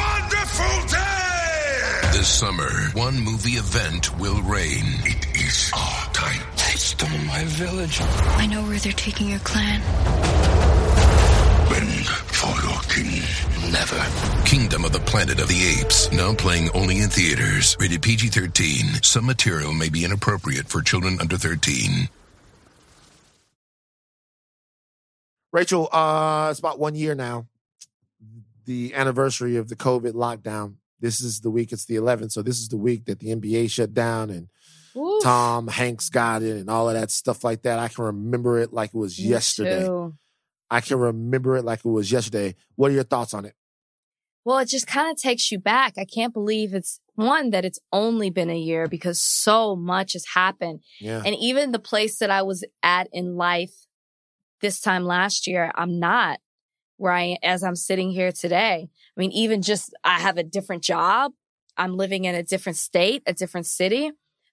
This 2.11 2.27
summer, 2.27 2.69
one 2.93 3.17
movie 3.19 3.51
event 3.51 4.19
will 4.19 4.41
reign. 4.41 4.83
It 5.05 5.25
is 5.33 5.71
our 5.73 6.13
time. 6.13 6.41
They 6.57 6.75
stole 6.75 7.17
my 7.25 7.45
village. 7.45 7.99
I 8.01 8.47
know 8.47 8.63
where 8.63 8.77
they're 8.79 8.91
taking 8.91 9.29
your 9.29 9.39
clan. 9.39 9.79
Bend 11.69 12.05
for 12.05 12.53
your 12.67 12.81
king. 12.89 13.23
Never. 13.71 14.45
Kingdom 14.45 14.83
of 14.83 14.91
the 14.91 14.99
Planet 14.99 15.39
of 15.39 15.47
the 15.47 15.79
Apes, 15.79 16.11
now 16.11 16.33
playing 16.35 16.69
only 16.73 16.99
in 16.99 17.09
theaters. 17.09 17.77
Rated 17.79 18.01
PG 18.01 18.27
13. 18.27 19.01
Some 19.01 19.25
material 19.25 19.73
may 19.73 19.87
be 19.87 20.03
inappropriate 20.03 20.67
for 20.67 20.81
children 20.81 21.17
under 21.21 21.37
13. 21.37 22.09
Rachel, 25.53 25.87
uh, 25.93 26.49
it's 26.51 26.59
about 26.59 26.77
one 26.77 26.95
year 26.95 27.15
now. 27.15 27.47
The 28.65 28.93
anniversary 28.95 29.55
of 29.55 29.69
the 29.69 29.77
COVID 29.77 30.11
lockdown. 30.11 30.75
This 31.01 31.19
is 31.19 31.41
the 31.41 31.49
week, 31.49 31.71
it's 31.71 31.85
the 31.85 31.95
11th. 31.95 32.31
So 32.31 32.41
this 32.41 32.59
is 32.59 32.69
the 32.69 32.77
week 32.77 33.05
that 33.05 33.19
the 33.19 33.35
NBA 33.35 33.69
shut 33.71 33.93
down 33.93 34.29
and. 34.29 34.47
Tom 35.23 35.69
Hanks 35.69 36.09
got 36.09 36.41
it 36.41 36.57
and 36.57 36.69
all 36.69 36.89
of 36.89 36.95
that 36.95 37.11
stuff 37.11 37.45
like 37.45 37.61
that. 37.61 37.79
I 37.79 37.87
can 37.87 38.03
remember 38.03 38.59
it 38.59 38.73
like 38.73 38.89
it 38.89 38.97
was 38.97 39.17
Me 39.17 39.29
yesterday. 39.29 39.85
too. 39.85 40.15
I 40.69 40.81
can 40.81 40.99
remember 40.99 41.55
it 41.55 41.63
like 41.63 41.79
it 41.79 41.89
was 41.89 42.11
yesterday. 42.11 42.55
What 42.75 42.91
are 42.91 42.93
your 42.93 43.05
thoughts 43.05 43.33
on 43.33 43.45
it? 43.45 43.55
Well, 44.43 44.57
it 44.57 44.65
just 44.65 44.87
kind 44.87 45.09
of 45.09 45.15
takes 45.15 45.51
you 45.51 45.59
back. 45.59 45.93
I 45.97 46.05
can't 46.05 46.33
believe 46.33 46.73
it's 46.73 46.99
one 47.15 47.51
that 47.51 47.63
it's 47.63 47.79
only 47.93 48.29
been 48.29 48.49
a 48.49 48.57
year 48.57 48.87
because 48.87 49.21
so 49.21 49.75
much 49.75 50.13
has 50.13 50.25
happened. 50.33 50.81
Yeah. 50.99 51.21
And 51.25 51.35
even 51.35 51.71
the 51.71 51.79
place 51.79 52.17
that 52.19 52.31
I 52.31 52.41
was 52.41 52.65
at 52.81 53.07
in 53.13 53.35
life 53.35 53.85
this 54.61 54.79
time 54.79 55.03
last 55.03 55.47
year, 55.47 55.71
I'm 55.75 55.99
not 55.99 56.39
where 57.01 57.13
I 57.13 57.37
as 57.41 57.63
I'm 57.63 57.75
sitting 57.75 58.11
here 58.11 58.31
today. 58.31 58.87
I 58.87 59.19
mean, 59.19 59.31
even 59.31 59.61
just 59.61 59.93
I 60.03 60.19
have 60.19 60.37
a 60.37 60.43
different 60.43 60.83
job. 60.83 61.31
I'm 61.75 61.97
living 61.97 62.25
in 62.25 62.35
a 62.35 62.43
different 62.43 62.77
state, 62.77 63.23
a 63.25 63.33
different 63.33 63.65
city. 63.65 64.11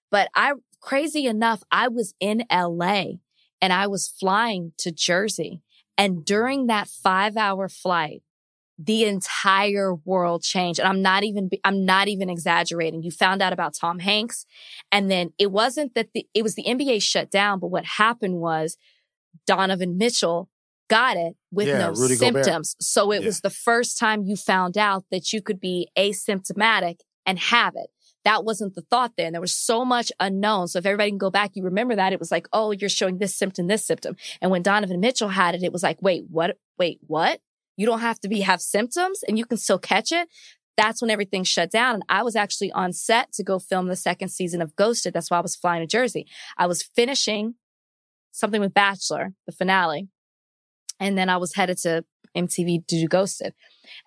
But 0.09 0.29
I 0.35 0.53
crazy 0.81 1.27
enough, 1.27 1.61
I 1.71 1.89
was 1.89 2.15
in 2.19 2.43
LA 2.51 3.03
and 3.61 3.71
I 3.71 3.85
was 3.85 4.07
flying 4.07 4.73
to 4.79 4.91
Jersey. 4.91 5.61
And 5.95 6.25
during 6.25 6.67
that 6.67 6.87
five 6.87 7.37
hour 7.37 7.69
flight, 7.69 8.23
the 8.79 9.03
entire 9.03 9.93
world 9.93 10.41
changed. 10.41 10.79
And 10.79 10.87
I'm 10.87 11.01
not 11.01 11.23
even, 11.23 11.49
I'm 11.63 11.85
not 11.85 12.07
even 12.07 12.29
exaggerating. 12.29 13.03
You 13.03 13.11
found 13.11 13.41
out 13.41 13.53
about 13.53 13.75
Tom 13.75 13.99
Hanks. 13.99 14.45
And 14.91 15.11
then 15.11 15.33
it 15.37 15.51
wasn't 15.51 15.93
that 15.95 16.13
the, 16.13 16.25
it 16.33 16.41
was 16.41 16.55
the 16.55 16.63
NBA 16.63 17.03
shut 17.03 17.29
down, 17.29 17.59
but 17.59 17.67
what 17.67 17.85
happened 17.85 18.35
was 18.35 18.77
Donovan 19.45 19.97
Mitchell 19.97 20.49
got 20.89 21.15
it 21.15 21.35
with 21.51 21.67
Yeah, 21.67 21.77
no 21.79 21.91
Rudy 21.91 22.17
Gobert. 22.17 22.43
symptoms. 22.43 22.75
So 22.81 23.11
it 23.11 23.21
Yeah. 23.21 23.27
was 23.27 23.41
the 23.41 23.49
first 23.49 23.97
time 23.97 24.23
you 24.23 24.35
found 24.35 24.77
out 24.77 25.05
that 25.11 25.31
you 25.31 25.41
could 25.41 25.59
be 25.61 25.87
asymptomatic 25.97 26.99
and 27.25 27.39
have 27.39 27.75
it. 27.75 27.89
That 28.25 28.43
wasn't 28.43 28.75
the 28.75 28.81
thought 28.81 29.13
then. 29.17 29.31
There 29.31 29.39
was 29.41 29.55
so 29.55 29.85
much 29.85 30.11
unknown. 30.19 30.67
So 30.67 30.79
if 30.79 30.85
everybody 30.85 31.09
can 31.11 31.17
go 31.17 31.29
back, 31.29 31.51
you 31.55 31.63
remember 31.63 31.95
that 31.95 32.11
it 32.11 32.19
was 32.19 32.31
like, 32.31 32.47
oh, 32.51 32.71
you're 32.71 32.89
showing 32.89 33.17
this 33.17 33.33
symptom, 33.35 33.67
this 33.67 33.85
symptom. 33.85 34.17
And 34.41 34.51
when 34.51 34.61
Donovan 34.61 34.99
Mitchell 34.99 35.29
had 35.29 35.55
it, 35.55 35.63
it 35.63 35.71
was 35.71 35.83
like, 35.83 36.01
wait, 36.01 36.25
what? 36.29 36.57
Wait, 36.77 36.99
what? 37.07 37.39
You 37.77 37.85
don't 37.85 38.01
have 38.01 38.19
to 38.21 38.27
be 38.27 38.41
have 38.41 38.61
symptoms 38.61 39.23
and 39.25 39.37
you 39.37 39.45
can 39.45 39.57
still 39.57 39.79
catch 39.79 40.11
it. 40.11 40.27
That's 40.75 41.01
when 41.01 41.09
everything 41.11 41.43
shut 41.45 41.71
down. 41.71 41.95
And 41.95 42.03
I 42.09 42.23
was 42.23 42.35
actually 42.35 42.71
on 42.73 42.91
set 42.93 43.31
to 43.33 43.43
go 43.43 43.57
film 43.57 43.87
the 43.87 43.95
second 43.95 44.29
season 44.29 44.61
of 44.61 44.75
Ghosted. 44.75 45.13
That's 45.13 45.31
why 45.31 45.37
I 45.37 45.41
was 45.41 45.55
flying 45.55 45.81
to 45.81 45.87
Jersey. 45.87 46.27
I 46.57 46.67
was 46.67 46.83
finishing 46.83 47.55
something 48.31 48.59
with 48.61 48.73
Bachelor, 48.73 49.33
the 49.45 49.51
finale. 49.53 50.09
And 50.99 51.17
then 51.17 51.29
I 51.29 51.37
was 51.37 51.55
headed 51.55 51.77
to 51.79 52.03
MTV 52.35 52.87
to 52.87 52.99
do 52.99 53.07
Ghosted. 53.07 53.53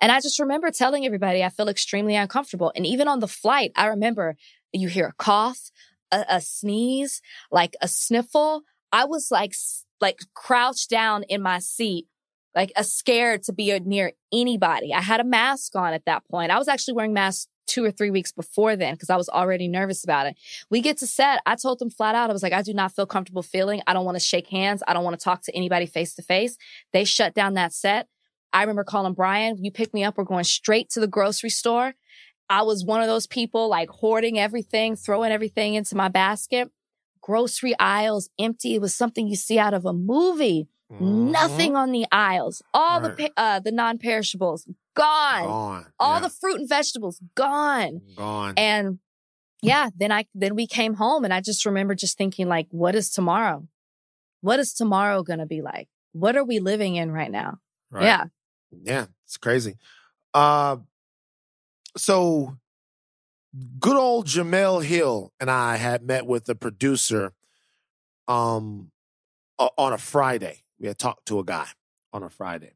And 0.01 0.13
I 0.13 0.21
just 0.21 0.39
remember 0.39 0.71
telling 0.71 1.05
everybody 1.05 1.43
I 1.43 1.49
feel 1.49 1.69
extremely 1.69 2.15
uncomfortable. 2.15 2.73
And 2.77 2.87
even 2.87 3.09
on 3.09 3.21
the 3.21 3.29
flight, 3.29 3.73
I 3.77 3.87
remember 3.87 4.37
you 4.73 4.89
hear 4.89 5.07
a 5.07 5.13
cough, 5.13 5.71
a, 6.11 6.25
a 6.29 6.41
sneeze, 6.41 7.21
like 7.51 7.75
a 7.81 7.89
sniffle. 7.89 8.63
I 8.93 9.05
was 9.05 9.31
like, 9.31 9.55
like 10.01 10.21
crouched 10.35 10.91
down 10.91 11.25
in 11.25 11.43
my 11.43 11.59
seat, 11.59 12.07
like 12.55 12.73
a 12.77 12.85
scared 12.85 13.43
to 13.45 13.53
be 13.53 13.73
uh, 13.73 13.81
near 13.85 14.13
anybody. 14.33 14.93
I 14.95 15.01
had 15.01 15.21
a 15.21 15.25
mask 15.25 15.75
on 15.77 15.95
at 15.95 16.05
that 16.07 16.23
point. 16.31 16.53
I 16.53 16.59
was 16.59 16.69
actually 16.69 16.95
wearing 16.95 17.13
masks 17.13 17.49
two 17.67 17.85
or 17.85 17.91
three 17.91 18.11
weeks 18.11 18.33
before 18.33 18.77
then 18.77 18.95
because 18.95 19.11
I 19.11 19.17
was 19.17 19.29
already 19.29 19.69
nervous 19.69 20.05
about 20.05 20.27
it. 20.27 20.37
We 20.71 20.81
get 20.81 20.99
to 20.99 21.07
set. 21.07 21.41
I 21.47 21.57
told 21.57 21.79
them 21.79 21.91
flat 21.91 22.15
out, 22.15 22.31
I 22.31 22.33
was 22.33 22.43
like, 22.43 22.53
I 22.53 22.63
do 22.63 22.75
not 22.75 22.95
feel 22.95 23.07
comfortable 23.07 23.43
feeling. 23.43 23.83
I 23.87 23.93
don't 23.93 24.05
want 24.05 24.17
to 24.17 24.25
shake 24.25 24.49
hands. 24.49 24.83
I 24.87 24.93
don't 24.93 25.05
want 25.05 25.19
to 25.19 25.25
talk 25.25 25.43
to 25.43 25.57
anybody 25.57 25.87
face 25.87 26.15
to 26.15 26.23
face. 26.23 26.57
They 26.93 27.05
shut 27.05 27.35
down 27.35 27.55
that 27.55 27.73
set. 27.73 28.09
I 28.53 28.63
remember 28.63 28.85
calling 28.85 29.15
Brian, 29.15 29.65
you 29.65 29.71
pick 29.71 29.95
me 29.95 30.05
up. 30.05 30.19
We're 30.19 30.25
going 30.25 30.45
straight 30.45 30.91
to 30.91 31.01
the 31.01 31.07
grocery 31.07 31.51
store. 31.51 31.95
I 32.51 32.63
was 32.63 32.85
one 32.85 33.01
of 33.01 33.07
those 33.07 33.27
people 33.27 33.69
like 33.69 33.89
hoarding 33.89 34.39
everything, 34.39 34.95
throwing 34.95 35.33
everything 35.33 35.75
into 35.75 35.97
my 35.97 36.09
basket. 36.09 36.71
Grocery 37.23 37.75
aisles 37.79 38.29
empty. 38.39 38.75
It 38.75 38.81
was 38.81 38.95
something 38.95 39.27
you 39.27 39.37
see 39.37 39.59
out 39.59 39.75
of 39.75 39.87
a 39.87 39.93
movie. 39.93 40.69
Nothing 41.01 41.77
on 41.77 41.93
the 41.93 42.07
aisles. 42.13 42.63
All 42.75 43.01
the 43.01 43.31
uh, 43.37 43.61
the 43.61 43.73
non-perishables 43.73 44.67
gone. 44.95 45.45
Gone. 45.45 45.87
All 45.99 46.15
Yeah. 46.15 46.21
the 46.21 46.29
fruit 46.31 46.61
and 46.61 46.69
vegetables 46.69 47.21
gone. 47.35 48.01
gone. 48.17 48.55
And 48.57 48.99
yeah, 49.63 49.91
then 49.97 50.13
I 50.13 50.27
then 50.35 50.55
we 50.55 50.67
came 50.67 50.95
home 50.95 51.25
and 51.25 51.33
I 51.33 51.41
just 51.41 51.65
remember 51.65 51.95
just 51.95 52.19
thinking 52.19 52.49
like, 52.49 52.67
what 52.71 52.95
is 52.95 53.11
tomorrow? 53.11 53.67
What 54.41 54.59
is 54.59 54.75
tomorrow 54.75 55.23
gonna 55.23 55.47
be 55.47 55.63
like? 55.63 55.89
What 56.13 56.37
are 56.37 56.45
we 56.45 56.59
living 56.59 56.97
in 56.97 57.11
right 57.11 57.31
now? 57.31 57.59
Right. 57.91 58.05
Yeah. 58.05 58.25
Yeah, 58.83 59.07
it's 59.27 59.37
crazy. 59.37 59.77
Uh, 60.35 60.79
so 61.97 62.57
good 63.79 63.97
old 63.97 64.27
Jemele 64.27 64.83
Hill 64.85 65.33
and 65.39 65.51
I 65.51 65.77
had 65.77 66.03
met 66.03 66.27
with 66.27 66.47
the 66.47 66.55
producer 66.55 67.33
um 68.29 68.91
on 69.59 69.93
a 69.93 69.99
Friday. 69.99 70.65
We 70.83 70.89
had 70.89 70.99
talked 70.99 71.27
to 71.27 71.39
a 71.39 71.45
guy 71.45 71.69
on 72.13 72.23
a 72.23 72.29
Friday. 72.29 72.73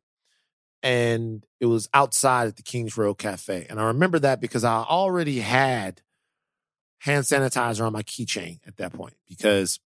and 0.83 1.45
it 1.59 1.67
was 1.67 1.89
outside 1.93 2.47
at 2.47 2.57
the 2.57 2.63
Kings 2.63 2.97
Road 2.97 3.15
Cafe. 3.15 3.67
And 3.69 3.81
I 3.81 3.87
remember 3.87 4.21
that 4.21 4.41
because 4.41 4.63
I 4.63 4.77
already 4.77 5.41
had 5.41 6.03
hand 7.01 7.25
sanitizer 7.25 7.85
on 7.85 7.93
my 7.93 8.03
keychain 8.03 8.61
at 8.67 8.77
that 8.77 8.93
point 8.93 9.15
because 9.29 9.81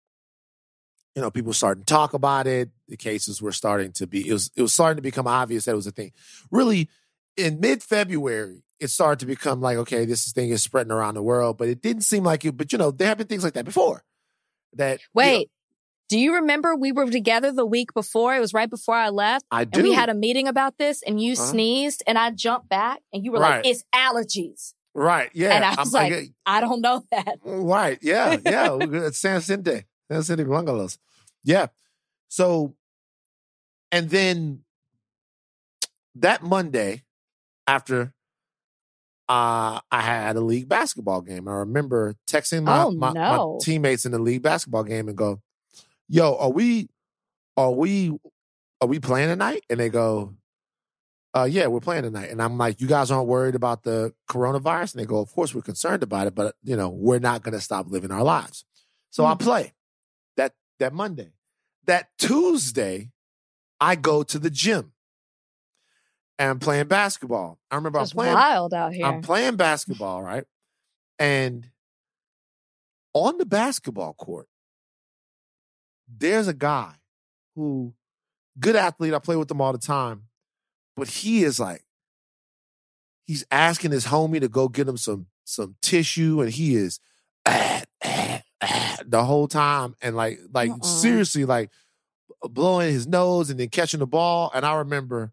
you 1.14 1.22
know 1.22 1.30
people 1.30 1.52
starting 1.52 1.84
to 1.84 1.94
talk 1.94 2.14
about 2.14 2.46
it. 2.46 2.70
The 2.88 2.96
cases 2.96 3.40
were 3.40 3.52
starting 3.52 3.92
to 3.92 4.06
be 4.06 4.28
it 4.28 4.32
was 4.32 4.50
it 4.56 4.62
was 4.62 4.72
starting 4.72 4.96
to 4.96 5.02
become 5.02 5.26
obvious 5.28 5.66
that 5.66 5.72
it 5.72 5.76
was 5.76 5.86
a 5.86 5.92
thing. 5.92 6.12
Really, 6.50 6.88
in 7.36 7.60
mid 7.60 7.82
February, 7.82 8.64
it 8.80 8.88
started 8.88 9.20
to 9.20 9.26
become 9.26 9.60
like 9.60 9.78
okay, 9.78 10.04
this 10.04 10.32
thing 10.32 10.50
is 10.50 10.62
spreading 10.62 10.92
around 10.92 11.14
the 11.14 11.22
world, 11.22 11.58
but 11.58 11.68
it 11.68 11.82
didn't 11.82 12.02
seem 12.02 12.24
like 12.24 12.44
it. 12.44 12.56
But 12.56 12.72
you 12.72 12.78
know, 12.78 12.90
there 12.90 13.08
have 13.08 13.18
been 13.18 13.26
things 13.28 13.44
like 13.44 13.54
that 13.54 13.64
before. 13.64 14.02
That 14.74 15.00
you 15.14 15.22
know, 15.22 15.38
Wait, 15.38 15.50
do 16.09 16.18
you 16.18 16.35
remember 16.36 16.74
we 16.74 16.90
were 16.93 17.10
together 17.10 17.52
the 17.52 17.66
week 17.66 17.93
before? 17.94 18.35
It 18.35 18.40
was 18.40 18.55
right 18.55 18.68
before 18.70 18.94
I 18.94 19.10
left. 19.10 19.44
I 19.51 19.62
And 19.62 19.82
we 19.82 19.93
had 19.93 20.09
a 20.09 20.14
meeting 20.14 20.48
about 20.48 20.78
this 20.78 21.02
and 21.02 21.20
you 21.22 21.32
Uh-huh. 21.35 21.44
sneezed 21.44 22.02
and 22.06 22.18
I 22.18 22.30
jumped 22.30 22.68
back 22.68 23.01
and 23.12 23.24
you 23.24 23.32
were 23.32 23.40
Right. 23.40 23.56
like, 23.64 23.66
it's 23.66 23.85
allergies. 23.94 24.74
right, 24.94 25.30
yeah, 25.35 25.52
and 25.55 25.64
I 25.64 25.74
was 25.80 25.94
I'm- 25.94 26.10
like, 26.12 26.32
I 26.47 26.60
don't 26.60 26.80
know 26.80 27.05
that. 27.12 27.39
Right. 27.44 27.98
Yeah. 28.02 28.36
Yeah. 28.44 28.76
At 29.06 29.14
San 29.14 29.39
Vicente. 29.40 29.85
San 30.10 30.18
Vicente 30.20 30.44
Bungalows. 30.44 30.98
Yeah. 31.44 31.66
So, 32.28 32.74
and 33.93 34.10
then 34.10 34.64
that 36.16 36.43
Monday 36.43 37.05
after 37.66 38.12
uh, 39.28 39.80
I 39.90 40.01
had 40.01 40.36
a 40.36 40.40
league 40.40 40.68
basketball 40.68 41.20
game, 41.20 41.48
I 41.48 41.52
remember 41.52 42.14
texting 42.28 42.64
my, 42.64 42.85
Oh, 42.85 42.90
my, 42.90 43.12
no. 43.12 43.52
my 43.55 43.59
teammates 43.64 44.06
in 44.06 44.12
the 44.12 44.18
league 44.18 44.43
basketball 44.43 44.85
game 44.85 45.06
and 45.09 45.16
go, 45.16 45.40
yo, 46.09 46.36
are 46.36 46.51
we, 46.51 46.89
are 47.56 47.70
we, 47.70 48.18
are 48.80 48.89
we 48.89 48.98
playing 48.98 49.28
tonight? 49.28 49.64
And 49.68 49.78
they 49.80 49.89
go, 49.89 50.35
uh, 51.35 51.44
yeah, 51.44 51.66
we're 51.66 51.80
playing 51.80 52.05
tonight. 52.05 52.30
And 52.30 52.43
I'm 52.43 52.56
like, 52.56 52.80
you 52.80 52.86
guys 52.86 53.10
aren't 53.10 53.28
worried 53.28 53.55
about 53.55 53.82
the 53.82 54.14
coronavirus? 54.30 54.94
And 54.94 55.02
they 55.02 55.06
go, 55.06 55.18
of 55.20 55.32
course 55.32 55.55
we're 55.55 55.62
concerned 55.62 56.02
about 56.02 56.26
it, 56.26 56.35
but 56.35 56.55
you 56.62 56.76
know, 56.76 56.89
we're 56.89 57.18
not 57.18 57.43
going 57.43 57.55
to 57.55 57.60
stop 57.60 57.86
living 57.89 58.10
our 58.10 58.24
lives. 58.24 58.64
So 59.10 59.24
I 59.24 59.35
play 59.35 59.74
that, 60.36 60.52
that 60.78 60.93
Monday. 60.93 61.32
That 61.86 62.09
Tuesday, 62.18 63.10
I 63.80 63.94
go 63.94 64.22
to 64.22 64.39
the 64.39 64.51
gym 64.51 64.93
and 66.39 66.51
I'm 66.51 66.59
playing 66.59 66.86
basketball. 66.86 67.59
I 67.70 67.76
remember 67.76 68.01
It's 68.01 68.12
I'm 68.12 68.16
playing, 68.16 68.35
wild 68.35 68.74
out 68.74 68.93
here. 68.93 69.06
I'm 69.06 69.22
playing 69.22 69.56
basketball, 69.56 70.22
right? 70.22 70.44
And 71.18 71.68
on 73.14 73.39
the 73.39 73.47
basketball 73.47 74.14
court, 74.14 74.48
there's 76.09 76.48
a 76.48 76.55
guy 76.55 76.94
who, 77.55 77.94
good 78.59 78.76
athlete, 78.76 79.14
I 79.14 79.18
play 79.18 79.36
with 79.36 79.51
him 79.51 79.60
all 79.60 79.72
the 79.72 79.78
time, 79.78 80.24
but 80.97 81.09
he 81.09 81.44
is 81.44 81.60
like, 81.60 81.85
he's 83.26 83.44
asking 83.51 83.90
his 83.90 84.06
homie 84.06 84.40
to 84.40 84.48
go 84.48 84.68
get 84.68 84.89
him 84.89 84.97
some 84.97 85.26
some 85.44 85.76
tissue, 85.80 86.40
and 86.40 86.51
he 86.51 86.74
is 86.74 87.01
ah, 87.47 87.82
ah, 88.05 88.43
ah, 88.62 88.97
the 89.06 89.24
whole 89.24 89.48
time, 89.48 89.94
and 90.02 90.16
like 90.16 90.40
like 90.52 90.70
Uh-uh. 90.70 90.82
seriously 90.82 91.44
like 91.44 91.70
blowing 92.43 92.93
his 92.93 93.06
nose 93.06 93.51
and 93.51 93.59
then 93.59 93.68
catching 93.68 94.01
the 94.01 94.06
ball. 94.06 94.51
And 94.55 94.64
I 94.64 94.76
remember 94.76 95.32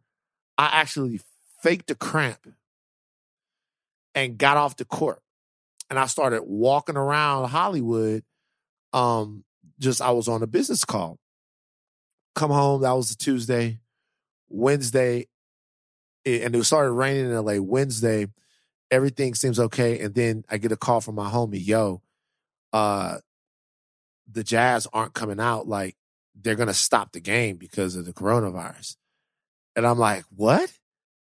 I 0.57 0.69
actually 0.73 1.19
faked 1.61 1.91
a 1.91 1.95
cramp 1.95 2.47
and 4.13 4.37
got 4.37 4.57
off 4.57 4.77
the 4.77 4.85
court. 4.85 5.21
And 5.89 5.99
I 5.99 6.07
started 6.07 6.43
walking 6.43 6.97
around 6.97 7.49
Hollywood. 7.49 8.23
Um, 8.93 9.43
just 9.79 10.01
I 10.01 10.11
was 10.11 10.27
on 10.27 10.43
a 10.43 10.47
business 10.47 10.85
call. 10.85 11.17
Come 12.35 12.51
home, 12.51 12.81
that 12.81 12.91
was 12.91 13.11
a 13.11 13.17
Tuesday. 13.17 13.79
Wednesday, 14.49 15.27
and 16.25 16.55
it 16.55 16.63
started 16.63 16.91
raining 16.91 17.25
in 17.25 17.35
LA. 17.35 17.55
Wednesday, 17.55 18.27
everything 18.91 19.35
seems 19.35 19.59
okay. 19.59 19.99
And 19.99 20.13
then 20.13 20.43
I 20.49 20.57
get 20.57 20.71
a 20.71 20.77
call 20.77 21.01
from 21.01 21.15
my 21.15 21.29
homie, 21.29 21.65
yo, 21.65 22.01
uh, 22.73 23.17
the 24.31 24.43
Jazz 24.43 24.87
aren't 24.91 25.13
coming 25.13 25.39
out. 25.39 25.67
Like 25.67 25.95
they're 26.39 26.55
gonna 26.55 26.73
stop 26.73 27.11
the 27.11 27.19
game 27.19 27.57
because 27.57 27.95
of 27.95 28.05
the 28.05 28.13
coronavirus. 28.13 28.97
And 29.75 29.85
I'm 29.85 29.99
like, 29.99 30.23
what? 30.35 30.71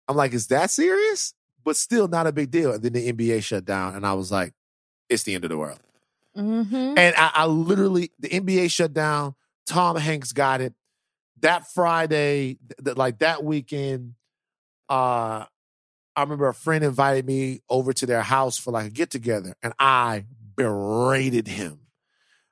I'm 0.08 0.16
like, 0.16 0.32
is 0.32 0.48
that 0.48 0.70
serious? 0.70 1.34
But 1.64 1.76
still 1.76 2.08
not 2.08 2.26
a 2.26 2.32
big 2.32 2.50
deal. 2.50 2.72
And 2.72 2.82
then 2.82 2.92
the 2.92 3.12
NBA 3.12 3.42
shut 3.42 3.64
down, 3.64 3.94
and 3.94 4.04
I 4.04 4.14
was 4.14 4.32
like, 4.32 4.52
it's 5.08 5.22
the 5.22 5.34
end 5.34 5.44
of 5.44 5.50
the 5.50 5.58
world. 5.58 5.78
Mm-hmm. 6.36 6.94
And 6.96 7.14
I, 7.16 7.30
I 7.34 7.46
literally, 7.46 8.10
the 8.18 8.28
NBA 8.28 8.70
shut 8.70 8.92
down. 8.92 9.34
Tom 9.66 9.96
Hanks 9.96 10.32
got 10.32 10.60
it 10.60 10.74
that 11.42 11.70
Friday, 11.72 12.56
th- 12.68 12.84
th- 12.84 12.96
like 12.96 13.18
that 13.18 13.44
weekend. 13.44 14.14
Uh, 14.88 15.44
I 16.16 16.22
remember 16.22 16.48
a 16.48 16.54
friend 16.54 16.82
invited 16.84 17.26
me 17.26 17.60
over 17.68 17.92
to 17.92 18.06
their 18.06 18.22
house 18.22 18.58
for 18.58 18.70
like 18.70 18.86
a 18.86 18.90
get 18.90 19.10
together, 19.10 19.54
and 19.62 19.72
I 19.78 20.24
berated 20.56 21.48
him. 21.48 21.80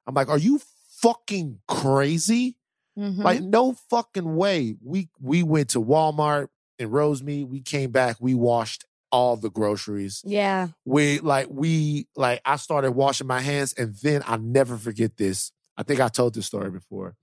I'm 0.06 0.14
like, 0.14 0.28
"Are 0.28 0.38
you 0.38 0.60
fucking 1.00 1.60
crazy? 1.68 2.56
Mhm. 2.98 3.18
Like, 3.18 3.42
no 3.42 3.72
fucking 3.90 4.36
way." 4.36 4.76
We 4.82 5.08
we 5.20 5.42
went 5.42 5.70
to 5.70 5.80
Walmart 5.82 6.48
in 6.78 6.90
Rosemead. 6.90 7.48
We 7.48 7.60
came 7.60 7.90
back. 7.90 8.16
We 8.20 8.34
washed 8.34 8.84
all 9.12 9.36
the 9.36 9.50
groceries 9.50 10.22
yeah. 10.24 10.68
we 10.84 11.18
like 11.20 11.48
we 11.50 12.06
like 12.16 12.40
I 12.44 12.56
started 12.56 12.92
washing 12.92 13.26
my 13.26 13.40
hands 13.40 13.72
and 13.72 13.94
then 14.02 14.22
I 14.26 14.36
never 14.36 14.76
forget 14.76 15.16
this. 15.16 15.52
I 15.76 15.82
think 15.82 16.00
I 16.00 16.08
told 16.08 16.34
this 16.34 16.46
story 16.46 16.70
before. 16.70 17.16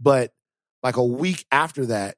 But 0.00 0.32
like 0.82 0.96
a 0.96 1.04
week 1.04 1.44
after 1.50 1.86
that, 1.86 2.16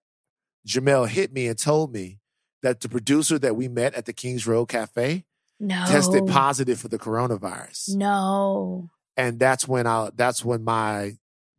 Jemele 0.66 1.08
hit 1.08 1.32
me 1.32 1.46
and 1.46 1.58
told 1.58 1.92
me 1.92 2.18
that 2.62 2.80
the 2.80 2.88
producer 2.88 3.38
that 3.38 3.56
we 3.56 3.68
met 3.68 3.94
at 3.94 4.04
the 4.04 4.12
Kings 4.12 4.46
Road 4.46 4.66
Cafe 4.66 5.24
No. 5.58 5.84
tested 5.86 6.26
positive 6.26 6.78
for 6.78 6.88
the 6.88 6.98
coronavirus. 6.98 7.96
No. 7.96 8.90
And 9.16 9.38
that's 9.38 9.66
when 9.66 9.86
I 9.86 10.10
that's 10.14 10.44
when 10.44 10.62
my 10.62 11.12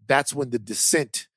that's 0.07 0.33
when 0.33 0.51
the 0.51 0.59
descent 0.59 1.27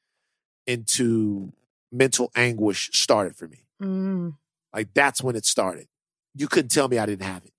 into 0.66 1.53
mental 1.91 2.31
anguish 2.35 2.91
started 2.93 3.36
for 3.36 3.49
me. 3.49 3.66
Mm. 3.82 4.36
Like 4.73 4.89
that's 4.95 5.23
when 5.23 5.36
it 5.36 5.45
started. 5.45 5.86
You 6.35 6.48
couldn't 6.48 6.70
tell 6.70 6.89
me 6.89 6.98
I 6.98 7.06
didn't 7.06 7.27
have 7.27 7.44
it. 7.44 7.52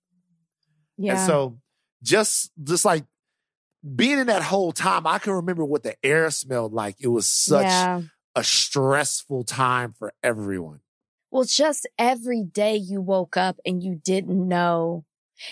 Yeah. 0.98 1.12
And 1.18 1.26
so 1.26 1.58
just 2.02 2.50
just 2.62 2.84
like 2.84 3.04
being 3.94 4.18
in 4.18 4.26
that 4.26 4.42
whole 4.42 4.72
time, 4.72 5.06
I 5.06 5.18
can 5.18 5.32
remember 5.32 5.64
what 5.64 5.82
the 5.82 5.96
air 6.04 6.30
smelled 6.30 6.72
like. 6.72 6.96
It 7.00 7.08
was 7.08 7.26
such 7.26 7.64
Yeah. 7.64 8.02
a 8.34 8.42
stressful 8.44 9.44
time 9.44 9.94
for 9.98 10.12
everyone. 10.22 10.80
Well, 11.30 11.44
just 11.44 11.86
every 11.98 12.42
day 12.42 12.76
you 12.76 13.00
woke 13.00 13.36
up 13.36 13.58
and 13.64 13.82
you 13.82 14.00
didn't 14.02 14.46
know. 14.48 15.04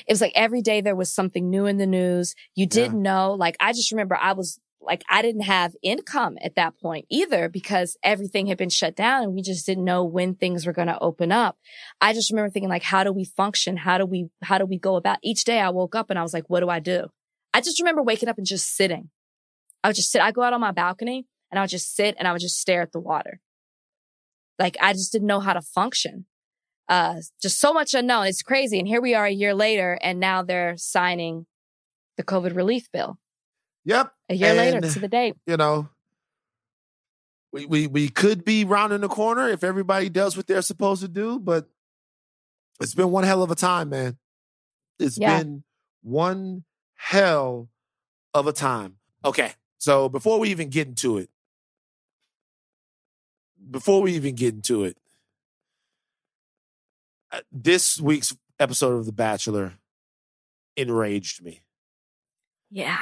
It 0.07 0.13
was 0.13 0.21
like 0.23 0.33
every 0.35 0.63
day 0.63 0.81
there 0.81 0.97
was 0.97 1.13
something 1.13 1.51
new 1.51 1.67
in 1.67 1.77
the 1.77 1.87
news. 1.87 2.35
You 2.55 2.67
didn't 2.67 3.03
know. 3.03 3.35
Like, 3.35 3.57
I 3.61 3.73
just 3.73 3.91
remember 3.93 4.17
I 4.17 4.33
was 4.33 4.59
like, 4.87 5.03
I 5.09 5.23
didn't 5.23 5.43
have 5.43 5.75
income 5.83 6.37
at 6.43 6.57
that 6.57 6.79
point 6.79 7.07
either 7.11 7.49
because 7.49 7.97
everything 8.03 8.47
had 8.47 8.59
been 8.59 8.71
shut 8.71 8.95
down 8.97 9.23
and 9.23 9.35
we 9.35 9.43
just 9.43 9.67
didn't 9.67 9.85
know 9.85 10.05
when 10.05 10.35
things 10.35 10.67
were 10.67 10.73
going 10.73 10.89
to 10.89 10.99
open 10.99 11.33
up. 11.33 11.59
I 12.01 12.13
just 12.13 12.31
remember 12.31 12.51
thinking 12.51 12.69
like, 12.69 12.83
how 12.83 13.05
do 13.05 13.13
we 13.13 13.25
function? 13.25 13.77
How 13.77 13.99
do 13.99 14.07
we, 14.07 14.29
how 14.43 14.59
do 14.59 14.67
we 14.67 14.79
go 14.79 14.97
about 14.97 15.19
each 15.23 15.45
day? 15.45 15.61
I 15.61 15.71
woke 15.71 15.95
up 15.95 16.11
and 16.11 16.19
I 16.19 16.23
was 16.23 16.35
like, 16.35 16.49
what 16.49 16.61
do 16.61 16.69
I 16.69 16.81
do? 16.81 17.09
I 17.53 17.61
just 17.61 17.81
remember 17.81 18.03
waking 18.03 18.29
up 18.29 18.39
and 18.39 18.47
just 18.47 18.75
sitting. 18.75 19.11
I 19.83 19.89
would 19.89 19.97
just 19.97 20.11
sit. 20.11 20.23
I 20.23 20.33
go 20.33 20.43
out 20.43 20.53
on 20.53 20.61
my 20.61 20.73
balcony 20.73 21.27
and 21.51 21.59
I 21.59 21.63
would 21.63 21.71
just 21.71 21.95
sit 21.95 22.17
and 22.19 22.27
I 22.27 22.33
would 22.33 22.41
just 22.41 22.59
stare 22.59 22.83
at 22.83 22.93
the 22.93 23.01
water. 23.01 23.41
Like 24.59 24.77
I 24.81 24.93
just 24.93 25.13
didn't 25.13 25.29
know 25.29 25.41
how 25.41 25.53
to 25.53 25.63
function. 25.63 26.27
Uh, 26.89 27.17
just 27.41 27.61
so 27.61 27.73
much 27.73 27.95
unknown. 27.95 28.27
It's 28.27 28.43
crazy. 28.43 28.79
And 28.79 28.89
here 28.89 29.01
we 29.01 29.15
are 29.15 29.27
a 29.27 29.31
year 29.31 29.55
later 29.55 29.99
and 30.03 30.21
now 30.21 30.43
they're 30.43 30.77
signing 30.77 31.47
the 32.17 32.23
COVID 32.23 32.55
relief 32.55 32.91
bill 32.93 33.19
Yep. 33.85 34.13
a 34.31 34.35
year 34.35 34.55
later 34.55 34.81
to 34.81 34.99
the 34.99 35.09
date. 35.09 35.37
You 35.47 35.57
know, 35.57 35.89
we, 37.53 37.67
we 37.67 37.87
we 37.87 38.09
could 38.09 38.45
be 38.45 38.65
rounding 38.65 39.01
the 39.01 39.09
corner 39.09 39.49
if 39.49 39.63
everybody 39.63 40.09
does 40.09 40.37
what 40.37 40.47
they're 40.47 40.63
supposed 40.63 41.03
to 41.03 41.09
do, 41.09 41.39
but 41.39 41.69
it's 42.81 42.95
been 42.95 43.11
one 43.11 43.25
hell 43.25 43.43
of 43.43 43.51
a 43.51 43.55
time, 43.55 43.91
man. 43.91 44.17
It's 44.99 45.19
Yeah. 45.19 45.39
been 45.39 45.65
one 46.03 46.65
hell 46.95 47.69
of 48.33 48.47
a 48.47 48.53
time. 48.53 48.97
Okay. 49.25 49.53
So 49.79 50.09
before 50.09 50.39
we 50.41 50.51
even 50.51 50.71
get 50.71 50.89
into 50.89 51.19
it, 51.19 51.29
before 53.71 54.03
we 54.03 54.15
even 54.15 54.35
get 54.35 54.55
into 54.55 54.85
it, 54.85 54.97
uh, 57.33 57.41
this 57.53 58.01
week's 58.01 58.37
episode 58.59 58.97
of 58.99 59.07
The 59.07 59.13
Bachelor 59.13 59.75
enraged 60.77 61.43
me. 61.43 61.61
Yeah. 62.71 62.99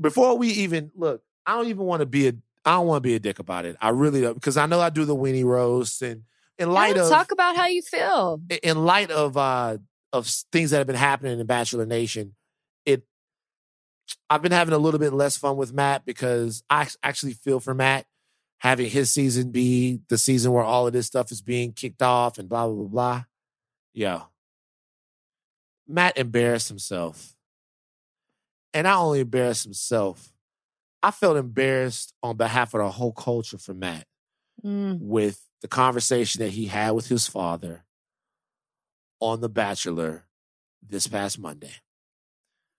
Before 0.00 0.36
we 0.36 0.48
even 0.48 0.90
look, 0.94 1.22
I 1.46 1.56
don't 1.56 1.68
even 1.68 1.84
want 1.84 2.00
to 2.00 2.06
be 2.06 2.28
a 2.28 2.32
I 2.64 2.72
don't 2.72 2.86
want 2.86 3.02
to 3.02 3.08
be 3.08 3.14
a 3.14 3.20
dick 3.20 3.38
about 3.38 3.64
it. 3.66 3.76
I 3.80 3.90
really 3.90 4.20
don't 4.20 4.34
because 4.34 4.56
I 4.56 4.66
know 4.66 4.80
I 4.80 4.90
do 4.90 5.04
the 5.04 5.14
weenie 5.16 5.44
roast 5.44 6.02
and 6.02 6.22
in 6.58 6.70
light 6.70 6.96
Yeah, 6.96 7.02
of 7.02 7.10
talk 7.10 7.30
about 7.32 7.56
how 7.56 7.66
you 7.66 7.82
feel. 7.82 8.40
in 8.62 8.84
light 8.84 9.10
of 9.10 9.36
uh 9.36 9.78
of 10.12 10.26
things 10.52 10.70
that 10.70 10.78
have 10.78 10.86
been 10.86 10.96
happening 10.96 11.38
in 11.38 11.46
Bachelor 11.46 11.86
Nation, 11.86 12.34
it 12.86 13.04
I've 14.30 14.42
been 14.42 14.52
having 14.52 14.74
a 14.74 14.78
little 14.78 15.00
bit 15.00 15.12
less 15.12 15.36
fun 15.36 15.56
with 15.56 15.72
Matt 15.72 16.04
because 16.04 16.62
I 16.70 16.88
actually 17.02 17.32
feel 17.34 17.60
for 17.60 17.74
Matt 17.74 18.06
having 18.58 18.88
his 18.88 19.10
season 19.10 19.50
be 19.50 20.00
the 20.08 20.16
season 20.18 20.52
where 20.52 20.64
all 20.64 20.86
of 20.86 20.92
this 20.92 21.06
stuff 21.06 21.30
is 21.30 21.42
being 21.42 21.72
kicked 21.72 22.02
off 22.02 22.38
and 22.38 22.48
blah 22.48 22.66
blah 22.66 22.74
blah 22.76 22.86
blah. 22.88 23.24
Yo, 23.92 24.22
Matt 25.86 26.16
embarrassed 26.16 26.68
himself, 26.68 27.33
and 28.74 28.84
not 28.84 29.00
only 29.02 29.20
embarrassed 29.20 29.64
himself, 29.64 30.32
I 31.02 31.10
felt 31.10 31.36
embarrassed 31.36 32.12
on 32.22 32.36
behalf 32.36 32.74
of 32.74 32.80
the 32.80 32.90
whole 32.90 33.12
culture 33.12 33.58
for 33.58 33.72
Matt 33.74 34.06
Mm. 34.64 35.00
with 35.00 35.40
the 35.62 35.68
conversation 35.68 36.40
that 36.40 36.50
he 36.50 36.66
had 36.66 36.92
with 36.92 37.08
his 37.08 37.26
father 37.26 37.84
on 39.20 39.40
The 39.40 39.48
Bachelor 39.48 40.24
this 40.82 41.06
past 41.06 41.38
Monday. 41.38 41.72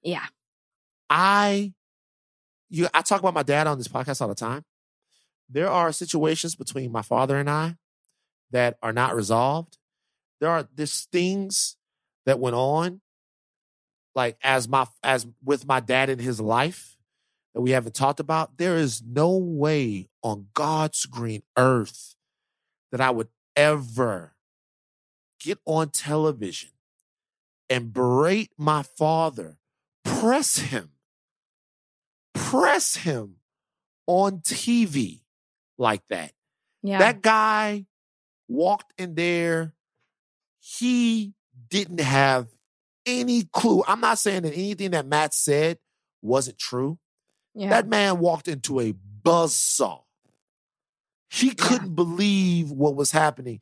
Yeah. 0.01 0.25
I 1.09 1.73
you 2.69 2.87
I 2.93 3.01
talk 3.01 3.19
about 3.19 3.33
my 3.33 3.43
dad 3.43 3.67
on 3.67 3.77
this 3.77 3.87
podcast 3.87 4.21
all 4.21 4.27
the 4.27 4.35
time. 4.35 4.63
There 5.49 5.69
are 5.69 5.91
situations 5.91 6.55
between 6.55 6.91
my 6.91 7.01
father 7.03 7.37
and 7.37 7.49
I 7.49 7.77
that 8.51 8.77
are 8.81 8.93
not 8.93 9.15
resolved. 9.15 9.77
There 10.39 10.49
are 10.49 10.67
there's 10.73 11.05
things 11.11 11.77
that 12.25 12.39
went 12.39 12.55
on 12.55 13.01
like 14.15 14.37
as 14.41 14.67
my 14.67 14.87
as 15.03 15.27
with 15.43 15.67
my 15.67 15.79
dad 15.79 16.09
in 16.09 16.19
his 16.19 16.39
life 16.39 16.97
that 17.53 17.61
we 17.61 17.71
haven't 17.71 17.95
talked 17.95 18.19
about. 18.19 18.57
There 18.57 18.77
is 18.77 19.01
no 19.01 19.35
way 19.37 20.09
on 20.23 20.47
God's 20.53 21.05
green 21.05 21.43
earth 21.57 22.15
that 22.91 23.01
I 23.01 23.11
would 23.11 23.29
ever 23.55 24.35
get 25.39 25.59
on 25.65 25.89
television 25.89 26.69
and 27.69 27.93
berate 27.93 28.51
my 28.57 28.83
father, 28.83 29.57
press 30.03 30.57
him, 30.57 30.91
press 32.33 32.97
him 32.97 33.35
on 34.07 34.39
TV 34.39 35.21
like 35.77 36.03
that. 36.09 36.31
Yeah. 36.83 36.99
That 36.99 37.21
guy 37.21 37.85
walked 38.47 38.93
in 38.99 39.15
there. 39.15 39.73
He 40.59 41.33
didn't 41.69 42.01
have 42.01 42.47
any 43.05 43.43
clue. 43.51 43.83
I'm 43.87 44.01
not 44.01 44.19
saying 44.19 44.43
that 44.43 44.53
anything 44.53 44.91
that 44.91 45.05
Matt 45.07 45.33
said 45.33 45.77
wasn't 46.21 46.57
true. 46.57 46.97
yeah. 47.53 47.69
That 47.69 47.87
man 47.87 48.19
walked 48.19 48.47
into 48.47 48.79
a 48.79 48.93
buzzsaw. 49.23 50.01
He 51.29 51.51
couldn't 51.51 51.95
believe 51.95 52.71
what 52.71 52.95
was 52.95 53.11
happening. 53.11 53.61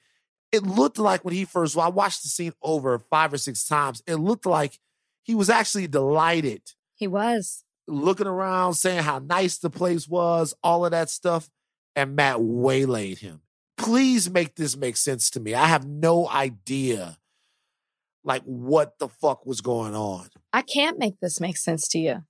It 0.51 0.63
looked 0.63 0.99
like 0.99 1.25
when 1.25 1.33
he 1.33 1.45
first, 1.45 1.75
well, 1.75 1.85
I 1.85 1.89
watched 1.89 2.21
the 2.21 2.29
scene 2.29 2.53
over 2.61 2.99
five 2.99 3.33
or 3.33 3.37
six 3.37 3.65
times. 3.65 4.03
It 4.05 4.15
looked 4.15 4.45
like 4.45 4.79
he 5.23 5.33
was 5.33 5.49
actually 5.49 5.87
delighted, 5.87 6.61
he 6.95 7.07
was. 7.07 7.63
looking 7.87 8.27
around, 8.27 8.75
saying 8.75 9.03
how 9.03 9.19
nice 9.19 9.57
the 9.57 9.69
place 9.69 10.07
was, 10.07 10.53
all 10.61 10.85
of 10.85 10.91
that 10.91 11.09
stuff. 11.09 11.49
And 11.95 12.15
Matt 12.15 12.41
waylaid 12.41 13.19
him. 13.19 13.41
Please 13.77 14.29
make 14.29 14.55
this 14.55 14.77
make 14.77 14.97
sense 14.97 15.29
to 15.31 15.39
me. 15.39 15.53
I 15.55 15.65
have 15.67 15.87
no 15.87 16.27
idea, 16.29 17.17
like, 18.23 18.43
what 18.43 18.99
the 18.99 19.07
fuck 19.09 19.45
was 19.45 19.61
going 19.61 19.95
on. 19.95 20.29
I 20.51 20.61
can't 20.61 20.97
make 20.99 21.19
this 21.19 21.39
make 21.41 21.57
sense 21.57 21.87
to 21.89 21.99
you. 21.99 22.23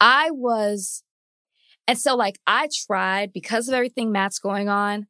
I 0.00 0.30
was, 0.30 1.02
and 1.88 1.98
so 1.98 2.14
like 2.16 2.38
I 2.46 2.68
tried 2.86 3.32
because 3.32 3.68
of 3.68 3.74
everything 3.74 4.12
Matt's 4.12 4.38
going 4.38 4.68
on. 4.68 5.06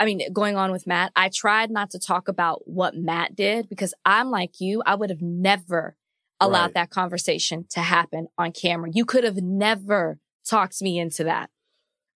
I 0.00 0.06
mean, 0.06 0.22
going 0.32 0.56
on 0.56 0.72
with 0.72 0.86
Matt, 0.86 1.12
I 1.14 1.28
tried 1.28 1.70
not 1.70 1.90
to 1.90 1.98
talk 1.98 2.28
about 2.28 2.62
what 2.66 2.96
Matt 2.96 3.36
did 3.36 3.68
because 3.68 3.92
I'm 4.06 4.30
like 4.30 4.58
you. 4.58 4.82
I 4.86 4.94
would 4.94 5.10
have 5.10 5.20
never 5.20 5.96
allowed 6.40 6.62
Right. 6.62 6.74
that 6.74 6.90
conversation 6.90 7.66
to 7.70 7.80
happen 7.80 8.28
on 8.38 8.52
camera. 8.52 8.90
You 8.92 9.04
could 9.04 9.24
have 9.24 9.36
never 9.36 10.18
talked 10.48 10.80
me 10.80 10.98
into 10.98 11.24
that, 11.24 11.50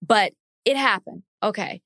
but 0.01 0.33
it 0.65 0.77
happened. 0.77 1.23
Okay. 1.43 1.83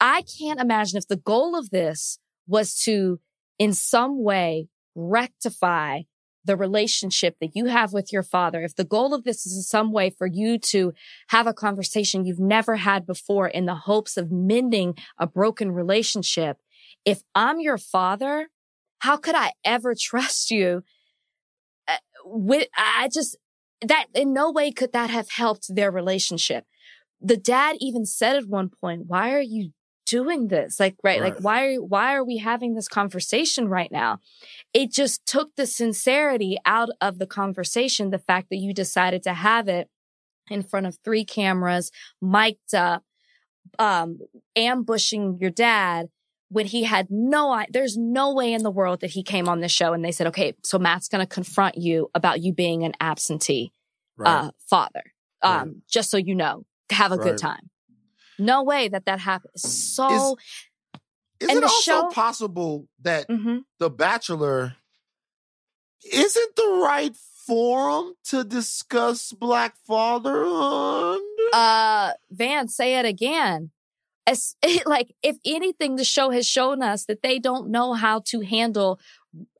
I 0.00 0.22
can't 0.22 0.60
imagine 0.60 0.98
if 0.98 1.08
the 1.08 1.16
goal 1.16 1.56
of 1.56 1.70
this 1.70 2.18
was 2.46 2.74
to, 2.84 3.20
in 3.62 3.72
some 3.72 4.20
way, 4.20 4.66
rectify 4.96 6.00
the 6.44 6.56
relationship 6.56 7.36
that 7.40 7.54
you 7.54 7.66
have 7.66 7.92
with 7.92 8.12
your 8.12 8.24
father, 8.24 8.64
if 8.64 8.74
the 8.74 8.82
goal 8.82 9.14
of 9.14 9.22
this 9.22 9.46
is 9.46 9.56
in 9.56 9.62
some 9.62 9.92
way 9.92 10.10
for 10.10 10.26
you 10.26 10.58
to 10.58 10.92
have 11.28 11.46
a 11.46 11.54
conversation 11.54 12.24
you've 12.24 12.40
never 12.40 12.74
had 12.74 13.06
before 13.06 13.46
in 13.46 13.66
the 13.66 13.76
hopes 13.76 14.16
of 14.16 14.32
mending 14.32 14.96
a 15.16 15.28
broken 15.28 15.70
relationship, 15.70 16.56
if 17.04 17.22
I'm 17.36 17.60
your 17.60 17.78
father, 17.78 18.48
how 18.98 19.16
could 19.16 19.36
I 19.36 19.52
ever 19.64 19.94
trust 19.98 20.50
you? 20.50 20.82
Uh, 21.86 21.98
With, 22.24 22.66
I 22.76 23.10
just, 23.14 23.36
that 23.80 24.06
in 24.12 24.32
no 24.32 24.50
way 24.50 24.72
could 24.72 24.92
that 24.92 25.10
have 25.10 25.30
helped 25.30 25.72
their 25.72 25.92
relationship. 25.92 26.64
The 27.20 27.36
dad 27.36 27.76
even 27.78 28.06
said 28.06 28.34
at 28.34 28.48
one 28.48 28.70
point, 28.70 29.02
why 29.06 29.32
are 29.32 29.40
you 29.40 29.70
doing 30.16 30.48
this? 30.48 30.78
Like, 30.78 30.96
right, 31.02 31.20
like, 31.26 31.38
why 31.38 31.58
are, 31.66 31.82
why 31.94 32.14
are 32.14 32.24
we 32.24 32.36
having 32.38 32.74
this 32.74 32.88
conversation 32.88 33.68
right 33.68 33.90
now? 33.90 34.18
it 34.74 34.90
just 34.90 35.24
took 35.26 35.54
the 35.56 35.66
sincerity 35.66 36.56
out 36.64 36.88
of 37.00 37.18
the 37.18 37.26
conversation. 37.26 38.10
The 38.10 38.18
fact 38.30 38.48
that 38.50 38.56
you 38.56 38.72
decided 38.74 39.22
to 39.24 39.34
have 39.34 39.68
it 39.68 39.88
in 40.50 40.62
front 40.62 40.86
of 40.86 40.98
three 41.04 41.24
cameras, 41.24 41.90
mic'd 42.20 42.74
up, 42.74 43.02
um, 43.78 44.18
ambushing 44.56 45.38
your 45.40 45.50
dad 45.50 46.08
when 46.48 46.66
he 46.66 46.82
had 46.84 47.06
no, 47.10 47.64
there's 47.70 47.96
no 47.96 48.34
way 48.34 48.52
in 48.52 48.62
the 48.62 48.70
world 48.70 49.00
that 49.00 49.10
he 49.10 49.22
came 49.22 49.48
on 49.48 49.60
the 49.60 49.68
show 49.68 49.92
and 49.94 50.04
they 50.04 50.12
said, 50.12 50.26
okay, 50.26 50.54
so 50.62 50.78
Matt's 50.78 51.08
going 51.08 51.26
to 51.26 51.34
confront 51.34 51.76
you 51.78 52.10
about 52.14 52.42
you 52.42 52.52
being 52.52 52.82
an 52.84 52.92
absentee, 53.00 53.72
uh, 54.24 54.50
father. 54.68 55.04
Um, 55.42 55.52
Right. 55.52 55.68
just 55.88 56.10
so 56.10 56.16
you 56.18 56.34
know, 56.34 56.64
have 56.90 57.12
a 57.12 57.16
Right. 57.16 57.24
good 57.28 57.38
time. 57.38 57.70
No 58.38 58.62
way 58.62 58.88
that 58.88 59.04
that 59.06 59.20
happened. 59.20 59.52
So, 59.56 60.36
Is 61.40 61.48
And 61.48 61.58
it 61.58 61.64
also 61.64 61.82
show- 61.82 62.08
possible 62.10 62.88
that 63.02 63.28
mhm. 63.28 63.64
The 63.78 63.90
Bachelor 63.90 64.76
isn't 66.12 66.56
the 66.56 66.80
right 66.84 67.14
forum 67.46 68.14
to 68.24 68.44
discuss 68.44 69.32
black 69.32 69.76
fatherhood? 69.86 71.20
uh 71.52 72.12
van 72.30 72.68
say 72.68 72.98
it 72.98 73.04
again 73.04 73.70
As, 74.26 74.54
like 74.86 75.14
if 75.22 75.36
anything 75.44 75.96
the 75.96 76.04
show 76.04 76.30
has 76.30 76.46
shown 76.46 76.82
us 76.82 77.04
that 77.06 77.22
they 77.22 77.38
don't 77.38 77.68
know 77.70 77.92
how 77.94 78.20
to 78.26 78.40
handle 78.40 79.00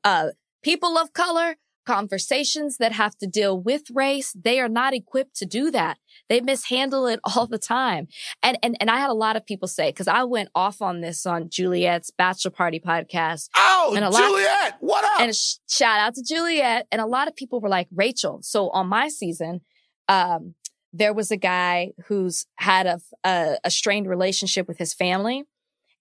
uh 0.03 0.29
people 0.63 0.97
of 0.97 1.11
color 1.13 1.57
conversations 1.85 2.77
that 2.77 2.91
have 2.91 3.15
to 3.17 3.27
deal 3.27 3.59
with 3.59 3.83
race 3.93 4.33
they 4.33 4.59
are 4.59 4.69
not 4.69 4.93
equipped 4.93 5.35
to 5.35 5.45
do 5.45 5.71
that 5.71 5.97
they 6.29 6.39
mishandle 6.41 7.07
it 7.07 7.19
all 7.35 7.47
the 7.47 7.57
time 7.57 8.07
and 8.41 8.57
and, 8.63 8.75
and 8.79 8.89
i 8.89 8.97
had 8.97 9.09
a 9.09 9.13
lot 9.13 9.35
of 9.35 9.45
people 9.45 9.67
say 9.67 9.89
because 9.89 10.07
i 10.07 10.23
went 10.23 10.49
off 10.55 10.81
on 10.81 11.01
this 11.01 11.25
on 11.25 11.49
juliet's 11.49 12.11
bachelor 12.11 12.51
party 12.51 12.79
podcast 12.79 13.49
Oh, 13.55 13.93
and 13.95 14.05
a 14.05 14.09
lot- 14.09 14.21
Juliet, 14.21 14.77
what 14.79 15.03
up? 15.03 15.19
and 15.21 15.29
a 15.29 15.33
sh- 15.33 15.55
shout 15.69 15.99
out 15.99 16.15
to 16.15 16.23
Juliet. 16.23 16.87
And 16.91 17.01
a 17.01 17.05
lot 17.05 17.27
of 17.27 17.35
people 17.35 17.59
were 17.59 17.67
like, 17.69 17.87
Rachel. 17.93 18.39
So 18.41 18.69
on 18.69 18.87
my 18.87 19.09
season, 19.09 19.59
um, 20.07 20.55
there 20.93 21.13
was 21.13 21.31
a 21.31 21.37
guy 21.37 21.91
who's 22.07 22.45
had 22.55 22.85
a, 22.85 22.99
a, 23.25 23.57
a 23.65 23.69
strained 23.69 24.07
relationship 24.07 24.67
with 24.69 24.77
his 24.77 24.93
family. 24.93 25.43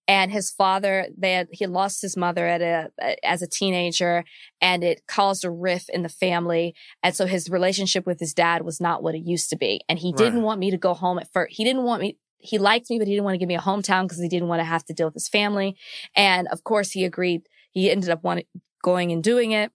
And 0.09 0.33
his 0.33 0.51
father, 0.51 1.07
they 1.17 1.35
had, 1.35 1.49
he 1.53 1.67
lost 1.67 2.03
his 2.03 2.17
mother 2.17 2.47
at 2.47 2.61
a, 2.61 2.91
as 3.25 3.41
a 3.41 3.47
teenager 3.47 4.25
and 4.61 4.83
it 4.83 5.03
caused 5.07 5.45
a 5.45 5.51
rift 5.51 5.89
in 5.91 6.03
the 6.03 6.09
family. 6.09 6.75
And 7.03 7.15
so 7.15 7.27
his 7.27 7.49
relationship 7.49 8.05
with 8.05 8.19
his 8.19 8.35
dad 8.35 8.63
was 8.63 8.81
not 8.81 9.03
what 9.03 9.15
it 9.15 9.25
used 9.25 9.49
to 9.51 9.57
be. 9.57 9.81
And 9.89 9.99
he 9.99 10.13
didn't 10.13 10.43
want 10.43 10.61
me 10.61 10.71
to 10.71 10.77
go 10.77 10.95
home 10.95 11.19
at 11.19 11.33
first. 11.33 11.55
He 11.57 11.65
didn't 11.65 11.85
want 11.85 12.03
me, 12.03 12.19
he 12.39 12.59
liked 12.59 12.91
me, 12.91 12.99
but 12.99 13.07
he 13.07 13.15
didn't 13.15 13.25
want 13.25 13.35
to 13.35 13.39
give 13.39 13.49
me 13.49 13.55
a 13.55 13.61
hometown 13.61 14.03
because 14.03 14.19
he 14.19 14.29
didn't 14.29 14.49
want 14.49 14.61
to 14.61 14.65
have 14.65 14.85
to 14.87 14.93
deal 14.93 15.07
with 15.07 15.15
his 15.15 15.29
family. 15.29 15.77
And 16.17 16.49
of 16.49 16.65
course 16.65 16.91
he 16.91 17.05
agreed. 17.05 17.43
He 17.71 17.91
ended 17.91 18.11
up 18.11 18.25
wanting, 18.25 18.47
going 18.83 19.13
and 19.13 19.23
doing 19.23 19.53
it. 19.53 19.71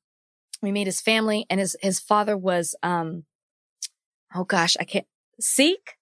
We 0.62 0.72
meet 0.72 0.88
his 0.88 1.00
family 1.00 1.46
and 1.50 1.60
his, 1.60 1.78
his 1.82 2.00
father 2.00 2.36
was, 2.36 2.76
um, 2.84 3.24
oh 4.36 4.44
gosh, 4.44 4.76
I 4.80 4.84
can't, 4.84 5.06
Sikh. 5.40 5.96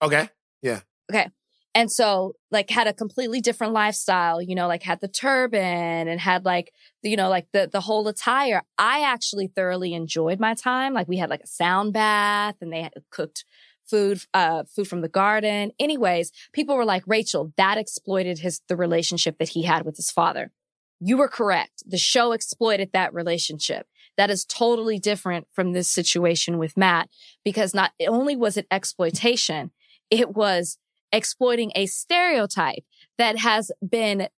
okay. 0.00 0.28
Yeah. 0.62 0.80
Okay. 1.10 1.30
And 1.74 1.90
so 1.90 2.34
like 2.50 2.68
had 2.68 2.88
a 2.88 2.92
completely 2.92 3.40
different 3.40 3.72
lifestyle, 3.72 4.42
you 4.42 4.54
know, 4.54 4.66
like 4.66 4.82
had 4.82 5.00
the 5.00 5.08
turban 5.08 6.08
and 6.08 6.20
had 6.20 6.44
like, 6.44 6.72
you 7.02 7.16
know, 7.16 7.28
like 7.28 7.46
the, 7.52 7.68
the 7.70 7.80
whole 7.80 8.08
attire. 8.08 8.62
I 8.76 9.02
actually 9.02 9.46
thoroughly 9.46 9.94
enjoyed 9.94 10.40
my 10.40 10.54
time. 10.54 10.94
Like 10.94 11.06
we 11.06 11.18
had 11.18 11.30
like 11.30 11.42
a 11.42 11.46
sound 11.46 11.92
bath 11.92 12.56
and 12.60 12.72
they 12.72 12.82
had 12.82 12.94
cooked 13.10 13.44
food, 13.86 14.22
uh, 14.34 14.64
food 14.64 14.88
from 14.88 15.00
the 15.00 15.08
garden. 15.08 15.70
Anyways, 15.78 16.32
people 16.52 16.76
were 16.76 16.84
like, 16.84 17.04
Rachel, 17.06 17.52
that 17.56 17.78
exploited 17.78 18.40
his, 18.40 18.60
the 18.68 18.76
relationship 18.76 19.38
that 19.38 19.50
he 19.50 19.62
had 19.62 19.84
with 19.84 19.96
his 19.96 20.10
father. 20.10 20.50
You 20.98 21.16
were 21.16 21.28
correct. 21.28 21.84
The 21.86 21.98
show 21.98 22.32
exploited 22.32 22.90
that 22.92 23.14
relationship. 23.14 23.86
That 24.16 24.28
is 24.28 24.44
totally 24.44 24.98
different 24.98 25.46
from 25.52 25.72
this 25.72 25.88
situation 25.88 26.58
with 26.58 26.76
Matt 26.76 27.08
because 27.44 27.74
not 27.74 27.92
only 28.06 28.36
was 28.36 28.56
it 28.56 28.66
exploitation, 28.70 29.70
it 30.10 30.34
was 30.34 30.76
exploiting 31.12 31.72
a 31.74 31.86
stereotype 31.86 32.84
that 33.18 33.38
has 33.38 33.70
been 33.86 34.28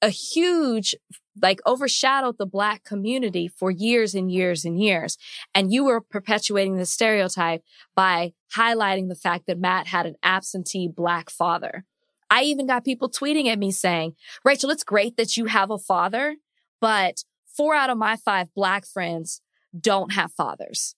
a 0.00 0.10
huge 0.10 0.94
like 1.40 1.60
overshadowed 1.66 2.38
the 2.38 2.46
black 2.46 2.84
community 2.84 3.48
for 3.48 3.70
years 3.70 4.14
and 4.14 4.30
years 4.30 4.64
and 4.64 4.80
years. 4.80 5.16
And 5.54 5.72
you 5.72 5.84
were 5.84 6.00
perpetuating 6.00 6.76
the 6.76 6.86
stereotype 6.86 7.62
by 7.94 8.32
highlighting 8.56 9.08
the 9.08 9.14
fact 9.14 9.46
that 9.46 9.58
Matt 9.58 9.86
had 9.86 10.06
an 10.06 10.16
absentee 10.22 10.88
black 10.88 11.30
father. 11.30 11.84
I 12.30 12.42
even 12.42 12.66
got 12.66 12.84
people 12.84 13.08
tweeting 13.08 13.46
at 13.46 13.58
me 13.58 13.70
saying, 13.70 14.14
Rachel, 14.44 14.70
it's 14.70 14.84
great 14.84 15.16
that 15.16 15.36
you 15.36 15.46
have 15.46 15.70
a 15.70 15.78
father, 15.78 16.36
but 16.80 17.24
four 17.46 17.74
out 17.74 17.90
of 17.90 17.98
my 17.98 18.16
five 18.16 18.52
black 18.54 18.86
friends 18.86 19.40
don't 19.78 20.12
have 20.12 20.32
fathers. 20.32 20.94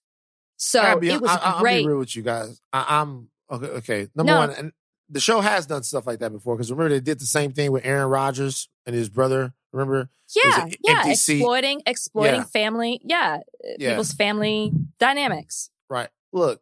So 0.57 0.99
be, 0.99 1.11
it 1.11 1.21
was 1.21 1.31
I, 1.31 1.57
I, 1.57 1.61
great. 1.61 1.77
I'll 1.77 1.83
be 1.83 1.89
real 1.89 1.99
with 1.99 2.17
you 2.17 2.23
guys. 2.23 2.61
I, 2.73 3.01
am 3.01 3.30
okay. 3.51 3.67
Okay, 3.67 4.09
number 4.15 4.33
No. 4.33 4.39
one, 4.39 4.51
and 4.51 4.73
the 5.09 5.21
show 5.21 5.41
has 5.41 5.67
done 5.67 5.83
stuff 5.83 6.07
like 6.07 6.21
that 6.21 6.31
before. 6.33 6.57
Because 6.57 6.71
remember, 6.71 6.91
they 6.95 7.01
did 7.01 7.19
the 7.21 7.27
same 7.27 7.53
thing 7.53 7.73
with 7.73 7.85
Aaron 7.85 8.09
Rodgers 8.09 8.69
and 8.87 8.95
his 8.95 9.09
brother. 9.09 9.53
Remember? 9.73 10.09
Yeah, 10.35 10.67
yeah, 10.85 11.09
exploiting, 11.11 11.83
exploiting 11.87 12.41
Yeah. 12.41 12.45
family, 12.45 13.01
yeah, 13.05 13.39
uh, 13.65 13.69
Yeah. 13.79 13.91
people's 13.91 14.13
family 14.13 14.73
dynamics. 14.99 15.71
Right. 15.89 16.09
Look, 16.33 16.61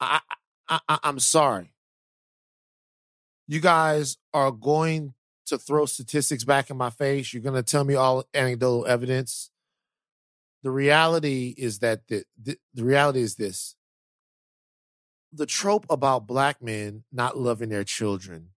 I, 0.00 0.20
I, 0.68 0.80
I 0.88 0.98
I'm 1.02 1.18
sorry. 1.18 1.72
You 3.48 3.60
guys 3.60 4.16
are 4.32 4.50
going 4.52 5.14
to 5.46 5.58
throw 5.58 5.86
statistics 5.86 6.44
back 6.44 6.70
in 6.70 6.76
my 6.76 6.90
face. 6.90 7.32
You're 7.32 7.42
going 7.42 7.54
to 7.56 7.62
tell 7.62 7.84
me 7.84 7.94
all 7.94 8.24
anecdotal 8.32 8.86
evidence. 8.86 9.50
The 10.62 10.70
reality 10.70 11.54
is 11.56 11.78
that 11.80 12.06
the, 12.08 12.24
the 12.40 12.56
the 12.74 12.84
reality 12.84 13.20
is 13.20 13.36
this. 13.36 13.74
The 15.32 15.46
trope 15.46 15.86
about 15.88 16.26
black 16.26 16.62
men 16.62 17.04
not 17.12 17.38
loving 17.38 17.68
their 17.68 17.84
children 17.84 18.50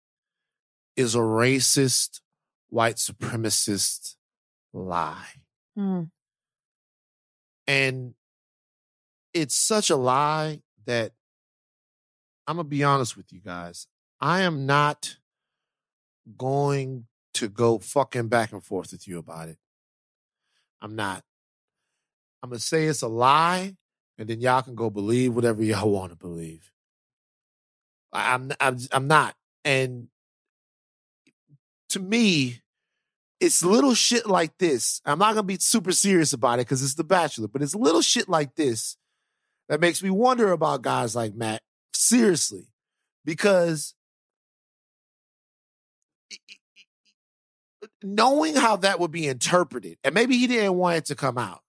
is 0.96 1.14
a 1.14 1.18
racist, 1.18 2.20
white 2.68 2.96
supremacist 2.96 4.14
lie. 4.72 5.42
Hmm. 5.76 6.02
And 7.66 8.14
it's 9.32 9.54
such 9.54 9.90
a 9.90 9.96
lie 9.96 10.62
that 10.86 11.12
I'm 12.46 12.56
going 12.56 12.66
to 12.66 12.68
be 12.70 12.84
honest 12.84 13.16
with 13.16 13.32
you 13.32 13.40
guys. 13.40 13.86
I 14.20 14.40
am 14.40 14.66
not 14.66 15.16
going 16.36 17.06
to 17.34 17.48
go 17.48 17.78
fucking 17.78 18.28
back 18.28 18.52
and 18.52 18.62
forth 18.62 18.92
with 18.92 19.06
you 19.06 19.18
about 19.18 19.48
it. 19.48 19.58
I'm 20.82 20.96
not. 20.96 21.22
I'm 22.42 22.50
going 22.50 22.58
to 22.58 22.64
say 22.64 22.86
it's 22.86 23.02
a 23.02 23.08
lie, 23.08 23.76
and 24.20 24.28
then 24.28 24.42
y'all 24.42 24.60
can 24.60 24.74
go 24.74 24.90
believe 24.90 25.34
whatever 25.34 25.62
y'all 25.64 25.90
want 25.90 26.12
to 26.12 26.16
believe. 26.16 26.70
I'm, 28.12 28.52
I'm, 28.60 28.76
I'm 28.92 29.08
not. 29.08 29.34
And 29.64 30.08
to 31.88 32.00
me, 32.00 32.60
it's 33.40 33.64
little 33.64 33.94
shit 33.94 34.26
like 34.26 34.58
this. 34.58 35.00
I'm 35.06 35.18
not 35.18 35.34
gonna 35.34 35.44
be 35.44 35.56
super 35.58 35.92
serious 35.92 36.34
about 36.34 36.58
it 36.58 36.66
because 36.66 36.82
it's 36.82 36.94
The 36.94 37.04
Bachelor, 37.04 37.48
but 37.48 37.62
it's 37.62 37.74
little 37.74 38.02
shit 38.02 38.28
like 38.28 38.54
this 38.56 38.98
that 39.70 39.80
makes 39.80 40.02
me 40.02 40.10
wonder 40.10 40.52
about 40.52 40.82
guys 40.82 41.16
like 41.16 41.34
Matt. 41.34 41.62
Seriously, 41.94 42.66
because 43.24 43.94
knowing 48.02 48.54
how 48.54 48.76
that 48.76 49.00
would 49.00 49.10
be 49.10 49.26
interpreted, 49.26 49.96
and 50.04 50.14
maybe 50.14 50.36
he 50.36 50.46
didn't 50.46 50.74
want 50.74 50.98
it 50.98 51.04
to 51.06 51.14
come 51.14 51.38
out, 51.38 51.62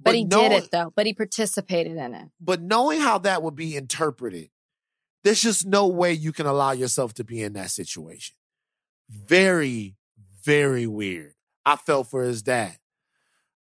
But, 0.00 0.14
he 0.14 0.24
knowing- 0.24 0.50
did 0.50 0.64
it 0.64 0.70
though. 0.70 0.92
But 0.94 1.06
he 1.06 1.14
participated 1.14 1.96
in 1.96 2.14
it. 2.14 2.28
but 2.40 2.60
knowing 2.60 3.00
how 3.00 3.18
that 3.18 3.42
would 3.42 3.56
be 3.56 3.76
interpreted, 3.76 4.50
there's 5.24 5.42
just 5.42 5.66
no 5.66 5.88
way 5.88 6.12
you 6.12 6.32
can 6.32 6.46
allow 6.46 6.72
yourself 6.72 7.14
to 7.14 7.24
be 7.24 7.42
in 7.42 7.54
that 7.54 7.70
situation. 7.70 8.36
Very, 9.08 9.96
very 10.44 10.86
weird. 10.86 11.34
I 11.64 11.76
felt 11.76 12.08
for 12.08 12.22
his 12.22 12.42
dad. 12.42 12.78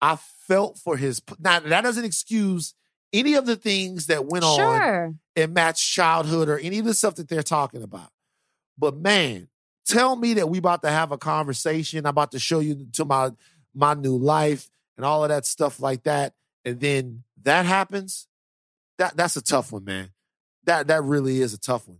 I 0.00 0.16
felt 0.48 0.78
for 0.78 0.96
his. 0.96 1.22
Now, 1.38 1.60
that 1.60 1.82
doesn't 1.82 2.04
excuse 2.04 2.74
any 3.12 3.34
of 3.34 3.46
the 3.46 3.54
things 3.56 4.06
that 4.06 4.26
went 4.26 4.44
on 4.44 5.20
in 5.36 5.52
Matt's 5.52 5.84
childhood 5.84 6.48
or 6.48 6.58
any 6.58 6.78
of 6.80 6.84
the 6.84 6.94
stuff 6.94 7.14
that 7.16 7.28
they're 7.28 7.42
talking 7.42 7.82
about. 7.82 8.10
But 8.76 8.96
man, 8.96 9.48
tell 9.86 10.16
me 10.16 10.34
that 10.34 10.48
we 10.48 10.58
about 10.58 10.82
to 10.82 10.90
have 10.90 11.12
a 11.12 11.18
conversation. 11.18 12.06
I'm 12.06 12.10
about 12.10 12.32
to 12.32 12.40
show 12.40 12.58
you 12.58 12.86
to 12.94 13.04
my 13.04 13.30
my 13.74 13.94
new 13.94 14.16
life 14.16 14.68
and 14.96 15.06
all 15.06 15.22
of 15.24 15.30
that 15.30 15.46
stuff 15.46 15.80
like 15.80 16.04
that. 16.04 16.34
And 16.64 16.80
then 16.80 17.24
that 17.42 17.66
happens. 17.66 18.26
That 18.98 19.16
that's 19.16 19.36
a 19.36 19.42
tough 19.42 19.72
one, 19.72 19.84
man. 19.84 20.10
That 20.64 20.88
that 20.88 21.02
really 21.02 21.40
is 21.40 21.54
a 21.54 21.58
tough 21.58 21.88
one. 21.88 21.98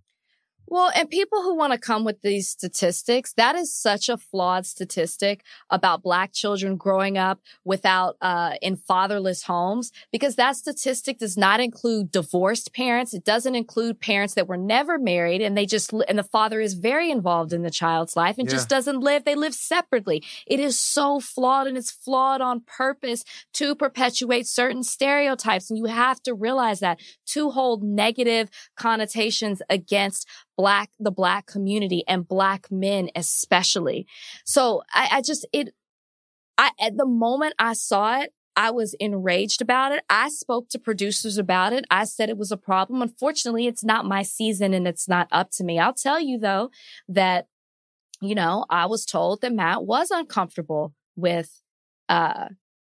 Well, 0.73 0.91
and 0.95 1.11
people 1.11 1.43
who 1.43 1.55
want 1.55 1.75
to 1.75 1.79
come 1.79 2.03
with 2.03 2.23
these 2.23 2.49
statistics, 2.49 3.35
that 3.35 3.55
is 3.55 3.75
such 3.75 4.09
a 4.09 4.17
flawed 4.17 4.65
statistic 4.65 5.45
about 5.69 6.03
black 6.03 6.33
children 6.33 6.79
growing 6.79 7.19
up 7.19 7.41
without, 7.63 8.17
uh, 8.23 8.55
in 8.63 8.77
fatherless 8.77 9.43
homes, 9.43 9.93
because 10.11 10.37
that 10.37 10.57
statistic 10.57 11.19
does 11.19 11.37
not 11.37 11.61
include 11.61 12.11
divorced 12.11 12.73
parents. 12.73 13.13
It 13.13 13.23
doesn't 13.23 13.55
include 13.55 14.01
parents 14.01 14.33
that 14.33 14.49
were 14.49 14.57
never 14.57 14.99
married 14.99 15.43
and 15.43 15.59
they 15.59 15.67
just, 15.67 15.93
and 16.09 16.19
the 16.19 16.23
father 16.23 16.59
is 16.59 16.73
very 16.73 17.11
involved 17.11 17.53
in 17.53 17.61
the 17.61 17.71
child's 17.71 18.17
life 18.17 18.39
and 18.39 18.49
just 18.49 18.71
doesn't 18.71 19.01
live. 19.01 19.27
They 19.27 19.35
live 19.35 19.53
separately. 19.53 20.25
It 20.47 20.59
is 20.59 20.81
so 20.81 21.21
flawed 21.21 21.67
and 21.67 21.77
it's 21.77 21.91
flawed 21.91 22.41
on 22.41 22.61
purpose 22.61 23.25
to 23.53 23.75
perpetuate 23.75 24.47
certain 24.47 24.85
stereotypes. 24.85 25.69
And 25.69 25.79
you 25.79 25.85
have 25.85 26.23
to 26.23 26.33
realize 26.33 26.81
that 26.81 26.99
to 27.27 27.51
hold 27.51 27.83
negative 27.83 28.49
connotations 28.75 29.61
against 29.69 30.27
black, 30.63 30.91
the 31.01 31.11
black 31.11 31.45
community 31.47 32.05
and 32.07 32.29
black 32.29 32.71
men 32.71 33.11
especially. 33.17 34.07
So 34.45 34.85
I, 34.95 35.09
I 35.15 35.21
just, 35.21 35.45
it, 35.53 35.75
I, 36.57 36.71
at 36.81 36.97
the 36.97 37.05
moment 37.05 37.55
I 37.59 37.73
saw 37.73 38.21
it, 38.21 38.33
I 38.55 38.71
was 38.71 38.95
enraged 39.01 39.61
about 39.61 39.91
it. 39.91 40.05
I 40.09 40.29
spoke 40.29 40.69
to 40.69 40.79
producers 40.79 41.37
about 41.37 41.73
it. 41.73 41.85
I 41.91 42.05
said 42.05 42.29
it 42.29 42.39
was 42.39 42.53
a 42.53 42.57
problem. 42.57 43.03
Unfortunately, 43.03 43.67
it's 43.67 43.83
not 43.83 44.05
my 44.05 44.23
season 44.23 44.73
and 44.73 44.87
it's 44.87 45.09
not 45.09 45.27
up 45.33 45.51
to 45.55 45.65
me. 45.65 45.81
I'll 45.81 45.95
tell 45.95 46.21
you 46.21 46.39
though 46.39 46.71
that, 47.09 47.49
you 48.21 48.37
know, 48.37 48.65
I 48.71 48.87
was 48.87 49.05
told 49.05 49.41
that 49.41 49.53
Matt 49.53 49.83
was 49.83 50.13
uncomfortable 50.13 50.95
with, 51.17 51.61
uh, 52.09 52.51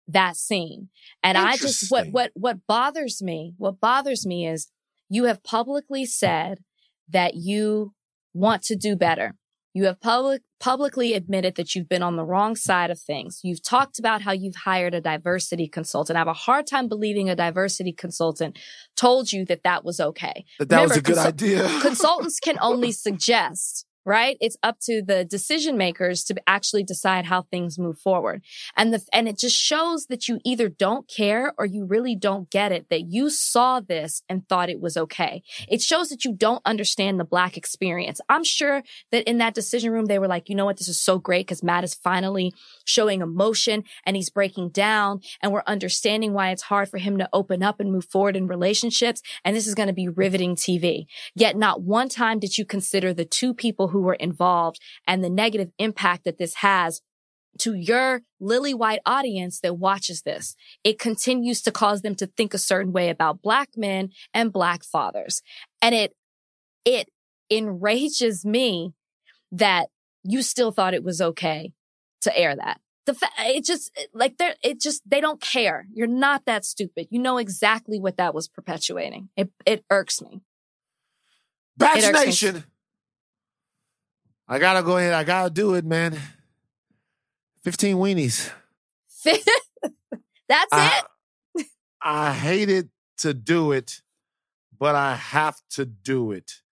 that 0.08 0.34
scene. 0.34 0.88
And 1.22 1.38
I 1.38 1.56
just, 1.56 1.88
what, 1.88 2.08
what, 2.10 2.32
what 2.34 2.66
bothers 2.66 3.22
me, 3.22 3.54
what 3.58 3.78
bothers 3.78 4.26
me 4.26 4.48
is 4.48 4.72
you 5.08 5.26
have 5.26 5.44
publicly 5.44 6.04
said 6.04 6.64
that 7.12 7.34
you 7.34 7.92
want 8.34 8.62
to 8.64 8.76
do 8.76 8.96
better. 8.96 9.34
You 9.72 9.84
have 9.84 10.00
public, 10.00 10.42
publicly 10.58 11.14
admitted 11.14 11.54
that 11.54 11.74
you've 11.74 11.88
been 11.88 12.02
on 12.02 12.16
the 12.16 12.24
wrong 12.24 12.56
side 12.56 12.90
of 12.90 13.00
things. 13.00 13.40
You've 13.44 13.62
talked 13.62 14.00
about 14.00 14.22
how 14.22 14.32
you've 14.32 14.56
hired 14.56 14.94
a 14.94 15.00
diversity 15.00 15.68
consultant. 15.68 16.16
I 16.16 16.20
have 16.20 16.26
a 16.26 16.32
hard 16.32 16.66
time 16.66 16.88
believing 16.88 17.30
a 17.30 17.36
diversity 17.36 17.92
consultant 17.92 18.58
told 18.96 19.32
you 19.32 19.44
that 19.44 19.62
that 19.62 19.84
was 19.84 20.00
okay. 20.00 20.44
That 20.58 20.70
that 20.70 20.82
was 20.82 20.96
a 20.96 21.00
good 21.00 21.14
consult- 21.14 21.26
idea. 21.26 21.68
consultants 21.80 22.40
can 22.40 22.58
only 22.60 22.90
suggest, 22.90 23.86
right? 24.04 24.36
It's 24.40 24.56
up 24.62 24.78
to 24.82 25.02
the 25.02 25.24
decision 25.24 25.76
makers 25.76 26.24
to 26.24 26.36
actually 26.46 26.84
decide 26.84 27.26
how 27.26 27.42
things 27.42 27.78
move 27.78 27.98
forward. 27.98 28.42
And 28.76 28.92
the, 28.92 29.02
and 29.12 29.28
it 29.28 29.38
just 29.38 29.56
shows 29.56 30.06
that 30.06 30.28
you 30.28 30.40
either 30.44 30.68
don't 30.68 31.08
care 31.08 31.52
or 31.58 31.66
you 31.66 31.84
really 31.84 32.16
don't 32.16 32.50
get 32.50 32.72
it, 32.72 32.88
that 32.90 33.02
you 33.02 33.30
saw 33.30 33.80
this 33.80 34.22
and 34.28 34.48
thought 34.48 34.70
it 34.70 34.80
was 34.80 34.96
okay. 34.96 35.42
It 35.68 35.82
shows 35.82 36.08
that 36.08 36.24
you 36.24 36.32
don't 36.32 36.62
understand 36.64 37.20
the 37.20 37.24
black 37.24 37.56
experience. 37.56 38.20
I'm 38.28 38.44
sure 38.44 38.82
that 39.12 39.28
in 39.28 39.38
that 39.38 39.54
decision 39.54 39.92
room, 39.92 40.06
they 40.06 40.18
were 40.18 40.28
like, 40.28 40.48
you 40.48 40.54
know 40.54 40.64
what? 40.64 40.78
This 40.78 40.88
is 40.88 41.00
so 41.00 41.18
great 41.18 41.46
because 41.46 41.62
Matt 41.62 41.84
is 41.84 41.94
finally 41.94 42.52
showing 42.84 43.20
emotion 43.20 43.84
and 44.06 44.16
he's 44.16 44.30
breaking 44.30 44.70
down 44.70 45.20
and 45.42 45.52
we're 45.52 45.62
understanding 45.66 46.32
why 46.32 46.50
it's 46.50 46.62
hard 46.62 46.88
for 46.88 46.98
him 46.98 47.18
to 47.18 47.28
open 47.32 47.62
up 47.62 47.80
and 47.80 47.92
move 47.92 48.06
forward 48.06 48.36
in 48.36 48.46
relationships. 48.46 49.22
And 49.44 49.54
this 49.54 49.66
is 49.66 49.74
going 49.74 49.88
to 49.88 49.92
be 49.92 50.08
riveting 50.08 50.56
TV. 50.56 51.06
Yet 51.34 51.56
not 51.56 51.82
one 51.82 52.08
time 52.08 52.38
did 52.38 52.56
you 52.56 52.64
consider 52.64 53.12
the 53.12 53.24
two 53.24 53.54
people 53.54 53.88
who 53.90 54.00
were 54.00 54.14
involved 54.14 54.80
and 55.06 55.22
the 55.22 55.30
negative 55.30 55.70
impact 55.78 56.24
that 56.24 56.38
this 56.38 56.54
has 56.56 57.02
to 57.58 57.74
your 57.74 58.22
lily 58.38 58.74
white 58.74 59.00
audience 59.04 59.60
that 59.60 59.76
watches 59.76 60.22
this. 60.22 60.56
It 60.84 60.98
continues 60.98 61.62
to 61.62 61.72
cause 61.72 62.02
them 62.02 62.14
to 62.16 62.26
think 62.26 62.54
a 62.54 62.58
certain 62.58 62.92
way 62.92 63.10
about 63.10 63.42
black 63.42 63.70
men 63.76 64.10
and 64.32 64.52
black 64.52 64.84
fathers. 64.84 65.42
And 65.82 65.94
it, 65.94 66.14
it 66.84 67.08
enrages 67.50 68.44
me 68.44 68.94
that 69.52 69.88
you 70.22 70.42
still 70.42 70.70
thought 70.70 70.94
it 70.94 71.04
was 71.04 71.20
okay 71.20 71.72
to 72.22 72.36
air 72.36 72.54
that. 72.54 72.80
The 73.06 73.14
fa- 73.14 73.28
it 73.38 73.64
just 73.64 73.90
like 74.12 74.36
they're 74.36 74.54
it 74.62 74.80
just 74.80 75.02
they 75.08 75.20
don't 75.20 75.40
care. 75.40 75.86
You're 75.92 76.06
not 76.06 76.44
that 76.44 76.64
stupid. 76.64 77.08
You 77.10 77.18
know 77.18 77.38
exactly 77.38 77.98
what 77.98 78.18
that 78.18 78.34
was 78.34 78.46
perpetuating. 78.46 79.30
It 79.36 79.50
it 79.66 79.84
irks 79.90 80.20
me. 80.20 80.42
Batch. 81.76 82.12
Nation. 82.12 82.64
I 84.52 84.58
gotta 84.58 84.82
go 84.82 84.96
ahead. 84.96 85.12
I 85.14 85.22
gotta 85.22 85.48
do 85.50 85.74
it, 85.74 85.84
man. 85.84 86.18
15 87.62 87.96
weenies. 87.96 88.50
That's 89.24 90.72
I- 90.72 91.02
it. 91.54 91.66
I 92.02 92.32
hated 92.32 92.88
to 93.18 93.32
do 93.32 93.72
it, 93.72 94.02
but 94.78 94.94
I 94.96 95.14
have 95.14 95.56
to 95.70 95.84
do 95.84 96.32
it. 96.32 96.62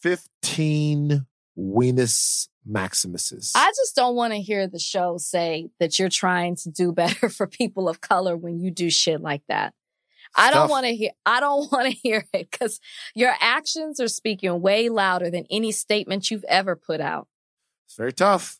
15 0.00 1.26
weenus 1.58 2.48
Maximuses. 2.70 3.52
I 3.54 3.70
just 3.70 3.96
don't 3.96 4.14
want 4.14 4.34
to 4.34 4.40
hear 4.40 4.66
the 4.66 4.78
show 4.78 5.16
say 5.16 5.70
that 5.80 5.98
you're 5.98 6.10
trying 6.10 6.54
to 6.56 6.70
do 6.70 6.92
better 6.92 7.28
for 7.30 7.46
people 7.46 7.88
of 7.88 8.00
color 8.00 8.36
when 8.36 8.60
you 8.60 8.70
do 8.70 8.90
shit 8.90 9.20
like 9.22 9.42
that. 9.48 9.72
I 10.36 10.50
don't 10.50 10.68
want 10.68 10.86
to 10.86 10.94
hear 10.94 11.10
I 11.26 11.40
don't 11.40 11.70
want 11.72 11.86
to 11.86 11.90
hear 11.92 12.24
it 12.32 12.50
cuz 12.50 12.80
your 13.14 13.34
actions 13.40 14.00
are 14.00 14.08
speaking 14.08 14.60
way 14.60 14.88
louder 14.88 15.30
than 15.30 15.46
any 15.50 15.72
statement 15.72 16.30
you've 16.30 16.44
ever 16.44 16.76
put 16.76 17.00
out. 17.00 17.28
It's 17.86 17.94
very 17.96 18.12
tough. 18.12 18.58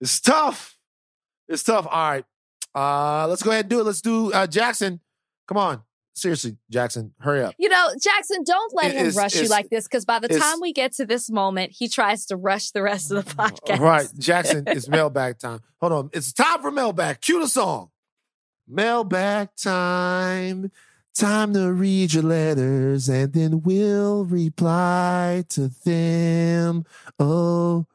It's 0.00 0.20
tough. 0.20 0.78
It's 1.48 1.62
tough. 1.62 1.86
All 1.90 2.10
right. 2.10 2.24
Uh, 2.74 3.26
let's 3.26 3.42
go 3.42 3.50
ahead 3.50 3.64
and 3.64 3.70
do 3.70 3.80
it. 3.80 3.84
Let's 3.84 4.00
do 4.00 4.32
uh, 4.32 4.46
Jackson. 4.46 5.00
Come 5.48 5.58
on. 5.58 5.82
Seriously, 6.14 6.58
Jackson, 6.70 7.14
hurry 7.20 7.42
up. 7.42 7.54
You 7.56 7.68
know, 7.68 7.88
Jackson, 8.00 8.42
don't 8.44 8.74
let 8.74 8.94
It 8.94 8.96
him 8.96 9.10
rush 9.14 9.36
you 9.36 9.48
like 9.48 9.70
this 9.70 9.84
because 9.84 10.04
by 10.04 10.18
the 10.18 10.28
time 10.28 10.60
we 10.60 10.72
get 10.72 10.92
to 10.94 11.06
this 11.06 11.30
moment, 11.30 11.72
he 11.72 11.88
tries 11.88 12.26
to 12.26 12.36
rush 12.36 12.72
the 12.72 12.82
rest 12.82 13.10
of 13.10 13.24
the 13.24 13.34
podcast. 13.34 13.78
Right. 13.78 14.08
Jackson, 14.18 14.64
it's 14.66 14.88
mailbag 14.88 15.38
time. 15.38 15.60
Hold 15.80 15.92
on. 15.92 16.10
It's 16.12 16.32
time 16.32 16.60
for 16.60 16.70
mailbag. 16.70 17.20
Cue 17.20 17.40
the 17.40 17.48
song. 17.48 17.90
Mailbag 18.68 19.50
time. 19.56 20.70
Time 21.16 21.52
to 21.54 21.72
read 21.72 22.14
your 22.14 22.22
letters 22.22 23.08
and 23.08 23.32
then 23.32 23.62
we'll 23.62 24.24
reply 24.24 25.44
to 25.50 25.68
them. 25.84 26.84
Oh, 27.18 27.86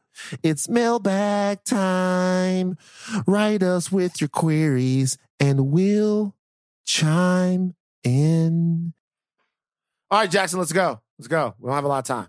it's 0.43 0.67
mailbag 0.69 1.63
time. 1.63 2.77
Write 3.25 3.63
us 3.63 3.91
with 3.91 4.19
your 4.21 4.27
queries 4.27 5.17
and 5.39 5.71
we'll 5.71 6.35
chime 6.85 7.75
in. 8.03 8.93
All 10.11 10.19
right, 10.19 10.29
Jackson, 10.29 10.59
let's 10.59 10.73
go. 10.73 11.01
Let's 11.17 11.27
go. 11.27 11.55
We 11.59 11.67
don't 11.67 11.75
have 11.75 11.85
a 11.85 11.87
lot 11.87 11.99
of 11.99 12.05
time. 12.05 12.27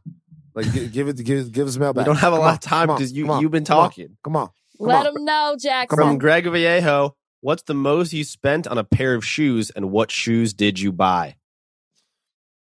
Like, 0.55 0.73
give, 0.73 0.93
give 0.93 1.09
it, 1.09 1.23
give, 1.23 1.53
give 1.53 1.69
us 1.69 1.77
mailbag. 1.77 2.03
We 2.03 2.07
don't 2.07 2.17
have 2.17 2.33
a 2.33 2.37
Come 2.37 2.45
lot 2.45 2.49
on, 2.49 2.55
of 2.55 2.61
time 2.61 2.87
because 2.89 3.13
you, 3.13 3.31
on, 3.31 3.43
you've 3.43 3.51
been 3.51 3.65
come 3.65 3.79
on, 3.79 3.85
talking. 3.91 4.17
Come 4.25 4.37
on. 4.37 4.49
Come 4.79 4.87
Let 4.87 5.07
on. 5.07 5.17
him 5.17 5.25
know, 5.25 5.57
Jackson. 5.61 5.97
From 5.97 6.19
Greg 6.19 6.45
Vallejo, 6.45 7.15
what's 7.47 7.63
the 7.63 7.75
most 7.75 8.13
you 8.13 8.25
spent 8.25 8.67
on 8.67 8.77
a 8.77 8.83
pair 8.83 9.15
of 9.15 9.25
shoes, 9.25 9.71
and 9.71 9.93
what 9.93 10.11
shoes 10.11 10.53
did 10.53 10.81
you 10.81 10.91
buy? 10.91 11.37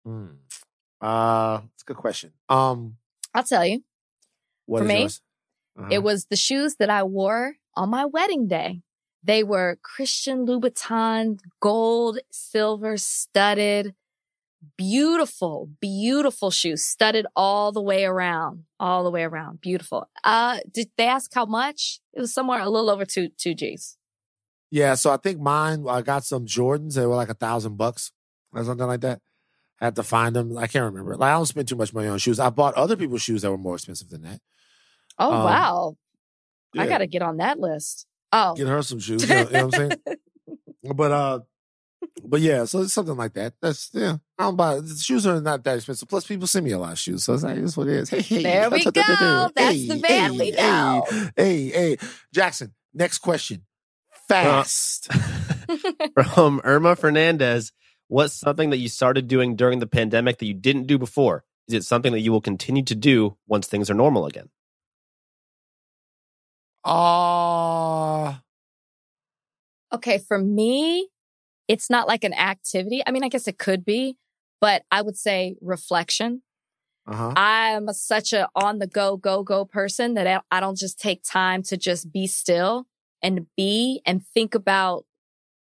Hmm. 0.05 0.39
Uh, 1.01 1.63
it's 1.75 1.83
a 1.83 1.87
good 1.87 1.97
question. 1.97 2.33
Um, 2.49 2.97
I'll 3.35 3.43
tell 3.43 3.67
you. 3.67 3.83
what 4.67 4.79
For 4.79 4.85
is 4.85 4.89
me, 4.89 5.01
yours? 5.01 5.21
Uh-huh. 5.77 5.89
It 5.91 6.03
was 6.05 6.27
the 6.27 6.37
shoes 6.37 6.77
that 6.77 6.89
I 6.89 7.03
wore 7.03 7.57
on 7.75 7.91
my 7.91 8.05
wedding 8.05 8.47
day. 8.47 8.83
They 9.25 9.43
were 9.43 9.77
Christian 9.83 10.47
Louboutin, 10.47 11.41
gold, 11.59 12.21
silver, 12.31 12.97
studded, 12.97 13.93
beautiful, 14.77 15.69
beautiful 15.81 16.53
shoes, 16.53 16.85
studded 16.85 17.27
all 17.35 17.73
the 17.73 17.83
way 17.83 18.05
around, 18.05 18.63
all 18.79 19.03
the 19.03 19.11
way 19.11 19.25
around. 19.25 19.61
Beautiful. 19.61 20.09
Uh, 20.23 20.61
did 20.71 20.91
they 20.97 21.09
ask 21.09 21.35
how 21.35 21.45
much? 21.45 21.99
It 22.13 22.21
was 22.21 22.33
somewhere 22.33 22.61
a 22.61 22.71
little 22.71 22.89
over 22.89 23.05
two, 23.05 23.31
two 23.37 23.55
G's. 23.55 23.99
Yeah, 24.71 24.95
so 24.95 25.11
I 25.13 25.17
think 25.17 25.41
mine. 25.41 25.85
I 25.89 26.03
got 26.03 26.25
some 26.25 26.45
Jordans. 26.47 26.95
They 26.95 27.07
were 27.07 27.15
like 27.15 27.29
a 27.29 27.35
thousand 27.35 27.77
bucks 27.77 28.13
or 28.53 28.65
something 28.65 28.87
like 28.87 29.01
that. 29.03 29.21
had 29.81 29.97
to 29.97 30.03
find 30.03 30.35
them. 30.35 30.57
I 30.59 30.67
can't 30.67 30.85
remember. 30.85 31.17
Like 31.17 31.31
I 31.31 31.35
don't 31.35 31.47
spend 31.47 31.69
too 31.69 31.77
much 31.77 31.93
money 31.95 32.09
on 32.09 32.19
shoes. 32.19 32.41
I 32.41 32.51
bought 32.51 32.75
other 32.75 32.97
people's 32.97 33.23
shoes 33.23 33.43
that 33.43 33.51
were 33.51 33.59
more 33.59 33.75
expensive 33.77 34.09
than 34.11 34.23
that. 34.23 34.41
Oh, 35.19 35.33
Um, 35.33 35.45
wow. 35.45 35.97
I 36.77 36.87
got 36.87 36.99
to 36.99 37.07
get 37.07 37.23
on 37.23 37.39
that 37.39 37.59
list. 37.59 38.07
Oh, 38.33 38.55
Get 38.55 38.67
her 38.67 38.83
some 38.83 38.99
shoes. 38.99 39.23
You 39.23 39.29
know, 39.35 39.43
you 39.43 39.51
know 39.51 39.67
what 39.67 39.79
I'm 39.79 39.89
saying? 39.91 40.01
But 40.95 41.11
uh, 41.11 41.41
but 42.25 42.41
yeah, 42.41 42.65
so 42.65 42.83
it's 42.83 42.93
something 42.93 43.17
like 43.17 43.33
that. 43.35 43.55
That's 43.61 43.91
yeah. 43.93 44.19
I 44.39 44.45
don't 44.45 44.57
buy 44.57 44.77
the 44.81 44.95
shoes 44.95 45.27
are 45.27 45.41
not 45.41 45.65
that 45.65 45.77
expensive. 45.77 46.09
Plus, 46.09 46.27
people 46.27 46.47
send 46.47 46.65
me 46.65 46.71
a 46.73 46.79
lot 46.79 46.93
of 46.93 46.99
shoes, 46.99 47.25
so 47.25 47.35
it's 47.35 47.43
like 47.43 47.57
it's 47.57 47.77
what 47.77 47.89
it 47.89 47.95
is. 47.95 48.11
Hey, 48.11 48.21
hey, 48.21 48.43
There 48.45 48.71
we 48.71 48.85
go. 48.85 48.91
That's 48.95 49.57
Hey, 49.59 49.89
the 49.89 49.97
van 49.97 50.33
hey, 50.35 50.39
we 50.39 50.51
know. 50.53 51.05
Hey, 51.37 51.69
hey, 51.71 51.97
Jackson. 52.33 52.73
Next 52.95 53.19
question. 53.19 53.65
Fast. 54.29 55.11
From 56.35 56.61
Irma 56.65 56.97
Fernandez, 56.97 57.73
what's 58.09 58.35
something 58.35 58.71
that 58.71 58.79
you 58.79 58.89
started 58.89 59.29
doing 59.29 59.57
during 59.57 59.79
the 59.79 59.87
pandemic 59.87 60.39
that 60.39 60.47
you 60.47 60.55
didn't 60.55 60.87
do 60.87 60.99
before? 60.99 61.45
Is 61.69 61.75
it 61.75 61.85
something 61.85 62.13
that 62.13 62.21
you 62.21 62.33
will 62.33 62.41
continue 62.41 62.85
to 62.85 62.95
do 62.95 63.37
once 63.47 63.67
things 63.67 63.91
are 63.91 63.95
normal 63.95 64.27
again? 64.27 64.49
Uh 66.85 68.35
Okay, 69.93 70.19
for 70.19 70.39
me, 70.39 71.09
it's 71.69 71.89
not 71.89 72.09
like 72.09 72.25
an 72.25 72.35
activity. 72.35 73.03
I 73.07 73.13
mean, 73.13 73.25
I 73.25 73.29
guess 73.29 73.49
it 73.49 73.59
could 73.59 73.85
be, 73.85 74.17
but 74.61 74.83
I 74.91 75.03
would 75.03 75.17
say 75.17 75.57
reflection. 75.61 76.43
uh-huh. 77.07 77.33
I'm 77.37 77.93
such 77.93 78.33
a 78.33 78.49
on 78.55 78.79
the 78.79 78.87
go, 78.87 79.17
go, 79.17 79.43
go 79.43 79.65
person 79.65 80.15
that 80.15 80.27
I, 80.27 80.41
I 80.51 80.61
don't 80.61 80.77
just 80.77 81.01
take 81.01 81.23
time 81.23 81.63
to 81.65 81.77
just 81.77 82.13
be 82.13 82.27
still 82.27 82.87
and 83.23 83.47
be 83.57 84.01
and 84.07 84.25
think 84.25 84.55
about 84.55 85.05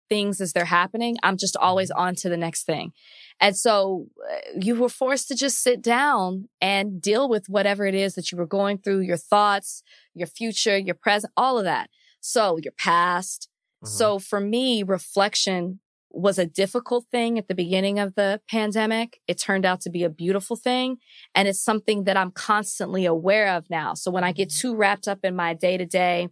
things 0.09 0.41
as 0.41 0.53
they're 0.53 0.65
happening. 0.65 1.17
I'm 1.23 1.37
just 1.37 1.57
always 1.57 1.91
mm-hmm. 1.91 2.01
on 2.01 2.15
to 2.17 2.29
the 2.29 2.37
next 2.37 2.65
thing. 2.65 2.93
And 3.41 3.57
so 3.57 4.07
uh, 4.31 4.37
you 4.61 4.77
were 4.77 4.89
forced 4.89 5.29
to 5.29 5.35
just 5.35 5.63
sit 5.63 5.83
down 5.83 6.49
and 6.61 7.01
deal 7.01 7.29
with 7.29 7.49
whatever 7.49 7.87
it 7.87 7.95
is 7.95 8.15
that 8.15 8.33
you 8.33 8.39
were 8.39 8.47
going 8.47 8.79
through, 8.79 9.01
your 9.01 9.17
thoughts, 9.17 9.83
your 10.15 10.27
future, 10.27 10.79
your 10.79 10.95
present, 10.95 11.33
all 11.37 11.59
of 11.59 11.65
that. 11.65 11.91
So 12.21 12.59
your 12.63 12.73
past. 12.73 13.49
So 13.85 14.17
mm-hmm. 14.17 14.23
for 14.23 14.41
me, 14.41 14.83
reflection 14.83 15.81
was 16.11 16.39
a 16.39 16.47
difficult 16.47 17.05
thing 17.13 17.39
at 17.39 17.47
the 17.47 17.55
beginning 17.55 17.99
of 17.99 18.15
the 18.15 18.41
pandemic. 18.51 19.21
It 19.29 19.39
turned 19.39 19.67
out 19.67 19.83
to 19.83 19.91
be 19.91 20.03
a 20.03 20.09
beautiful 20.09 20.57
thing. 20.57 20.97
And 21.35 21.47
it's 21.47 21.63
something 21.63 22.05
that 22.05 22.17
I'm 22.17 22.31
constantly 22.31 23.05
aware 23.05 23.55
of 23.55 23.69
now. 23.69 23.95
So 23.95 24.11
when 24.11 24.25
I 24.25 24.33
get 24.33 24.49
mm-hmm. 24.49 24.69
too 24.69 24.75
wrapped 24.75 25.07
up 25.07 25.21
in 25.25 25.37
my 25.37 25.53
day 25.53 25.77
to 25.77 25.85
day 25.85 26.29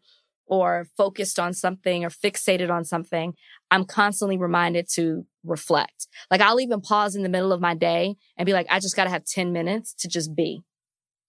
or 0.47 0.87
focused 0.97 1.39
on 1.39 1.55
something 1.55 2.05
or 2.05 2.11
fixated 2.11 2.71
on 2.71 2.85
something, 2.85 3.35
I'm 3.71 3.85
constantly 3.85 4.37
reminded 4.37 4.89
to 4.95 5.27
reflect. 5.43 6.07
Like 6.31 6.41
I'll 6.41 6.61
even 6.61 6.81
pause 6.81 7.17
in 7.17 7.23
the 7.23 7.29
middle 7.29 7.53
of 7.53 7.61
my 7.61 7.75
day 7.75 8.17
and 8.37 8.47
be 8.47 8.53
like, 8.53 8.67
I 8.71 8.81
just 8.81 8.97
got 8.97 9.05
to 9.05 9.11
have 9.11 9.25
10 9.25 9.53
minutes 9.53 9.95
to 10.01 10.09
just 10.09 10.35
be. 10.35 10.63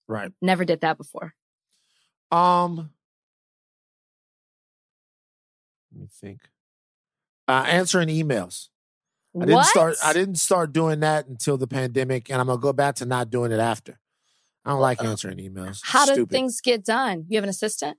Right. 0.08 0.32
Never 0.42 0.66
did 0.66 0.82
that 0.82 0.98
before. 0.98 1.34
Um, 2.32 2.90
let 5.92 6.02
me 6.02 6.08
think. 6.12 6.42
Uh, 7.48 7.64
answering 7.68 8.10
emails. 8.10 8.70
I 9.40 9.46
didn't 9.46 9.66
start. 9.66 9.96
I 10.04 10.14
didn't 10.14 10.36
start 10.36 10.72
doing 10.72 11.02
that 11.02 11.28
until 11.28 11.58
the 11.58 11.68
pandemic, 11.68 12.30
and 12.30 12.40
I'm 12.40 12.48
gonna 12.48 12.58
go 12.58 12.72
back 12.72 12.96
to 12.96 13.06
not 13.06 13.30
doing 13.30 13.52
it 13.52 13.60
after. 13.60 14.00
I 14.64 14.72
don't 14.72 14.80
like 14.80 15.04
answering 15.04 15.38
emails. 15.38 15.82
How 15.84 16.06
do 16.06 16.26
things 16.26 16.62
get 16.62 16.86
done? 16.86 17.26
You 17.28 17.38
have 17.38 17.44
an 17.44 17.50
assistant? 17.50 17.98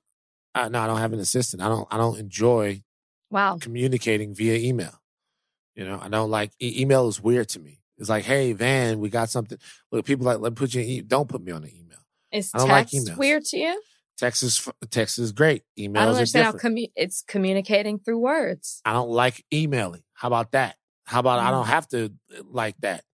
Uh, 0.56 0.68
no, 0.68 0.80
I 0.80 0.86
don't 0.86 0.98
have 0.98 1.12
an 1.12 1.20
assistant. 1.20 1.62
I 1.62 1.68
don't. 1.68 1.86
I 1.90 1.96
don't 1.98 2.18
enjoy 2.18 2.82
Wow. 3.30 3.58
communicating 3.60 4.34
via 4.34 4.54
email. 4.56 5.00
You 5.74 5.84
know, 5.84 5.98
I 6.00 6.08
don't 6.08 6.30
like 6.30 6.52
e- 6.60 6.80
email 6.80 7.08
is 7.08 7.20
weird 7.20 7.48
to 7.50 7.60
me. 7.60 7.80
It's 7.98 8.08
like, 8.08 8.24
hey, 8.24 8.52
Van, 8.54 8.98
we 8.98 9.10
got 9.10 9.28
something. 9.30 9.58
Look, 9.92 10.06
people 10.06 10.24
like 10.26 10.38
let 10.38 10.52
me 10.52 10.56
put 10.56 10.74
you. 10.74 10.80
In 10.82 10.88
e- 10.88 11.00
don't 11.02 11.28
put 11.28 11.42
me 11.42 11.52
on 11.52 11.62
the 11.62 11.68
email. 11.68 11.98
Is 12.32 12.50
I 12.54 12.58
don't 12.58 12.68
like 12.68 12.88
text 12.90 13.06
emails. 13.08 13.16
weird 13.18 13.44
to 13.46 13.58
you? 13.58 13.82
Text 14.16 14.42
is 14.42 14.66
text 14.90 15.18
is 15.18 15.32
great. 15.32 15.62
Emails 15.78 15.98
I 15.98 16.04
don't 16.06 16.14
understand 16.14 16.44
how 16.46 16.52
different. 16.52 16.76
commu- 16.78 16.92
it's 16.96 17.22
communicating 17.28 17.98
through 17.98 18.18
words. 18.20 18.80
I 18.86 18.92
don't 18.94 19.10
like 19.10 19.44
emailing. 19.52 20.02
How 20.14 20.28
about 20.28 20.52
that? 20.52 20.76
How 21.04 21.20
about 21.20 21.38
I 21.40 21.48
Mm. 21.48 21.50
don't 21.50 21.66
have 21.66 21.88
to 21.88 22.04
uh, 22.06 22.42
like 22.50 22.76
that? 22.80 23.04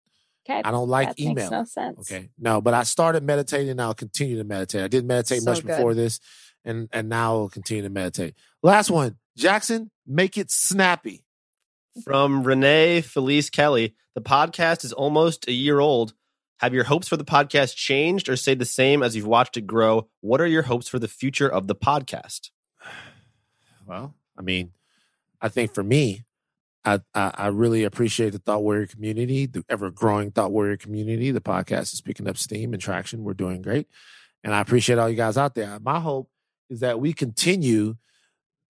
Okay. 0.48 0.60
I 0.64 0.70
don't 0.70 0.88
like 0.88 1.08
that 1.08 1.20
email. 1.20 1.34
Makes 1.34 1.50
no 1.50 1.64
sense. 1.64 1.98
Okay. 2.12 2.30
No, 2.38 2.60
but 2.60 2.74
I 2.74 2.82
started 2.84 3.22
meditating 3.24 3.70
and 3.70 3.80
I'll 3.82 3.94
continue 3.94 4.36
to 4.38 4.44
meditate. 4.44 4.82
I 4.82 4.88
didn't 4.88 5.06
meditate 5.08 5.42
So 5.42 5.50
much 5.50 5.62
good. 5.62 5.68
before 5.68 5.94
this 5.94 6.20
and 6.64 6.88
and 6.92 7.08
now 7.08 7.36
I'll 7.36 7.48
continue 7.48 7.82
to 7.82 7.90
meditate. 7.90 8.34
Last 8.62 8.90
one. 8.90 9.16
Jackson, 9.36 9.90
make 10.06 10.36
it 10.36 10.50
snappy. 10.50 11.24
From 12.04 12.42
Renee 12.42 13.02
Felice 13.02 13.50
Kelly, 13.50 13.94
the 14.14 14.22
podcast 14.22 14.84
is 14.84 14.92
almost 14.94 15.46
a 15.46 15.52
year 15.52 15.78
old. 15.78 16.14
Have 16.60 16.72
your 16.72 16.84
hopes 16.84 17.08
for 17.08 17.18
the 17.18 17.24
podcast 17.24 17.76
changed 17.76 18.28
or 18.28 18.36
stayed 18.36 18.58
the 18.58 18.64
same 18.64 19.02
as 19.02 19.14
you've 19.14 19.26
watched 19.26 19.56
it 19.56 19.66
grow? 19.66 20.08
What 20.20 20.40
are 20.40 20.46
your 20.46 20.62
hopes 20.62 20.88
for 20.88 20.98
the 20.98 21.08
future 21.08 21.48
of 21.48 21.66
the 21.66 21.74
podcast? 21.74 22.50
Well, 23.84 24.14
I 24.38 24.42
mean, 24.42 24.70
I 25.40 25.48
think 25.48 25.74
for 25.74 25.82
me, 25.82 26.24
I, 26.84 27.00
I 27.14 27.32
I 27.34 27.46
really 27.48 27.82
appreciate 27.82 28.30
the 28.30 28.38
Thought 28.38 28.62
Warrior 28.62 28.86
community, 28.86 29.46
the 29.46 29.64
ever 29.68 29.90
growing 29.90 30.30
Thought 30.30 30.52
Warrior 30.52 30.76
community. 30.76 31.32
The 31.32 31.40
podcast 31.40 31.92
is 31.92 32.00
picking 32.00 32.28
up 32.28 32.38
steam 32.38 32.72
and 32.72 32.80
traction. 32.80 33.24
We're 33.24 33.34
doing 33.34 33.60
great, 33.60 33.88
and 34.44 34.54
I 34.54 34.60
appreciate 34.60 34.98
all 34.98 35.08
you 35.08 35.16
guys 35.16 35.36
out 35.36 35.54
there. 35.56 35.78
My 35.80 35.98
hope 35.98 36.30
is 36.72 36.80
that 36.80 36.98
we 37.00 37.12
continue 37.12 37.96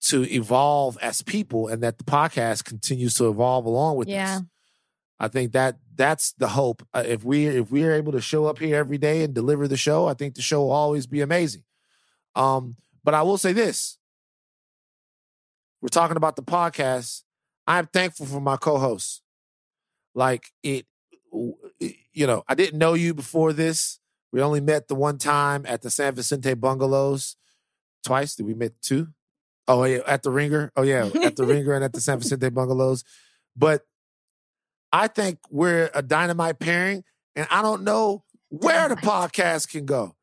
to 0.01 0.23
evolve 0.29 0.97
as 1.01 1.21
people, 1.21 1.67
and 1.69 1.81
that 1.81 1.97
the 1.97 2.03
podcast 2.03 2.65
continues 2.65 3.13
to 3.15 3.29
evolve 3.29 3.65
along 3.65 3.95
with 3.95 4.09
Yeah. 4.09 4.37
us. 4.37 4.41
I 5.19 5.29
think 5.29 5.53
that 5.53 5.77
that's 5.95 6.33
the 6.33 6.49
hope. 6.49 6.85
Uh, 6.93 7.03
if 7.05 7.23
we 7.23 7.45
if 7.47 7.71
we 7.71 7.85
are 7.85 7.93
able 7.93 8.11
to 8.11 8.19
show 8.19 8.45
up 8.45 8.59
here 8.59 8.75
every 8.75 8.97
day 8.97 9.23
and 9.23 9.33
deliver 9.33 9.67
the 9.67 9.77
show, 9.77 10.07
I 10.07 10.13
think 10.13 10.35
the 10.35 10.41
show 10.41 10.61
will 10.63 10.71
always 10.71 11.07
be 11.07 11.21
amazing. 11.21 11.63
Um, 12.35 12.75
but 13.05 13.13
I 13.13 13.21
will 13.21 13.37
say 13.37 13.53
this: 13.53 13.97
we're 15.81 15.87
talking 15.89 16.17
about 16.17 16.35
the 16.35 16.43
podcast. 16.43 17.23
I'm 17.65 17.87
thankful 17.87 18.25
for 18.25 18.41
my 18.41 18.57
co-hosts. 18.57 19.21
Like 20.13 20.47
it, 20.61 20.85
you 21.31 22.27
know, 22.27 22.43
I 22.47 22.55
didn't 22.55 22.77
know 22.79 22.93
you 22.93 23.13
before 23.13 23.53
this. 23.53 23.99
We 24.33 24.41
only 24.41 24.59
met 24.61 24.89
the 24.89 24.95
one 24.95 25.17
time 25.17 25.63
at 25.65 25.81
the 25.83 25.89
San 25.89 26.15
Vicente 26.15 26.53
Bungalows. 26.55 27.37
Twice. 28.03 28.35
Did 28.35 28.45
we 28.45 28.53
meet 28.53 28.73
two? 28.81 29.07
Oh 29.67 29.83
yeah, 29.85 29.99
at 30.05 30.23
the 30.23 30.31
Ringer. 30.31 30.71
Oh 30.75 30.81
yeah, 30.83 31.09
at 31.23 31.35
the 31.35 31.45
Ringer 31.45 31.73
and 31.73 31.83
at 31.83 31.93
the 31.93 32.01
San 32.01 32.19
Vicente 32.19 32.49
Bungalows. 32.49 33.03
But 33.55 33.83
I 34.91 35.07
think 35.07 35.39
we're 35.49 35.89
a 35.93 36.01
dynamite 36.01 36.59
pairing, 36.59 37.03
and 37.35 37.47
I 37.49 37.61
don't 37.61 37.83
know 37.83 38.23
where 38.49 38.89
the 38.89 38.95
podcast 38.97 39.69
can 39.69 39.85
go. 39.85 40.15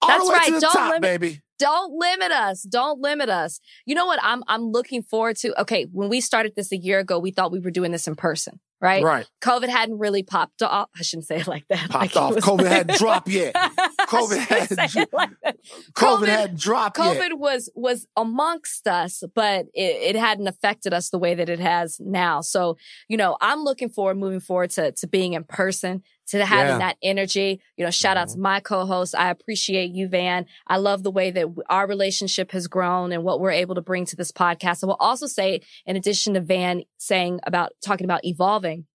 All 0.00 0.08
That's 0.08 0.24
the 0.24 0.30
way 0.30 0.34
right. 0.36 0.46
to 0.46 0.52
the 0.54 0.60
Don't 0.60 0.72
top, 0.72 0.88
limit- 0.88 1.02
baby. 1.02 1.42
Don't 1.58 1.92
limit 1.96 2.32
us. 2.32 2.62
Don't 2.62 3.00
limit 3.00 3.28
us. 3.28 3.60
You 3.86 3.94
know 3.94 4.06
what 4.06 4.18
I'm 4.22 4.42
I'm 4.48 4.72
looking 4.72 5.02
forward 5.02 5.36
to? 5.38 5.60
Okay, 5.60 5.86
when 5.92 6.08
we 6.08 6.20
started 6.20 6.54
this 6.56 6.72
a 6.72 6.76
year 6.76 6.98
ago, 6.98 7.20
we 7.20 7.30
thought 7.30 7.52
we 7.52 7.60
were 7.60 7.70
doing 7.70 7.92
this 7.92 8.08
in 8.08 8.16
person, 8.16 8.58
right? 8.82 9.02
Right. 9.02 9.26
COVID 9.40 9.68
hadn't 9.68 9.98
really 9.98 10.24
popped 10.24 10.62
off. 10.62 10.90
I 10.98 11.02
shouldn't 11.02 11.26
say 11.26 11.36
it 11.36 11.46
like 11.46 11.66
that. 11.68 11.88
Popped 11.88 12.14
Like 12.14 12.16
off. 12.16 12.34
COVID 12.34 12.66
hadn't 12.68 12.98
dropped 12.98 13.28
yet. 13.28 13.54
COVID 13.54 14.38
hadn't 14.38 14.90
say 14.90 15.06
like. 15.12 15.30
COVID, 15.44 15.54
COVID- 15.94 16.28
hadn't 16.28 16.58
dropped 16.58 16.98
yet. 16.98 17.16
COVID 17.16 17.38
was 17.38 17.70
was 17.74 18.06
amongst 18.16 18.86
us, 18.88 19.22
but 19.34 19.66
it, 19.72 20.14
it 20.14 20.16
hadn't 20.16 20.48
affected 20.48 20.92
us 20.92 21.10
the 21.10 21.18
way 21.18 21.34
that 21.34 21.48
it 21.48 21.60
has 21.60 21.98
now. 22.00 22.40
So, 22.40 22.76
you 23.08 23.16
know, 23.16 23.36
I'm 23.40 23.62
looking 23.62 23.88
forward, 23.88 24.18
moving 24.18 24.40
forward 24.40 24.70
to 24.70 24.92
to 24.92 25.06
being 25.06 25.34
in 25.34 25.44
person, 25.44 26.02
to 26.28 26.44
having 26.44 26.72
Yeah. 26.74 26.78
that 26.78 26.96
energy. 27.02 27.60
You 27.76 27.84
know, 27.84 27.90
shout 27.90 28.16
out 28.16 28.28
to 28.30 28.38
my 28.38 28.60
co-host. 28.60 29.14
I 29.14 29.30
appreciate 29.30 29.90
you, 29.92 30.08
Van. 30.08 30.46
I 30.66 30.76
love 30.76 31.02
the 31.02 31.10
way 31.10 31.30
that 31.30 31.46
our 31.68 31.86
relationship 31.86 32.52
has 32.52 32.68
grown 32.68 33.12
and 33.12 33.24
what 33.24 33.40
we're 33.40 33.50
able 33.50 33.74
to 33.74 33.82
bring 33.82 34.04
to 34.06 34.16
this 34.16 34.32
podcast. 34.32 34.82
I 34.82 34.86
will 34.86 34.94
also 34.94 35.26
say, 35.26 35.60
in 35.84 35.96
addition 35.96 36.34
to 36.34 36.40
Van 36.40 36.84
saying 36.98 37.40
about 37.46 37.72
talking 37.84 38.04
about 38.04 38.24
evolving, 38.24 38.86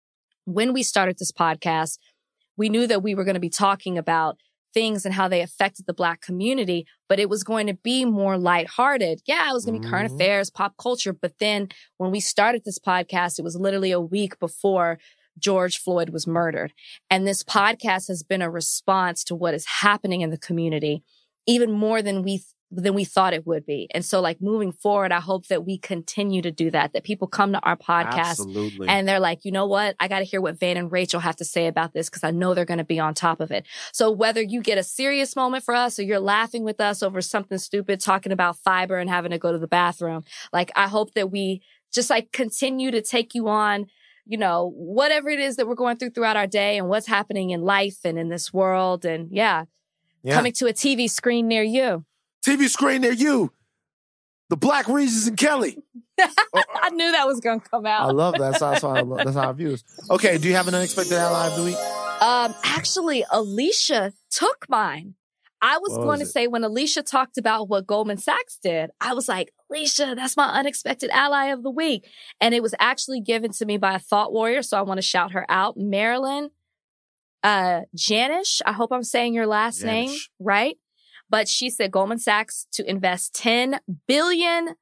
when 0.44 0.72
we 0.72 0.82
started 0.82 1.18
this 1.18 1.32
podcast, 1.32 1.98
we 2.56 2.68
knew 2.68 2.86
that 2.86 3.02
we 3.02 3.14
were 3.14 3.24
going 3.24 3.34
to 3.34 3.40
be 3.40 3.50
talking 3.50 3.98
about 3.98 4.38
things 4.72 5.04
and 5.06 5.14
how 5.14 5.26
they 5.26 5.40
affected 5.40 5.86
the 5.86 5.94
black 5.94 6.20
community, 6.20 6.86
but 7.08 7.18
it 7.18 7.30
was 7.30 7.42
going 7.42 7.66
to 7.66 7.72
be 7.74 8.04
more 8.04 8.36
lighthearted. 8.36 9.22
Yeah, 9.26 9.48
it 9.50 9.54
was 9.54 9.64
going 9.64 9.80
to 9.80 9.80
be 9.80 9.90
current 9.90 10.10
Mhm. 10.12 10.16
affairs, 10.16 10.50
pop 10.50 10.74
culture. 10.76 11.14
But 11.14 11.38
then 11.38 11.68
when 11.96 12.10
we 12.10 12.20
started 12.20 12.62
this 12.64 12.78
podcast, 12.78 13.38
it 13.38 13.42
was 13.42 13.56
literally 13.56 13.90
a 13.90 14.00
week 14.00 14.38
before 14.38 14.98
George 15.38 15.78
Floyd 15.78 16.10
was 16.10 16.26
murdered. 16.26 16.72
And 17.10 17.26
this 17.26 17.42
podcast 17.42 18.08
has 18.08 18.22
been 18.22 18.42
a 18.42 18.50
response 18.50 19.24
to 19.24 19.34
what 19.34 19.54
is 19.54 19.66
happening 19.66 20.20
in 20.20 20.30
the 20.30 20.38
community, 20.38 21.02
even 21.46 21.72
more 21.72 22.02
than 22.02 22.22
we 22.22 22.42
than 22.70 22.94
we 22.94 23.04
thought 23.04 23.32
it 23.32 23.46
would 23.46 23.64
be. 23.64 23.88
And 23.92 24.04
so 24.04 24.20
like 24.20 24.40
moving 24.40 24.72
forward, 24.72 25.12
I 25.12 25.20
hope 25.20 25.46
that 25.46 25.64
we 25.64 25.78
continue 25.78 26.42
to 26.42 26.50
do 26.50 26.70
that, 26.72 26.92
that 26.92 27.04
people 27.04 27.28
come 27.28 27.52
to 27.52 27.60
our 27.60 27.76
podcast 27.76 28.40
Absolutely. 28.40 28.88
and 28.88 29.06
they're 29.06 29.20
like, 29.20 29.44
you 29.44 29.52
know 29.52 29.66
what? 29.66 29.94
I 30.00 30.08
got 30.08 30.18
to 30.18 30.24
hear 30.24 30.40
what 30.40 30.58
Van 30.58 30.76
and 30.76 30.90
Rachel 30.90 31.20
have 31.20 31.36
to 31.36 31.44
say 31.44 31.68
about 31.68 31.92
this 31.92 32.08
because 32.08 32.24
I 32.24 32.32
know 32.32 32.54
they're 32.54 32.64
going 32.64 32.78
to 32.78 32.84
be 32.84 32.98
on 32.98 33.14
top 33.14 33.40
of 33.40 33.52
it. 33.52 33.66
So 33.92 34.10
whether 34.10 34.42
you 34.42 34.62
get 34.62 34.78
a 34.78 34.82
serious 34.82 35.36
moment 35.36 35.64
for 35.64 35.74
us 35.74 35.98
or 35.98 36.02
you're 36.02 36.18
laughing 36.18 36.64
with 36.64 36.80
us 36.80 37.02
over 37.02 37.20
something 37.20 37.58
stupid, 37.58 38.00
talking 38.00 38.32
about 38.32 38.58
fiber 38.58 38.98
and 38.98 39.08
having 39.08 39.30
to 39.30 39.38
go 39.38 39.52
to 39.52 39.58
the 39.58 39.68
bathroom, 39.68 40.24
like 40.52 40.72
I 40.74 40.88
hope 40.88 41.14
that 41.14 41.30
we 41.30 41.62
just 41.92 42.10
like 42.10 42.32
continue 42.32 42.90
to 42.90 43.00
take 43.00 43.34
you 43.34 43.48
on, 43.48 43.86
you 44.26 44.36
know, 44.38 44.72
whatever 44.74 45.28
it 45.30 45.38
is 45.40 45.56
that 45.56 45.66
we're 45.68 45.74
going 45.74 45.96
through 45.96 46.10
throughout 46.10 46.36
our 46.36 46.46
day 46.46 46.76
and 46.78 46.88
what's 46.88 47.06
happening 47.06 47.50
in 47.50 47.62
life 47.62 47.98
and 48.04 48.18
in 48.18 48.28
this 48.28 48.52
world. 48.52 49.04
And 49.04 49.28
yeah, 49.30 49.64
yeah. 50.22 50.34
coming 50.34 50.52
to 50.54 50.66
a 50.66 50.72
TV 50.72 51.08
screen 51.08 51.48
near 51.48 51.62
you. 51.62 52.04
TV 52.44 52.68
screen 52.68 53.02
near 53.02 53.12
you. 53.12 53.52
The 54.48 54.56
Black 54.56 54.86
Regis 54.86 55.26
and 55.26 55.36
Kelly. 55.36 55.78
I 56.20 56.90
knew 56.90 57.10
that 57.12 57.26
was 57.26 57.40
going 57.40 57.60
to 57.60 57.68
come 57.68 57.84
out. 57.86 58.08
I 58.08 58.12
love 58.12 58.34
that. 58.34 58.52
That's 58.52 58.60
how, 58.60 58.70
that's 58.70 58.82
how 58.82 58.90
I 58.90 59.00
love, 59.00 59.18
that's 59.24 59.36
how 59.36 59.48
I 59.50 59.52
view 59.52 59.70
this. 59.70 59.84
Okay, 60.10 60.38
do 60.38 60.48
you 60.48 60.54
have 60.54 60.68
an 60.68 60.74
unexpected 60.74 61.14
ally 61.14 61.48
of 61.48 61.56
the 61.56 61.64
week? 61.64 61.76
Um, 62.20 62.54
actually, 62.64 63.24
Alicia 63.30 64.12
took 64.30 64.66
mine. 64.68 65.14
I 65.60 65.78
was 65.78 65.92
What 65.92 66.04
going 66.04 66.18
to 66.18 66.22
was 66.22 66.28
it? 66.28 66.32
say 66.32 66.46
when 66.46 66.62
Alicia 66.64 67.02
talked 67.02 67.38
about 67.38 67.68
what 67.68 67.86
Goldman 67.86 68.18
Sachs 68.18 68.58
did, 68.62 68.90
I 69.00 69.14
was 69.14 69.28
like, 69.28 69.52
Alicia, 69.70 70.14
that's 70.16 70.36
my 70.36 70.48
unexpected 70.48 71.10
ally 71.10 71.47
of 71.47 71.62
the 71.62 71.70
week. 71.70 72.09
And 72.40 72.55
it 72.55 72.62
was 72.62 72.74
actually 72.78 73.20
given 73.20 73.52
to 73.52 73.66
me 73.66 73.78
by 73.78 73.94
a 73.94 73.98
thought 73.98 74.32
warrior. 74.32 74.62
So 74.62 74.78
I 74.78 74.82
want 74.82 74.98
to 74.98 75.02
shout 75.02 75.32
her 75.32 75.44
out. 75.48 75.76
Marilyn, 75.76 76.51
uh, 77.43 77.82
Janish. 77.97 78.60
I 78.64 78.72
hope 78.72 78.93
I'm 78.93 79.02
saying 79.02 79.34
your 79.34 79.47
last 79.47 79.82
name 79.82 80.10
right. 80.38 80.76
But 81.28 81.48
she 81.48 81.70
said 81.70 81.90
Goldman 81.90 82.18
Sachs 82.18 82.66
to 82.72 82.88
invest 82.88 83.34
$10 83.34 83.80
billion 84.06 84.74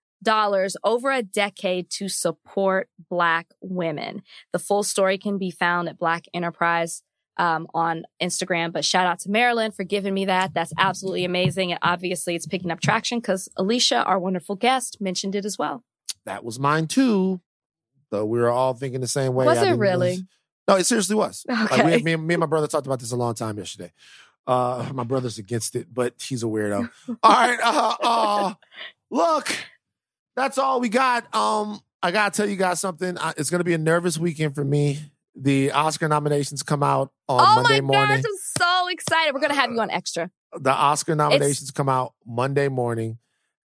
over 0.85 1.11
a 1.11 1.23
decade 1.23 1.91
to 1.91 2.09
support 2.09 2.89
Black 3.11 3.49
women. 3.61 4.23
The 4.53 4.59
full 4.59 4.83
story 4.83 5.19
can 5.19 5.39
be 5.39 5.51
found 5.51 5.89
at 5.89 5.99
Black 5.99 6.25
Enterprise 6.35 7.03
um, 7.37 7.67
on 7.75 8.05
Instagram. 8.23 8.73
But 8.73 8.85
shout 8.85 9.07
out 9.07 9.19
to 9.21 9.31
Marilyn 9.31 9.73
for 9.73 9.85
giving 9.85 10.15
me 10.15 10.27
that. 10.27 10.55
That's 10.55 10.73
absolutely 10.79 11.25
amazing. 11.25 11.73
And 11.73 11.79
obviously, 11.83 12.35
it's 12.35 12.47
picking 12.47 12.71
up 12.71 12.81
traction 12.81 13.19
because 13.19 13.49
Alicia, 13.57 14.05
our 14.05 14.19
wonderful 14.19 14.57
guest, 14.57 15.01
mentioned 15.01 15.35
it 15.35 15.45
as 15.45 15.59
well. 15.59 15.83
That 16.27 16.45
was 16.45 16.59
mine 16.59 16.87
too. 16.87 17.41
So 18.11 18.25
we 18.25 18.39
were 18.39 18.51
all 18.51 18.75
thinking 18.75 19.01
the 19.01 19.09
same 19.09 19.35
way. 19.35 19.47
Was 19.47 19.59
I 19.59 19.73
it 19.73 19.77
really? 19.77 19.79
realize- 20.09 20.23
No, 20.69 20.77
it 20.77 20.85
seriously 20.85 21.17
was. 21.17 21.45
Like, 21.49 21.73
Okay. 21.73 21.97
we, 21.97 22.03
me, 22.03 22.13
and- 22.15 22.27
me 22.27 22.35
and 22.35 22.41
my 22.41 22.47
brother 22.47 22.67
talked 22.69 22.87
about 22.87 23.01
this 23.01 23.13
a 23.13 23.17
long 23.17 23.35
time 23.35 23.59
yesterday. 23.59 23.93
Uh, 24.47 24.89
my 24.95 25.05
brother's 25.05 25.39
against 25.39 25.75
it, 25.75 25.89
but 25.93 26.15
he's 26.23 26.43
a 26.43 26.47
weirdo. 26.47 26.89
all 27.23 27.33
right. 27.33 27.59
Uh, 27.63 27.95
uh, 28.03 28.55
look, 29.11 29.55
that's 30.37 30.59
all 30.59 30.81
we 30.81 30.89
got. 30.89 31.35
Um, 31.35 31.81
I 32.03 32.11
gotta 32.11 32.37
tell 32.37 32.49
you 32.49 32.57
guys 32.57 32.81
something. 32.81 33.17
I, 33.19 33.33
it's 33.37 33.49
gonna 33.51 33.65
be 33.65 33.73
a 33.75 33.79
nervous 33.79 34.19
weekend 34.19 34.55
for 34.55 34.65
me. 34.65 35.01
The 35.37 35.73
Oscar 35.73 36.09
nominations 36.09 36.63
come 36.63 36.83
out 36.83 37.11
on 37.29 37.39
Monday 37.39 37.47
morning. 37.47 37.57
oh 37.61 37.63
Monday 37.63 37.81
my 37.81 37.87
morning. 38.07 38.17
gosh, 38.23 38.31
I'm 38.31 38.63
so 38.63 38.89
excited. 38.89 39.35
We're 39.35 39.41
going 39.41 39.51
to 39.53 39.57
have 39.61 39.71
you 39.73 39.81
on 39.81 39.91
extra. 39.91 40.31
the 40.53 40.71
Oscar 40.73 41.15
nominations 41.17 41.71
come 41.73 41.89
out 41.89 42.15
Monday 42.25 42.69
morning. 42.69 43.19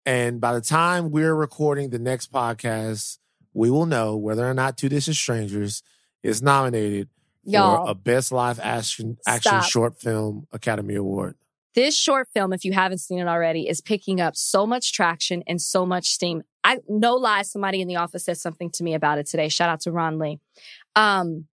And 0.05 0.41
by 0.41 0.53
the 0.53 0.61
time 0.61 1.11
we're 1.11 1.33
recording 1.33 1.89
the 1.89 1.99
next 1.99 2.31
podcast, 2.33 3.17
we 3.53 3.69
will 3.69 3.85
know 3.85 4.17
whether 4.17 4.49
or 4.49 4.53
not 4.53 4.77
Two 4.77 4.89
Distant 4.89 5.15
Strangers 5.15 5.81
is 6.21 6.41
nominated 6.41 7.07
for 7.45 7.51
Y'all. 7.51 7.87
a 7.87 7.95
Best 7.95 8.31
Live 8.33 8.59
Action 8.61 9.17
Action 9.25 9.51
Stop. 9.51 9.63
Short 9.63 9.99
Film 10.01 10.47
Academy 10.51 10.95
Award. 10.95 11.35
this 11.75 11.97
short 11.97 12.27
film, 12.33 12.51
if 12.51 12.65
you 12.65 12.73
haven't 12.73 12.97
seen 12.99 13.19
it 13.19 13.27
already, 13.27 13.69
is 13.69 13.79
picking 13.79 14.19
up 14.19 14.35
so 14.35 14.67
much 14.67 14.91
traction 14.91 15.43
and 15.47 15.61
so 15.61 15.85
much 15.85 16.07
steam. 16.09 16.43
I 16.65 16.79
no 16.89 17.15
lie, 17.15 17.43
somebody 17.43 17.79
in 17.81 17.87
the 17.87 17.95
office 17.97 18.25
said 18.25 18.37
something 18.37 18.69
to 18.71 18.83
me 18.83 18.93
about 18.93 19.17
it 19.19 19.27
today. 19.27 19.47
Shout 19.47 19.69
out 19.69 19.79
to 19.81 19.91
Ron 19.93 20.19
Lee. 20.19 20.39
Um, 20.95 21.47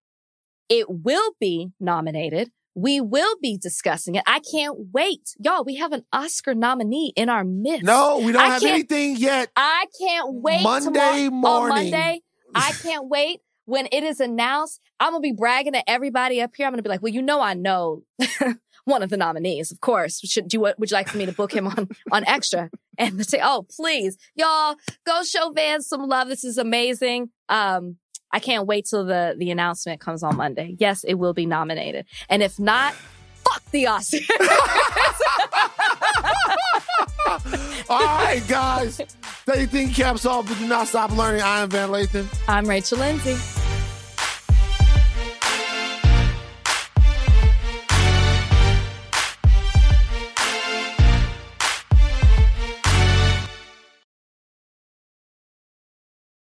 it 0.71 0.87
will 0.89 1.33
be 1.39 1.73
nominated. 1.79 2.51
We 2.75 3.01
will 3.01 3.35
be 3.43 3.59
discussing 3.59 4.15
it. 4.15 4.23
I 4.27 4.39
can't 4.41 4.77
wait. 4.93 5.35
Y'all, 5.39 5.65
we 5.65 5.75
have 5.75 5.93
an 5.93 6.05
Oscar 6.13 6.55
nominee 6.55 7.13
in 7.17 7.29
our 7.29 7.45
midst. 7.45 7.85
No, 7.85 8.21
we 8.21 8.33
don't 8.33 8.41
I 8.41 8.47
have 8.55 8.63
anything 8.63 9.17
yet. 9.17 9.51
I 9.57 9.85
can't 10.01 10.35
wait. 10.35 10.63
Monday 10.63 11.27
tomorrow- 11.27 11.31
morning. 11.31 11.69
On 11.69 11.69
Monday. 11.69 12.21
I 12.55 12.73
can't 12.83 13.09
wait. 13.09 13.41
When 13.67 13.87
it 13.93 14.03
is 14.03 14.19
announced, 14.21 14.81
I'm 14.99 15.13
gonna 15.13 15.21
be 15.21 15.33
bragging 15.33 15.75
to 15.75 15.91
everybody 15.91 16.41
up 16.41 16.53
here. 16.57 16.67
I'm 16.67 16.73
gonna 16.73 16.83
be 16.83 16.89
like, 16.89 17.03
"Well, 17.03 17.13
you 17.13 17.23
know, 17.23 17.41
I 17.41 17.55
know 17.55 18.03
one 18.85 19.03
of 19.03 19.11
the 19.11 19.17
nominees, 19.17 19.71
of 19.71 19.81
course. 19.81 20.19
Should 20.21 20.49
do 20.49 20.59
what? 20.61 20.77
Would 20.79 20.91
you 20.91 20.97
like 20.97 21.09
for 21.09 21.19
me 21.19 21.27
to 21.27 21.33
book 21.33 21.53
him 21.53 21.69
on 21.69 21.89
on 22.13 22.25
extra?" 22.27 22.71
And 22.99 23.25
say, 23.25 23.39
"Oh, 23.43 23.67
please, 23.71 24.17
y'all, 24.35 24.75
go 25.07 25.23
show 25.23 25.51
Van 25.51 25.83
some 25.83 26.03
love. 26.09 26.29
This 26.29 26.43
is 26.43 26.59
amazing." 26.59 27.31
Um, 27.49 27.97
I 28.33 28.39
can't 28.41 28.67
wait 28.67 28.87
till 28.87 29.05
the 29.05 29.35
the 29.37 29.51
announcement 29.51 30.01
comes 30.01 30.23
on 30.23 30.37
Monday. 30.37 30.77
Yes, 30.79 31.05
it 31.05 31.15
will 31.15 31.35
be 31.35 31.47
nominated, 31.47 32.07
and 32.29 32.43
if 32.43 32.59
not, 32.59 32.95
fuck 33.45 33.63
the 33.71 33.87
Oscar. 33.87 34.19
All 37.89 37.99
right, 37.99 38.43
guys. 38.49 39.01
Anything 39.53 39.91
caps 39.91 40.25
off, 40.25 40.47
but 40.47 40.59
do 40.59 40.67
not 40.67 40.87
stop 40.87 41.11
learning. 41.17 41.43
I 41.43 41.61
am 41.61 41.71
Van 41.71 41.89
Lathan. 41.89 42.27
I'm 42.47 42.69
Rachel 42.69 42.99
Lindsay. 42.99 43.60